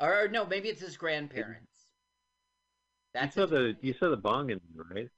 or, 0.00 0.24
or 0.24 0.28
no, 0.28 0.44
maybe 0.44 0.68
it's 0.68 0.80
his 0.80 0.96
grandparents. 0.96 1.71
That's 3.14 3.36
you 3.36 3.42
saw 3.42 3.46
the 3.46 3.76
you 3.80 3.94
saw 3.98 4.10
the 4.10 4.16
bong 4.16 4.50
in 4.50 4.60
there, 4.74 4.84
right? 4.90 5.08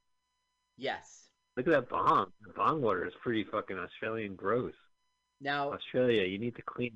yes. 0.77 1.29
Look 1.55 1.67
at 1.67 1.71
that 1.71 1.89
bong. 1.89 2.33
The 2.45 2.53
bong 2.53 2.81
water 2.81 3.05
is 3.07 3.13
pretty 3.21 3.45
fucking 3.45 3.77
Australian 3.77 4.35
gross. 4.35 4.73
Now 5.39 5.71
Australia, 5.71 6.23
you 6.23 6.37
need 6.37 6.55
to 6.55 6.61
clean. 6.61 6.93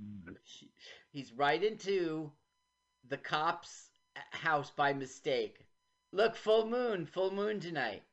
he's 1.12 1.32
right 1.34 1.64
into 1.64 2.32
the 3.08 3.18
cop's 3.18 3.90
uh, 4.16 4.20
house 4.32 4.72
by 4.76 4.94
mistake. 4.94 5.66
Look, 6.12 6.36
full 6.36 6.68
moon, 6.68 7.06
full 7.06 7.32
moon 7.32 7.60
tonight. 7.60 8.04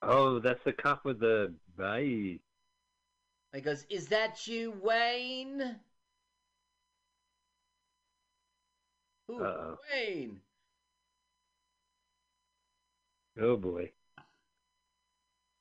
Oh, 0.00 0.38
that's 0.38 0.62
the 0.64 0.72
cop 0.72 1.04
with 1.04 1.20
the 1.20 1.52
bye. 1.76 2.38
He 3.52 3.60
goes, 3.60 3.84
"Is 3.90 4.08
that 4.08 4.46
you, 4.46 4.72
Wayne?" 4.80 5.80
Who, 9.26 9.44
Wayne? 9.92 10.40
Oh 13.40 13.56
boy. 13.56 13.92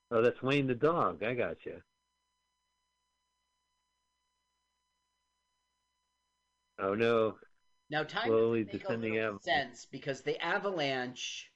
Oh, 0.10 0.22
that's 0.22 0.42
Wayne 0.42 0.68
the 0.68 0.76
dog. 0.76 1.22
I 1.24 1.34
got 1.34 1.66
you. 1.66 1.82
Oh 6.80 6.94
no. 6.94 7.36
Now 7.90 8.04
time 8.04 8.28
Slowly 8.28 8.62
a 8.62 8.66
descending 8.66 9.20
out. 9.20 9.44
sense 9.44 9.86
because 9.86 10.22
the 10.22 10.42
avalanche. 10.44 11.52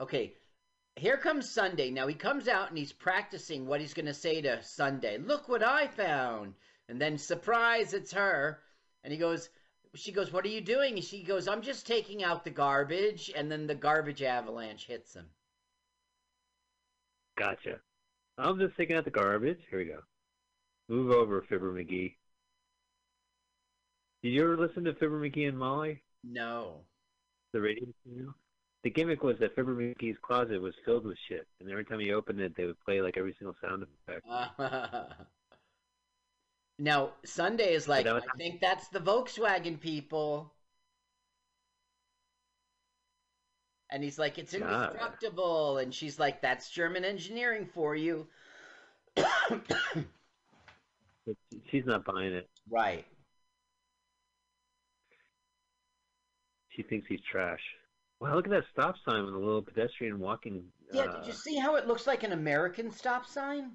Okay, 0.00 0.34
here 0.96 1.18
comes 1.18 1.50
Sunday. 1.50 1.90
Now 1.90 2.06
he 2.06 2.14
comes 2.14 2.48
out 2.48 2.68
and 2.70 2.78
he's 2.78 2.92
practicing 2.92 3.66
what 3.66 3.80
he's 3.80 3.94
going 3.94 4.06
to 4.06 4.14
say 4.14 4.40
to 4.40 4.62
Sunday. 4.62 5.18
Look 5.18 5.48
what 5.48 5.62
I 5.62 5.86
found! 5.88 6.54
And 6.88 7.00
then 7.00 7.18
surprise, 7.18 7.92
it's 7.92 8.12
her. 8.12 8.60
And 9.04 9.12
he 9.12 9.18
goes, 9.18 9.48
she 9.94 10.12
goes, 10.12 10.32
"What 10.32 10.44
are 10.44 10.48
you 10.48 10.60
doing?" 10.60 10.94
And 10.94 11.04
she 11.04 11.22
goes, 11.22 11.48
"I'm 11.48 11.62
just 11.62 11.86
taking 11.86 12.22
out 12.22 12.44
the 12.44 12.50
garbage." 12.50 13.30
And 13.34 13.50
then 13.50 13.66
the 13.66 13.74
garbage 13.74 14.22
avalanche 14.22 14.86
hits 14.86 15.14
him. 15.14 15.26
Gotcha. 17.36 17.80
I'm 18.38 18.58
just 18.58 18.76
taking 18.76 18.96
out 18.96 19.04
the 19.04 19.10
garbage. 19.10 19.60
Here 19.70 19.78
we 19.78 19.84
go. 19.86 20.00
Move 20.88 21.10
over, 21.10 21.42
Fibber 21.48 21.72
McGee. 21.72 22.14
Did 24.22 24.28
you 24.30 24.42
ever 24.42 24.56
listen 24.56 24.84
to 24.84 24.94
Fibber 24.94 25.20
McGee 25.20 25.48
and 25.48 25.58
Molly, 25.58 26.02
No. 26.22 26.84
the 27.52 27.60
radio 27.60 27.86
channel? 28.04 28.34
The 28.82 28.90
gimmick 28.90 29.22
was 29.22 29.38
that 29.38 29.54
Fibber 29.54 29.74
McGee's 29.74 30.18
closet 30.22 30.60
was 30.60 30.74
filled 30.84 31.04
with 31.06 31.18
shit, 31.28 31.46
and 31.60 31.70
every 31.70 31.84
time 31.84 32.00
he 32.00 32.12
opened 32.12 32.40
it, 32.40 32.54
they 32.56 32.64
would 32.66 32.80
play 32.80 33.00
like 33.02 33.16
every 33.16 33.34
single 33.38 33.54
sound 33.62 33.86
effect. 34.06 34.26
now 36.80 37.10
Sunday 37.24 37.74
is 37.74 37.86
like, 37.86 38.06
I 38.06 38.20
think 38.38 38.60
that's 38.60 38.88
the 38.88 39.00
Volkswagen 39.00 39.78
people. 39.78 40.52
And 43.90 44.02
he's 44.02 44.18
like, 44.18 44.38
it's 44.38 44.54
indestructible. 44.54 45.78
And 45.78 45.92
she's 45.92 46.18
like, 46.18 46.40
that's 46.40 46.70
German 46.70 47.04
engineering 47.04 47.68
for 47.74 47.94
you. 47.94 48.26
She's 51.70 51.84
not 51.84 52.04
buying 52.04 52.32
it. 52.32 52.48
Right. 52.68 53.04
She 56.70 56.82
thinks 56.82 57.08
he's 57.08 57.20
trash. 57.30 57.60
Wow, 58.20 58.36
look 58.36 58.46
at 58.46 58.50
that 58.50 58.64
stop 58.72 58.94
sign 59.04 59.24
with 59.24 59.34
a 59.34 59.38
little 59.38 59.62
pedestrian 59.62 60.18
walking. 60.18 60.64
Yeah, 60.92 61.02
uh, 61.02 61.18
did 61.18 61.26
you 61.26 61.32
see 61.32 61.56
how 61.56 61.76
it 61.76 61.86
looks 61.86 62.06
like 62.06 62.22
an 62.22 62.32
American 62.32 62.90
stop 62.90 63.26
sign? 63.26 63.72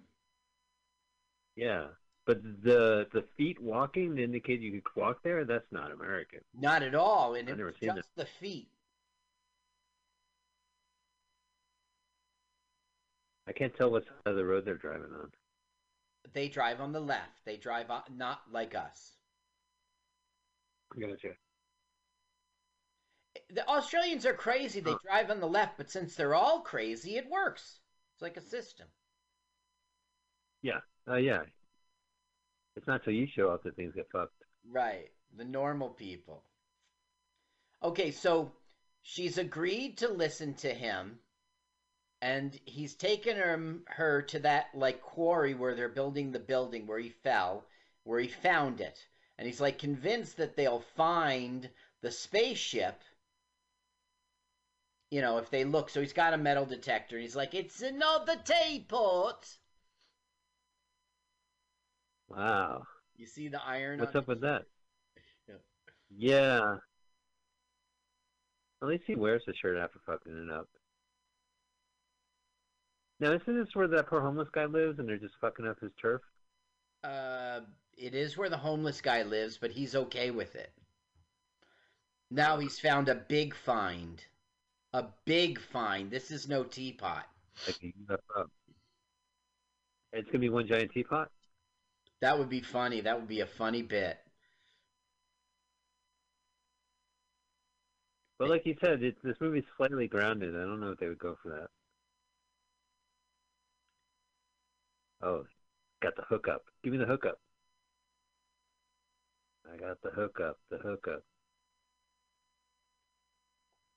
Yeah, 1.55 1.87
but 2.25 2.41
the 2.63 3.07
the 3.13 3.23
feet 3.37 3.61
walking 3.61 4.15
to 4.15 4.23
indicate 4.23 4.59
you 4.59 4.81
could 4.81 5.01
walk 5.01 5.23
there. 5.23 5.45
That's 5.45 5.71
not 5.71 5.91
American. 5.91 6.39
Not 6.59 6.83
at 6.83 6.95
all. 6.95 7.35
And 7.35 7.49
I've 7.49 7.57
never 7.57 7.73
seen 7.79 7.93
just 7.95 8.09
the 8.15 8.25
feet. 8.25 8.69
I 13.47 13.51
can't 13.51 13.75
tell 13.75 13.91
what 13.91 14.05
side 14.05 14.13
of 14.25 14.35
the 14.35 14.45
road 14.45 14.65
they're 14.65 14.75
driving 14.75 15.13
on. 15.21 15.31
They 16.33 16.47
drive 16.47 16.81
on 16.81 16.91
the 16.91 16.99
left. 16.99 17.45
They 17.45 17.57
drive 17.57 17.91
on, 17.91 18.01
not 18.17 18.41
like 18.51 18.73
us. 18.73 19.11
Gotcha. 20.99 21.29
The 23.51 23.67
Australians 23.67 24.25
are 24.25 24.33
crazy. 24.33 24.79
They 24.79 24.95
drive 25.05 25.29
on 25.29 25.39
the 25.39 25.47
left, 25.47 25.77
but 25.77 25.91
since 25.91 26.15
they're 26.15 26.33
all 26.33 26.61
crazy, 26.61 27.17
it 27.17 27.29
works. 27.29 27.79
It's 28.15 28.21
like 28.21 28.37
a 28.37 28.41
system. 28.41 28.87
Yeah. 30.63 30.79
Uh, 31.07 31.17
yeah. 31.17 31.43
It's 32.75 32.87
not 32.87 33.03
till 33.03 33.13
you 33.13 33.27
show 33.27 33.49
up 33.49 33.63
that 33.63 33.75
things 33.75 33.95
get 33.95 34.09
fucked. 34.11 34.43
Right. 34.69 35.09
The 35.37 35.45
normal 35.45 35.89
people. 35.89 36.43
Okay, 37.83 38.11
so 38.11 38.51
she's 39.01 39.37
agreed 39.37 39.97
to 39.97 40.07
listen 40.09 40.55
to 40.55 40.73
him, 40.73 41.19
and 42.21 42.59
he's 42.65 42.95
taken 42.95 43.37
her, 43.37 43.75
her 43.87 44.21
to 44.23 44.39
that 44.39 44.67
like 44.73 45.01
quarry 45.01 45.53
where 45.53 45.75
they're 45.75 45.89
building 45.89 46.31
the 46.31 46.39
building 46.39 46.87
where 46.87 46.99
he 46.99 47.09
fell, 47.09 47.65
where 48.03 48.19
he 48.19 48.27
found 48.27 48.81
it. 48.81 49.05
And 49.37 49.45
he's 49.45 49.61
like 49.61 49.77
convinced 49.77 50.37
that 50.37 50.55
they'll 50.55 50.85
find 50.95 51.69
the 52.01 52.11
spaceship. 52.11 53.01
You 55.11 55.21
know, 55.21 55.37
if 55.37 55.49
they 55.49 55.65
look, 55.65 55.89
so 55.89 56.01
he's 56.01 56.13
got 56.13 56.33
a 56.33 56.37
metal 56.37 56.65
detector. 56.65 57.19
He's 57.19 57.35
like, 57.35 57.53
"It's 57.53 57.81
another 57.81 58.37
teapot." 58.37 59.57
Wow. 62.27 62.83
You 63.17 63.25
see 63.25 63.47
the 63.47 63.61
iron? 63.65 63.99
What's 63.99 64.15
up 64.15 64.27
with 64.27 64.41
that? 64.41 64.63
Yeah. 65.47 65.55
Yeah. 66.17 66.75
At 68.81 68.87
least 68.87 69.03
he 69.07 69.15
wears 69.15 69.43
the 69.45 69.53
shirt 69.53 69.77
after 69.77 69.99
fucking 70.05 70.47
it 70.47 70.51
up. 70.51 70.67
Now, 73.19 73.31
isn't 73.31 73.57
this 73.57 73.73
where 73.73 73.87
that 73.87 74.07
poor 74.07 74.21
homeless 74.21 74.49
guy 74.51 74.65
lives 74.65 74.99
and 74.99 75.07
they're 75.07 75.17
just 75.17 75.35
fucking 75.39 75.65
up 75.65 75.79
his 75.79 75.91
turf? 76.01 76.21
Uh, 77.03 77.61
it 77.97 78.13
is 78.13 78.37
where 78.37 78.49
the 78.49 78.57
homeless 78.57 79.01
guy 79.01 79.23
lives, 79.23 79.57
but 79.57 79.71
he's 79.71 79.95
okay 79.95 80.31
with 80.31 80.55
it. 80.55 80.71
Now 82.29 82.57
he's 82.57 82.79
found 82.79 83.07
a 83.07 83.15
big 83.15 83.55
find. 83.55 84.23
A 84.93 85.05
big 85.25 85.59
find. 85.59 86.11
This 86.11 86.31
is 86.31 86.47
no 86.47 86.63
teapot. 86.63 87.25
Like, 87.65 87.79
gives 87.79 88.09
up. 88.09 88.51
It's 90.11 90.27
gonna 90.27 90.39
be 90.39 90.49
one 90.49 90.67
giant 90.67 90.91
teapot? 90.91 91.29
That 92.21 92.37
would 92.39 92.49
be 92.49 92.61
funny. 92.61 93.01
That 93.01 93.19
would 93.19 93.27
be 93.27 93.41
a 93.41 93.45
funny 93.45 93.81
bit. 93.81 94.17
But 98.37 98.49
like 98.49 98.65
you 98.65 98.75
said, 98.81 99.01
it, 99.01 99.15
this 99.23 99.37
movie's 99.39 99.63
slightly 99.77 100.07
grounded. 100.07 100.55
I 100.55 100.59
don't 100.59 100.79
know 100.79 100.91
if 100.91 100.99
they 100.99 101.07
would 101.07 101.19
go 101.19 101.37
for 101.41 101.49
that. 101.49 101.69
Oh, 105.25 105.45
got 106.01 106.15
the 106.15 106.23
hookup. 106.27 106.63
Give 106.83 106.91
me 106.91 106.99
the 106.99 107.05
hookup. 107.05 107.39
I 109.71 109.77
got 109.77 110.01
the 110.01 110.11
hookup. 110.11 110.57
The 110.69 110.77
hookup. 110.77 111.23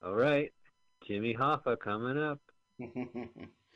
All 0.04 0.14
right, 0.14 0.52
Jimmy 1.06 1.34
Hoffa 1.34 1.76
coming 1.78 2.16
up. 2.16 2.40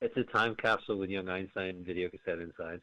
It's 0.00 0.16
a 0.16 0.22
time 0.24 0.54
capsule 0.54 0.98
with 0.98 1.10
young 1.10 1.28
Einstein 1.28 1.84
video 1.84 2.08
cassette 2.08 2.38
inside. 2.38 2.80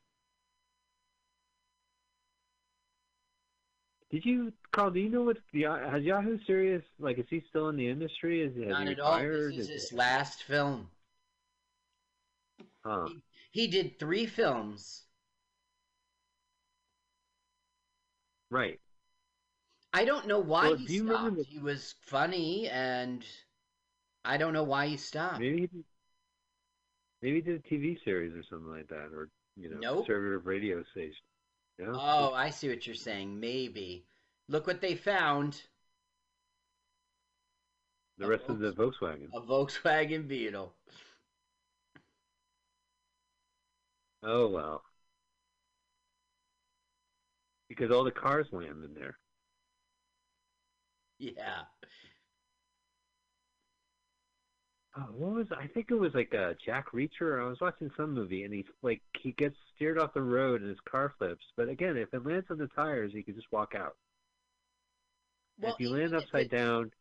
Did 4.11 4.25
you, 4.25 4.53
Carl? 4.71 4.91
Do 4.91 4.99
you 4.99 5.09
know 5.09 5.23
what 5.23 5.37
the 5.53 5.63
has 5.63 6.03
Yahoo 6.03 6.37
Serious 6.45 6.83
like? 6.99 7.17
Is 7.17 7.25
he 7.29 7.41
still 7.49 7.69
in 7.69 7.77
the 7.77 7.87
industry? 7.89 8.41
Is 8.41 8.55
has 8.57 8.67
Not 8.67 8.87
he 8.87 8.93
at 8.93 8.99
all. 8.99 9.13
retired? 9.15 9.53
This 9.53 9.59
is 9.59 9.69
Is- 9.69 9.81
his 9.89 9.93
last 9.93 10.43
film. 10.43 10.89
Huh. 12.83 13.07
He 13.51 13.67
did 13.67 13.97
three 13.97 14.25
films. 14.25 15.03
Right. 18.51 18.79
I 19.91 20.05
don't 20.05 20.27
know 20.27 20.39
why 20.39 20.67
Well, 20.69 20.75
he 20.75 20.99
stopped. 20.99 21.09
remember 21.09 21.43
He 21.43 21.57
was 21.59 21.95
funny, 22.01 22.67
and 22.69 23.25
I 24.23 24.37
don't 24.37 24.53
know 24.53 24.63
why 24.63 24.87
he 24.87 24.97
stopped. 24.97 25.39
Maybe 25.39 25.67
he 25.73 25.83
maybe 27.21 27.35
he 27.35 27.41
did 27.41 27.63
a 27.65 27.73
TV 27.73 27.97
series 28.03 28.33
or 28.33 28.43
something 28.49 28.71
like 28.71 28.87
that, 28.89 29.09
or 29.13 29.29
you 29.55 29.69
know, 29.69 29.77
Nope. 29.79 30.05
conservative 30.05 30.45
radio 30.45 30.83
station. 30.91 31.23
Oh, 31.81 32.33
I 32.33 32.49
see 32.51 32.69
what 32.69 32.85
you're 32.87 32.95
saying. 32.95 33.39
Maybe. 33.39 34.05
Look 34.47 34.67
what 34.67 34.81
they 34.81 34.95
found. 34.95 35.61
the 38.17 38.27
rest 38.27 38.43
of 38.47 38.59
the 38.59 38.71
Volkswagen. 38.71 39.27
A 39.33 39.41
Volkswagen 39.41 40.27
Beetle. 40.27 40.73
Oh 44.23 44.47
well. 44.47 44.83
Because 47.67 47.91
all 47.91 48.03
the 48.03 48.11
cars 48.11 48.47
land 48.51 48.83
in 48.83 48.93
there. 48.93 49.17
Yeah. 51.19 51.63
Oh, 54.97 55.01
what 55.11 55.33
was 55.33 55.47
I 55.51 55.67
think 55.67 55.87
it 55.91 55.95
was 55.95 56.13
like 56.13 56.33
a 56.33 56.55
Jack 56.65 56.91
Reacher. 56.93 57.43
I 57.43 57.47
was 57.47 57.59
watching 57.59 57.91
some 57.97 58.13
movie 58.13 58.43
and 58.43 58.53
he's 58.53 58.65
like 58.81 59.01
he 59.21 59.33
gets 59.33 59.55
steered 59.75 59.99
off 59.99 60.13
the 60.13 60.21
road 60.21 60.61
and 60.61 60.69
his 60.69 60.79
car 60.89 61.13
flips. 61.17 61.43
But 61.57 61.67
again, 61.67 61.97
if 61.97 62.13
it 62.13 62.25
lands 62.25 62.47
on 62.49 62.57
the 62.57 62.67
tires, 62.67 63.11
he 63.13 63.21
can 63.21 63.35
just 63.35 63.51
walk 63.51 63.73
out. 63.75 63.95
Well, 65.59 65.73
if 65.73 65.79
you 65.79 65.89
land 65.89 66.15
upside 66.15 66.49
down, 66.49 66.91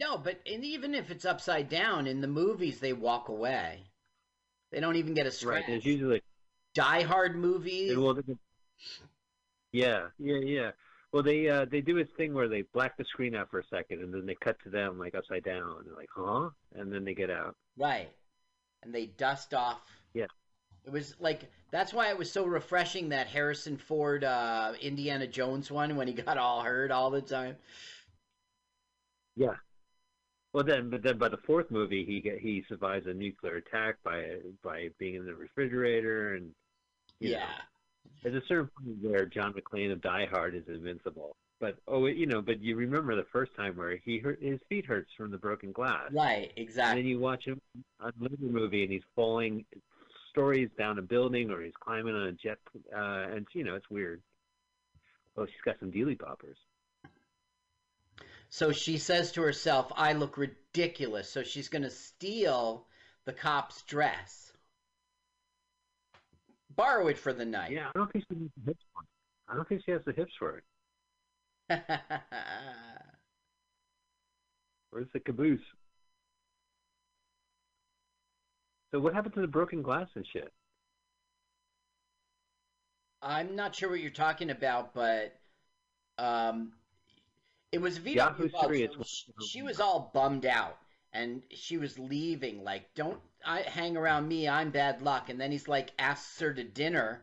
No, 0.00 0.18
but 0.18 0.40
and 0.46 0.64
even 0.64 0.94
if 0.94 1.10
it's 1.10 1.24
upside 1.24 1.68
down 1.68 2.06
in 2.08 2.20
the 2.20 2.28
movies, 2.28 2.80
they 2.80 2.92
walk 2.92 3.28
away. 3.28 3.84
They 4.72 4.80
don't 4.80 4.96
even 4.96 5.14
get 5.14 5.26
a 5.26 5.30
scratch. 5.30 5.54
right? 5.60 5.66
There's 5.68 5.84
usually 5.84 6.22
Die 6.74 7.02
Hard 7.02 7.36
movies. 7.36 7.96
Well, 7.96 8.18
yeah, 9.70 10.08
yeah, 10.18 10.38
yeah. 10.38 10.70
Well, 11.14 11.22
they 11.22 11.48
uh, 11.48 11.66
they 11.70 11.80
do 11.80 11.94
this 11.94 12.12
thing 12.16 12.34
where 12.34 12.48
they 12.48 12.62
black 12.62 12.96
the 12.96 13.04
screen 13.04 13.36
out 13.36 13.48
for 13.48 13.60
a 13.60 13.66
second, 13.68 14.00
and 14.02 14.12
then 14.12 14.26
they 14.26 14.34
cut 14.34 14.56
to 14.64 14.68
them 14.68 14.98
like 14.98 15.14
upside 15.14 15.44
down, 15.44 15.76
and 15.78 15.86
they're 15.86 15.94
like, 15.94 16.08
"Huh?" 16.12 16.50
And 16.74 16.92
then 16.92 17.04
they 17.04 17.14
get 17.14 17.30
out. 17.30 17.54
Right. 17.78 18.10
And 18.82 18.92
they 18.92 19.06
dust 19.06 19.54
off. 19.54 19.80
Yeah. 20.12 20.26
It 20.84 20.90
was 20.90 21.14
like 21.20 21.42
that's 21.70 21.94
why 21.94 22.08
it 22.08 22.18
was 22.18 22.32
so 22.32 22.44
refreshing 22.44 23.10
that 23.10 23.28
Harrison 23.28 23.76
Ford 23.76 24.24
uh, 24.24 24.72
Indiana 24.80 25.28
Jones 25.28 25.70
one 25.70 25.94
when 25.94 26.08
he 26.08 26.14
got 26.14 26.36
all 26.36 26.62
hurt 26.62 26.90
all 26.90 27.10
the 27.10 27.22
time. 27.22 27.54
Yeah. 29.36 29.54
Well, 30.52 30.64
then, 30.64 30.90
but 30.90 31.04
then 31.04 31.18
by 31.18 31.28
the 31.28 31.36
fourth 31.46 31.70
movie, 31.70 32.04
he 32.04 32.20
get, 32.20 32.38
he 32.40 32.64
survives 32.68 33.06
a 33.06 33.14
nuclear 33.14 33.56
attack 33.56 33.98
by 34.02 34.38
by 34.64 34.88
being 34.98 35.14
in 35.14 35.26
the 35.26 35.34
refrigerator, 35.34 36.34
and 36.34 36.50
you 37.20 37.30
know, 37.30 37.38
Yeah. 37.38 37.50
There's 38.22 38.34
a 38.34 38.46
certain 38.46 38.70
point 38.78 38.96
where 39.02 39.26
John 39.26 39.52
McClane 39.52 39.92
of 39.92 40.00
Die 40.00 40.26
Hard 40.30 40.54
is 40.54 40.64
invincible. 40.68 41.36
But 41.60 41.76
oh, 41.86 42.06
you 42.06 42.26
know, 42.26 42.42
but 42.42 42.60
you 42.60 42.76
remember 42.76 43.14
the 43.14 43.26
first 43.32 43.54
time 43.56 43.76
where 43.76 43.96
he 43.96 44.18
hurt 44.18 44.42
his 44.42 44.58
feet 44.68 44.86
hurts 44.86 45.10
from 45.16 45.30
the 45.30 45.38
broken 45.38 45.72
glass. 45.72 46.10
Right, 46.12 46.52
exactly. 46.56 46.90
And 46.90 46.98
then 46.98 47.06
you 47.06 47.20
watch 47.20 47.44
him 47.44 47.60
on 48.00 48.12
another 48.20 48.36
movie, 48.40 48.82
and 48.82 48.92
he's 48.92 49.04
falling 49.14 49.64
stories 50.30 50.68
down 50.76 50.98
a 50.98 51.02
building, 51.02 51.50
or 51.50 51.62
he's 51.62 51.72
climbing 51.78 52.14
on 52.14 52.22
a 52.28 52.32
jet, 52.32 52.58
uh, 52.94 53.34
and 53.34 53.46
you 53.52 53.64
know 53.64 53.76
it's 53.76 53.88
weird. 53.88 54.20
Oh, 55.36 55.46
she's 55.46 55.54
got 55.64 55.78
some 55.78 55.92
dealy 55.92 56.18
boppers. 56.18 56.56
So 58.48 58.72
she 58.72 58.98
says 58.98 59.32
to 59.32 59.42
herself, 59.42 59.92
"I 59.96 60.14
look 60.14 60.36
ridiculous." 60.36 61.30
So 61.30 61.44
she's 61.44 61.68
going 61.68 61.82
to 61.82 61.90
steal 61.90 62.86
the 63.24 63.32
cop's 63.32 63.82
dress, 63.82 64.52
borrow 66.76 67.08
it 67.08 67.18
for 67.18 67.32
the 67.32 67.44
night. 67.44 67.72
Yeah, 67.72 67.88
I 67.94 67.98
don't 67.98 68.12
think 68.12 68.24
she 68.28 68.36
needs 68.38 68.52
a 68.62 68.66
hitch 68.66 68.80
one. 68.92 69.04
I 69.48 69.54
don't 69.54 69.68
think 69.68 69.82
she 69.84 69.92
has 69.92 70.00
the 70.06 70.12
hips 70.12 70.32
for 70.38 70.58
it. 70.58 70.64
Where's 74.90 75.08
the 75.12 75.20
caboose? 75.20 75.60
So 78.92 79.00
what 79.00 79.12
happened 79.12 79.34
to 79.34 79.40
the 79.40 79.48
broken 79.48 79.82
glass 79.82 80.08
and 80.14 80.24
shit? 80.32 80.52
I'm 83.20 83.56
not 83.56 83.74
sure 83.74 83.90
what 83.90 84.00
you're 84.00 84.10
talking 84.10 84.50
about, 84.50 84.94
but 84.94 85.34
um, 86.18 86.72
it 87.72 87.80
was 87.80 87.98
VW 87.98 88.14
Yahoo 88.14 88.48
Buzz, 88.50 88.62
so 88.62 89.02
she, 89.02 89.32
she 89.48 89.62
was 89.62 89.80
all 89.80 90.12
bummed 90.14 90.46
out, 90.46 90.78
and 91.12 91.42
she 91.50 91.76
was 91.76 91.98
leaving. 91.98 92.62
Like, 92.62 92.94
don't 92.94 93.18
I 93.46 93.62
hang 93.62 93.96
around 93.96 94.28
me? 94.28 94.48
I'm 94.48 94.70
bad 94.70 95.02
luck. 95.02 95.28
And 95.28 95.40
then 95.40 95.52
he's 95.52 95.68
like 95.68 95.92
asks 95.98 96.40
her 96.40 96.52
to 96.52 96.64
dinner, 96.64 97.22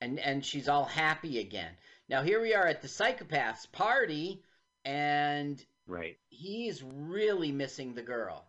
and 0.00 0.18
and 0.18 0.44
she's 0.44 0.68
all 0.68 0.84
happy 0.84 1.38
again. 1.38 1.72
Now 2.08 2.22
here 2.22 2.40
we 2.40 2.54
are 2.54 2.66
at 2.66 2.82
the 2.82 2.88
psychopath's 2.88 3.66
party, 3.66 4.42
and 4.84 5.64
Right. 5.86 6.16
he's 6.28 6.82
really 6.82 7.52
missing 7.52 7.94
the 7.94 8.02
girl. 8.02 8.46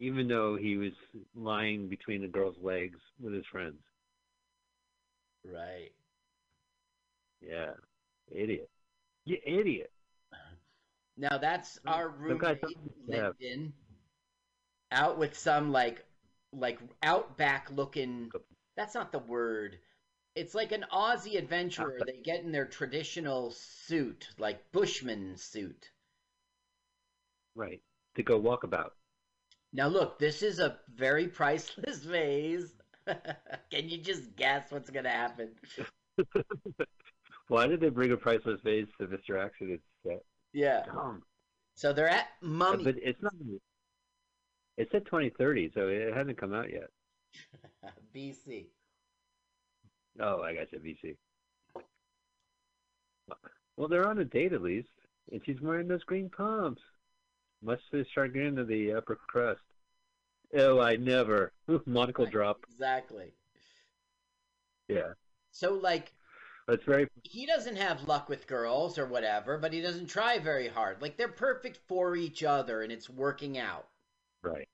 Even 0.00 0.26
though 0.28 0.56
he 0.56 0.76
was 0.76 0.92
lying 1.34 1.88
between 1.88 2.22
the 2.22 2.28
girl's 2.28 2.56
legs 2.60 2.98
with 3.20 3.34
his 3.34 3.46
friends. 3.46 3.78
Right. 5.44 5.92
Yeah. 7.40 7.72
Idiot. 8.30 8.68
You 9.24 9.38
idiot. 9.44 9.92
Now 11.16 11.38
that's 11.38 11.78
our 11.86 12.08
roommate, 12.08 12.58
yeah. 13.06 13.30
Out 14.92 15.18
with 15.18 15.36
some 15.38 15.72
like 15.72 16.04
like 16.52 16.78
outback 17.02 17.70
looking. 17.74 18.30
That's 18.76 18.94
not 18.94 19.10
the 19.12 19.18
word. 19.18 19.78
It's 20.34 20.54
like 20.54 20.72
an 20.72 20.84
Aussie 20.92 21.38
adventurer. 21.38 21.98
Ah. 22.00 22.04
They 22.06 22.20
get 22.22 22.42
in 22.42 22.52
their 22.52 22.66
traditional 22.66 23.50
suit, 23.50 24.28
like 24.38 24.72
Bushman 24.72 25.36
suit. 25.36 25.90
Right. 27.54 27.82
To 28.16 28.22
go 28.22 28.40
walkabout. 28.40 28.90
Now 29.72 29.88
look, 29.88 30.18
this 30.18 30.42
is 30.42 30.58
a 30.58 30.78
very 30.94 31.28
priceless 31.28 31.98
vase. 32.04 32.72
Can 33.06 33.88
you 33.88 33.98
just 33.98 34.36
guess 34.36 34.70
what's 34.70 34.90
gonna 34.90 35.08
happen? 35.08 35.50
Why 37.48 37.66
did 37.66 37.80
they 37.80 37.88
bring 37.88 38.12
a 38.12 38.16
priceless 38.16 38.60
vase 38.62 38.88
to 38.98 39.06
Mr. 39.06 39.42
Accident's 39.42 39.84
set? 40.06 40.22
Yeah. 40.52 40.84
Dumb. 40.86 41.22
So 41.74 41.92
they're 41.92 42.08
at 42.08 42.28
uh, 42.42 42.46
Mummy. 42.46 42.84
But 42.84 42.96
it's 43.02 43.22
not. 43.22 43.32
It 44.76 44.88
said 44.90 45.04
2030, 45.06 45.70
so 45.74 45.88
it 45.88 46.14
hasn't 46.14 46.38
come 46.38 46.54
out 46.54 46.70
yet. 46.70 46.90
BC. 48.12 48.68
Oh, 50.20 50.42
I 50.42 50.54
got 50.54 50.72
you, 50.72 50.78
VC. 50.78 51.16
Well, 53.76 53.88
they're 53.88 54.08
on 54.08 54.18
a 54.18 54.24
date 54.24 54.52
at 54.52 54.62
least, 54.62 54.88
and 55.30 55.40
she's 55.44 55.60
wearing 55.60 55.88
those 55.88 56.04
green 56.04 56.30
pumps. 56.30 56.82
Must 57.62 57.82
start 58.10 58.34
getting 58.34 58.56
to 58.56 58.64
the 58.64 58.92
upper 58.92 59.16
crust. 59.16 59.60
Oh, 60.54 60.80
I 60.80 60.96
never. 60.96 61.52
Monocle 61.86 62.26
drop. 62.26 62.58
Exactly. 62.70 63.32
Yeah, 64.88 65.14
So 65.52 65.74
like 65.74 66.12
that's 66.68 66.84
very 66.84 67.08
he 67.22 67.46
doesn't 67.46 67.76
have 67.76 68.08
luck 68.08 68.28
with 68.28 68.46
girls 68.46 68.98
or 68.98 69.06
whatever, 69.06 69.58
but 69.58 69.72
he 69.72 69.80
doesn't 69.80 70.06
try 70.06 70.38
very 70.38 70.68
hard. 70.68 71.00
Like 71.00 71.16
they're 71.16 71.28
perfect 71.28 71.78
for 71.88 72.16
each 72.16 72.42
other 72.42 72.82
and 72.82 72.92
it's 72.92 73.08
working 73.08 73.58
out. 73.58 73.88
Right. 74.42 74.68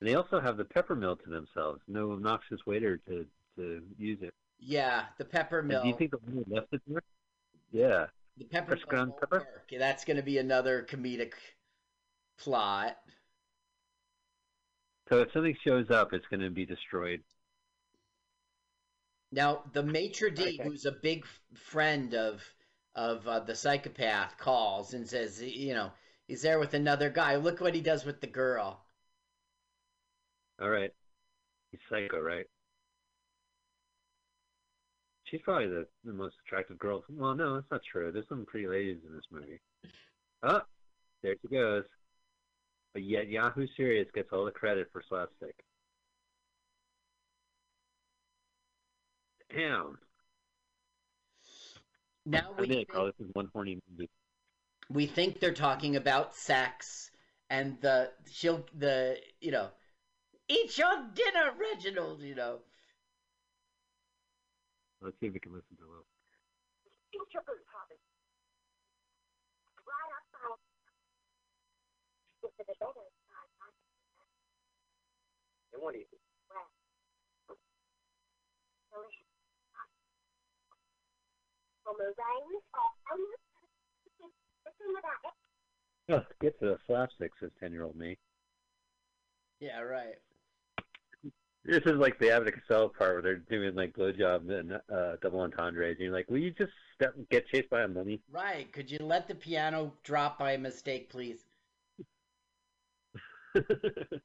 And 0.00 0.08
they 0.08 0.14
also 0.14 0.40
have 0.40 0.56
the 0.56 0.64
pepper 0.64 0.94
mill 0.96 1.16
to 1.16 1.30
themselves. 1.30 1.80
No 1.86 2.12
obnoxious 2.12 2.60
waiter 2.66 2.98
to 3.08 3.26
to 3.56 3.82
use 3.98 4.18
it. 4.22 4.34
Yeah, 4.60 5.06
the 5.18 5.24
pepper 5.24 5.62
And 5.68 5.68
mill. 5.68 5.82
do 5.82 5.88
you 5.88 5.94
think 5.94 6.10
the 6.12 6.18
woman 6.18 6.44
left 6.48 6.72
it 6.72 6.82
there? 6.86 7.02
Yeah. 7.72 8.06
the 8.36 8.44
pepper 8.44 8.76
fresh 8.76 8.84
ground 8.84 9.12
pepper? 9.20 9.46
work. 9.46 9.70
That's 9.70 10.04
going 10.04 10.16
to 10.16 10.22
be 10.22 10.38
another 10.38 10.82
comedic 10.88 11.34
plot. 12.38 12.96
So 15.10 15.20
if 15.20 15.32
something 15.32 15.56
shows 15.62 15.90
up, 15.90 16.12
it's 16.14 16.26
going 16.28 16.40
to 16.40 16.50
be 16.50 16.64
destroyed. 16.64 17.22
Now, 19.32 19.64
the 19.72 19.82
maitre 19.82 20.30
d', 20.30 20.58
who's 20.62 20.84
a 20.84 20.92
big 20.92 21.26
friend 21.54 22.14
of 22.14 22.54
of 22.94 23.26
uh, 23.26 23.40
the 23.40 23.54
psychopath, 23.54 24.36
calls 24.38 24.94
and 24.94 25.08
says, 25.08 25.42
you 25.42 25.74
know, 25.74 25.92
he's 26.30 26.42
there 26.42 26.60
with 26.60 26.74
another 26.74 27.10
guy. 27.10 27.34
Look 27.34 27.60
what 27.60 27.74
he 27.74 27.80
does 27.80 28.04
with 28.04 28.20
the 28.20 28.28
girl. 28.28 28.84
All 30.62 30.70
right. 30.70 30.92
He's 31.72 31.80
psycho, 31.90 32.20
right? 32.20 32.46
She's 35.24 35.40
probably 35.42 35.66
the, 35.66 35.86
the 36.04 36.12
most 36.12 36.36
attractive 36.46 36.78
girl. 36.78 37.02
Well, 37.10 37.34
no, 37.34 37.54
that's 37.56 37.70
not 37.70 37.80
true. 37.90 38.12
There's 38.12 38.28
some 38.28 38.46
pretty 38.46 38.68
ladies 38.68 38.98
in 39.06 39.14
this 39.14 39.24
movie. 39.32 39.60
Oh, 40.44 40.60
there 41.22 41.34
she 41.42 41.48
goes. 41.48 41.84
But 42.94 43.02
yet 43.02 43.28
Yahoo 43.28 43.66
Serious 43.76 44.08
gets 44.14 44.28
all 44.32 44.44
the 44.44 44.50
credit 44.52 44.88
for 44.92 45.02
slapstick. 45.08 45.56
Damn. 49.52 49.98
Now 52.24 52.50
I 52.56 52.60
we 52.60 52.84
call 52.84 53.06
this 53.06 53.14
is 53.18 53.30
one 53.32 53.48
horny 53.52 53.80
movie. 53.90 54.08
We 54.90 55.06
think 55.06 55.38
they're 55.38 55.54
talking 55.54 55.96
about 55.96 56.34
sex 56.34 57.10
and 57.48 57.80
the 57.80 58.10
she'll 58.30 58.66
the 58.76 59.16
you 59.40 59.50
know 59.50 59.68
eat 60.48 60.76
your 60.76 61.06
dinner 61.14 61.52
reginald 61.58 62.20
you 62.22 62.34
know. 62.34 62.58
Let's 65.00 65.18
see 65.18 65.28
if 65.28 65.32
we 65.32 65.40
can 65.40 65.52
listen 65.52 65.76
to 65.78 65.86
Will. 65.86 66.04
what 75.80 75.94
do 75.94 76.00
you 76.00 76.04
Oh, 86.12 86.24
get 86.40 86.58
to 86.58 86.66
the 86.66 86.78
slapstick, 86.86 87.30
says 87.38 87.50
10 87.60 87.72
year 87.72 87.84
old 87.84 87.96
me. 87.96 88.16
yeah 89.60 89.80
right 89.80 90.16
This 91.64 91.82
is 91.84 91.92
like 91.98 92.18
the 92.18 92.30
Abbott 92.30 92.54
Costello 92.54 92.88
part 92.88 93.12
where 93.14 93.22
they're 93.22 93.36
doing 93.36 93.74
like 93.74 93.92
blowjob 93.94 94.50
and 94.50 94.72
uh, 94.92 95.16
double 95.22 95.40
entendres. 95.40 95.96
And 95.96 96.00
you're 96.06 96.12
like, 96.12 96.28
will 96.30 96.38
you 96.38 96.50
just 96.52 96.72
step, 96.94 97.14
get 97.30 97.46
chased 97.48 97.70
by 97.70 97.82
a 97.82 97.88
mummy? 97.88 98.20
right 98.32 98.72
could 98.72 98.90
you 98.90 98.98
let 99.00 99.28
the 99.28 99.34
piano 99.34 99.92
drop 100.02 100.38
by 100.38 100.56
mistake 100.56 101.10
please 101.10 101.44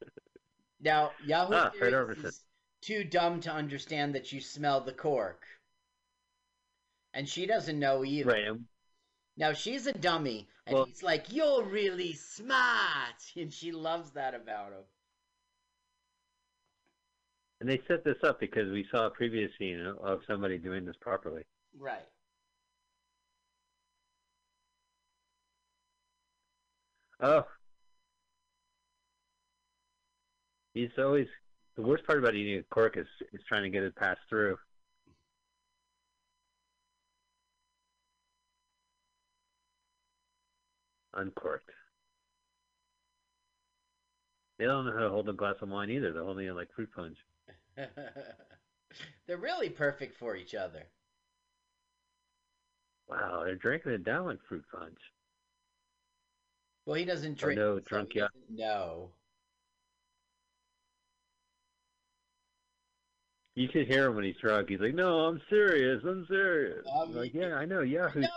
now 0.80 1.12
yahoo 1.26 1.54
Ah, 1.54 1.72
is 2.24 2.44
too 2.82 3.04
dumb 3.04 3.40
to 3.42 3.52
understand 3.52 4.14
that 4.16 4.32
you 4.32 4.40
smell 4.40 4.80
the 4.82 4.94
cork 4.94 5.44
and 7.14 7.28
she 7.28 7.46
doesn't 7.46 7.80
know 7.80 8.04
either 8.06 8.30
Right. 8.32 8.48
And, 8.48 8.66
now 9.38 9.54
she's 9.54 9.88
a 9.88 9.94
dummy 9.94 10.48
and 10.66 10.76
Well- 10.76 10.86
he's 10.86 11.04
like 11.04 11.32
you're 11.32 11.64
really 11.64 12.14
smart 12.14 13.22
and 13.36 13.52
she 13.52 13.72
loves 13.72 14.12
that 14.12 14.34
about 14.34 14.72
him 14.72 14.84
and 17.62 17.70
they 17.70 17.82
set 17.88 18.04
this 18.04 18.18
up 18.24 18.40
because 18.40 18.70
we 18.72 18.86
saw 18.92 19.08
a 19.08 19.10
previous 19.10 19.52
scene 19.58 19.80
of 19.80 20.22
somebody 20.28 20.58
doing 20.58 20.86
this 20.86 20.98
properly. 21.00 21.44
right 21.78 22.06
Oh. 27.22 27.46
He's 30.74 30.90
always 30.98 31.28
the 31.76 31.82
worst 31.82 32.06
part 32.06 32.20
about 32.20 32.36
eating 32.36 32.60
a 32.60 32.64
cork 32.64 32.98
is 32.98 33.08
is 33.34 33.42
trying 33.48 33.64
to 33.64 33.70
get 33.70 33.84
it 33.84 33.96
passed 33.96 34.20
through. 34.30 34.58
Uncorked. 41.16 41.70
They 44.58 44.66
don't 44.66 44.86
know 44.86 44.94
how 44.94 45.00
to 45.00 45.10
hold 45.10 45.28
a 45.30 45.34
glass 45.34 45.56
of 45.62 45.70
wine 45.70 45.90
either. 45.90 46.12
They're 46.14 46.24
holding 46.24 46.48
it 46.48 46.54
like 46.56 46.70
fruit 46.76 46.90
punch. 46.96 47.18
They're 49.28 49.38
really 49.38 49.70
perfect 49.70 50.18
for 50.18 50.36
each 50.36 50.56
other. 50.56 50.84
Wow, 53.10 53.44
they're 53.46 53.56
drinking 53.56 53.92
it 53.92 54.04
down 54.06 54.26
like 54.26 54.40
fruit 54.48 54.64
punch. 54.74 54.98
Well, 56.86 56.96
he 56.96 57.06
doesn't 57.06 57.34
Oh, 57.44 57.46
drink. 57.46 57.60
no, 57.60 57.76
so 57.78 57.84
drunk 57.86 58.14
he 58.14 58.20
ya- 58.20 58.28
doesn't. 58.58 59.10
You 63.56 63.70
should 63.72 63.88
hear 63.88 64.08
him 64.08 64.16
when 64.16 64.26
he's 64.26 64.36
drunk. 64.38 64.70
He's 64.70 64.80
like, 64.80 64.94
"No, 64.96 65.26
I'm 65.26 65.42
serious. 65.50 66.04
I'm 66.06 66.26
serious." 66.28 66.86
Um, 66.94 67.14
like, 67.16 67.34
yeah, 67.34 67.56
I 67.56 67.66
know. 67.66 67.82
Yeah, 67.82 68.10
No, 68.16 68.28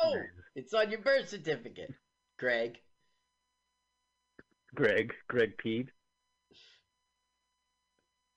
it's 0.54 0.72
on 0.74 0.90
your 0.90 1.00
birth 1.00 1.28
certificate, 1.28 1.92
Greg. 2.38 2.78
Greg. 4.74 5.12
Greg 5.28 5.56
Pead. 5.58 5.90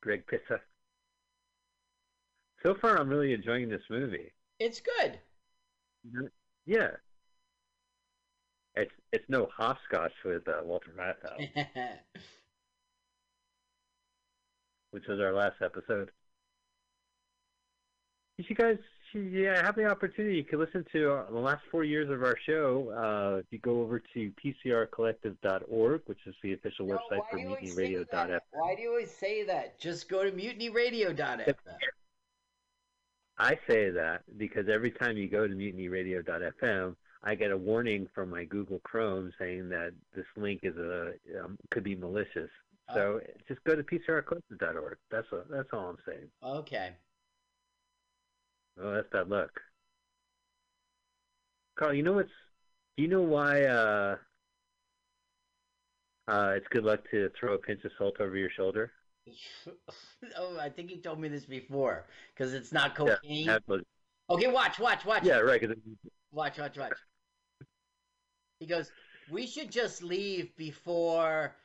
Greg 0.02 0.23
Pissa. 0.28 0.60
So 2.64 2.76
far, 2.82 2.98
I'm 2.98 3.10
really 3.10 3.34
enjoying 3.34 3.69
this 3.69 3.82
movie. 3.90 4.32
It's 4.60 4.82
good. 4.82 5.19
Yeah. 6.65 6.91
It's 8.76 8.91
it's 9.11 9.26
no 9.28 9.49
hopscotch 9.56 10.14
with 10.23 10.48
uh, 10.48 10.61
Walter 10.64 10.91
Matthau, 10.98 11.36
which 14.91 15.07
was 15.07 15.19
our 15.19 15.34
last 15.34 15.61
episode. 15.61 16.10
Did 18.38 18.49
you 18.49 18.56
guys, 18.56 18.78
yeah, 19.13 19.59
I 19.61 19.65
have 19.65 19.75
the 19.75 19.85
opportunity, 19.85 20.35
you 20.35 20.43
can 20.43 20.59
listen 20.59 20.85
to 20.91 21.11
uh, 21.11 21.31
the 21.31 21.39
last 21.39 21.63
four 21.69 21.83
years 21.83 22.09
of 22.09 22.23
our 22.23 22.38
show. 22.45 22.89
Uh, 22.91 23.39
if 23.39 23.45
you 23.51 23.59
go 23.59 23.81
over 23.81 24.01
to 24.13 24.31
pcrcollective.org, 24.43 26.01
which 26.05 26.19
is 26.25 26.35
the 26.41 26.53
official 26.53 26.88
website 26.88 27.21
for 27.29 27.38
mutinyradio.fm. 27.38 28.39
Why 28.51 28.75
do 28.75 28.81
you 28.81 28.89
always 28.89 29.11
say 29.11 29.43
that? 29.43 29.79
Just 29.79 30.09
go 30.09 30.23
to 30.23 30.31
mutinyradio.fm. 30.31 31.53
I 33.38 33.57
say 33.67 33.89
that 33.89 34.21
because 34.38 34.69
every 34.69 34.91
time 34.91 35.17
you 35.17 35.27
go 35.27 35.47
to 35.47 35.53
mutinyradio.fm, 35.53 36.95
I 37.23 37.35
get 37.35 37.51
a 37.51 37.57
warning 37.57 38.07
from 38.13 38.29
my 38.29 38.43
Google 38.45 38.79
Chrome 38.79 39.31
saying 39.39 39.69
that 39.69 39.93
this 40.15 40.25
link 40.35 40.61
is 40.63 40.75
a 40.77 41.13
um, 41.43 41.57
could 41.69 41.83
be 41.83 41.95
malicious. 41.95 42.49
So 42.93 43.21
just 43.47 43.63
go 43.63 43.75
to 43.75 43.83
pcrcollective.org. 43.83 44.97
That's 45.09 45.31
a, 45.31 45.43
that's 45.49 45.69
all 45.71 45.89
I'm 45.89 45.97
saying. 46.05 46.27
Okay. 46.43 46.91
Oh, 48.80 48.93
that's 48.93 49.07
bad 49.11 49.30
luck. 49.30 49.52
Carl, 51.77 51.93
you 51.93 52.03
know 52.03 52.14
what's? 52.14 52.30
Do 52.98 53.03
you 53.03 53.10
know 53.10 53.22
why? 53.22 53.64
Uh, 53.64 54.15
uh, 56.27 56.53
it's 56.56 56.68
good 56.69 56.84
luck 56.84 56.99
to 57.11 57.30
throw 57.39 57.53
a 57.53 57.57
pinch 57.57 57.84
of 57.84 57.91
salt 57.98 58.18
over 58.19 58.35
your 58.38 58.49
shoulder. 58.49 58.91
oh, 60.38 60.57
I 60.60 60.69
think 60.69 60.91
you 60.91 60.98
told 61.02 61.19
me 61.19 61.27
this 61.27 61.45
before 61.45 62.06
because 62.34 62.53
it's 62.53 62.72
not 62.72 62.95
cocaine. 62.95 63.48
that 63.48 63.64
was- 63.68 63.81
Okay, 64.30 64.48
watch, 64.48 64.80
watch, 64.80 65.03
watch. 65.06 65.23
yeah, 65.23 65.39
right. 65.39 65.60
'cause 65.60 65.72
it- 65.72 65.80
Watch, 66.31 66.57
watch, 66.57 66.77
watch. 66.77 66.93
He 68.60 68.65
goes, 68.65 68.89
We 69.30 69.45
should 69.48 69.69
just 69.72 70.02
leave 70.02 70.56
before. 70.56 71.56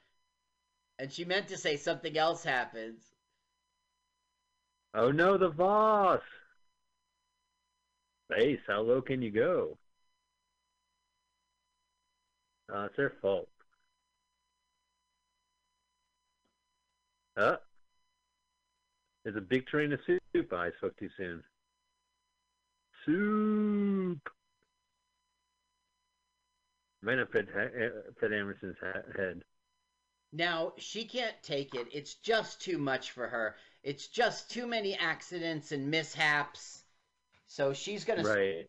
And 0.99 1.13
she 1.13 1.25
meant 1.25 1.47
to 1.49 1.57
say 1.59 1.77
something 1.77 2.17
else 2.17 2.43
happens. 2.43 3.05
oh 4.95 5.11
no, 5.13 5.37
the 5.37 5.51
boss. 5.51 6.23
Base, 8.29 8.61
how 8.67 8.81
low 8.81 9.01
can 9.01 9.23
you 9.23 9.31
go? 9.31 9.79
Uh, 12.73 12.87
it's 12.87 12.97
their 12.97 13.13
fault. 13.23 13.49
Uh, 17.37 17.57
there's 19.23 19.37
a 19.37 19.41
big 19.41 19.67
train 19.67 19.93
of 19.93 20.01
soup. 20.07 20.53
I 20.53 20.71
spoke 20.79 20.97
too 20.99 21.11
soon. 21.17 21.43
Soup. 23.05 24.19
Might 27.03 27.19
have 27.19 27.31
fed, 27.31 27.47
fed 28.21 28.33
Emerson's 28.33 28.77
head. 29.17 29.43
Now, 30.33 30.73
she 30.77 31.05
can't 31.05 31.41
take 31.43 31.75
it. 31.75 31.87
It's 31.93 32.15
just 32.15 32.61
too 32.61 32.79
much 32.79 33.13
for 33.13 33.29
her. 33.29 33.55
It's 33.85 34.09
just 34.09 34.51
too 34.51 34.67
many 34.67 34.97
accidents 34.97 35.71
and 35.71 35.91
mishaps. 35.91 36.83
So 37.47 37.73
she's 37.73 38.05
going 38.05 38.23
to. 38.23 38.29
Right. 38.29 38.69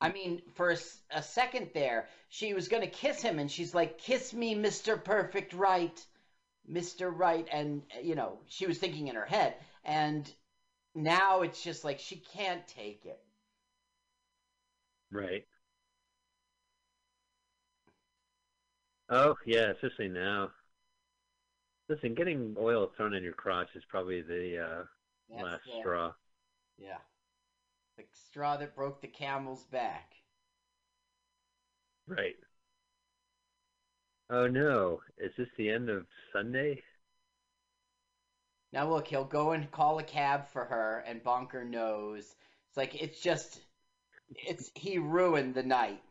I 0.00 0.12
mean, 0.12 0.42
for 0.54 0.74
a 1.10 1.22
second 1.22 1.70
there, 1.72 2.08
she 2.28 2.52
was 2.52 2.68
going 2.68 2.82
to 2.82 2.88
kiss 2.88 3.22
him, 3.22 3.38
and 3.38 3.50
she's 3.50 3.74
like, 3.74 3.98
Kiss 3.98 4.34
me, 4.34 4.54
Mr. 4.54 5.02
Perfect 5.02 5.54
Right. 5.54 5.98
Mr. 6.70 7.10
Right. 7.14 7.46
And, 7.50 7.82
you 8.02 8.14
know, 8.14 8.38
she 8.46 8.66
was 8.66 8.78
thinking 8.78 9.08
in 9.08 9.14
her 9.14 9.24
head. 9.24 9.54
And 9.84 10.30
now 10.94 11.42
it's 11.42 11.62
just 11.62 11.84
like 11.84 11.98
she 11.98 12.16
can't 12.16 12.66
take 12.66 13.04
it. 13.04 13.20
Right. 15.10 15.46
Oh 19.10 19.36
yeah, 19.46 19.70
especially 19.70 20.08
now. 20.08 20.50
Listen, 21.88 22.14
getting 22.14 22.56
oil 22.58 22.90
thrown 22.96 23.14
in 23.14 23.22
your 23.22 23.34
crotch 23.34 23.68
is 23.74 23.84
probably 23.88 24.22
the 24.22 24.58
uh, 24.58 25.42
last 25.42 25.62
the- 25.66 25.80
straw. 25.80 26.12
Yeah. 26.78 26.96
The 27.96 28.04
straw 28.12 28.56
that 28.56 28.74
broke 28.74 29.00
the 29.00 29.08
camel's 29.08 29.64
back. 29.64 30.12
Right. 32.06 32.36
Oh 34.30 34.46
no, 34.46 35.00
is 35.18 35.32
this 35.36 35.48
the 35.56 35.70
end 35.70 35.88
of 35.90 36.06
Sunday? 36.32 36.82
Now 38.72 38.88
look, 38.88 39.06
he'll 39.06 39.24
go 39.24 39.52
and 39.52 39.70
call 39.70 39.98
a 39.98 40.02
cab 40.02 40.48
for 40.48 40.64
her, 40.64 41.04
and 41.06 41.22
Bonker 41.22 41.64
knows. 41.64 42.34
It's 42.68 42.76
like 42.76 43.00
it's 43.00 43.20
just, 43.20 43.60
it's 44.34 44.70
he 44.74 44.98
ruined 44.98 45.54
the 45.54 45.62
night. 45.62 46.02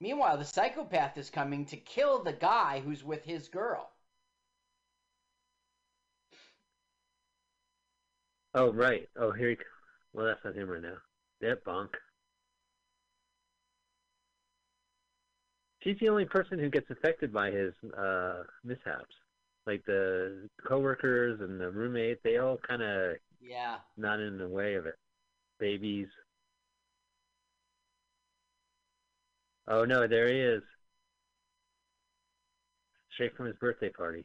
Meanwhile, 0.00 0.36
the 0.36 0.44
psychopath 0.44 1.16
is 1.16 1.30
coming 1.30 1.64
to 1.66 1.76
kill 1.76 2.22
the 2.22 2.32
guy 2.32 2.80
who's 2.84 3.02
with 3.02 3.24
his 3.24 3.48
girl. 3.48 3.90
Oh 8.54 8.72
right. 8.72 9.08
Oh 9.18 9.32
here. 9.32 9.50
He, 9.50 9.56
c- 9.56 9.62
well, 10.12 10.26
that's 10.26 10.40
not 10.44 10.54
him 10.54 10.68
right 10.70 10.82
now. 10.82 10.96
That 11.40 11.64
bonk. 11.64 11.90
She's 15.82 15.96
the 16.00 16.08
only 16.08 16.24
person 16.24 16.58
who 16.58 16.70
gets 16.70 16.90
affected 16.90 17.32
by 17.32 17.50
his 17.50 17.72
uh, 17.96 18.42
mishaps. 18.64 19.14
Like 19.66 19.84
the 19.86 20.48
coworkers 20.66 21.40
and 21.40 21.60
the 21.60 21.70
roommate, 21.70 22.22
they 22.24 22.38
all 22.38 22.58
kind 22.66 22.82
of 22.82 23.16
Yeah. 23.40 23.76
not 23.96 24.18
in 24.20 24.38
the 24.38 24.48
way 24.48 24.74
of 24.74 24.86
it. 24.86 24.96
Babies. 25.60 26.08
Oh 29.68 29.84
no, 29.84 30.06
there 30.06 30.28
he 30.28 30.40
is. 30.40 30.62
Straight 33.12 33.36
from 33.36 33.46
his 33.46 33.56
birthday 33.56 33.90
party. 33.90 34.24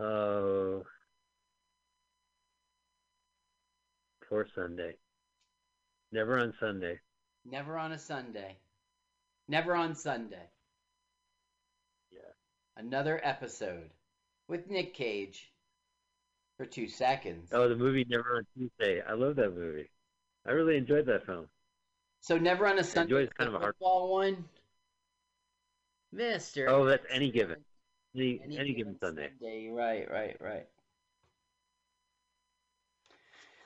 Oh. 0.00 0.84
Poor 4.28 4.46
Sunday. 4.54 4.94
Never 6.12 6.38
on 6.38 6.52
Sunday. 6.60 6.98
Never 7.44 7.78
on 7.78 7.92
a 7.92 7.98
Sunday. 7.98 8.56
Never 9.48 9.74
on 9.74 9.94
Sunday. 9.94 10.50
Yeah. 12.12 12.18
Another 12.76 13.20
episode 13.22 13.90
with 14.48 14.68
Nick 14.70 14.94
Cage 14.94 15.50
for 16.58 16.66
two 16.66 16.88
seconds. 16.88 17.50
Oh, 17.52 17.68
the 17.68 17.76
movie 17.76 18.04
Never 18.08 18.36
on 18.36 18.46
Tuesday. 18.56 19.00
I 19.06 19.14
love 19.14 19.36
that 19.36 19.54
movie. 19.54 19.90
I 20.46 20.52
really 20.52 20.76
enjoyed 20.76 21.06
that 21.06 21.24
film. 21.24 21.46
So 22.20 22.36
never 22.36 22.66
on 22.66 22.78
a 22.78 22.84
Sunday. 22.84 23.14
enjoy 23.14 23.22
is 23.24 23.32
kind 23.38 23.48
of 23.48 23.54
a 23.54 23.58
hard- 23.58 23.74
one. 23.78 24.44
Mister. 26.12 26.68
Oh, 26.68 26.86
that's 26.86 27.04
any 27.10 27.30
given. 27.30 27.58
Any, 28.18 28.40
Any 28.44 28.58
any, 28.58 28.74
given 28.74 28.98
Sunday. 29.00 29.30
Sunday. 29.40 29.68
Right, 29.68 30.10
right, 30.10 30.36
right. 30.40 30.66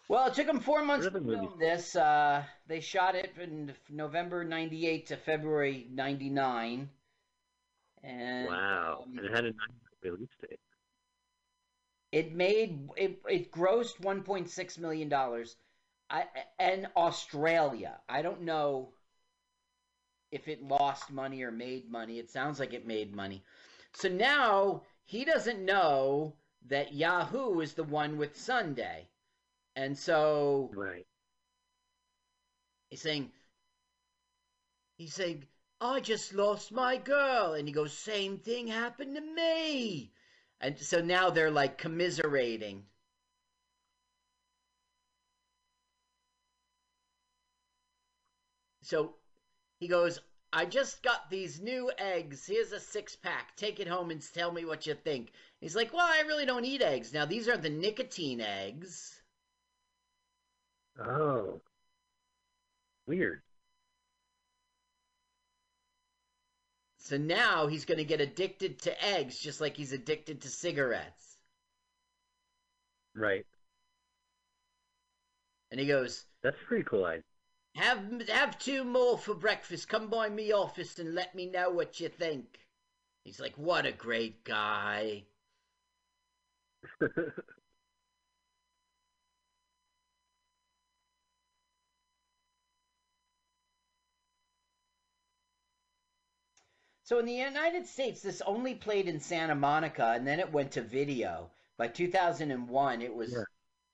Well, 0.08 0.26
it 0.26 0.34
took 0.34 0.46
them 0.46 0.60
four 0.60 0.84
months 0.84 1.06
to 1.06 1.12
film 1.12 1.58
this. 1.58 1.96
Uh, 1.96 2.44
they 2.66 2.80
shot 2.80 3.14
it 3.14 3.32
in 3.40 3.72
November 3.88 4.44
'98 4.44 5.06
to 5.06 5.16
February 5.16 5.86
'99, 5.90 6.90
and 8.02 8.46
Wow. 8.48 9.04
um, 9.04 9.16
and 9.16 9.26
it 9.26 9.30
had 9.30 9.44
a 9.44 9.52
nine 9.52 9.80
release 10.02 10.28
date. 10.40 10.60
it 12.12 12.32
made 12.34 12.90
it. 12.96 13.22
It 13.28 13.50
grossed 13.50 14.00
1.6 14.00 14.78
million 14.78 15.08
dollars. 15.08 15.56
I 16.10 16.26
and 16.58 16.88
Australia. 16.96 17.98
I 18.08 18.20
don't 18.22 18.42
know 18.42 18.92
if 20.30 20.48
it 20.48 20.62
lost 20.62 21.10
money 21.10 21.42
or 21.42 21.50
made 21.50 21.90
money. 21.90 22.18
It 22.18 22.30
sounds 22.30 22.58
like 22.58 22.74
it 22.74 22.86
made 22.86 23.14
money. 23.14 23.42
So 23.94 24.08
now 24.08 24.82
he 25.04 25.24
doesn't 25.24 25.64
know 25.64 26.34
that 26.66 26.94
Yahoo 26.94 27.60
is 27.60 27.74
the 27.74 27.84
one 27.84 28.16
with 28.16 28.36
Sunday. 28.36 29.08
And 29.76 29.96
so 29.96 30.70
Right. 30.74 31.06
he's 32.90 33.00
saying 33.00 33.32
he's 34.96 35.14
saying, 35.14 35.46
I 35.80 36.00
just 36.00 36.32
lost 36.32 36.70
my 36.72 36.96
girl 36.96 37.54
and 37.54 37.66
he 37.66 37.74
goes, 37.74 37.92
Same 37.92 38.38
thing 38.38 38.68
happened 38.68 39.16
to 39.16 39.20
me. 39.20 40.12
And 40.60 40.78
so 40.78 41.00
now 41.00 41.30
they're 41.30 41.50
like 41.50 41.78
commiserating. 41.78 42.84
So 48.82 49.14
he 49.80 49.88
goes, 49.88 50.20
I 50.52 50.66
just 50.66 51.02
got 51.02 51.30
these 51.30 51.60
new 51.60 51.90
eggs. 51.96 52.46
Here's 52.46 52.72
a 52.72 52.80
six 52.80 53.16
pack. 53.16 53.56
Take 53.56 53.80
it 53.80 53.88
home 53.88 54.10
and 54.10 54.22
tell 54.34 54.52
me 54.52 54.64
what 54.66 54.86
you 54.86 54.94
think. 54.94 55.32
He's 55.60 55.74
like, 55.74 55.92
Well, 55.92 56.06
I 56.06 56.22
really 56.26 56.44
don't 56.46 56.64
eat 56.64 56.82
eggs. 56.82 57.12
Now, 57.12 57.24
these 57.24 57.48
are 57.48 57.56
the 57.56 57.70
nicotine 57.70 58.40
eggs. 58.40 59.18
Oh. 60.98 61.60
Weird. 63.06 63.42
So 66.98 67.16
now 67.16 67.66
he's 67.66 67.84
going 67.84 67.98
to 67.98 68.04
get 68.04 68.20
addicted 68.20 68.78
to 68.80 69.04
eggs 69.04 69.38
just 69.38 69.60
like 69.60 69.76
he's 69.76 69.92
addicted 69.92 70.42
to 70.42 70.48
cigarettes. 70.48 71.38
Right. 73.14 73.46
And 75.70 75.80
he 75.80 75.86
goes, 75.86 76.24
That's 76.42 76.56
pretty 76.66 76.84
cool. 76.84 77.04
I. 77.06 77.22
Have 77.74 78.28
have 78.28 78.58
two 78.58 78.84
more 78.84 79.18
for 79.18 79.34
breakfast. 79.34 79.88
Come 79.88 80.08
by 80.08 80.28
me 80.28 80.52
office 80.52 80.98
and 80.98 81.14
let 81.14 81.34
me 81.34 81.46
know 81.46 81.70
what 81.70 82.00
you 82.00 82.08
think. 82.08 82.58
He's 83.24 83.40
like, 83.40 83.56
what 83.56 83.86
a 83.86 83.92
great 83.92 84.44
guy. 84.44 85.24
So 97.04 97.18
in 97.18 97.26
the 97.26 97.34
United 97.34 97.86
States, 97.86 98.22
this 98.22 98.40
only 98.42 98.74
played 98.74 99.06
in 99.06 99.20
Santa 99.20 99.54
Monica, 99.54 100.12
and 100.12 100.26
then 100.26 100.40
it 100.40 100.52
went 100.52 100.72
to 100.72 100.82
video. 100.82 101.50
By 101.76 101.88
2001, 101.88 103.02
it 103.02 103.14
was 103.14 103.30
Yeah. 103.32 103.44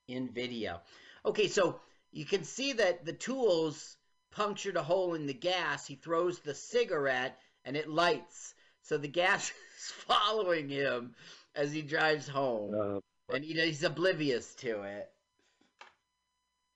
in 0.07 0.29
video. 0.29 0.81
Okay, 1.25 1.47
so 1.49 1.81
you 2.11 2.25
can 2.25 2.43
see 2.43 2.73
that 2.73 3.05
the 3.05 3.13
tools 3.13 3.95
punctured 4.31 4.75
a 4.77 4.83
hole 4.83 5.13
in 5.15 5.25
the 5.25 5.33
gas. 5.33 5.85
He 5.87 5.95
throws 5.95 6.39
the 6.39 6.53
cigarette, 6.55 7.37
and 7.65 7.75
it 7.75 7.89
lights. 7.89 8.53
So 8.81 8.97
the 8.97 9.07
gas 9.07 9.51
is 9.77 9.91
following 10.07 10.69
him 10.69 11.15
as 11.55 11.71
he 11.71 11.81
drives 11.81 12.27
home, 12.27 12.73
Uh, 12.73 12.99
and 13.35 13.43
he, 13.43 13.53
he's 13.53 13.83
oblivious 13.83 14.55
to 14.55 14.81
it. 14.83 15.09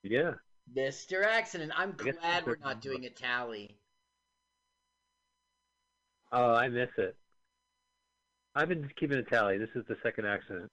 yeah. 0.03 0.33
Mr. 0.75 1.23
Accident. 1.25 1.71
I'm 1.75 1.91
glad 1.91 2.45
we're 2.45 2.55
not 2.57 2.81
doing 2.81 3.05
a 3.05 3.09
tally. 3.09 3.77
Oh, 6.31 6.53
I 6.53 6.67
miss 6.69 6.89
it. 6.97 7.15
I've 8.55 8.69
been 8.69 8.89
keeping 8.95 9.17
a 9.17 9.23
tally. 9.23 9.57
This 9.57 9.69
is 9.75 9.83
the 9.87 9.97
second 10.03 10.25
accident. 10.25 10.69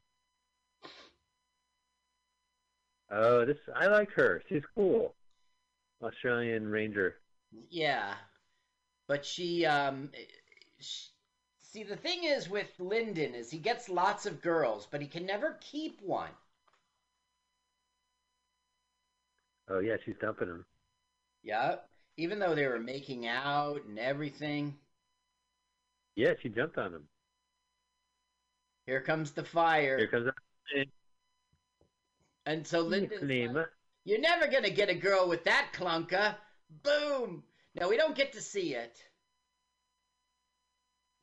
Oh, 3.10 3.44
this 3.44 3.58
I 3.74 3.86
like 3.86 4.10
her. 4.12 4.42
She's 4.48 4.62
cool. 4.74 5.14
Australian 6.02 6.68
Ranger. 6.68 7.16
Yeah, 7.68 8.14
but 9.06 9.24
she 9.24 9.66
um, 9.66 10.10
sh 10.78 11.06
see 11.62 11.82
the 11.82 11.96
thing 11.96 12.24
is 12.24 12.48
with 12.48 12.68
Lyndon 12.78 13.34
is 13.34 13.50
he 13.50 13.58
gets 13.58 13.88
lots 13.88 14.26
of 14.26 14.42
girls, 14.42 14.86
but 14.90 15.00
he 15.00 15.06
can 15.06 15.26
never 15.26 15.56
keep 15.60 16.00
one. 16.02 16.30
Oh 19.68 19.78
yeah, 19.78 19.96
she's 20.04 20.16
dumping 20.20 20.48
him. 20.48 20.64
Yeah, 21.42 21.76
even 22.16 22.38
though 22.38 22.54
they 22.54 22.66
were 22.66 22.80
making 22.80 23.26
out 23.26 23.84
and 23.84 23.98
everything. 23.98 24.74
Yeah, 26.16 26.34
she 26.42 26.48
jumped 26.48 26.76
on 26.76 26.94
him. 26.94 27.08
Here 28.86 29.00
comes 29.00 29.30
the 29.30 29.44
fire. 29.44 29.98
Here 29.98 30.08
comes. 30.08 30.30
And 32.50 32.66
so 32.66 32.80
Lyndon's 32.80 33.22
Name. 33.22 33.54
like, 33.54 33.66
You're 34.04 34.18
never 34.18 34.48
gonna 34.48 34.70
get 34.70 34.88
a 34.88 34.94
girl 34.94 35.28
with 35.28 35.44
that 35.44 35.68
clunker. 35.72 36.34
Boom. 36.82 37.44
Now 37.76 37.88
we 37.88 37.96
don't 37.96 38.16
get 38.16 38.32
to 38.32 38.40
see 38.40 38.74
it. 38.74 38.98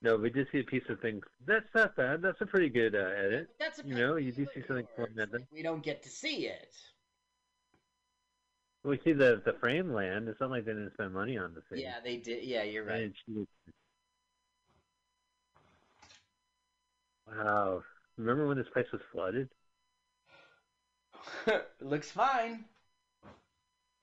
No, 0.01 0.15
we 0.15 0.29
did 0.29 0.47
see 0.53 0.59
a 0.59 0.63
piece 0.63 0.87
of 0.87 1.01
thing. 1.01 1.21
That's 1.45 1.65
not 1.75 1.97
bad. 1.97 2.21
That's 2.21 2.39
a 2.39 2.45
pretty 2.45 2.69
good 2.69 2.95
uh, 2.95 2.99
edit. 3.25 3.49
That's 3.59 3.81
you 3.83 3.95
know, 3.95 4.15
you 4.15 4.31
do 4.31 4.47
see 4.55 4.63
something 4.65 4.87
from 4.95 5.07
that. 5.15 5.29
We 5.51 5.61
don't 5.63 5.83
get 5.83 6.01
to 6.03 6.09
see 6.09 6.45
it. 6.47 6.73
We 8.85 8.97
see 9.03 9.11
the 9.11 9.41
the 9.43 9.53
frame 9.59 9.91
land. 9.91 10.29
It's 10.29 10.39
not 10.39 10.49
like 10.49 10.63
they 10.63 10.71
didn't 10.71 10.93
spend 10.93 11.13
money 11.13 11.37
on 11.37 11.53
the 11.53 11.61
thing. 11.61 11.83
Yeah, 11.83 11.95
they 12.01 12.15
did. 12.17 12.45
Yeah, 12.45 12.63
you're 12.63 12.85
right. 12.85 13.01
And 13.03 13.13
she 13.25 13.33
was- 13.33 13.47
Wow. 17.27 17.83
Remember 18.17 18.47
when 18.47 18.57
this 18.57 18.69
place 18.71 18.87
was 18.93 19.01
flooded? 19.11 19.49
Looks 21.81 22.11
fine. 22.11 22.65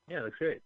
Yeah, 0.09 0.19
it 0.19 0.25
looks 0.25 0.39
great. 0.39 0.61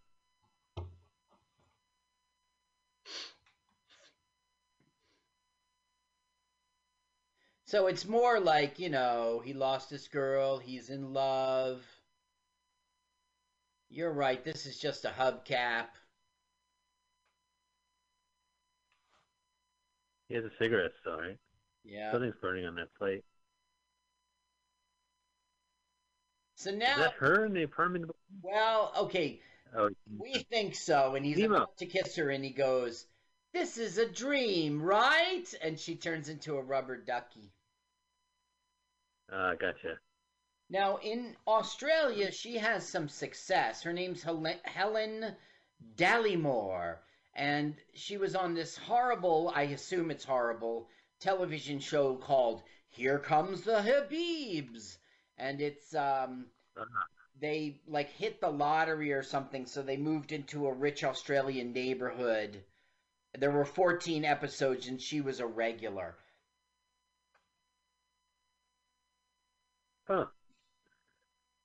So 7.67 7.87
it's 7.87 8.07
more 8.07 8.41
like, 8.41 8.79
you 8.79 8.89
know, 8.89 9.43
he 9.45 9.53
lost 9.53 9.91
his 9.91 10.09
girl, 10.09 10.57
he's 10.59 10.89
in 10.89 11.13
love. 11.13 11.85
You're 13.91 14.13
right, 14.13 14.43
this 14.43 14.65
is 14.65 14.79
just 14.79 15.05
a 15.05 15.11
hubcap. 15.11 15.89
He 20.29 20.35
has 20.35 20.45
a 20.45 20.51
cigarette 20.59 20.93
still, 21.01 21.19
right? 21.19 21.39
Yeah. 21.85 22.11
Something's 22.13 22.35
burning 22.41 22.67
on 22.67 22.75
that 22.77 22.95
plate. 22.99 23.25
So 26.59 26.71
Is 26.71 26.77
now, 26.77 26.97
that 26.97 27.13
her 27.15 27.45
in 27.45 27.53
the 27.53 27.63
apartment? 27.63 28.11
well, 28.43 28.93
okay, 28.97 29.41
Oh, 29.77 29.91
we 30.19 30.43
think 30.51 30.75
so. 30.75 31.15
And 31.15 31.25
he's 31.25 31.39
Nemo. 31.39 31.57
about 31.57 31.77
to 31.79 31.87
kiss 31.87 32.17
her, 32.17 32.31
and 32.31 32.43
he 32.45 32.51
goes, 32.51 33.07
This 33.53 33.79
is 33.79 33.97
a 33.99 34.09
dream, 34.09 34.83
right? 34.83 35.45
And 35.63 35.79
she 35.79 35.95
turns 35.95 36.29
into 36.29 36.57
a 36.57 36.63
rubber 36.63 36.97
ducky. 36.97 37.53
uh, 39.33 39.55
gotcha. 39.55 39.99
Now, 40.69 40.97
in 40.99 41.37
Australia, 41.47 42.33
she 42.33 42.57
has 42.59 42.89
some 42.89 43.09
success. 43.09 43.83
Her 43.83 43.93
name's 43.93 44.23
Helen, 44.25 44.59
Helen 44.65 45.37
Dallimore, 45.97 46.97
and 47.35 47.77
she 47.95 48.17
was 48.17 48.35
on 48.35 48.55
this 48.55 48.77
horrible, 48.77 49.53
I 49.55 49.63
assume 49.63 50.11
it's 50.11 50.25
horrible, 50.25 50.89
television 51.21 51.79
show 51.79 52.17
called 52.17 52.63
Here 52.89 53.19
Comes 53.21 53.63
the 53.63 53.81
Habibs. 53.81 54.99
And 55.39 55.61
it's, 55.61 55.95
um, 55.95 56.47
they 57.41 57.81
like 57.87 58.11
hit 58.11 58.41
the 58.41 58.51
lottery 58.51 59.13
or 59.13 59.23
something, 59.23 59.67
so 59.67 59.83
they 59.83 59.97
moved 59.97 60.33
into 60.33 60.67
a 60.67 60.73
rich 60.73 61.05
Australian 61.05 61.73
neighborhood. 61.73 62.63
There 63.39 63.51
were 63.51 63.65
14 63.65 64.25
episodes, 64.25 64.89
and 64.89 65.01
she 65.01 65.21
was 65.21 65.41
a 65.41 65.47
regular. 65.47 66.17
Huh. 70.09 70.27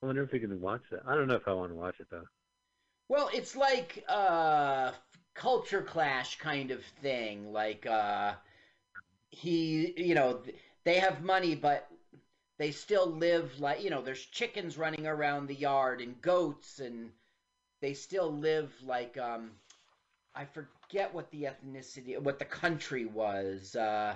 I 0.01 0.05
wonder 0.05 0.23
if 0.23 0.33
we 0.33 0.39
can 0.39 0.59
watch 0.59 0.81
that. 0.91 1.01
I 1.07 1.15
don't 1.15 1.27
know 1.27 1.35
if 1.35 1.47
I 1.47 1.53
want 1.53 1.71
to 1.71 1.75
watch 1.75 1.99
it 1.99 2.07
though. 2.11 2.27
Well, 3.07 3.29
it's 3.33 3.55
like 3.55 4.03
uh 4.09 4.91
culture 5.33 5.81
clash 5.81 6.37
kind 6.39 6.71
of 6.71 6.83
thing. 7.01 7.53
Like 7.53 7.85
uh 7.85 8.33
he, 9.29 9.93
you 9.95 10.13
know, 10.13 10.41
they 10.83 10.99
have 10.99 11.23
money 11.23 11.55
but 11.55 11.89
they 12.63 12.71
still 12.71 13.07
live 13.07 13.59
like, 13.59 13.83
you 13.83 13.89
know, 13.89 14.01
there's 14.01 14.25
chickens 14.25 14.77
running 14.77 15.05
around 15.05 15.47
the 15.47 15.53
yard 15.53 15.99
and 15.99 16.21
goats 16.21 16.79
and 16.79 17.09
they 17.81 17.93
still 17.93 18.31
live 18.31 18.71
like 18.85 19.17
um 19.17 19.51
I 20.33 20.45
forget 20.45 21.13
what 21.13 21.29
the 21.29 21.43
ethnicity 21.43 22.17
what 22.17 22.39
the 22.39 22.45
country 22.45 23.03
was. 23.03 23.75
Uh 23.75 24.15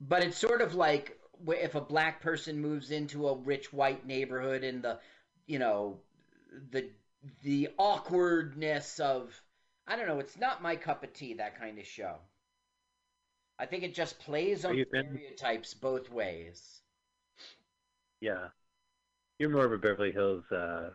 but 0.00 0.22
it's 0.22 0.38
sort 0.38 0.62
of 0.62 0.76
like 0.76 1.18
if 1.48 1.74
a 1.74 1.80
black 1.80 2.22
person 2.22 2.60
moves 2.60 2.92
into 2.92 3.26
a 3.26 3.36
rich 3.38 3.72
white 3.72 4.06
neighborhood 4.06 4.62
and 4.62 4.80
the 4.80 5.00
you 5.48 5.58
know 5.58 5.98
the 6.70 6.88
the 7.42 7.68
awkwardness 7.78 9.00
of 9.00 9.42
I 9.88 9.96
don't 9.96 10.06
know, 10.06 10.20
it's 10.20 10.38
not 10.38 10.62
my 10.62 10.76
cup 10.76 11.02
of 11.02 11.12
tea 11.12 11.34
that 11.34 11.58
kind 11.58 11.80
of 11.80 11.84
show. 11.84 12.14
I 13.62 13.66
think 13.66 13.84
it 13.84 13.94
just 13.94 14.18
plays 14.18 14.64
on 14.64 14.84
stereotypes 14.88 15.72
both 15.72 16.10
ways. 16.10 16.80
Yeah. 18.20 18.48
You're 19.38 19.50
more 19.50 19.64
of 19.64 19.72
a 19.72 19.78
Beverly 19.78 20.10
Hills, 20.10 20.42
uh, 20.50 20.90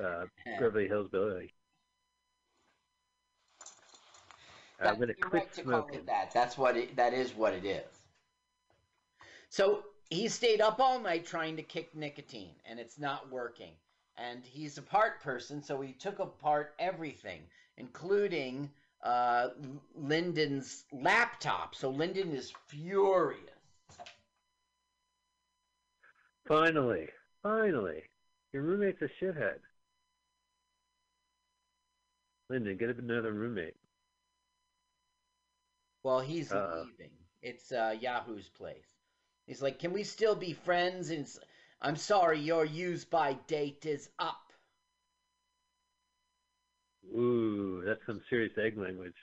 uh, 0.00 0.26
Beverly 0.60 0.86
Hills 0.86 1.08
Billy. 1.10 1.52
I'm 4.80 5.00
gonna 5.00 5.14
you're 5.18 5.28
quit 5.28 5.42
right 5.42 5.52
to 5.54 5.62
call 5.62 5.80
smoking. 5.80 5.98
it 5.98 6.06
that. 6.06 6.30
That's 6.32 6.56
what 6.56 6.76
it 6.76 6.94
that 6.94 7.12
is 7.12 7.34
what 7.34 7.54
it 7.54 7.64
is. 7.64 8.06
So 9.48 9.82
he 10.08 10.28
stayed 10.28 10.60
up 10.60 10.78
all 10.78 11.00
night 11.00 11.26
trying 11.26 11.56
to 11.56 11.62
kick 11.64 11.92
nicotine, 11.92 12.54
and 12.64 12.78
it's 12.78 13.00
not 13.00 13.32
working. 13.32 13.72
And 14.16 14.44
he's 14.44 14.78
a 14.78 14.82
part 14.82 15.20
person, 15.20 15.60
so 15.60 15.80
he 15.80 15.92
took 15.92 16.20
apart 16.20 16.74
everything, 16.78 17.42
including 17.78 18.70
uh, 19.06 19.50
Lyndon's 19.94 20.84
laptop. 20.92 21.74
So 21.76 21.90
Lyndon 21.90 22.32
is 22.32 22.52
furious. 22.66 23.40
Finally, 26.48 27.08
finally, 27.42 28.02
your 28.52 28.62
roommate's 28.62 29.02
a 29.02 29.08
shithead. 29.24 29.58
Lyndon, 32.50 32.76
get 32.76 32.96
another 32.96 33.32
roommate. 33.32 33.74
Well, 36.02 36.20
he's 36.20 36.52
Uh-oh. 36.52 36.84
leaving. 36.86 37.10
It's 37.42 37.72
uh, 37.72 37.94
Yahoo's 38.00 38.48
place. 38.48 38.86
He's 39.46 39.62
like, 39.62 39.78
"Can 39.78 39.92
we 39.92 40.02
still 40.04 40.34
be 40.36 40.52
friends?" 40.52 41.10
And 41.10 41.28
I'm 41.80 41.96
sorry, 41.96 42.40
your 42.40 42.64
use 42.64 43.04
by 43.04 43.34
date 43.46 43.86
is 43.86 44.08
up. 44.18 44.45
Ooh, 47.14 47.82
that's 47.86 48.04
some 48.04 48.20
serious 48.28 48.52
egg 48.58 48.76
language. 48.76 49.16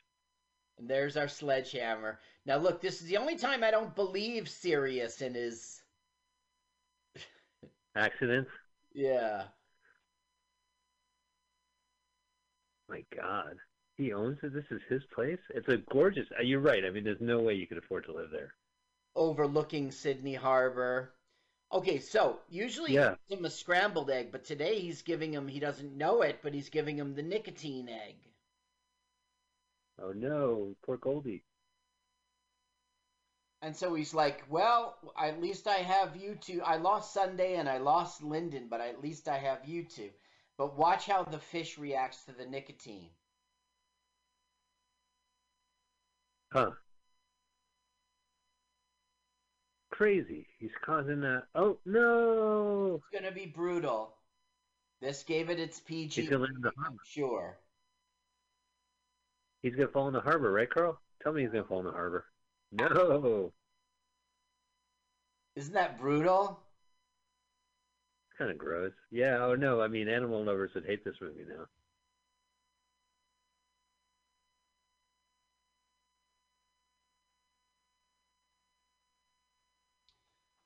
And 0.77 0.87
there's 0.87 1.17
our 1.17 1.27
sledgehammer. 1.27 2.19
Now 2.45 2.57
look, 2.57 2.79
this 2.79 3.01
is 3.01 3.07
the 3.07 3.17
only 3.17 3.35
time 3.37 3.63
I 3.63 3.71
don't 3.71 3.95
believe 3.95 4.47
Serious 4.47 5.19
in 5.19 5.33
his 5.33 5.81
Accidents? 7.95 8.51
yeah. 8.93 9.47
My 12.87 13.03
God. 13.13 13.57
He 13.97 14.13
owns 14.13 14.39
it. 14.41 14.53
This 14.53 14.71
is 14.71 14.81
his 14.87 15.03
place. 15.13 15.39
It's 15.49 15.67
a 15.67 15.77
gorgeous. 15.91 16.27
uh, 16.39 16.41
You're 16.43 16.61
right. 16.61 16.85
I 16.85 16.91
mean, 16.91 17.03
there's 17.03 17.19
no 17.19 17.41
way 17.41 17.55
you 17.55 17.67
could 17.67 17.77
afford 17.77 18.05
to 18.05 18.13
live 18.13 18.31
there. 18.31 18.55
overlooking 19.15 19.91
Sydney 19.91 20.35
Harbor. 20.35 21.15
Okay, 21.73 21.99
so 21.99 22.39
usually 22.47 22.93
Yeah. 22.93 23.15
he 23.27 23.35
gives 23.35 23.39
him 23.39 23.43
a 23.43 23.49
scrambled 23.49 24.09
egg, 24.09 24.31
but 24.31 24.45
today 24.45 24.79
he's 24.79 25.01
giving 25.01 25.33
him, 25.33 25.49
he 25.49 25.59
doesn't 25.59 25.97
know 25.97 26.21
it, 26.21 26.39
but 26.41 26.53
he's 26.53 26.69
giving 26.69 26.97
him 26.97 27.15
the 27.15 27.23
nicotine 27.23 27.89
egg. 27.89 28.15
Oh 29.97 30.11
no, 30.11 30.75
poor 30.83 30.97
Goldie. 30.97 31.43
And 33.63 33.75
so 33.75 33.95
he's 33.95 34.13
like, 34.13 34.43
well, 34.47 35.13
at 35.17 35.41
least 35.41 35.67
I 35.67 35.77
have 35.77 36.15
you 36.15 36.35
two. 36.35 36.61
I 36.61 36.75
lost 36.77 37.13
Sunday 37.15 37.55
and 37.55 37.67
I 37.67 37.79
lost 37.79 38.21
Lyndon, 38.21 38.67
but 38.67 38.79
at 38.79 39.01
least 39.01 39.27
I 39.27 39.39
have 39.39 39.67
you 39.67 39.85
two. 39.85 40.11
But 40.55 40.77
watch 40.77 41.07
how 41.07 41.23
the 41.23 41.39
fish 41.39 41.79
reacts 41.79 42.25
to 42.25 42.31
the 42.31 42.45
nicotine. 42.45 43.09
Huh. 46.51 46.71
Crazy. 50.03 50.45
He's 50.59 50.75
causing 50.85 51.21
that. 51.21 51.43
Oh 51.55 51.77
no. 51.85 53.01
It's 53.13 53.23
to 53.25 53.31
be 53.31 53.45
brutal. 53.45 54.17
This 54.99 55.23
gave 55.23 55.49
it 55.49 55.61
its 55.61 55.79
PG. 55.79 56.19
He's 56.19 56.29
gonna 56.29 56.43
land 56.43 56.57
in 56.57 56.61
the 56.61 56.73
I'm 56.85 56.97
sure. 57.05 57.57
He's 59.61 59.75
gonna 59.75 59.87
fall 59.87 60.09
in 60.09 60.13
the 60.13 60.19
harbor, 60.19 60.51
right, 60.51 60.69
Carl? 60.69 60.99
Tell 61.21 61.31
me 61.31 61.43
he's 61.43 61.51
gonna 61.51 61.63
fall 61.63 61.79
in 61.79 61.85
the 61.85 61.93
harbor. 61.93 62.25
No. 62.73 63.53
Isn't 65.55 65.73
that 65.73 65.97
brutal? 65.97 66.59
It's 68.27 68.37
kind 68.37 68.51
of 68.51 68.57
gross. 68.57 68.91
Yeah. 69.09 69.37
Oh 69.39 69.55
no. 69.55 69.81
I 69.81 69.87
mean, 69.87 70.09
animal 70.09 70.43
lovers 70.43 70.71
would 70.75 70.85
hate 70.85 71.05
this 71.05 71.15
movie 71.21 71.45
now. 71.47 71.63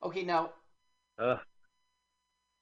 Okay, 0.07 0.23
now 0.23 0.53
Ugh. 1.19 1.39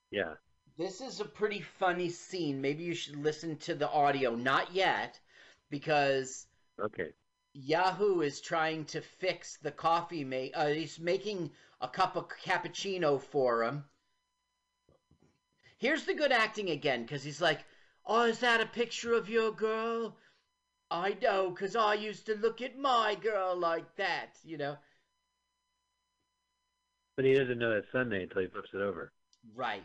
Yeah. 0.10 0.34
This 0.78 1.00
is 1.00 1.20
a 1.20 1.26
pretty 1.26 1.62
funny 1.62 2.10
scene. 2.10 2.60
Maybe 2.60 2.84
you 2.84 2.96
should 2.96 3.18
listen 3.18 3.58
to 3.58 3.76
the 3.76 3.88
audio. 3.88 4.36
Not 4.36 4.74
yet, 4.74 5.20
because 5.70 6.48
Okay. 6.80 7.14
Yahoo 7.54 8.22
is 8.22 8.42
trying 8.42 8.86
to 8.86 9.00
fix 9.00 9.58
the 9.58 9.72
coffee 9.72 10.24
make. 10.24 10.54
Uh, 10.56 10.70
he's 10.70 11.00
making 11.00 11.52
a 11.82 11.88
cup 11.88 12.16
of 12.16 12.30
cappuccino 12.30 13.22
for 13.22 13.64
him. 13.64 13.86
Here's 15.78 16.06
the 16.06 16.16
good 16.16 16.32
acting 16.32 16.72
again, 16.72 17.04
because 17.04 17.24
he's 17.24 17.42
like, 17.42 17.64
"Oh, 18.08 18.24
is 18.24 18.40
that 18.40 18.60
a 18.60 18.66
picture 18.66 19.14
of 19.14 19.30
your 19.30 19.52
girl?" 19.52 20.18
I 20.90 21.14
know, 21.22 21.52
because 21.52 21.76
I 21.76 21.94
used 21.94 22.26
to 22.26 22.36
look 22.36 22.60
at 22.60 22.76
my 22.76 23.14
girl 23.14 23.56
like 23.56 23.96
that. 23.98 24.40
You 24.44 24.58
know, 24.58 24.78
But 27.16 27.26
he 27.26 27.34
doesn't 27.34 27.60
know 27.60 27.74
that 27.74 27.86
Sunday 27.92 28.24
until 28.24 28.42
he 28.42 28.48
flips 28.48 28.70
it 28.74 28.82
over. 28.82 29.12
Right. 29.56 29.84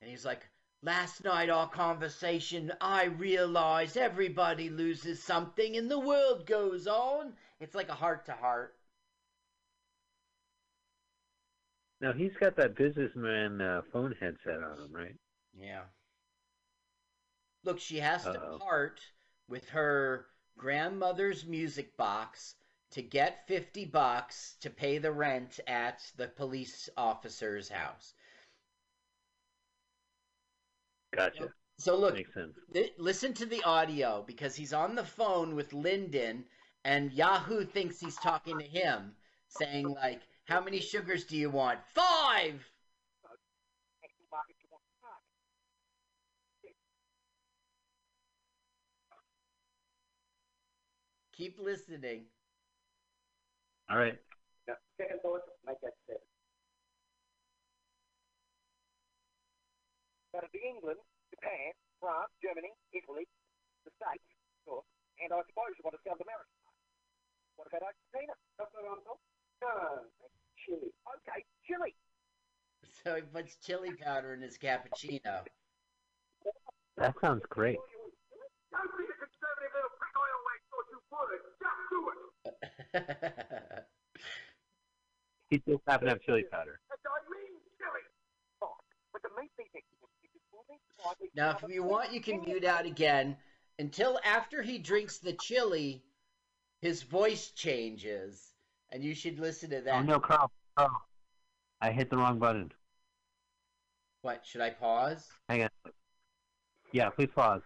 And 0.00 0.10
he's 0.10 0.24
like, 0.24 0.42
Last 0.84 1.24
night, 1.24 1.48
our 1.48 1.66
conversation, 1.70 2.70
I 2.78 3.04
realized 3.04 3.96
everybody 3.96 4.68
loses 4.68 5.22
something 5.22 5.78
and 5.78 5.90
the 5.90 5.98
world 5.98 6.46
goes 6.46 6.86
on. 6.86 7.32
It's 7.58 7.74
like 7.74 7.88
a 7.88 7.94
heart 7.94 8.26
to 8.26 8.32
heart. 8.32 8.74
Now 12.02 12.12
he's 12.12 12.36
got 12.38 12.54
that 12.56 12.76
businessman 12.76 13.62
uh, 13.62 13.80
phone 13.94 14.14
headset 14.20 14.62
on 14.62 14.78
him, 14.78 14.92
right? 14.92 15.16
Yeah. 15.58 15.84
Look, 17.64 17.80
she 17.80 17.96
has 18.00 18.24
to 18.24 18.38
Uh-oh. 18.38 18.58
part 18.58 19.00
with 19.48 19.66
her 19.70 20.26
grandmother's 20.58 21.46
music 21.46 21.96
box 21.96 22.56
to 22.94 23.02
get 23.02 23.46
50 23.46 23.84
bucks 23.84 24.56
to 24.62 24.70
pay 24.70 24.98
the 24.98 25.12
rent 25.12 25.60
at 25.68 26.00
the 26.16 26.28
police 26.28 26.88
officer's 26.96 27.68
house. 27.68 28.14
Gotcha. 31.14 31.48
So 31.78 31.96
look. 31.96 32.16
Li- 32.74 32.90
listen 32.98 33.34
to 33.34 33.46
the 33.46 33.62
audio 33.64 34.22
because 34.22 34.56
he's 34.56 34.72
on 34.72 34.94
the 34.94 35.04
phone 35.04 35.54
with 35.54 35.72
Lyndon, 35.72 36.44
and 36.84 37.12
Yahoo 37.12 37.64
thinks 37.64 38.00
he's 38.00 38.16
talking 38.16 38.58
to 38.58 38.66
him, 38.66 39.14
saying 39.48 39.88
like, 39.88 40.22
"How 40.44 40.60
many 40.60 40.80
sugars 40.80 41.24
do 41.24 41.36
you 41.36 41.50
want? 41.50 41.80
Five. 41.94 42.70
Keep 51.32 51.58
listening. 51.58 52.28
All 53.90 53.98
right. 54.00 54.16
Now, 54.66 54.80
second 54.96 55.20
thought, 55.20 55.44
make 55.66 55.80
that 55.84 55.92
seven. 56.08 56.24
That'll 60.32 60.50
be 60.50 60.64
England, 60.66 60.98
Japan, 61.30 61.76
France, 62.00 62.32
Germany, 62.42 62.72
Italy, 62.90 63.28
the 63.86 63.92
States, 63.94 64.24
of 64.26 64.60
course, 64.66 64.88
and 65.22 65.30
I 65.30 65.38
suppose 65.46 65.76
you 65.78 65.84
want 65.86 65.94
to 65.94 66.02
South 66.02 66.18
America. 66.18 66.50
What 67.54 67.70
about 67.70 67.86
Argentina? 67.86 68.34
That's 68.58 68.72
what 68.74 68.82
I'm 68.82 68.98
talking. 69.06 69.30
No, 69.62 70.10
Chile. 70.58 70.90
Okay, 70.90 71.46
Chile. 71.62 71.94
So 73.04 73.14
he 73.14 73.22
puts 73.22 73.54
chili 73.62 73.94
powder 73.94 74.34
in 74.34 74.42
his 74.42 74.58
cappuccino. 74.58 75.46
That 76.98 77.14
sounds 77.20 77.46
great. 77.46 77.78
Don't 77.78 78.90
be 78.98 79.06
the 79.06 79.14
conservative 79.14 79.70
little 79.70 79.94
prick 80.02 80.14
I 80.18 80.28
always 80.34 80.62
thought 80.66 80.88
you 80.90 80.98
would. 80.98 81.46
Just 81.62 81.78
do 81.94 82.00
it. 82.10 82.33
He 85.50 85.58
just 85.68 85.82
happened 85.86 86.08
to 86.08 86.14
have 86.14 86.22
chili 86.22 86.44
powder. 86.50 86.80
That's 86.88 87.00
what 87.04 87.22
I 87.22 87.30
mean, 87.30 87.60
chili. 87.78 88.00
But 89.12 89.22
the 89.22 89.28
main 89.38 89.48
thing 89.56 89.66
is, 89.74 89.82
if 90.22 90.30
you 90.34 90.40
pull 90.50 90.64
me, 90.68 90.76
I 91.04 91.14
think 91.14 91.30
Now, 91.36 91.56
if 91.62 91.72
you 91.72 91.84
want, 91.84 92.12
you 92.12 92.20
can 92.20 92.42
mute 92.44 92.64
out 92.64 92.86
again 92.86 93.36
until 93.78 94.18
after 94.24 94.62
he 94.62 94.78
drinks 94.78 95.18
the 95.18 95.32
chili. 95.34 96.02
His 96.80 97.02
voice 97.02 97.50
changes, 97.52 98.52
and 98.90 99.02
you 99.02 99.14
should 99.14 99.38
listen 99.38 99.70
to 99.70 99.80
that. 99.80 99.94
Oh 99.94 100.02
no, 100.02 100.18
Carl. 100.18 100.50
Carl. 100.76 100.90
I 101.80 101.92
hit 101.92 102.10
the 102.10 102.16
wrong 102.16 102.38
button. 102.38 102.72
What 104.22 104.44
should 104.44 104.60
I 104.60 104.70
pause? 104.70 105.26
Hang 105.48 105.62
on. 105.62 105.70
Yeah, 106.92 107.10
please 107.10 107.30
pause. 107.34 107.62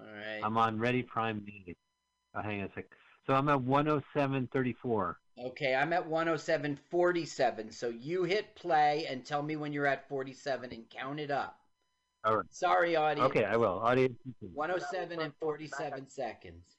All 0.00 0.06
right. 0.06 0.40
I'm 0.42 0.56
on 0.56 0.78
Ready 0.78 1.02
Prime 1.02 1.40
Day. 1.40 1.74
Oh, 2.34 2.42
hang 2.42 2.60
on 2.60 2.68
a 2.68 2.72
sec. 2.74 2.86
So 3.26 3.34
I'm 3.34 3.48
at 3.48 3.60
107.34. 3.60 5.14
Okay, 5.38 5.74
I'm 5.74 5.92
at 5.92 6.08
107.47. 6.08 7.72
So 7.72 7.88
you 7.88 8.24
hit 8.24 8.54
play 8.54 9.06
and 9.08 9.24
tell 9.24 9.42
me 9.42 9.56
when 9.56 9.72
you're 9.72 9.86
at 9.86 10.08
47 10.08 10.72
and 10.72 10.84
count 10.90 11.20
it 11.20 11.30
up. 11.30 11.58
All 12.24 12.36
right. 12.36 12.46
Sorry, 12.50 12.96
audience. 12.96 13.30
Okay, 13.30 13.44
I 13.44 13.56
will. 13.56 13.80
Audience. 13.80 14.16
107 14.40 15.20
and 15.20 15.32
47 15.40 16.08
seconds. 16.08 16.76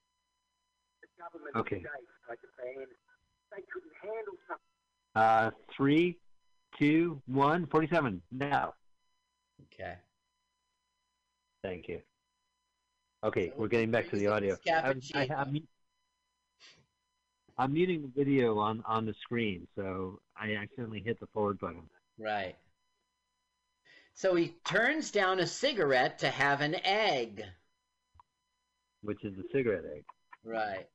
Okay. 1.56 1.78
today, 1.78 1.90
like 2.30 2.40
Japan, 2.42 2.86
they 3.52 3.64
couldn't 3.72 3.92
handle 4.02 4.34
something. 4.48 4.64
Uh, 5.16 5.52
three, 5.76 6.18
two, 6.78 7.22
one, 7.28 7.66
47. 7.68 8.22
Now. 8.32 8.74
Okay. 9.74 9.96
Thank 11.64 11.88
you. 11.88 12.02
Okay, 13.24 13.54
we're 13.56 13.70
getting 13.70 13.90
back 13.92 14.10
to 14.10 14.18
the 14.18 14.28
audio. 14.28 14.58
I, 14.68 14.90
I, 14.90 15.28
cappuccino. 15.28 15.64
I'm, 17.58 17.74
muting 17.74 18.02
the 18.02 18.12
video 18.16 18.58
on, 18.60 18.84
on 18.88 19.06
the 19.06 19.14
screen, 19.22 19.68
so 19.76 20.20
I 20.36 20.56
accidentally 20.56 21.02
hit 21.06 21.20
the 21.20 21.28
forward 21.34 21.60
button. 21.60 21.84
Right. 22.18 22.56
So 24.16 24.36
he 24.36 24.56
turns 24.66 25.12
down 25.12 25.40
a 25.40 25.48
cigarette 25.48 26.20
to 26.20 26.30
have 26.30 26.62
an 26.62 26.76
egg. 26.84 27.44
which 29.02 29.24
is 29.24 29.36
the 29.36 29.44
cigarette 29.54 29.84
egg. 29.96 30.04
Right. 30.44 30.88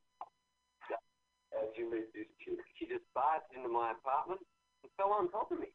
As 1.61 1.69
you 1.77 1.89
met 1.91 2.07
this 2.13 2.25
chick, 2.43 2.57
she 2.77 2.85
just 2.85 3.03
barged 3.13 3.45
into 3.55 3.69
my 3.69 3.91
apartment 3.91 4.41
and 4.83 4.91
fell 4.97 5.11
on 5.11 5.29
top 5.31 5.51
of 5.51 5.59
me. 5.59 5.67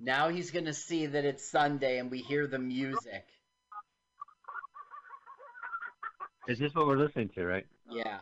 Now 0.00 0.28
he's 0.28 0.50
going 0.50 0.66
to 0.66 0.74
see 0.74 1.06
that 1.06 1.24
it's 1.24 1.48
Sunday 1.48 1.98
and 1.98 2.10
we 2.10 2.18
hear 2.18 2.46
the 2.46 2.58
music. 2.58 3.24
Is 6.46 6.58
this 6.58 6.74
what 6.74 6.86
we're 6.86 6.96
listening 6.96 7.30
to, 7.34 7.44
right? 7.44 7.66
Yeah. 7.90 8.18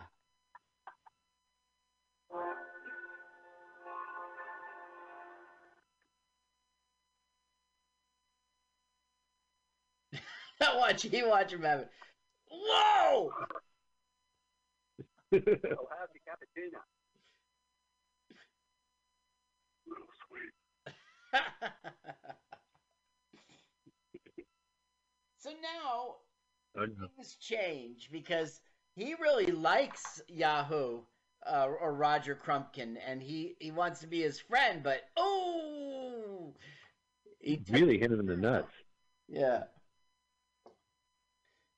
watch, 10.76 11.05
you 11.05 11.10
watch 11.28 11.52
him 11.52 11.62
have 11.62 11.80
it. 11.80 11.90
Whoa! 12.51 13.30
Oh, 15.32 15.40
how's 15.43 16.09
your 16.14 16.22
cappuccino? 16.24 16.80
so 25.38 25.51
now 25.60 26.16
things 27.16 27.36
change 27.40 28.09
because 28.12 28.60
he 28.97 29.14
really 29.14 29.52
likes 29.52 30.23
Yahoo 30.28 31.02
uh, 31.47 31.66
or 31.81 31.94
Roger 31.94 32.35
Crumpkin, 32.35 32.97
and 33.06 33.23
he 33.23 33.56
he 33.60 33.70
wants 33.70 34.01
to 34.01 34.06
be 34.09 34.23
his 34.23 34.40
friend. 34.40 34.82
But 34.82 35.02
oh, 35.16 36.55
he 37.40 37.62
Really 37.68 37.98
hit 37.98 38.10
him 38.12 38.20
in 38.20 38.27
the 38.27 38.36
nuts. 38.36 38.73
yeah. 39.28 39.64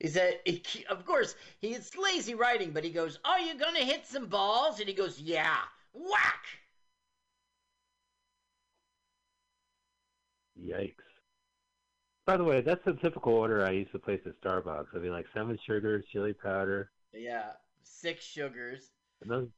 He 0.00 0.08
said, 0.08 0.40
he, 0.44 0.62
of 0.90 1.04
course, 1.04 1.34
he's 1.60 1.96
lazy 1.96 2.34
writing, 2.34 2.72
but 2.72 2.84
he 2.84 2.90
goes, 2.90 3.18
Are 3.24 3.40
you 3.40 3.54
going 3.58 3.74
to 3.74 3.84
hit 3.84 4.06
some 4.06 4.26
balls? 4.26 4.78
And 4.80 4.88
he 4.88 4.94
goes, 4.94 5.20
Yeah. 5.20 5.58
Whack! 5.92 6.44
Yikes. 10.60 11.04
By 12.26 12.36
the 12.36 12.44
way, 12.44 12.60
that's 12.60 12.84
the 12.84 12.94
typical 12.94 13.32
order 13.34 13.64
I 13.64 13.70
used 13.70 13.92
to 13.92 13.98
place 13.98 14.20
at 14.26 14.40
Starbucks. 14.40 14.94
I'd 14.94 15.02
be 15.02 15.10
like 15.10 15.26
seven 15.34 15.58
sugars, 15.66 16.04
chili 16.12 16.32
powder, 16.34 16.90
Yeah. 17.12 17.50
Six 17.82 18.24
sugars. 18.24 18.90
another 19.24 19.48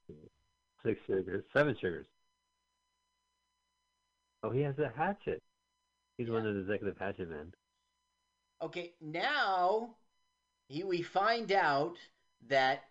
six 0.85 1.01
sugars, 1.07 1.45
seven 1.53 1.77
sugars. 1.81 2.07
Oh, 4.43 4.51
he 4.51 4.61
has 4.61 4.79
a 4.79 4.91
hatchet. 4.97 5.43
He's 6.17 6.31
one 6.31 6.47
of 6.47 6.55
the 6.55 6.61
executive 6.61 6.97
hatchet 6.99 7.29
men. 7.29 7.53
Okay, 8.63 8.93
now 9.01 9.97
he, 10.69 10.85
we 10.85 11.03
find 11.03 11.53
out 11.53 11.97
that 12.49 12.85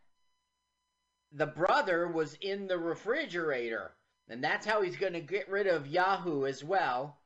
the 1.32 1.48
brother 1.48 2.08
was 2.08 2.36
in 2.42 2.68
the 2.68 2.78
refrigerator, 2.78 3.92
and 4.30 4.44
that's 4.44 4.66
how 4.66 4.82
he's 4.82 4.96
going 4.96 5.14
to 5.14 5.20
get 5.20 5.50
rid 5.50 5.68
of 5.68 5.88
Yahoo 5.88 6.46
as 6.46 6.64
well. 6.64 7.18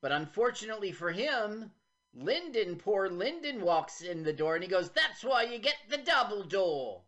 But 0.00 0.12
unfortunately 0.12 0.92
for 0.92 1.10
him, 1.10 1.70
Lyndon, 2.16 2.76
poor 2.76 3.08
Lyndon, 3.08 3.60
walks 3.60 4.00
in 4.02 4.22
the 4.22 4.32
door 4.32 4.54
and 4.54 4.62
he 4.62 4.70
goes, 4.70 4.90
That's 4.90 5.24
why 5.24 5.42
you 5.44 5.58
get 5.58 5.76
the 5.88 5.98
double 5.98 6.44
door. 6.44 7.02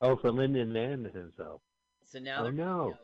Oh, 0.00 0.16
for 0.16 0.30
Lyndon 0.30 0.76
and 0.76 1.06
himself. 1.06 1.60
So 2.04 2.18
now 2.18 2.46
Oh, 2.46 2.50
no. 2.50 2.94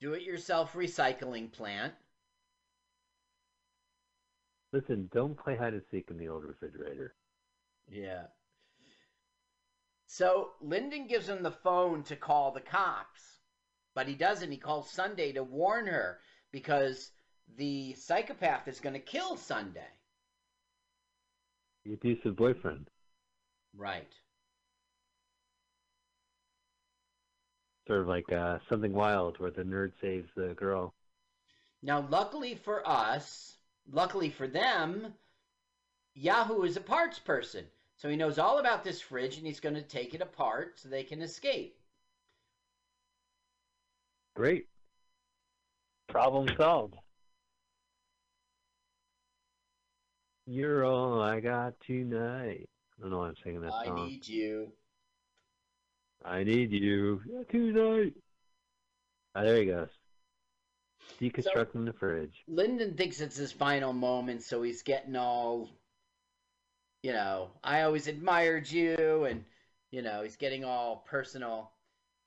Do 0.00 0.14
it 0.14 0.22
yourself 0.22 0.74
recycling 0.74 1.50
plant. 1.50 1.94
Listen, 4.72 5.08
don't 5.12 5.36
play 5.36 5.56
hide 5.56 5.74
and 5.74 5.82
seek 5.90 6.10
in 6.10 6.16
the 6.16 6.28
old 6.28 6.44
refrigerator. 6.44 7.14
Yeah. 7.90 8.24
So 10.06 10.50
Lyndon 10.60 11.06
gives 11.06 11.28
him 11.28 11.42
the 11.42 11.50
phone 11.50 12.02
to 12.04 12.16
call 12.16 12.52
the 12.52 12.60
cops, 12.60 13.40
but 13.94 14.08
he 14.08 14.14
doesn't. 14.14 14.50
He 14.50 14.58
calls 14.58 14.90
Sunday 14.90 15.32
to 15.32 15.42
warn 15.42 15.86
her 15.86 16.20
because 16.50 17.10
the 17.56 17.94
psychopath 17.94 18.68
is 18.68 18.80
going 18.80 18.94
to 18.94 19.00
kill 19.00 19.36
Sunday. 19.36 19.80
The 21.84 21.94
abusive 21.94 22.36
boyfriend. 22.36 22.88
Right. 23.76 24.12
Sort 27.86 28.00
of 28.00 28.06
like 28.06 28.30
uh, 28.32 28.58
something 28.68 28.92
wild 28.92 29.38
where 29.38 29.50
the 29.50 29.62
nerd 29.62 29.92
saves 30.00 30.28
the 30.36 30.54
girl. 30.54 30.94
Now, 31.82 32.06
luckily 32.08 32.54
for 32.54 32.86
us, 32.88 33.56
luckily 33.90 34.30
for 34.30 34.46
them, 34.46 35.14
Yahoo 36.14 36.62
is 36.62 36.76
a 36.76 36.80
parts 36.80 37.18
person. 37.18 37.64
So 37.96 38.08
he 38.08 38.16
knows 38.16 38.38
all 38.38 38.58
about 38.58 38.84
this 38.84 39.00
fridge 39.00 39.36
and 39.36 39.46
he's 39.46 39.60
going 39.60 39.74
to 39.74 39.82
take 39.82 40.14
it 40.14 40.20
apart 40.20 40.78
so 40.78 40.88
they 40.88 41.04
can 41.04 41.22
escape. 41.22 41.78
Great. 44.34 44.66
Problem 46.08 46.48
solved. 46.56 46.96
You're 50.52 50.84
all 50.84 51.22
I 51.22 51.40
got 51.40 51.80
tonight. 51.80 52.68
I 52.98 53.00
don't 53.00 53.10
know 53.10 53.20
why 53.20 53.28
I'm 53.28 53.36
singing 53.42 53.62
that 53.62 53.72
I 53.72 53.86
song. 53.86 54.04
need 54.04 54.28
you. 54.28 54.70
I 56.22 56.44
need 56.44 56.72
you 56.72 57.22
tonight. 57.50 58.12
Ah, 59.34 59.44
there 59.44 59.56
he 59.56 59.64
goes. 59.64 59.88
Deconstructing 61.18 61.86
the 61.86 61.94
fridge. 61.94 62.44
Lyndon 62.46 62.98
thinks 62.98 63.22
it's 63.22 63.36
his 63.36 63.50
final 63.50 63.94
moment, 63.94 64.42
so 64.42 64.60
he's 64.60 64.82
getting 64.82 65.16
all, 65.16 65.70
you 67.02 67.14
know, 67.14 67.48
I 67.64 67.80
always 67.84 68.06
admired 68.06 68.70
you, 68.70 69.24
and, 69.24 69.46
you 69.90 70.02
know, 70.02 70.22
he's 70.22 70.36
getting 70.36 70.66
all 70.66 71.02
personal. 71.08 71.70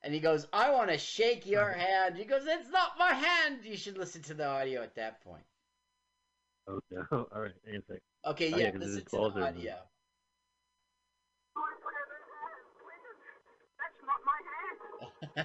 And 0.01 0.15
he 0.15 0.19
goes, 0.19 0.47
I 0.51 0.71
want 0.71 0.89
to 0.89 0.97
shake 0.97 1.45
your 1.45 1.69
hand. 1.77 2.17
He 2.17 2.25
goes, 2.25 2.47
It's 2.47 2.71
not 2.71 2.97
my 2.97 3.13
hand. 3.13 3.59
You 3.65 3.77
should 3.77 3.99
listen 3.99 4.23
to 4.23 4.33
the 4.33 4.47
audio 4.47 4.81
at 4.81 4.95
that 4.95 5.23
point. 5.23 5.43
Oh 6.67 6.79
no! 6.91 7.05
All 7.33 7.41
right, 7.41 7.51
hang 7.65 7.75
a 7.75 7.81
sec. 7.93 8.01
Okay, 8.25 8.51
Oh, 8.53 8.57
yeah, 8.57 8.71
'cause 8.71 8.79
listen 8.79 8.95
his 8.95 9.03
to 9.05 9.09
balls 9.11 9.33
the 9.35 9.41
are- 9.41 9.47
audio. 9.47 9.75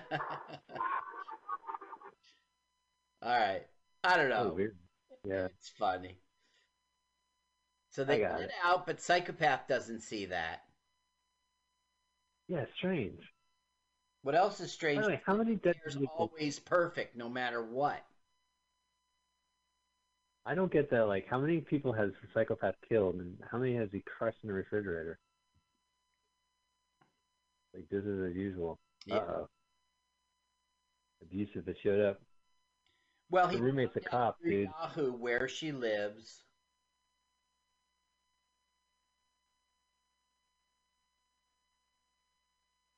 All 3.23 3.39
right. 3.39 3.63
I 4.05 4.17
don't 4.17 4.33
oh, 4.33 4.45
know. 4.45 4.57
Oh. 4.59 4.69
Yeah. 5.25 5.47
It's 5.47 5.69
funny. 5.79 6.17
So 7.91 8.05
they 8.05 8.21
got 8.21 8.39
get 8.39 8.49
it. 8.49 8.53
out, 8.65 8.87
but 8.87 9.01
Psychopath 9.01 9.67
doesn't 9.69 10.01
see 10.01 10.27
that. 10.27 10.63
Yeah, 12.49 12.65
strange. 12.77 13.21
What 14.23 14.35
else 14.35 14.61
is 14.61 14.73
strange? 14.73 15.05
Way, 15.07 15.21
how 15.27 15.37
many 15.37 15.57
dead 15.57 15.77
always 16.17 16.59
perfect, 16.59 17.17
no 17.17 17.29
matter 17.29 17.65
what. 17.65 18.05
I 20.51 20.55
don't 20.57 20.73
get 20.73 20.91
that. 20.91 21.07
Like, 21.07 21.29
how 21.31 21.39
many 21.39 21.61
people 21.61 21.93
has 21.93 22.11
the 22.11 22.29
psychopath 22.35 22.75
killed, 22.89 23.15
and 23.15 23.37
how 23.53 23.59
many 23.59 23.77
has 23.77 23.89
he 23.93 24.01
crushed 24.01 24.39
in 24.43 24.49
the 24.49 24.53
refrigerator? 24.53 25.21
Like, 27.73 27.89
this 27.89 28.03
is 28.03 28.31
as 28.31 28.37
usual. 28.37 28.81
Yeah. 29.07 29.19
Uh 29.19 29.21
oh. 29.21 29.49
Abusive 31.23 31.65
that 31.67 31.77
showed 31.81 32.01
up. 32.01 32.21
Well, 33.31 33.47
The 33.47 33.55
he 33.55 33.61
roommate's 33.61 33.95
a 33.95 34.01
cop, 34.01 34.39
dude. 34.43 34.69
Yahoo, 34.83 35.13
where 35.13 35.47
she 35.47 35.71
lives. 35.71 36.43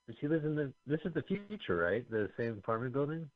And 0.08 0.16
she 0.18 0.26
lives 0.26 0.46
in 0.46 0.54
the. 0.54 0.72
This 0.86 1.00
is 1.04 1.12
the 1.12 1.22
future, 1.22 1.76
right? 1.76 2.10
The 2.10 2.30
same 2.38 2.52
apartment 2.52 2.94
building. 2.94 3.28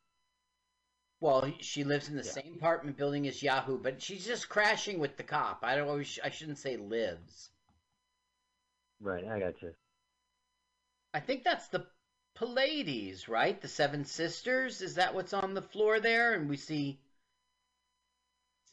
Well, 1.21 1.53
she 1.61 1.85
lives 1.85 2.09
in 2.09 2.17
the 2.17 2.23
Yeah. 2.23 2.31
same 2.31 2.55
apartment 2.55 2.97
building 2.97 3.27
as 3.27 3.43
Yahoo, 3.43 3.79
but 3.79 4.01
she's 4.01 4.25
just 4.25 4.49
crashing 4.49 4.99
with 4.99 5.19
the 5.19 5.25
cop. 5.25 5.63
I 5.63 5.77
don't. 5.77 5.89
always- 5.89 6.19
I 6.25 6.31
shouldn't 6.31 6.57
say 6.59 6.79
lives. 6.79 7.51
Right, 9.01 9.27
I 9.27 9.39
got 9.41 9.63
you. 9.63 9.75
I 11.13 11.19
think 11.19 11.43
that's 11.43 11.67
the 11.67 11.85
Pleiades, 12.35 13.29
right? 13.29 13.61
The 13.61 13.67
Seven 13.67 14.05
Sisters. 14.05 14.83
Is 14.83 14.95
that 14.95 15.15
what's 15.15 15.33
on 15.33 15.55
the 15.55 15.63
floor 15.63 15.99
there? 15.99 16.35
And 16.35 16.49
we 16.49 16.57
see, 16.57 17.01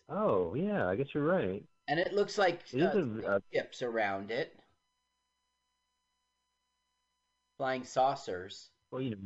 Oh 0.08 0.54
yeah, 0.54 0.88
I 0.88 0.96
guess 0.96 1.14
you're 1.14 1.26
right. 1.26 1.66
and 1.88 2.00
it 2.00 2.14
looks 2.14 2.38
like 2.38 2.62
It 2.74 2.82
uh, 2.82 2.92
a, 2.94 3.36
a 3.38 3.42
ships 3.54 3.82
around 3.82 4.32
it, 4.32 4.54
flying 7.58 7.84
saucers. 7.84 8.70
well, 8.92 9.02
you 9.02 9.10
know, 9.12 9.18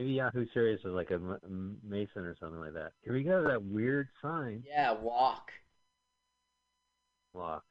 maybe 0.00 0.12
Yahoo 0.12 0.46
Serious 0.54 0.80
is 0.80 0.92
like 0.92 1.10
a 1.10 1.14
m- 1.14 1.76
Mason 1.86 2.22
or 2.24 2.34
something 2.40 2.58
like 2.60 2.72
that. 2.72 2.92
Here 3.04 3.12
we 3.12 3.22
go, 3.22 3.42
to 3.42 3.48
that 3.48 3.62
weird 3.62 4.08
sign. 4.22 4.62
Yeah, 4.66 4.92
walk. 4.92 5.50
Walk. 7.34 7.64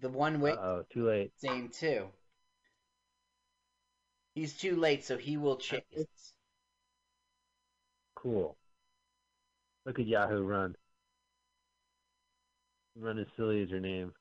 The 0.00 0.10
one 0.10 0.40
way 0.40 0.52
Oh, 0.52 0.84
too 0.92 1.08
late. 1.08 1.32
same 1.38 1.70
too. 1.70 2.06
He's 4.34 4.54
too 4.54 4.76
late, 4.76 5.04
so 5.04 5.16
he 5.16 5.36
will 5.36 5.56
chase. 5.56 5.82
Cool. 8.14 8.56
Look 9.86 9.98
at 9.98 10.06
Yahoo 10.06 10.42
run. 10.42 10.76
Run 12.96 13.18
as 13.18 13.26
silly 13.36 13.62
as 13.62 13.70
your 13.70 13.80
name. 13.80 14.12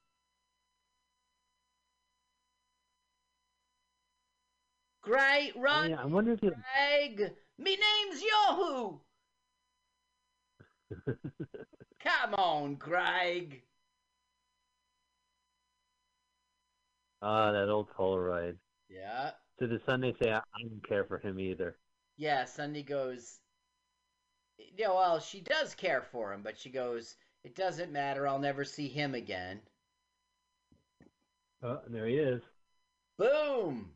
Great 5.07 5.53
Oh, 5.55 5.61
run, 5.61 5.89
yeah, 5.91 6.01
I 6.01 6.05
wonder 6.05 6.33
if 6.33 6.43
you. 6.43 6.51
Greg. 6.51 7.31
Me 7.57 7.77
name's 7.77 8.21
Yahoo. 8.21 8.97
Come 12.03 12.33
on, 12.33 12.75
Greg. 12.75 13.61
Ah, 17.21 17.53
that 17.53 17.69
old 17.69 17.89
Polaroid. 17.97 18.57
Yeah. 18.89 19.31
So 19.59 19.67
does 19.67 19.79
Sunday 19.85 20.13
say 20.21 20.31
I, 20.31 20.39
I 20.39 20.61
don't 20.61 20.85
care 20.87 21.05
for 21.05 21.19
him 21.19 21.39
either? 21.39 21.77
Yeah, 22.17 22.43
Sunday 22.43 22.83
goes. 22.83 23.39
Yeah, 24.75 24.89
well, 24.89 25.19
she 25.21 25.39
does 25.39 25.73
care 25.73 26.01
for 26.01 26.33
him, 26.33 26.41
but 26.43 26.59
she 26.59 26.69
goes, 26.69 27.15
It 27.45 27.55
doesn't 27.55 27.93
matter. 27.93 28.27
I'll 28.27 28.39
never 28.39 28.65
see 28.65 28.89
him 28.89 29.15
again. 29.15 29.61
Oh, 31.63 31.79
there 31.87 32.07
he 32.07 32.17
is. 32.17 32.41
Boom. 33.17 33.93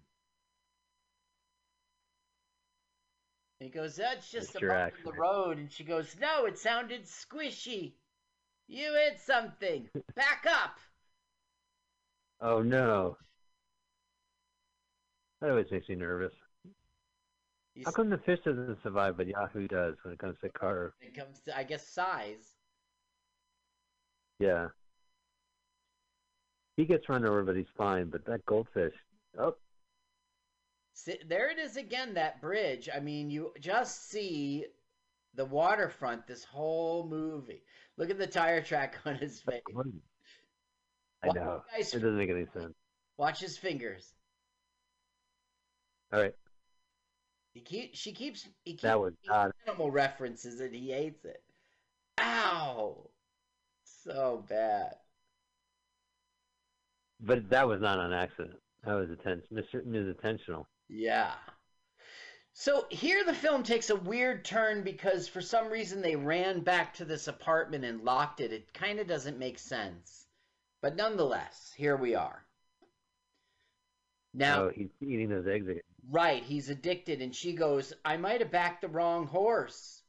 He 3.62 3.70
goes, 3.70 3.96
That's 3.96 4.30
just 4.32 4.56
a 4.56 4.60
bump 4.60 4.94
in 4.98 5.06
the 5.06 5.18
road. 5.18 5.58
And 5.58 5.72
she 5.72 5.84
goes, 5.84 6.16
No, 6.20 6.46
it 6.46 6.58
sounded 6.58 7.06
squishy. 7.06 7.94
You 8.68 8.94
hit 8.94 9.20
something. 9.20 9.90
Back 10.16 10.46
up. 10.50 10.78
Oh 12.42 12.62
no. 12.62 13.18
That 15.42 15.52
always 15.52 15.72
makes 15.72 15.90
me 15.90 15.96
nervous. 15.96 16.34
You 17.76 17.84
How 17.86 17.92
come 17.92 18.10
the 18.10 18.18
fish 18.18 18.40
doesn't 18.44 18.84
survive, 18.84 19.18
but 19.18 19.28
Yahoo 19.28 19.68
does 19.68 19.96
when 20.04 20.14
it 20.14 20.20
comes 20.20 20.38
to 20.42 20.50
car? 20.50 20.94
It 21.00 21.16
comes 21.16 21.40
to, 21.46 21.58
I 21.58 21.64
guess, 21.64 21.88
size. 21.88 22.56
Yeah. 24.40 24.68
He 26.78 26.86
gets 26.86 27.08
run 27.10 27.26
over, 27.26 27.44
but 27.44 27.56
he's 27.56 27.66
fine. 27.78 28.10
But 28.10 28.26
that 28.26 28.46
goldfish, 28.46 28.94
oh, 29.40 29.56
See, 30.94 31.18
there 31.28 31.50
it 31.50 31.58
is 31.58 31.78
again, 31.78 32.14
that 32.16 32.42
bridge. 32.42 32.90
I 32.94 33.00
mean, 33.00 33.30
you 33.30 33.54
just 33.60 34.10
see 34.10 34.66
the 35.36 35.46
waterfront 35.46 36.28
this 36.28 36.44
whole 36.44 37.08
movie. 37.08 37.64
Look 37.98 38.10
at 38.10 38.18
the 38.18 38.28
tire 38.28 38.62
track 38.62 38.98
on 39.06 39.16
his 39.16 39.40
face. 39.42 39.62
I 41.24 41.28
know. 41.34 41.64
It 41.78 41.84
doesn't 41.92 42.18
make 42.18 42.30
any 42.30 42.46
sense. 42.54 42.74
Watch 43.18 43.40
his 43.40 43.58
fingers. 43.58 44.14
All 46.14 46.20
right, 46.20 46.36
He 47.54 47.62
keep, 47.62 47.96
she 47.96 48.12
keeps, 48.12 48.46
he 48.66 48.72
keeps 48.74 48.82
that 48.84 49.00
was 49.00 49.14
not. 49.26 49.52
animal 49.66 49.90
references 49.92 50.60
and 50.60 50.76
he 50.76 50.92
hates 50.92 51.24
it. 51.24 51.42
Ow! 52.20 53.10
So 53.86 54.44
bad. 54.50 54.96
But 57.22 57.50
that 57.50 57.66
was 57.66 57.80
not 57.80 57.98
on 57.98 58.12
accident. 58.12 58.60
That 58.84 58.96
was 58.96 59.10
atten- 59.10 59.44
Mr. 59.54 59.86
Ms. 59.86 60.08
Intentional. 60.08 60.68
Yeah. 60.92 61.32
So 62.54 62.86
here 62.90 63.24
the 63.24 63.34
film 63.34 63.64
takes 63.64 63.90
a 63.90 63.96
weird 63.96 64.44
turn 64.44 64.84
because 64.84 65.28
for 65.28 65.42
some 65.42 65.70
reason 65.70 66.02
they 66.02 66.18
ran 66.18 66.60
back 66.60 66.94
to 66.96 67.06
this 67.06 67.28
apartment 67.28 67.86
and 67.86 68.04
locked 68.04 68.42
it. 68.42 68.52
It 68.52 68.74
kind 68.74 69.00
of 69.00 69.08
doesn't 69.08 69.40
make 69.40 69.58
sense. 69.58 70.28
But 70.82 70.98
nonetheless, 70.98 71.72
here 71.78 71.96
we 71.96 72.14
are. 72.16 72.46
Now, 74.34 74.64
oh, 74.64 74.72
he's 74.74 74.90
eating 75.02 75.30
those 75.30 75.48
eggs 75.48 75.68
again. 75.68 75.82
right, 76.10 76.44
he's 76.44 76.70
addicted, 76.70 77.22
and 77.22 77.36
she 77.36 77.54
goes, 77.54 77.94
I 78.06 78.18
might 78.18 78.40
have 78.40 78.52
backed 78.52 78.82
the 78.82 78.88
wrong 78.88 79.28
horse. 79.28 80.02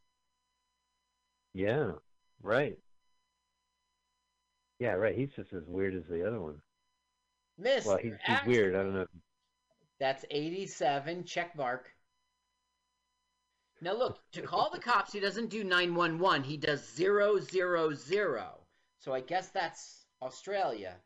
Yeah, 1.54 1.92
right. 2.42 2.78
Yeah, 4.78 4.92
right. 4.92 5.14
He's 5.14 5.30
just 5.34 5.52
as 5.52 5.64
weird 5.66 5.94
as 5.94 6.04
the 6.08 6.26
other 6.26 6.40
one. 6.40 6.60
Miss, 7.58 7.84
Well, 7.84 7.98
he's, 7.98 8.14
he's 8.24 8.46
weird. 8.46 8.74
I 8.74 8.82
don't 8.82 8.94
know. 8.94 9.06
That's 10.02 10.24
87, 10.32 11.22
check 11.24 11.56
mark. 11.56 11.88
Now 13.80 13.94
look, 13.94 14.18
to 14.32 14.42
call 14.42 14.68
the 14.72 14.80
cops, 14.80 15.12
he 15.12 15.20
doesn't 15.20 15.48
do 15.48 15.62
911, 15.62 16.42
he 16.42 16.56
does 16.56 16.84
000. 16.84 17.40
So 18.98 19.14
I 19.14 19.20
guess 19.20 19.50
that's 19.50 20.04
Australia. 20.20 20.96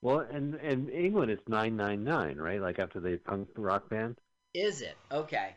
Well, 0.00 0.20
and 0.20 0.54
and 0.54 0.88
England 0.88 1.30
it's 1.30 1.46
nine 1.46 1.76
nine 1.76 2.04
nine, 2.04 2.38
right? 2.38 2.60
Like 2.60 2.78
after 2.78 3.00
the 3.00 3.18
punk 3.18 3.48
rock 3.56 3.90
band. 3.90 4.16
Is 4.54 4.80
it? 4.80 4.96
Okay. 5.12 5.56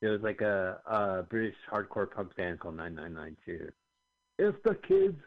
There 0.00 0.10
was 0.10 0.22
like 0.22 0.40
a, 0.40 0.80
a 0.86 1.22
British 1.22 1.56
hardcore 1.70 2.10
punk 2.10 2.34
band 2.34 2.58
called 2.58 2.76
Nine 2.76 2.96
Nine 2.96 3.14
Nine 3.14 3.36
too. 3.44 3.68
If 4.38 4.60
the 4.64 4.74
kids 4.74 5.20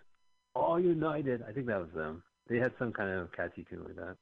all 0.55 0.79
united, 0.79 1.43
I 1.47 1.51
think 1.51 1.67
that 1.67 1.79
was 1.79 1.89
them. 1.95 2.23
They 2.47 2.57
had 2.57 2.73
some 2.77 2.91
kind 2.91 3.09
of 3.09 3.31
catchy 3.31 3.65
tune 3.69 3.83
like 3.85 3.95
that. 3.95 4.15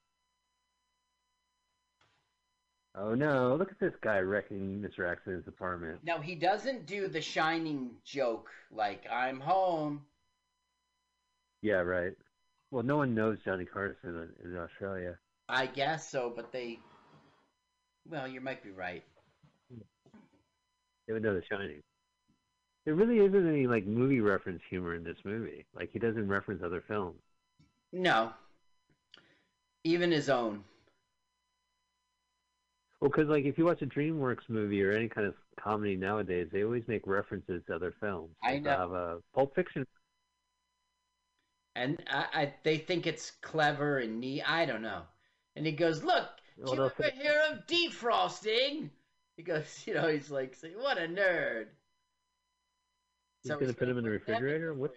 Oh 2.93 3.15
no! 3.15 3.55
Look 3.55 3.71
at 3.71 3.79
this 3.79 3.93
guy 4.01 4.19
wrecking 4.19 4.85
Mr. 4.85 5.09
Accident's 5.09 5.47
apartment. 5.47 5.99
Now 6.03 6.19
he 6.19 6.35
doesn't 6.35 6.85
do 6.85 7.07
the 7.07 7.21
shining 7.21 7.91
joke 8.03 8.49
like 8.69 9.05
I'm 9.09 9.39
home. 9.39 10.01
Yeah, 11.61 11.77
right. 11.77 12.11
Well, 12.69 12.83
no 12.83 12.97
one 12.97 13.15
knows 13.15 13.37
Johnny 13.45 13.65
Carson 13.65 14.29
in, 14.43 14.51
in 14.51 14.57
Australia. 14.57 15.17
I 15.47 15.67
guess 15.67 16.09
so, 16.09 16.31
but 16.35 16.51
they 16.51 16.79
Well, 18.09 18.27
you 18.27 18.41
might 18.41 18.63
be 18.63 18.71
right. 18.71 19.03
They 21.07 21.13
would 21.13 21.23
know 21.23 21.33
The 21.33 21.43
Shining. 21.49 21.81
There 22.85 22.95
really 22.95 23.19
isn't 23.19 23.47
any 23.47 23.67
like 23.67 23.85
movie 23.85 24.21
reference 24.21 24.61
humor 24.69 24.95
in 24.95 25.03
this 25.03 25.17
movie. 25.23 25.65
Like 25.75 25.91
he 25.91 25.99
doesn't 25.99 26.27
reference 26.27 26.63
other 26.63 26.83
films. 26.87 27.19
No. 27.93 28.31
Even 29.83 30.11
his 30.11 30.29
own. 30.29 30.63
Well, 32.99 33.09
because 33.09 33.27
like 33.29 33.45
if 33.45 33.57
you 33.57 33.65
watch 33.65 33.81
a 33.81 33.87
DreamWorks 33.87 34.47
movie 34.49 34.83
or 34.83 34.91
any 34.91 35.09
kind 35.09 35.27
of 35.27 35.35
comedy 35.59 35.95
nowadays, 35.95 36.49
they 36.51 36.63
always 36.63 36.87
make 36.87 37.05
references 37.07 37.63
to 37.67 37.75
other 37.75 37.93
films. 37.99 38.29
I 38.43 38.59
know. 38.59 38.69
Have 38.69 38.91
a 38.91 39.17
Pulp 39.33 39.55
Fiction. 39.55 39.85
And 41.75 42.01
I, 42.09 42.25
I 42.33 42.53
they 42.63 42.77
think 42.77 43.07
it's 43.07 43.31
clever 43.41 43.99
and 43.99 44.19
neat. 44.19 44.43
I 44.43 44.65
don't 44.65 44.81
know. 44.81 45.03
And 45.55 45.65
he 45.65 45.71
goes, 45.71 46.03
"Look, 46.03 46.29
Well, 46.57 46.75
did 46.75 46.77
you 46.77 46.85
ever 46.85 47.21
hear 47.21 47.41
of 47.51 47.67
defrosting?" 47.67 48.89
He 49.37 49.43
goes, 49.43 49.83
"You 49.87 49.95
know, 49.95 50.07
he's 50.07 50.29
like, 50.29 50.55
what 50.75 50.97
a 50.97 51.07
nerd." 51.07 51.67
He's 53.43 53.49
So 53.49 53.57
gonna 53.57 53.73
put 53.73 53.89
him 53.89 53.97
in 53.97 54.03
the 54.03 54.09
them 54.09 54.19
refrigerator. 54.19 54.73
What? 54.73 54.91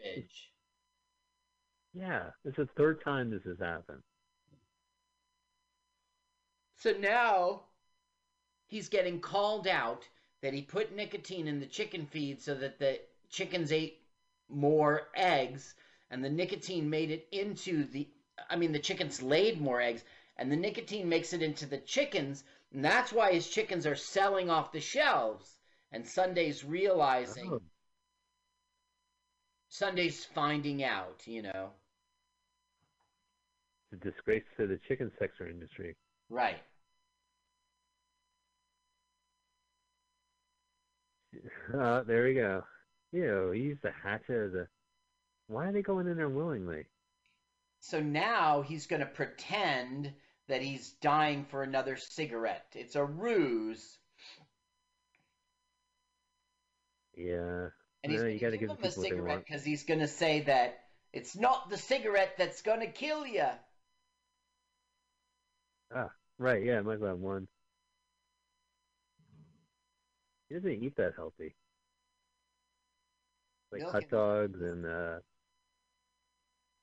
Yeah, 1.95 2.31
it's 2.45 2.57
the 2.57 2.67
third 2.77 3.03
time 3.03 3.31
this 3.31 3.45
has 3.45 3.59
happened. 3.59 4.03
So 6.77 6.93
now 6.93 7.63
he's 8.67 8.89
getting 8.89 9.21
called 9.21 9.67
out 9.67 10.07
that 10.43 10.53
he 10.53 10.61
put 10.63 10.95
nicotine 10.95 11.49
in 11.49 11.61
the 11.61 11.67
chicken 11.67 12.07
feed 12.07 12.43
so 12.43 12.55
that 12.57 12.79
the 12.79 13.01
chickens 13.31 13.73
ate 13.73 14.03
more 14.49 15.09
eggs 15.15 15.75
and 16.11 16.23
the 16.23 16.29
nicotine 16.29 16.91
made 16.91 17.11
it 17.11 17.27
into 17.33 17.85
the 17.85 18.09
I 18.51 18.57
mean 18.57 18.73
the 18.73 18.79
chickens 18.79 19.23
laid 19.23 19.61
more 19.61 19.81
eggs 19.81 20.05
and 20.37 20.53
the 20.53 20.57
nicotine 20.57 21.09
makes 21.09 21.33
it 21.33 21.43
into 21.43 21.65
the 21.67 21.79
chickens 21.79 22.45
and 22.73 22.85
that's 22.85 23.13
why 23.13 23.33
his 23.33 23.49
chickens 23.49 23.87
are 23.87 23.97
selling 23.97 24.51
off 24.51 24.73
the 24.73 24.81
shelves 24.81 25.57
and 25.93 26.07
Sunday's 26.07 26.65
realizing 26.65 27.51
Oh. 27.51 27.61
Sunday's 29.75 30.25
finding 30.25 30.85
out, 30.85 31.21
you 31.27 31.43
know. 31.43 31.71
It's 33.91 34.01
a 34.01 34.09
disgrace 34.09 34.45
to 34.57 34.69
the 34.69 34.79
chicken 34.87 35.11
sector 35.19 35.49
industry. 35.49 35.97
Right. 36.31 36.63
Uh, 41.77 42.05
there 42.05 42.23
we 42.23 42.35
go. 42.35 42.63
You 43.11 43.27
know, 43.27 43.51
he 43.51 43.63
used 43.63 43.83
the 43.83 43.91
hatchet 43.91 44.51
as 44.51 44.55
a. 44.55 44.69
Why 45.49 45.67
are 45.67 45.73
they 45.73 45.83
going 45.83 46.07
in 46.07 46.17
there 46.17 46.29
willingly? 46.29 46.85
So 47.81 48.01
now 48.01 48.63
he's 48.63 48.87
going 48.87 49.01
to 49.01 49.07
pretend 49.07 50.13
that 50.47 50.63
he's 50.63 50.91
dying 51.03 51.45
for 51.47 51.65
another 51.65 51.97
cigarette. 51.97 52.67
It's 52.77 52.95
a 52.95 53.05
ruse. 53.05 53.99
Yeah. 57.17 57.71
And 58.05 58.13
he's 58.13 58.21
No, 58.21 58.29
you 58.29 58.39
got 58.39 58.51
to 58.51 58.59
give 58.59 58.69
give 58.69 58.79
him 58.79 58.85
a 58.85 58.91
cigarette 58.93 59.45
because 59.47 59.65
he's 59.65 59.83
going 59.83 60.01
to 60.01 60.09
say 60.09 60.41
that 60.41 60.85
it's 61.15 61.35
not 61.35 61.71
the 61.71 61.79
cigarette 61.79 62.35
that's 62.37 62.61
going 62.61 62.81
to 62.81 62.87
kill 62.87 63.27
you. 63.27 63.47
Ah, 65.95 66.11
right. 66.39 66.63
Yeah, 66.63 66.79
I 66.79 66.83
might 66.83 66.95
as 66.95 67.01
well 67.01 67.11
have 67.11 67.19
one. 67.19 67.49
He 70.49 70.55
doesn't 70.55 70.85
eat 70.85 70.97
that 70.97 71.15
healthy. 71.17 71.55
Like 73.73 73.81
Milk 73.81 73.93
hot 73.93 74.11
dogs 74.11 74.61
and 74.61 74.87
uh 74.87 75.19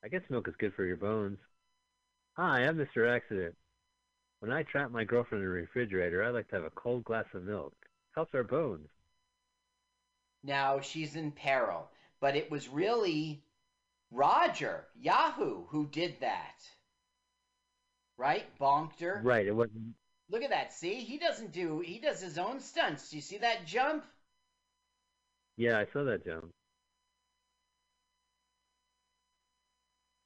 I 0.04 0.08
guess 0.08 0.22
milk 0.28 0.48
is 0.48 0.54
good 0.58 0.74
for 0.74 0.84
your 0.84 0.96
bones. 0.96 1.38
Hi, 2.36 2.64
I'm 2.64 2.76
Mr. 2.76 3.08
Accident. 3.08 3.54
When 4.40 4.50
I 4.50 4.64
trap 4.64 4.90
my 4.90 5.04
girlfriend 5.04 5.44
in 5.44 5.48
the 5.48 5.54
refrigerator, 5.54 6.24
I 6.24 6.30
like 6.30 6.48
to 6.48 6.56
have 6.56 6.64
a 6.64 6.70
cold 6.70 7.04
glass 7.04 7.26
of 7.32 7.44
milk. 7.44 7.74
Helps 8.16 8.34
our 8.34 8.42
bones. 8.42 8.88
Now 10.42 10.80
she's 10.80 11.16
in 11.16 11.32
peril. 11.32 11.88
But 12.20 12.36
it 12.36 12.50
was 12.50 12.68
really 12.68 13.42
Roger, 14.10 14.86
Yahoo, 15.00 15.64
who 15.68 15.86
did 15.86 16.20
that. 16.20 16.62
Right? 18.16 18.44
Bonked 18.60 19.00
her. 19.00 19.20
Right. 19.24 19.46
It 19.46 19.54
wasn't. 19.54 19.94
Look 20.30 20.42
at 20.42 20.50
that. 20.50 20.72
See? 20.72 20.94
He 20.94 21.18
doesn't 21.18 21.52
do, 21.52 21.80
he 21.80 21.98
does 21.98 22.20
his 22.20 22.38
own 22.38 22.60
stunts. 22.60 23.10
Do 23.10 23.16
you 23.16 23.22
see 23.22 23.38
that 23.38 23.66
jump? 23.66 24.04
Yeah, 25.56 25.78
I 25.78 25.86
saw 25.92 26.04
that 26.04 26.24
jump. 26.24 26.52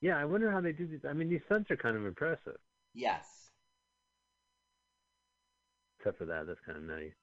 Yeah, 0.00 0.18
I 0.18 0.24
wonder 0.24 0.50
how 0.50 0.60
they 0.60 0.72
do 0.72 0.86
these. 0.86 1.04
I 1.08 1.12
mean, 1.14 1.28
these 1.28 1.42
stunts 1.46 1.70
are 1.70 1.76
kind 1.76 1.96
of 1.96 2.06
impressive. 2.06 2.58
Yes. 2.94 3.24
Except 5.98 6.18
for 6.18 6.26
that, 6.26 6.46
that's 6.46 6.60
kind 6.60 6.78
of 6.78 6.84
nice. 6.84 7.14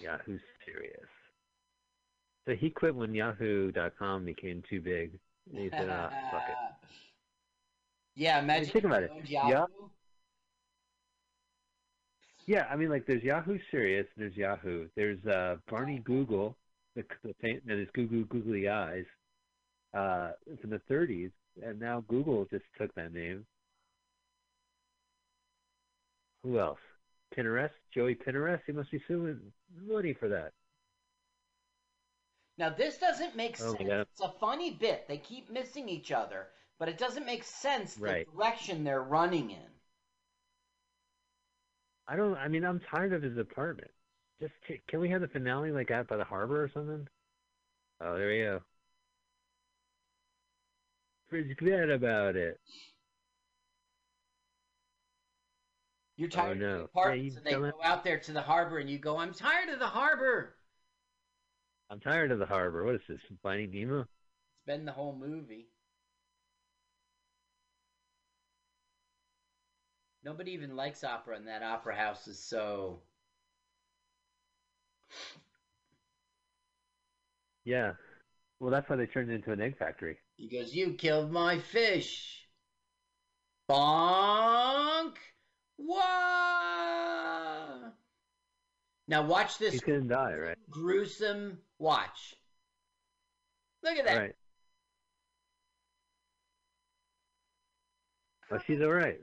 Yahoo 0.00 0.38
Serious. 0.64 1.08
So 2.46 2.54
he 2.54 2.70
quit 2.70 2.94
when 2.94 3.14
Yahoo.com 3.14 4.24
became 4.24 4.62
too 4.68 4.80
big. 4.80 5.18
And 5.50 5.60
he 5.60 5.70
said, 5.70 5.88
ah, 5.90 6.10
fuck 6.30 6.42
it. 6.48 6.56
Yeah, 8.14 8.40
imagine 8.40 8.70
think 8.70 8.84
about 8.84 9.04
it. 9.04 9.10
Yahoo. 9.24 9.48
Yeah. 9.48 9.64
Yeah, 12.46 12.66
I 12.70 12.76
mean, 12.76 12.90
like, 12.90 13.06
there's 13.06 13.22
Yahoo 13.22 13.58
Serious, 13.70 14.06
there's 14.16 14.36
Yahoo. 14.36 14.88
There's 14.96 15.24
uh, 15.24 15.56
Barney 15.70 16.02
Google, 16.04 16.56
the, 16.94 17.04
the 17.22 17.32
is 17.68 17.88
Google 17.94 18.24
Googly 18.24 18.68
Eyes, 18.68 19.06
uh, 19.94 20.32
from 20.60 20.70
the 20.70 20.80
30s, 20.90 21.30
and 21.62 21.78
now 21.78 22.04
Google 22.08 22.46
just 22.50 22.64
took 22.78 22.94
that 22.96 23.14
name. 23.14 23.46
Who 26.42 26.58
else? 26.58 26.78
Pinterest, 27.36 27.70
Joey 27.94 28.14
Pinterest. 28.14 28.60
He 28.66 28.72
must 28.72 28.90
be 28.90 29.02
suing 29.08 29.52
money 29.86 30.14
for 30.14 30.28
that. 30.28 30.52
Now 32.56 32.70
this 32.70 32.96
doesn't 32.96 33.36
make 33.36 33.58
Oh 33.58 33.74
sense. 33.76 34.06
It's 34.12 34.22
a 34.22 34.30
funny 34.40 34.70
bit. 34.70 35.06
They 35.06 35.18
keep 35.18 35.50
missing 35.50 35.86
each 35.90 36.10
other, 36.10 36.48
but 36.78 36.88
it 36.88 36.96
doesn't 36.96 37.26
make 37.26 37.44
sense 37.44 37.96
the 37.96 38.00
Right. 38.02 38.26
direction 38.34 38.84
they're 38.84 39.02
running 39.02 39.50
in. 39.50 39.70
I 42.06 42.16
don't. 42.16 42.36
I 42.36 42.46
mean, 42.48 42.64
I'm 42.64 42.80
tired 42.80 43.12
of 43.12 43.22
his 43.22 43.36
apartment. 43.38 43.90
Just 44.40 44.54
can 44.88 45.00
we 45.00 45.08
have 45.10 45.20
the 45.20 45.28
finale 45.28 45.72
like 45.72 45.90
out 45.90 46.08
by 46.08 46.16
the 46.16 46.24
harbor 46.24 46.62
or 46.62 46.68
something? 46.68 47.08
Oh, 48.00 48.18
there 48.18 48.28
we 48.28 48.38
go. 48.42 48.62
Forget 51.28 51.90
about 51.90 52.36
it. 52.36 52.60
You're 56.22 56.30
oh, 56.34 56.36
tired 56.36 56.48
Oh, 56.50 56.52
of 56.52 56.58
no. 56.58 56.78
the 56.78 56.84
apartments, 56.84 57.34
Yeah, 57.34 57.38
and 57.38 57.46
they 57.46 57.70
go 57.72 57.82
out 57.82 58.04
there 58.04 58.20
to 58.20 58.32
the 58.32 58.42
harbor, 58.42 58.78
and 58.78 58.88
you 58.88 58.96
go, 58.96 59.16
"I'm 59.16 59.34
tired 59.34 59.70
of 59.70 59.80
the 59.80 59.88
harbor." 59.88 60.54
I'm 61.90 61.98
tired 61.98 62.30
of 62.30 62.38
the 62.38 62.46
harbor. 62.46 62.84
What 62.84 62.94
is 62.94 63.00
this? 63.08 63.18
Finding 63.42 63.72
Nemo? 63.72 64.02
It's 64.02 64.08
been 64.64 64.84
the 64.84 64.92
whole 64.92 65.16
movie. 65.16 65.66
Nobody 70.22 70.52
even 70.52 70.76
likes 70.76 71.02
opera, 71.02 71.34
and 71.34 71.48
that 71.48 71.64
opera 71.64 71.96
house 71.96 72.28
is 72.28 72.38
so. 72.38 73.02
Yeah. 77.64 77.94
Well, 78.60 78.70
that's 78.70 78.88
why 78.88 78.94
they 78.94 79.06
turned 79.06 79.28
it 79.28 79.34
into 79.34 79.50
an 79.50 79.60
egg 79.60 79.76
factory. 79.76 80.18
He 80.36 80.48
goes, 80.48 80.72
"You 80.72 80.94
killed 80.94 81.32
my 81.32 81.58
fish." 81.58 82.48
Bonk. 83.68 85.16
Wah. 85.84 86.02
Now 89.08 89.22
watch 89.26 89.58
this 89.58 89.72
He's 89.72 89.80
gonna 89.82 90.02
die, 90.02 90.34
right? 90.34 90.56
gruesome 90.70 91.58
watch. 91.78 92.36
Look 93.82 93.98
at 93.98 94.04
that. 94.04 94.16
Right. 94.16 94.34
Well, 98.50 98.60
she's 98.66 98.80
all 98.80 98.92
right. 98.92 99.18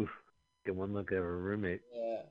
Oof. 0.00 0.10
Get 0.66 0.74
one 0.74 0.92
look 0.92 1.12
at 1.12 1.18
her 1.18 1.38
roommate. 1.38 1.80
Yeah. 1.94 2.22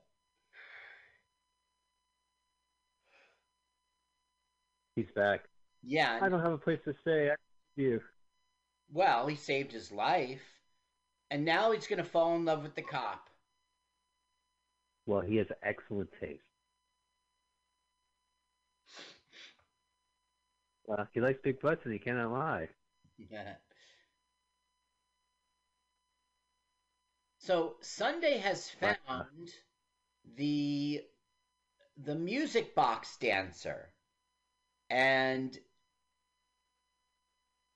He's 4.95 5.09
back. 5.15 5.45
Yeah. 5.83 6.19
I 6.21 6.29
don't 6.29 6.41
have 6.41 6.51
a 6.51 6.57
place 6.57 6.79
to 6.85 6.93
stay. 7.01 7.31
I 7.31 7.35
you. 7.75 8.01
Well, 8.89 9.27
he 9.27 9.35
saved 9.35 9.73
his 9.73 9.91
life, 9.91 10.61
and 11.29 11.43
now 11.43 11.71
he's 11.71 11.87
gonna 11.87 12.03
fall 12.03 12.35
in 12.35 12.45
love 12.45 12.63
with 12.63 12.75
the 12.75 12.81
cop. 12.81 13.29
Well, 15.05 15.21
he 15.21 15.37
has 15.37 15.47
excellent 15.61 16.11
taste. 16.19 16.43
Well, 20.85 21.07
he 21.13 21.19
likes 21.19 21.39
big 21.41 21.59
butts 21.59 21.83
and 21.85 21.93
he 21.93 21.99
cannot 21.99 22.31
lie. 22.31 22.69
Yeah. 23.17 23.55
So 27.37 27.75
Sunday 27.81 28.37
has 28.37 28.73
uh, 28.81 28.93
found 29.05 29.53
the 30.37 31.03
the 31.97 32.15
music 32.15 32.73
box 32.73 33.17
dancer, 33.17 33.93
and 34.89 35.59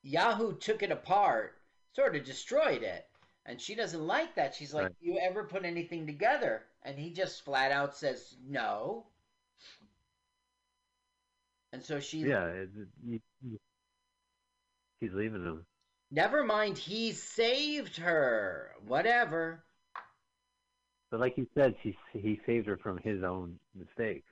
Yahoo 0.07 0.57
took 0.57 0.83
it 0.83 0.91
apart, 0.91 1.59
sort 1.93 2.15
of 2.15 2.23
destroyed 2.23 2.81
it, 2.81 3.05
and 3.45 3.59
she 3.59 3.75
doesn't 3.75 4.07
like 4.07 4.35
that. 4.35 4.55
She's 4.55 4.73
like, 4.73 4.83
Right. 4.83 4.99
"Do 5.01 5.05
you 5.05 5.19
ever 5.19 5.43
put 5.43 5.65
anything 5.65 6.05
together?" 6.07 6.65
And 6.83 6.97
he 6.97 7.11
just 7.11 7.43
flat 7.43 7.71
out 7.73 7.95
says, 7.97 8.37
"No." 8.41 9.05
And 11.73 11.83
so 11.83 11.99
she 11.99 12.19
Yeah, 12.19 12.45
it, 12.45 12.69
you, 13.03 13.19
you- 13.41 13.59
he's 15.01 15.11
leaving 15.13 15.43
him. 15.43 15.65
Never 16.09 16.45
mind, 16.45 16.77
he 16.77 17.11
saved 17.11 17.97
her. 17.97 18.73
Whatever. 18.85 19.65
But 21.11 21.19
like 21.19 21.37
you 21.37 21.49
said, 21.53 21.75
she 21.83 21.97
he 22.13 22.39
saved 22.45 22.67
her 22.67 22.77
from 22.77 22.97
his 22.99 23.23
own 23.23 23.59
mistake. 23.75 24.23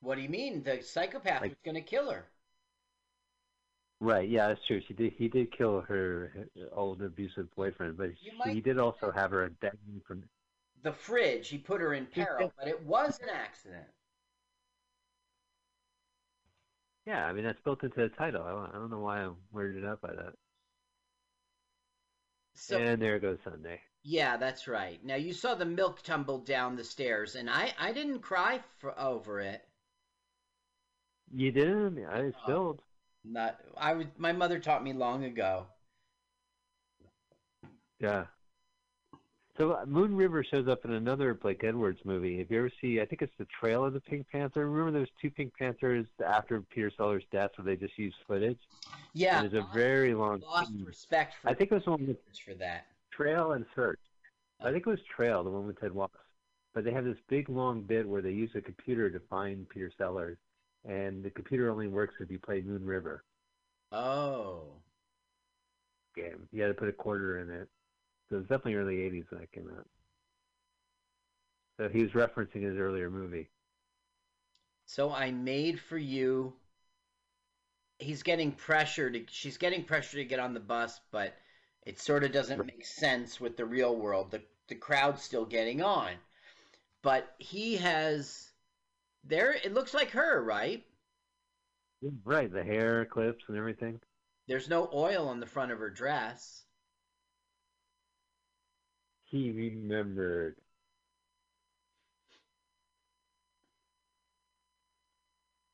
What 0.00 0.16
do 0.16 0.20
you 0.20 0.28
mean? 0.28 0.62
The 0.62 0.82
psychopath 0.82 1.40
was 1.40 1.54
going 1.64 1.76
to 1.76 1.80
kill 1.80 2.10
her. 2.10 2.30
Right? 4.00 4.28
Yeah, 4.28 4.48
that's 4.48 4.64
true. 4.66 4.80
She 4.86 4.92
did. 4.94 5.12
He 5.16 5.28
did 5.28 5.50
kill 5.56 5.80
her 5.82 6.30
uh, 6.60 6.74
old 6.74 7.00
abusive 7.02 7.48
boyfriend, 7.56 7.96
but 7.96 8.10
You 8.20 8.32
he 8.32 8.38
might- 8.38 8.64
did 8.64 8.78
also 8.78 9.10
have 9.10 9.30
her 9.30 9.48
dead 9.60 9.78
from. 10.06 10.24
The 10.82 10.92
fridge, 10.92 11.48
he 11.48 11.58
put 11.58 11.80
her 11.80 11.94
in 11.94 12.06
peril, 12.06 12.52
but 12.58 12.68
it 12.68 12.80
was 12.84 13.18
an 13.20 13.30
accident. 13.30 13.86
Yeah, 17.06 17.24
I 17.26 17.32
mean 17.32 17.44
that's 17.44 17.60
built 17.60 17.82
into 17.82 18.00
the 18.00 18.08
title. 18.08 18.42
I 18.42 18.50
don't, 18.50 18.68
I 18.70 18.72
don't 18.78 18.90
know 18.90 19.00
why 19.00 19.20
I'm 19.20 19.36
weirded 19.54 19.86
out 19.86 20.00
by 20.00 20.12
that. 20.12 20.34
So 22.54 22.78
and 22.78 23.00
there 23.00 23.18
goes 23.18 23.38
Sunday. 23.44 23.80
yeah, 24.02 24.36
that's 24.36 24.66
right. 24.68 25.02
Now 25.04 25.14
you 25.16 25.32
saw 25.32 25.54
the 25.54 25.64
milk 25.64 26.02
tumble 26.02 26.38
down 26.38 26.76
the 26.76 26.84
stairs, 26.84 27.34
and 27.36 27.48
I 27.50 27.72
I 27.78 27.92
didn't 27.92 28.20
cry 28.20 28.60
for 28.78 28.98
over 28.98 29.40
it. 29.40 29.62
You 31.32 31.50
didn't. 31.52 32.04
I 32.06 32.30
spilled. 32.44 32.82
Not 33.28 33.58
I 33.76 33.94
was. 33.94 34.06
My 34.16 34.32
mother 34.32 34.58
taught 34.58 34.84
me 34.84 34.92
long 34.92 35.24
ago. 35.24 35.66
Yeah. 38.00 38.26
So 39.58 39.72
uh, 39.72 39.86
Moon 39.86 40.14
River 40.14 40.44
shows 40.44 40.68
up 40.68 40.84
in 40.84 40.92
another 40.92 41.32
Blake 41.32 41.64
Edwards 41.64 42.00
movie. 42.04 42.40
If 42.40 42.50
you 42.50 42.58
ever 42.58 42.70
see, 42.80 43.00
I 43.00 43.06
think 43.06 43.22
it's 43.22 43.32
the 43.38 43.46
Trail 43.46 43.84
of 43.84 43.94
the 43.94 44.00
Pink 44.00 44.26
Panther. 44.30 44.68
Remember 44.68 44.98
those 44.98 45.08
two 45.20 45.30
Pink 45.30 45.52
Panthers 45.58 46.06
after 46.24 46.60
Peter 46.60 46.90
Sellers' 46.94 47.24
death, 47.32 47.52
where 47.56 47.64
they 47.64 47.76
just 47.76 47.98
used 47.98 48.16
footage? 48.26 48.58
Yeah, 49.14 49.40
there's 49.40 49.54
a 49.54 49.66
very 49.72 50.14
long. 50.14 50.40
lost 50.40 50.68
scene. 50.68 50.84
respect 50.84 51.36
for 51.40 51.48
I 51.48 51.54
think 51.54 51.72
it 51.72 51.74
was 51.74 51.84
the 51.84 51.92
one 51.92 52.06
with 52.06 52.18
for 52.44 52.54
that. 52.54 52.86
Trail 53.10 53.52
and 53.52 53.64
Search. 53.74 54.00
I 54.60 54.70
think 54.72 54.86
it 54.86 54.90
was 54.90 55.00
Trail, 55.14 55.42
the 55.42 55.50
one 55.50 55.66
with 55.66 55.80
Ted 55.80 55.92
Wallace. 55.92 56.12
But 56.74 56.84
they 56.84 56.92
have 56.92 57.04
this 57.04 57.16
big 57.28 57.48
long 57.48 57.80
bit 57.82 58.06
where 58.06 58.20
they 58.20 58.32
use 58.32 58.50
a 58.54 58.60
computer 58.60 59.08
to 59.08 59.20
find 59.30 59.66
Peter 59.70 59.90
Sellers, 59.96 60.36
and 60.86 61.22
the 61.22 61.30
computer 61.30 61.70
only 61.70 61.88
works 61.88 62.14
if 62.20 62.30
you 62.30 62.38
play 62.38 62.62
Moon 62.62 62.84
River 62.86 63.24
Oh, 63.90 64.82
game. 66.16 66.48
You 66.52 66.62
had 66.62 66.68
to 66.68 66.74
put 66.74 66.88
a 66.88 66.92
quarter 66.92 67.38
in 67.40 67.50
it. 67.50 67.68
So 68.28 68.36
it 68.36 68.38
was 68.40 68.48
definitely 68.48 68.74
early 68.74 68.96
'80s 69.02 69.30
when 69.30 69.40
that 69.40 69.52
came 69.52 69.68
out. 69.76 69.86
So 71.78 71.88
he 71.88 72.02
was 72.02 72.12
referencing 72.12 72.62
his 72.62 72.76
earlier 72.76 73.08
movie. 73.08 73.48
so 74.86 75.12
I 75.12 75.32
made 75.32 75.78
for 75.80 75.98
you. 75.98 76.54
He's 77.98 78.22
getting 78.22 78.52
pressure 78.52 79.10
to. 79.10 79.24
She's 79.28 79.58
getting 79.58 79.84
pressure 79.84 80.16
to 80.18 80.24
get 80.24 80.40
on 80.40 80.54
the 80.54 80.60
bus, 80.60 80.98
but 81.10 81.34
it 81.82 81.98
sort 82.00 82.24
of 82.24 82.32
doesn't 82.32 82.64
make 82.64 82.84
sense 82.86 83.38
with 83.40 83.56
the 83.58 83.66
real 83.66 83.94
world. 83.96 84.30
The 84.30 84.42
the 84.68 84.74
crowd's 84.76 85.22
still 85.22 85.44
getting 85.44 85.82
on, 85.82 86.12
but 87.02 87.34
he 87.38 87.76
has. 87.76 88.52
There, 89.28 89.52
it 89.52 89.74
looks 89.74 89.92
like 89.92 90.10
her, 90.10 90.42
right? 90.42 90.84
Right, 92.24 92.52
the 92.52 92.62
hair 92.62 93.04
clips 93.06 93.44
and 93.48 93.56
everything. 93.56 94.00
There's 94.46 94.68
no 94.68 94.88
oil 94.94 95.28
on 95.28 95.40
the 95.40 95.46
front 95.46 95.72
of 95.72 95.78
her 95.80 95.90
dress. 95.90 96.64
He 99.24 99.50
remembered. 99.50 100.56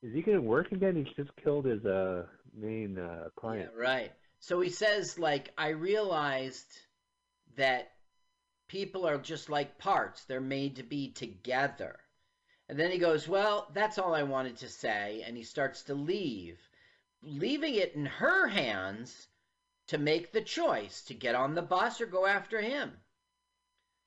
Is 0.03 0.15
he 0.15 0.23
going 0.23 0.39
to 0.39 0.43
work 0.43 0.73
again? 0.73 0.97
He 0.97 1.05
just 1.15 1.37
killed 1.37 1.67
his 1.67 1.85
uh, 1.85 2.25
main 2.59 2.99
uh, 2.99 3.29
client. 3.37 3.71
Yeah, 3.77 3.83
right. 3.83 4.13
So 4.41 4.61
he 4.61 4.71
says, 4.71 5.19
like, 5.19 5.53
I 5.59 5.69
realized 5.69 6.67
that 7.57 7.93
people 8.69 9.07
are 9.07 9.19
just 9.19 9.51
like 9.51 9.79
parts, 9.79 10.25
they're 10.25 10.41
made 10.41 10.77
to 10.77 10.83
be 10.83 11.13
together. 11.13 12.02
And 12.73 12.81
then 12.81 12.91
he 12.91 12.97
goes, 12.97 13.29
Well, 13.29 13.69
that's 13.75 13.99
all 13.99 14.15
I 14.15 14.23
wanted 14.23 14.57
to 14.57 14.69
say. 14.71 15.23
And 15.27 15.37
he 15.37 15.43
starts 15.43 15.83
to 15.83 15.95
leave, 15.95 16.59
leaving 17.23 17.75
it 17.75 17.93
in 17.95 18.07
her 18.07 18.49
hands 18.49 19.29
to 19.89 19.99
make 19.99 20.33
the 20.33 20.41
choice 20.41 21.03
to 21.03 21.15
get 21.15 21.35
on 21.35 21.55
the 21.55 21.61
bus 21.61 22.01
or 22.01 22.07
go 22.07 22.25
after 22.25 22.63
him. 22.63 22.93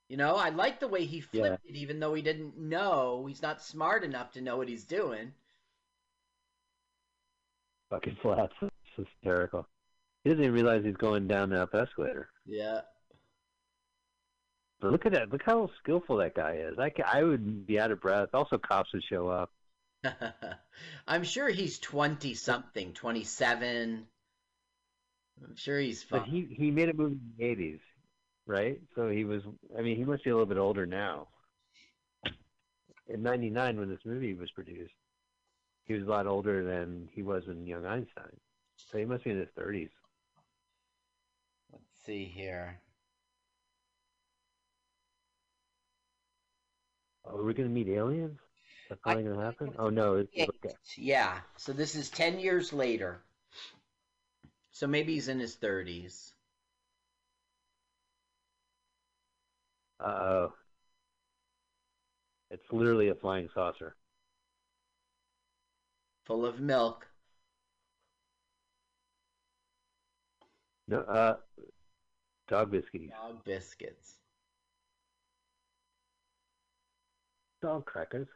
You 0.09 0.17
know, 0.17 0.35
I 0.35 0.49
like 0.49 0.79
the 0.79 0.87
way 0.87 1.05
he 1.05 1.21
flipped 1.21 1.63
it, 1.63 1.75
even 1.75 1.99
though 1.99 2.15
he 2.15 2.23
didn't 2.23 2.57
know. 2.57 3.27
He's 3.27 3.43
not 3.43 3.61
smart 3.61 4.03
enough 4.03 4.31
to 4.31 4.41
know 4.41 4.57
what 4.57 4.67
he's 4.67 4.85
doing. 4.85 5.33
Fucking 7.91 8.17
flats. 8.23 8.53
It's 8.63 8.71
hysterical. 8.97 9.67
He 10.23 10.31
doesn't 10.31 10.43
even 10.43 10.55
realize 10.55 10.83
he's 10.83 10.97
going 10.97 11.27
down 11.27 11.51
the 11.51 11.61
up 11.61 11.75
escalator. 11.75 12.29
Yeah. 12.47 12.81
But 14.85 14.91
look 14.91 15.05
at 15.07 15.13
that. 15.13 15.31
Look 15.31 15.41
how 15.43 15.67
skillful 15.81 16.17
that 16.17 16.35
guy 16.35 16.57
is. 16.57 16.77
I, 16.77 16.91
I 17.11 17.23
would 17.23 17.65
be 17.65 17.79
out 17.79 17.89
of 17.89 17.99
breath. 17.99 18.29
Also, 18.35 18.59
cops 18.59 18.93
would 18.93 19.01
show 19.09 19.27
up. 19.29 19.49
I'm 21.07 21.23
sure 21.23 21.49
he's 21.49 21.79
20 21.79 22.35
something, 22.35 22.93
27. 22.93 24.05
I'm 25.43 25.55
sure 25.55 25.79
he's 25.79 26.03
fine. 26.03 26.19
But 26.19 26.29
he 26.29 26.47
he 26.55 26.69
made 26.69 26.89
a 26.89 26.93
movie 26.93 27.15
in 27.15 27.33
the 27.35 27.45
eighties, 27.45 27.79
right? 28.45 28.79
So 28.95 29.09
he 29.09 29.23
was. 29.23 29.41
I 29.75 29.81
mean, 29.81 29.97
he 29.97 30.05
must 30.05 30.23
be 30.23 30.29
a 30.29 30.33
little 30.33 30.45
bit 30.45 30.59
older 30.59 30.85
now. 30.85 31.29
In 33.07 33.23
'99, 33.23 33.79
when 33.79 33.89
this 33.89 34.05
movie 34.05 34.35
was 34.35 34.51
produced, 34.51 34.93
he 35.85 35.95
was 35.95 36.03
a 36.03 36.09
lot 36.09 36.27
older 36.27 36.63
than 36.63 37.09
he 37.11 37.23
was 37.23 37.41
in 37.47 37.65
Young 37.65 37.87
Einstein. 37.87 38.37
So 38.91 38.99
he 38.99 39.05
must 39.05 39.23
be 39.23 39.31
in 39.31 39.39
his 39.39 39.49
30s. 39.57 39.89
Let's 41.73 41.83
see 42.05 42.25
here. 42.25 42.79
Are 47.27 47.43
we 47.43 47.53
going 47.53 47.67
to 47.67 47.73
meet 47.73 47.87
aliens? 47.87 48.39
That's 48.89 49.01
not 49.05 49.13
going 49.15 49.33
to 49.33 49.39
happen? 49.39 49.73
Oh, 49.79 49.89
no. 49.89 50.15
It's, 50.15 50.49
okay. 50.63 50.75
Yeah. 50.95 51.39
So 51.57 51.73
this 51.73 51.95
is 51.95 52.09
10 52.09 52.39
years 52.39 52.71
later. 52.71 53.21
So 54.71 54.87
maybe 54.87 55.13
he's 55.13 55.27
in 55.27 55.39
his 55.39 55.55
30s. 55.55 56.31
Uh-oh. 59.99 60.53
It's 62.51 62.71
literally 62.71 63.09
a 63.09 63.15
flying 63.15 63.49
saucer. 63.53 63.95
Full 66.25 66.45
of 66.45 66.59
milk. 66.59 67.07
No, 70.87 70.99
uh, 70.99 71.37
dog 72.47 72.71
biscuits. 72.71 73.11
Dog 73.11 73.43
biscuits. 73.43 74.15
Dog 77.65 77.85
crackers. 77.85 78.27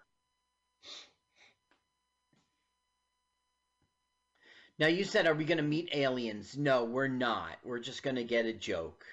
Now 4.79 4.87
you 4.87 5.03
said, 5.03 5.27
are 5.27 5.35
we 5.35 5.45
going 5.45 5.59
to 5.59 5.63
meet 5.63 5.89
aliens? 5.93 6.57
No, 6.57 6.85
we're 6.85 7.07
not. 7.07 7.57
We're 7.63 7.77
just 7.77 8.01
going 8.01 8.15
to 8.15 8.23
get 8.23 8.47
a 8.47 8.53
joke. 8.53 9.05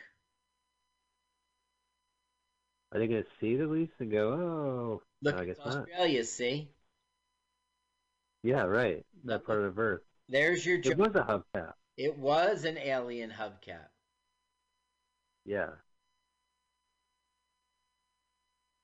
Are 2.93 2.99
they 2.99 3.09
going 3.09 3.25
to 3.25 3.29
see 3.43 3.57
the 3.57 3.65
at 3.65 3.71
least 3.71 3.93
and 3.99 4.11
go, 4.11 4.33
oh, 4.33 5.03
Look, 5.21 5.37
no, 5.37 5.43
I 5.43 5.45
guess 5.45 5.57
it's 5.59 5.67
not. 5.67 5.83
Australia, 5.83 6.25
see? 6.25 6.71
Yeah, 8.43 8.63
right. 8.63 9.05
That 9.25 9.45
part 9.45 9.65
of 9.65 9.79
Earth. 9.79 10.01
There's 10.31 10.65
your 10.65 10.79
joke. 10.79 10.93
It 10.93 10.99
was 10.99 11.15
a 11.15 11.25
hubcap. 11.25 11.73
It 11.99 12.17
was 12.17 12.65
an 12.65 12.79
alien 12.79 13.31
hubcap. 13.31 13.89
Yeah. 15.45 15.73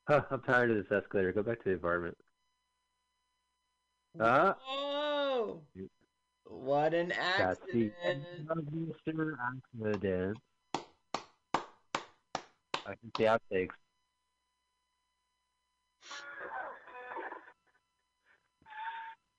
Huh, 0.09 0.23
I'm 0.31 0.41
tired 0.43 0.71
of 0.71 0.77
this 0.77 0.91
escalator. 0.93 1.33
Go 1.33 1.43
back 1.43 1.63
to 1.63 1.71
the 1.71 1.75
apartment. 1.77 2.17
Ah, 4.21 4.57
Oh! 4.69 5.63
What 6.45 6.93
an 6.93 7.09
that's 7.09 7.61
the 7.73 7.91
accident. 8.05 8.51
of 8.51 8.59
Mr. 8.59 9.37
Accident. 9.41 10.39
I 12.85 12.95
can 12.95 13.13
see 13.17 13.25
outtakes. 13.25 13.75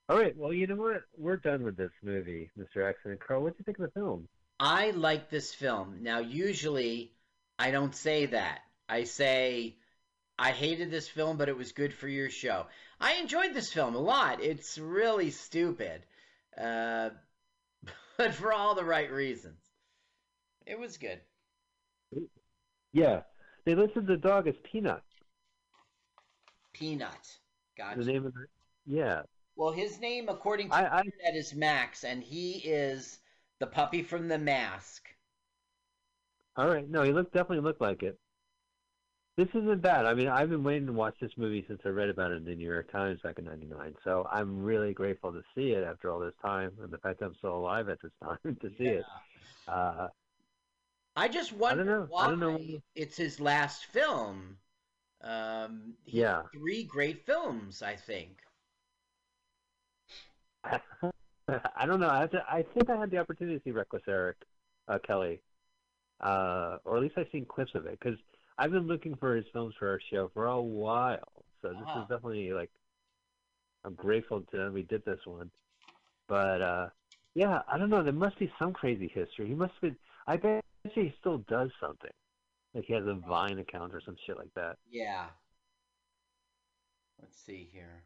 All 0.09 0.17
right. 0.17 0.35
Well, 0.35 0.53
you 0.53 0.67
know 0.67 0.75
what? 0.75 1.01
We're 1.17 1.37
done 1.37 1.63
with 1.63 1.77
this 1.77 1.91
movie, 2.03 2.49
Mr. 2.59 2.87
Accident. 2.87 3.21
Carl, 3.25 3.41
what 3.43 3.53
do 3.53 3.57
you 3.59 3.65
think 3.65 3.79
of 3.79 3.85
the 3.85 3.99
film? 3.99 4.27
I 4.59 4.91
like 4.91 5.29
this 5.29 5.53
film. 5.53 5.99
Now, 6.01 6.19
usually, 6.19 7.13
I 7.57 7.71
don't 7.71 7.95
say 7.95 8.27
that. 8.27 8.59
I 8.87 9.05
say, 9.05 9.77
I 10.37 10.51
hated 10.51 10.89
this 10.89 11.07
film, 11.07 11.37
but 11.37 11.49
it 11.49 11.57
was 11.57 11.71
good 11.71 11.93
for 11.93 12.07
your 12.07 12.29
show. 12.29 12.65
I 12.99 13.15
enjoyed 13.15 13.53
this 13.53 13.71
film 13.71 13.95
a 13.95 13.99
lot. 13.99 14.41
It's 14.41 14.77
really 14.77 15.29
stupid, 15.29 16.01
uh, 16.57 17.09
but 18.17 18.33
for 18.33 18.51
all 18.53 18.75
the 18.75 18.83
right 18.83 19.11
reasons. 19.11 19.59
It 20.65 20.79
was 20.79 20.97
good. 20.97 21.19
Yeah. 22.93 23.21
They 23.65 23.75
listed 23.75 24.07
the 24.07 24.17
dog 24.17 24.47
as 24.47 24.55
Peanut. 24.63 25.03
Peanut. 26.73 27.37
Gotcha. 27.77 27.99
The 27.99 28.05
name 28.11 28.25
of 28.25 28.33
the. 28.33 28.45
Yeah. 28.85 29.21
Well, 29.55 29.71
his 29.71 29.99
name, 29.99 30.29
according 30.29 30.69
to 30.69 30.75
I- 30.75 30.81
the 30.83 30.93
I- 30.93 30.99
internet, 31.01 31.35
is 31.35 31.53
Max, 31.53 32.03
and 32.03 32.23
he 32.23 32.53
is 32.59 33.19
the 33.59 33.67
puppy 33.67 34.01
from 34.03 34.27
the 34.27 34.37
mask. 34.37 35.03
All 36.55 36.67
right. 36.67 36.87
No, 36.89 37.03
he 37.03 37.11
looked 37.11 37.33
definitely 37.33 37.63
looked 37.63 37.81
like 37.81 38.03
it. 38.03 38.17
This 39.35 39.47
isn't 39.55 39.81
bad. 39.81 40.05
I 40.05 40.13
mean, 40.13 40.27
I've 40.27 40.49
been 40.49 40.63
waiting 40.63 40.85
to 40.85 40.93
watch 40.93 41.15
this 41.19 41.31
movie 41.37 41.65
since 41.67 41.81
I 41.85 41.89
read 41.89 42.09
about 42.09 42.31
it 42.31 42.35
in 42.35 42.45
the 42.45 42.55
New 42.55 42.67
York 42.67 42.91
Times 42.91 43.19
back 43.21 43.39
in 43.39 43.45
'99. 43.45 43.95
So 44.03 44.27
I'm 44.31 44.61
really 44.63 44.93
grateful 44.93 45.31
to 45.33 45.41
see 45.55 45.71
it 45.71 45.83
after 45.83 46.11
all 46.11 46.19
this 46.19 46.35
time, 46.41 46.71
and 46.81 46.91
the 46.91 46.99
fact 46.99 47.19
that 47.19 47.25
I'm 47.25 47.35
still 47.35 47.55
alive 47.57 47.89
at 47.89 47.99
this 48.01 48.11
time 48.23 48.37
to 48.61 48.69
see 48.77 48.85
it. 48.85 49.05
Uh, 49.67 50.09
I 51.15 51.27
just 51.27 51.51
wonder 51.53 51.85
know. 51.85 52.07
why 52.07 52.25
I 52.25 52.29
don't 52.29 52.39
know. 52.39 52.81
it's 52.95 53.17
his 53.17 53.39
last 53.39 53.85
film. 53.85 54.57
Um, 55.21 55.97
he 56.03 56.19
Yeah. 56.19 56.43
three 56.53 56.83
great 56.83 57.25
films, 57.25 57.81
I 57.81 57.95
think. 57.95 58.41
I 61.47 61.85
don't 61.85 61.99
know. 61.99 62.09
I, 62.09 62.27
to, 62.27 62.43
I 62.49 62.63
think 62.73 62.89
I 62.89 62.97
had 62.97 63.11
the 63.11 63.17
opportunity 63.17 63.57
to 63.57 63.63
see 63.63 63.71
Reckless 63.71 64.03
Eric 64.07 64.37
uh, 64.87 64.99
Kelly, 65.05 65.41
uh, 66.21 66.77
or 66.85 66.97
at 66.97 67.03
least 67.03 67.15
I've 67.17 67.27
seen 67.31 67.45
clips 67.45 67.75
of 67.75 67.85
it 67.85 67.99
because 67.99 68.17
I've 68.57 68.71
been 68.71 68.87
looking 68.87 69.15
for 69.15 69.35
his 69.35 69.45
films 69.53 69.75
for 69.77 69.89
our 69.89 69.99
show 70.11 70.29
for 70.33 70.45
a 70.45 70.61
while. 70.61 71.45
So 71.61 71.69
this 71.69 71.81
Ah. 71.87 72.01
is 72.03 72.07
definitely 72.09 72.51
like 72.53 72.71
I'm 73.85 73.95
grateful 73.95 74.41
to 74.41 74.57
that 74.57 74.73
we 74.73 74.83
did 74.83 75.03
this 75.05 75.19
one. 75.25 75.51
But 76.27 76.61
uh, 76.61 76.89
yeah, 77.35 77.61
I 77.67 77.77
don't 77.77 77.89
know. 77.89 78.03
There 78.03 78.13
must 78.13 78.39
be 78.39 78.51
some 78.59 78.73
crazy 78.73 79.07
history. 79.07 79.47
He 79.47 79.55
must 79.55 79.73
have 79.73 79.81
been. 79.81 79.97
I 80.27 80.37
bet 80.37 80.63
he 80.93 81.13
still 81.19 81.39
does 81.39 81.71
something. 81.81 82.11
Like 82.73 82.85
he 82.85 82.93
has 82.93 83.05
a 83.05 83.13
Vine 83.15 83.59
account 83.59 83.93
or 83.93 84.01
some 84.01 84.15
shit 84.25 84.37
like 84.37 84.53
that. 84.55 84.77
Yeah. 84.89 85.25
Let's 87.21 87.37
see 87.37 87.69
here. 87.71 88.03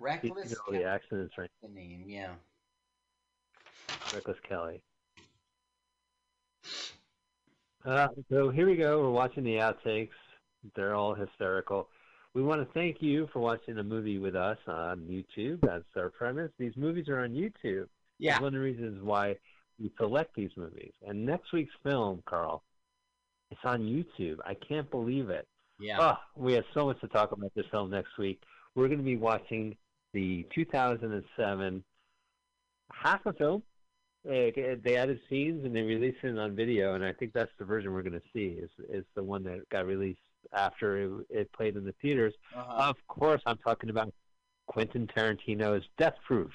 You 0.00 0.06
Reckless 0.06 0.50
know 0.52 0.78
the 0.78 0.84
accidents, 0.84 1.34
right? 1.38 1.50
the 1.62 1.68
name, 1.68 2.04
yeah. 2.06 2.34
Reckless 4.12 4.36
Kelly. 4.48 4.82
Uh, 7.84 8.08
so 8.30 8.50
here 8.50 8.66
we 8.66 8.76
go. 8.76 9.02
We're 9.02 9.10
watching 9.10 9.44
the 9.44 9.56
outtakes. 9.56 10.08
They're 10.74 10.94
all 10.94 11.14
hysterical. 11.14 11.88
We 12.32 12.42
want 12.42 12.60
to 12.60 12.72
thank 12.72 13.00
you 13.00 13.28
for 13.32 13.40
watching 13.40 13.74
the 13.74 13.82
movie 13.82 14.18
with 14.18 14.34
us 14.34 14.58
on 14.66 15.00
YouTube. 15.00 15.60
That's 15.62 15.84
our 15.96 16.10
premise. 16.10 16.50
These 16.58 16.76
movies 16.76 17.08
are 17.08 17.20
on 17.20 17.30
YouTube. 17.30 17.86
Yeah. 18.18 18.32
It's 18.32 18.40
one 18.40 18.48
of 18.48 18.54
the 18.54 18.60
reasons 18.60 19.02
why 19.02 19.36
we 19.78 19.92
select 19.98 20.34
these 20.34 20.50
movies. 20.56 20.92
And 21.06 21.24
next 21.24 21.52
week's 21.52 21.74
film, 21.82 22.22
Carl, 22.26 22.62
it's 23.50 23.60
on 23.64 23.82
YouTube. 23.82 24.38
I 24.44 24.54
can't 24.54 24.90
believe 24.90 25.30
it. 25.30 25.46
Yeah. 25.78 25.98
Oh, 26.00 26.16
we 26.36 26.54
have 26.54 26.64
so 26.72 26.86
much 26.86 27.00
to 27.02 27.08
talk 27.08 27.32
about 27.32 27.52
this 27.54 27.66
film 27.70 27.90
next 27.90 28.16
week. 28.18 28.40
We're 28.74 28.88
going 28.88 28.98
to 28.98 29.04
be 29.04 29.16
watching 29.16 29.76
the 30.12 30.46
2007 30.54 31.84
half 32.92 33.26
a 33.26 33.32
film. 33.32 33.62
Eh, 34.28 34.76
They 34.82 34.96
added 34.96 35.20
scenes 35.28 35.64
and 35.64 35.74
they 35.74 35.82
released 35.82 36.18
it 36.22 36.38
on 36.38 36.56
video, 36.56 36.94
and 36.94 37.04
I 37.04 37.12
think 37.12 37.32
that's 37.32 37.52
the 37.58 37.64
version 37.64 37.92
we're 37.92 38.02
going 38.02 38.18
to 38.20 38.22
see. 38.32 38.56
Is 38.58 38.70
is 38.88 39.04
the 39.14 39.22
one 39.22 39.42
that 39.44 39.68
got 39.68 39.86
released 39.86 40.20
after 40.52 40.96
it, 40.98 41.26
it 41.30 41.52
played 41.52 41.76
in 41.76 41.84
the 41.84 41.94
theaters? 42.00 42.34
Uh-huh. 42.56 42.90
Of 42.90 42.96
course, 43.08 43.42
I'm 43.44 43.58
talking 43.58 43.90
about 43.90 44.12
Quentin 44.66 45.06
Tarantino's 45.06 45.84
Death 45.98 46.16
Proof 46.26 46.50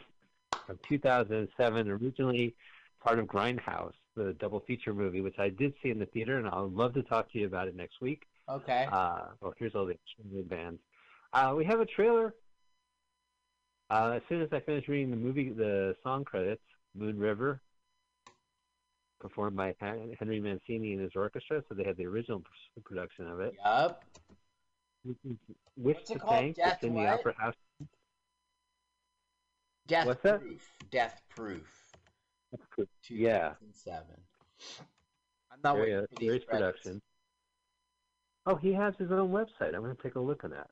from 0.65 0.79
2007, 0.87 1.89
originally 1.89 2.55
part 3.03 3.19
of 3.19 3.25
Grindhouse, 3.27 3.93
the 4.15 4.33
double 4.39 4.61
feature 4.61 4.93
movie, 4.93 5.21
which 5.21 5.37
I 5.37 5.49
did 5.49 5.73
see 5.81 5.89
in 5.89 5.99
the 5.99 6.05
theater, 6.07 6.37
and 6.37 6.47
I'd 6.47 6.59
love 6.71 6.93
to 6.95 7.03
talk 7.03 7.31
to 7.31 7.39
you 7.39 7.45
about 7.45 7.67
it 7.67 7.75
next 7.75 8.01
week. 8.01 8.23
Okay. 8.49 8.87
Uh, 8.91 9.27
well, 9.41 9.53
here's 9.57 9.75
all 9.75 9.85
the 9.85 9.93
extended 9.93 10.49
bands. 10.49 10.79
Uh, 11.33 11.53
we 11.55 11.65
have 11.65 11.79
a 11.79 11.85
trailer. 11.85 12.33
Uh, 13.91 14.13
as 14.15 14.21
soon 14.27 14.41
as 14.41 14.49
I 14.51 14.59
finish 14.59 14.87
reading 14.87 15.11
the 15.11 15.17
movie, 15.17 15.49
the 15.49 15.95
song 16.03 16.23
credits, 16.23 16.61
Moon 16.95 17.17
River, 17.17 17.61
performed 19.19 19.55
by 19.55 19.75
Henry 19.79 20.39
Mancini 20.39 20.93
and 20.93 21.01
his 21.01 21.11
orchestra, 21.15 21.63
so 21.67 21.75
they 21.75 21.83
had 21.83 21.97
the 21.97 22.05
original 22.05 22.41
production 22.83 23.27
of 23.27 23.39
it. 23.39 23.53
Yup. 23.63 24.03
Wish 25.05 25.95
What's 25.97 26.09
it 26.09 26.13
to 26.13 26.19
called? 26.19 26.35
Tank, 26.35 26.55
Death 26.57 26.73
it's 26.75 26.83
in 26.83 26.95
the? 26.95 27.07
Opera 27.07 27.33
House. 27.37 27.53
Death 29.87 30.05
What's 30.07 30.23
that? 30.23 30.41
Proof. 30.41 30.69
Death 30.91 31.21
Proof. 31.29 31.85
Yeah, 33.09 33.53
2007. 33.59 34.05
I'm 35.51 35.59
not 35.63 35.75
very, 35.75 35.91
waiting 35.91 36.03
uh, 36.03 36.07
for 36.13 36.19
these 36.19 36.43
production. 36.45 37.01
Oh, 38.45 38.55
he 38.55 38.73
has 38.73 38.93
his 38.97 39.11
own 39.11 39.29
website. 39.29 39.75
I'm 39.75 39.81
going 39.81 39.95
to 39.95 40.01
take 40.01 40.15
a 40.15 40.19
look 40.19 40.43
at 40.43 40.51
that. 40.51 40.69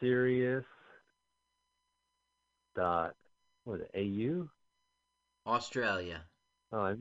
Serious 0.00 0.64
dot 2.76 3.14
what 3.64 3.80
is 3.80 3.86
it, 3.92 4.30
AU? 4.30 4.48
Australia. 5.50 6.22
Oh, 6.72 6.80
I 6.80 6.94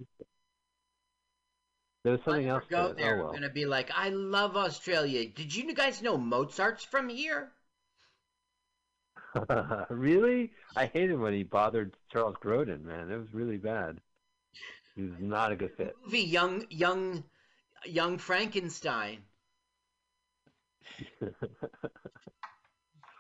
there 2.04 2.14
was 2.14 2.22
something 2.24 2.48
else. 2.48 2.64
go 2.70 2.94
there, 2.94 3.16
oh 3.16 3.20
I'm 3.20 3.24
well. 3.26 3.34
gonna 3.34 3.50
be 3.50 3.66
like, 3.66 3.92
I 3.94 4.10
love 4.10 4.56
Australia. 4.56 5.28
Did 5.28 5.54
you 5.54 5.74
guys 5.74 6.02
know 6.02 6.18
Mozart's 6.18 6.84
from 6.86 7.10
here? 7.10 7.52
really? 9.90 10.52
I 10.76 10.86
hated 10.88 11.20
when 11.20 11.34
he 11.34 11.44
bothered 11.44 11.96
Charles 12.12 12.36
Grodin, 12.44 12.84
man. 12.84 13.12
It 13.12 13.18
was 13.18 13.34
really 13.34 13.58
bad. 13.58 14.00
He 14.96 15.04
was 15.04 15.14
not 15.20 15.52
a 15.52 15.56
good 15.56 15.72
fit. 15.78 15.96
Movie 16.04 16.22
Young 16.22 16.66
Young 16.70 17.24
Young 17.86 18.18
Frankenstein. 18.18 19.20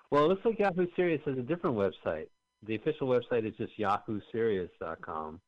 well, 0.09 0.25
it 0.25 0.27
looks 0.27 0.45
like 0.45 0.59
Yahoo 0.59 0.87
Serious 0.95 1.21
has 1.25 1.37
a 1.37 1.43
different 1.43 1.75
website. 1.75 2.27
The 2.65 2.75
official 2.75 3.07
website 3.07 3.47
is 3.47 3.55
just 3.57 3.77
yahoo 3.77 4.19
yahoo.serious.com. 4.19 5.39